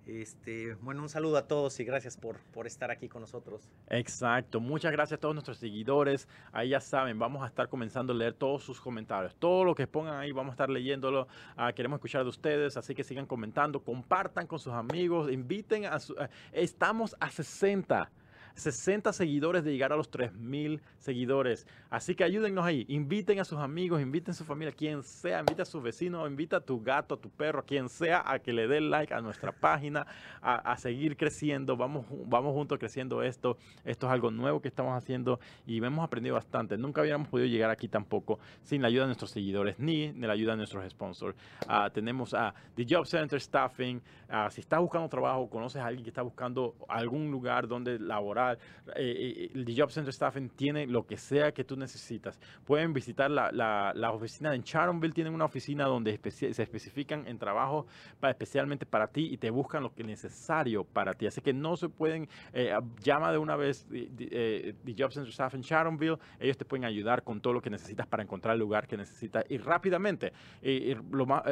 Este, 0.08 0.76
bueno, 0.76 1.02
un 1.02 1.10
saludo 1.10 1.36
a 1.38 1.48
todos 1.48 1.78
y 1.82 1.84
gracias 1.84 2.16
por, 2.16 2.38
por 2.54 2.66
estar 2.66 2.92
aquí 2.92 3.10
con 3.10 3.22
nosotros. 3.22 3.70
Exacto. 3.90 4.62
Muchas 4.62 4.94
gracias 4.94 5.18
a 5.18 5.20
todos 5.20 5.36
nuestros 5.36 5.58
seguidores. 5.58 6.30
Ahí 6.54 6.70
ya 6.70 6.80
saben, 6.80 7.20
vamos 7.20 7.44
a 7.44 7.48
estar 7.48 7.68
comenzando 7.68 8.14
a 8.14 8.16
leer 8.16 8.34
todos 8.34 8.64
sus 8.64 8.80
comentarios. 8.80 9.36
Todo 9.36 9.66
lo 9.66 9.76
que 9.76 9.86
pongan 9.86 10.16
ahí, 10.16 10.32
vamos 10.32 10.52
a 10.52 10.54
estar 10.54 10.70
leyéndolo. 10.70 11.28
Ah, 11.58 11.74
queremos 11.74 11.98
escuchar 11.98 12.24
de 12.24 12.30
ustedes, 12.30 12.78
así 12.78 12.96
que 12.96 13.04
sigan 13.04 13.26
comentando, 13.26 13.84
compartan 13.84 14.48
con 14.48 14.60
sus 14.60 14.72
amigos, 14.72 15.30
inviten 15.30 15.86
a 15.86 16.00
su... 16.00 16.16
ah, 16.18 16.30
estamos 16.54 17.14
a 17.20 17.30
60. 17.30 18.10
60 18.58 19.14
seguidores 19.14 19.64
de 19.64 19.72
llegar 19.72 19.94
a 19.94 19.96
los 19.96 20.10
3000 20.10 20.82
seguidores. 20.98 21.66
Así 21.90 22.16
que 22.16 22.24
ayúdennos 22.24 22.66
ahí. 22.66 22.86
Inviten 22.90 23.40
a 23.40 23.46
sus 23.46 23.60
amigos, 23.60 24.02
inviten 24.02 24.32
a 24.32 24.36
su 24.36 24.44
familia, 24.44 24.74
quien 24.74 25.04
sea, 25.04 25.40
invita 25.40 25.62
a 25.62 25.66
su 25.66 25.82
vecino, 25.82 26.28
invita 26.28 26.58
a 26.58 26.62
tu 26.62 26.82
gato, 26.82 27.16
a 27.16 27.22
tu 27.22 27.30
perro, 27.30 27.60
a 27.60 27.64
quien 27.64 27.88
sea, 27.88 28.24
a 28.26 28.40
que 28.40 28.52
le 28.52 28.68
dé 28.68 28.82
like 28.82 29.14
a 29.14 29.22
nuestra 29.22 29.52
página, 29.52 30.06
a, 30.42 30.76
seguir 30.78 31.18
creciendo. 31.18 31.78
Vamos, 31.78 32.06
vamos 32.26 32.54
juntos 32.54 32.80
creciendo 32.80 33.24
esto. 33.24 33.58
Esto 33.86 34.08
es 34.08 34.14
algo 34.14 34.32
nuevo 34.32 34.62
que 34.62 34.68
estamos 34.68 34.96
haciendo 34.98 35.40
y 35.66 35.78
hemos 35.84 36.04
aprendido 36.04 36.36
bastante. 36.36 36.78
Nunca 36.78 37.02
hubiéramos 37.02 37.28
podido 37.28 37.48
llegar 37.48 37.70
aquí 37.70 37.88
tampoco 37.88 38.40
sin 38.64 38.82
la 38.82 38.88
ayuda 38.88 39.04
de 39.04 39.08
nuestros 39.08 39.32
seguidores 39.32 39.78
ni 39.80 40.12
de 40.12 40.28
la 40.28 40.34
ayuda 40.34 40.52
de 40.52 40.58
nuestros 40.58 40.90
sponsors. 40.90 41.38
Ah, 41.68 41.90
tenemos 41.94 42.34
a 42.34 42.54
The 42.76 42.86
Job 42.90 43.06
Center 43.06 43.40
Staffing. 43.40 44.02
Ah, 44.30 44.50
si 44.50 44.62
estás 44.62 44.80
buscando 44.80 45.08
trabajo, 45.10 45.50
conoces 45.50 45.82
a 45.82 45.86
alguien 45.86 46.04
que 46.04 46.10
está 46.10 46.22
buscando 46.22 46.76
algún 46.88 47.32
lugar 47.32 47.68
donde 47.68 48.00
laborar, 48.00 48.47
eh, 48.54 48.58
eh, 48.96 49.52
el 49.54 49.66
The 49.66 49.76
Job 49.82 49.92
Center 49.92 50.14
Staffing 50.14 50.50
tiene 50.50 50.88
lo 50.88 51.06
que 51.06 51.18
sea 51.18 51.52
que 51.52 51.64
tú 51.64 51.76
necesitas. 51.76 52.40
Pueden 52.66 52.94
visitar 52.94 53.30
la, 53.32 53.52
la- 53.52 53.94
la 53.96 54.12
oficina 54.12 54.54
en 54.56 54.64
Charonville, 54.64 55.14
tienen 55.14 55.34
una 55.34 55.46
oficina 55.46 55.86
donde 55.86 56.20
especi- 56.22 56.52
se 56.54 56.64
especifican 56.64 57.28
en 57.28 57.38
trabajo 57.38 57.86
pa- 58.20 58.30
especialmente 58.30 58.86
para 58.86 59.08
ti 59.08 59.30
y 59.32 59.38
te 59.38 59.50
buscan 59.50 59.84
lo 59.84 59.94
que 59.94 60.02
es 60.04 60.08
necesario 60.08 60.84
para 60.84 61.14
ti. 61.14 61.28
Así 61.28 61.42
que 61.42 61.54
no 61.54 61.76
se 61.78 61.90
pueden, 61.90 62.28
eh, 62.54 62.74
llama 63.02 63.32
de 63.32 63.38
una 63.38 63.56
vez 63.56 63.86
the, 63.90 64.08
eh, 64.32 64.74
The 64.86 64.96
Job 64.98 65.12
Center 65.12 65.30
Staff 65.32 65.54
en 65.56 65.62
Charonville, 65.64 66.18
ellos 66.40 66.58
te 66.58 66.66
pueden 66.66 66.86
ayudar 66.86 67.24
con 67.24 67.42
todo 67.42 67.54
lo 67.54 67.62
que 67.62 67.70
necesitas 67.70 68.08
para 68.08 68.24
encontrar 68.24 68.54
el 68.54 68.60
lugar 68.60 68.88
que 68.88 68.98
necesitas 68.98 69.44
y 69.50 69.58
rápidamente. 69.58 70.32
eh, 70.62 70.96
lo 71.12 71.26
más, 71.26 71.44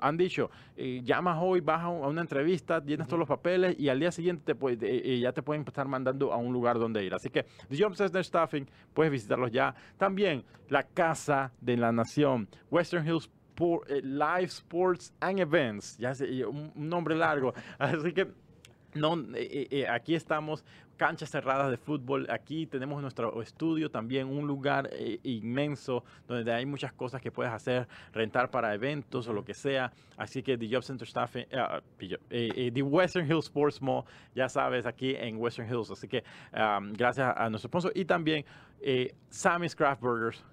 han 0.00 0.16
dicho, 0.16 0.50
llamas 0.76 1.38
hoy, 1.40 1.60
vas 1.60 1.82
a 1.82 1.88
un- 1.88 2.04
a 2.04 2.08
una 2.08 2.20
entrevista, 2.20 2.82
llenas 2.84 3.06
todos 3.06 3.18
los 3.18 3.28
papeles 3.28 3.76
y 3.78 3.88
al 3.88 3.98
día 4.00 4.10
siguiente 4.10 4.42
te 4.44 4.54
puede- 4.54 5.20
ya 5.20 5.32
te 5.32 5.42
pueden 5.42 5.64
estar 5.66 5.86
mandando 5.88 6.32
a 6.36 6.38
un 6.38 6.52
lugar 6.52 6.78
donde 6.78 7.04
ir. 7.04 7.14
Así 7.14 7.30
que 7.30 7.44
The 7.68 7.82
Job 7.82 7.94
Center 7.94 8.24
Staffing, 8.24 8.66
puedes 8.94 9.12
visitarlos 9.12 9.50
ya. 9.50 9.74
También 9.96 10.44
la 10.68 10.82
Casa 10.84 11.52
de 11.60 11.76
la 11.76 11.92
Nación, 11.92 12.48
Western 12.70 13.06
Hills 13.06 13.30
eh, 13.88 14.02
Live 14.02 14.44
Sports 14.48 15.12
and 15.20 15.40
Events, 15.40 15.96
ya 15.98 16.14
sé, 16.14 16.44
un 16.44 16.72
nombre 16.74 17.14
largo. 17.14 17.54
Así 17.78 18.12
que 18.12 18.28
no, 18.96 19.14
eh, 19.34 19.68
eh, 19.70 19.86
aquí 19.88 20.14
estamos, 20.14 20.64
canchas 20.96 21.30
cerradas 21.30 21.70
de 21.70 21.76
fútbol. 21.76 22.26
Aquí 22.30 22.66
tenemos 22.66 23.00
nuestro 23.02 23.40
estudio 23.42 23.90
también, 23.90 24.26
un 24.28 24.46
lugar 24.46 24.88
eh, 24.92 25.18
inmenso 25.22 26.04
donde 26.26 26.52
hay 26.52 26.66
muchas 26.66 26.92
cosas 26.92 27.20
que 27.20 27.30
puedes 27.30 27.52
hacer, 27.52 27.86
rentar 28.12 28.50
para 28.50 28.74
eventos 28.74 29.28
o 29.28 29.32
lo 29.32 29.44
que 29.44 29.54
sea. 29.54 29.92
Así 30.16 30.42
que 30.42 30.56
The 30.56 30.68
Job 30.70 30.82
Center 30.82 31.06
Staff, 31.06 31.36
eh, 31.36 31.48
ah, 31.54 31.80
eh, 32.00 32.16
eh, 32.30 32.70
The 32.72 32.82
Western 32.82 33.26
Hills 33.26 33.46
Sports 33.46 33.80
Mall, 33.80 34.04
ya 34.34 34.48
sabes, 34.48 34.86
aquí 34.86 35.14
en 35.14 35.36
Western 35.36 35.68
Hills. 35.68 35.90
Así 35.90 36.08
que 36.08 36.24
um, 36.52 36.92
gracias 36.92 37.32
a 37.36 37.48
nuestro 37.50 37.68
sponsor 37.68 37.92
y 37.94 38.04
también 38.04 38.44
eh, 38.80 39.14
Sammy's 39.28 39.74
Craft 39.74 40.00
Burgers. 40.00 40.44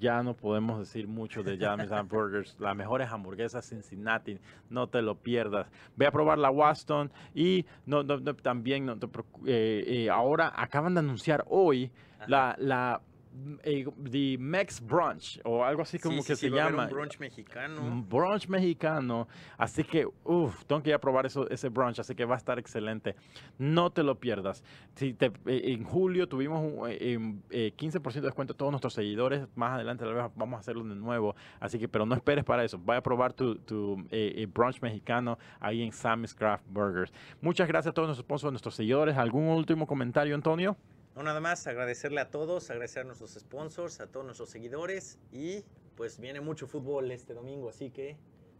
Ya 0.00 0.22
no 0.22 0.34
podemos 0.34 0.78
decir 0.80 1.06
mucho 1.06 1.42
de 1.42 1.56
Sammy's 1.58 1.88
Craft 1.88 2.10
Burgers, 2.10 2.56
las 2.58 2.74
mejores 2.74 3.08
hamburguesas 3.10 3.68
Cincinnati, 3.68 4.38
no 4.70 4.88
te 4.88 5.02
lo 5.02 5.14
pierdas. 5.14 5.66
Ve 5.96 6.06
a 6.06 6.10
probar 6.10 6.38
la 6.38 6.50
Waston 6.50 7.10
y 7.34 7.66
no, 7.86 8.02
no- 8.02 8.18
no, 8.18 8.34
también 8.34 8.86
no 8.86 8.98
te 8.98 9.06
eh, 9.46 9.84
eh, 9.86 10.10
ahora 10.10 10.52
acaban 10.56 10.94
de 10.94 11.00
anunciar 11.00 11.44
hoy 11.48 11.90
la, 12.26 12.56
la 12.58 13.00
eh, 13.62 13.86
The 14.10 14.36
Mex 14.38 14.80
Brunch 14.80 15.40
o 15.44 15.64
algo 15.64 15.82
así 15.82 15.98
como 15.98 16.16
Sí, 16.16 16.22
sí, 16.22 16.26
que 16.28 16.36
sí, 16.36 16.50
se 16.50 16.60
haber 16.60 16.72
llama. 16.72 16.84
Un 16.84 16.90
brunch 16.90 17.18
mexicano. 17.18 17.82
Un 17.82 18.08
brunch 18.08 18.48
mexicano. 18.48 19.28
Así 19.56 19.84
que, 19.84 20.06
uff, 20.24 20.64
tengo 20.64 20.82
que 20.82 20.90
ir 20.90 20.94
a 20.94 21.00
probar 21.00 21.26
eso, 21.26 21.48
ese 21.50 21.68
brunch, 21.68 21.98
así 22.00 22.14
que 22.14 22.24
va 22.24 22.34
a 22.34 22.38
estar 22.38 22.58
excelente. 22.58 23.14
No 23.58 23.90
te 23.90 24.02
lo 24.02 24.18
pierdas. 24.18 24.62
Si 24.94 25.14
te- 25.14 25.32
eh, 25.46 25.72
en 25.72 25.84
julio 25.84 26.28
tuvimos 26.28 26.60
un 26.60 26.90
eh, 26.90 27.12
em, 27.12 27.40
eh, 27.50 27.72
15% 27.76 28.20
de 28.22 28.28
descuento 28.28 28.54
a 28.54 28.56
todos 28.56 28.72
nuestros 28.72 28.94
seguidores. 28.94 29.46
Más 29.54 29.74
adelante 29.74 30.04
tal 30.04 30.14
vez 30.14 30.24
vamos 30.34 30.56
a 30.56 30.60
hacerlo 30.60 30.84
de 30.84 30.94
nuevo. 30.94 31.34
Así 31.60 31.78
que, 31.78 31.88
pero 31.88 32.06
no 32.06 32.14
esperes 32.14 32.44
para 32.44 32.64
eso. 32.64 32.78
Vaya 32.78 32.98
a 32.98 33.02
probar 33.02 33.32
tu, 33.32 33.56
tu, 33.56 33.98
eh, 34.10 34.32
eh, 34.36 34.46
brunch 34.46 34.80
mexicano 34.82 35.38
ahí 35.60 35.82
en 35.82 35.92
Sammy's 35.92 36.34
Craft 36.34 36.64
Burgers. 36.68 37.12
Muchas 37.40 37.68
gracias 37.68 37.92
a 37.92 37.94
todos 37.94 38.08
nuestros 38.08 38.24
sponsors, 38.26 38.48
a 38.48 38.52
nuestros 38.52 38.74
seguidores. 38.74 39.16
¿Algún 39.16 39.44
último 39.48 39.86
comentario, 39.86 40.34
Antonio? 40.34 40.76
No, 41.16 41.22
nada 41.22 41.40
más 41.40 41.66
agradecerle 41.66 42.20
a 42.20 42.30
todos, 42.30 42.70
agradecer 42.70 43.02
a 43.02 43.04
nuestros 43.04 43.32
sponsors, 43.34 44.00
a 44.00 44.06
todos 44.06 44.24
nuestros 44.24 44.48
seguidores 44.50 45.18
y 45.32 45.64
pues 45.96 46.18
viene 46.18 46.40
mucho 46.40 46.66
fútbol 46.66 47.10
este 47.10 47.34
domingo, 47.34 47.68
así 47.68 47.90
que 47.90 48.16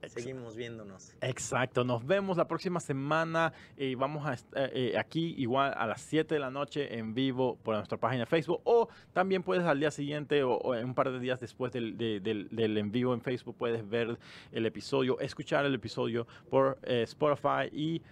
seguimos 0.09 0.57
viéndonos. 0.57 1.15
Exacto, 1.21 1.85
nos 1.85 2.05
vemos 2.07 2.37
la 2.37 2.49
próxima 2.49 2.81
semana 2.81 3.53
y 3.77 3.95
vamos 3.95 4.27
a 4.27 4.35
eh, 4.35 4.71
eh, 4.95 4.99
aquí 4.99 5.35
igual 5.39 5.73
a 5.77 5.87
las 5.87 6.01
7 6.03 6.35
de 6.35 6.41
la 6.41 6.51
noche 6.51 6.99
en 6.99 7.15
vivo 7.15 7.57
por 7.63 7.77
nuestra 7.77 7.99
página 7.99 8.25
de 8.25 8.27
Facebook 8.27 8.61
o 8.65 8.89
también 9.13 9.43
puedes 9.43 9.65
al 9.65 9.79
día 9.79 9.91
siguiente 9.91 10.43
o, 10.43 10.55
o 10.55 10.71
un 10.73 10.95
par 10.95 11.13
de 11.13 11.21
días 11.21 11.39
después 11.39 11.71
del, 11.73 11.97
de- 11.97 12.19
del- 12.21 12.49
del 12.51 12.77
en 12.79 12.91
vivo 12.91 13.15
en 13.15 13.21
Facebook 13.21 13.57
puedes 13.59 13.89
ver 13.89 14.19
el 14.53 14.67
episodio, 14.67 15.21
escuchar 15.21 15.65
el 15.67 15.75
episodio 15.75 16.27
por 16.51 16.79
eh, 16.83 17.03
Spotify 17.03 17.69
y 17.73 18.03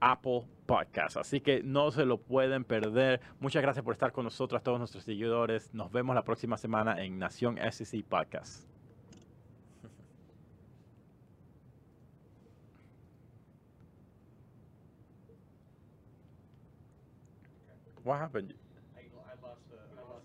Apple 0.00 0.46
Podcast. 0.66 1.16
Así 1.16 1.40
que 1.40 1.62
no 1.62 1.90
se 1.90 2.04
lo 2.04 2.18
pueden 2.18 2.64
perder. 2.64 3.20
Muchas 3.40 3.62
gracias 3.62 3.84
por 3.84 3.92
estar 3.92 4.12
con 4.12 4.24
nosotros, 4.24 4.62
todos 4.62 4.78
nuestros 4.78 5.04
seguidores. 5.04 5.72
Nos 5.74 5.92
vemos 5.92 6.14
la 6.14 6.24
próxima 6.24 6.56
semana 6.56 7.02
en 7.02 7.18
Nación 7.18 7.58
SEC 7.70 8.04
Podcast. 8.04 8.68
What 18.04 18.18
happened? 18.18 18.52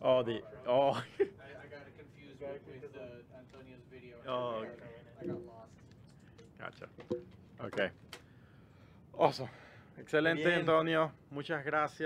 Oh, 0.01 0.23
the 0.23 0.41
oh. 0.67 0.91
I, 0.91 0.93
I 0.93 1.67
got 1.69 1.85
confused 1.97 2.41
with, 2.41 2.81
with 2.81 2.95
uh, 2.95 3.37
Antonio's 3.37 3.83
video. 3.91 4.15
Oh, 4.27 4.65
I 5.21 5.25
got 5.25 5.45
lost. 5.45 5.71
Gotcha. 6.59 6.87
Okay. 7.65 7.89
Awesome. 9.17 9.49
Excelente, 9.99 10.43
Bien. 10.45 10.59
Antonio. 10.59 11.11
Muchas 11.29 11.63
gracias. 11.63 11.97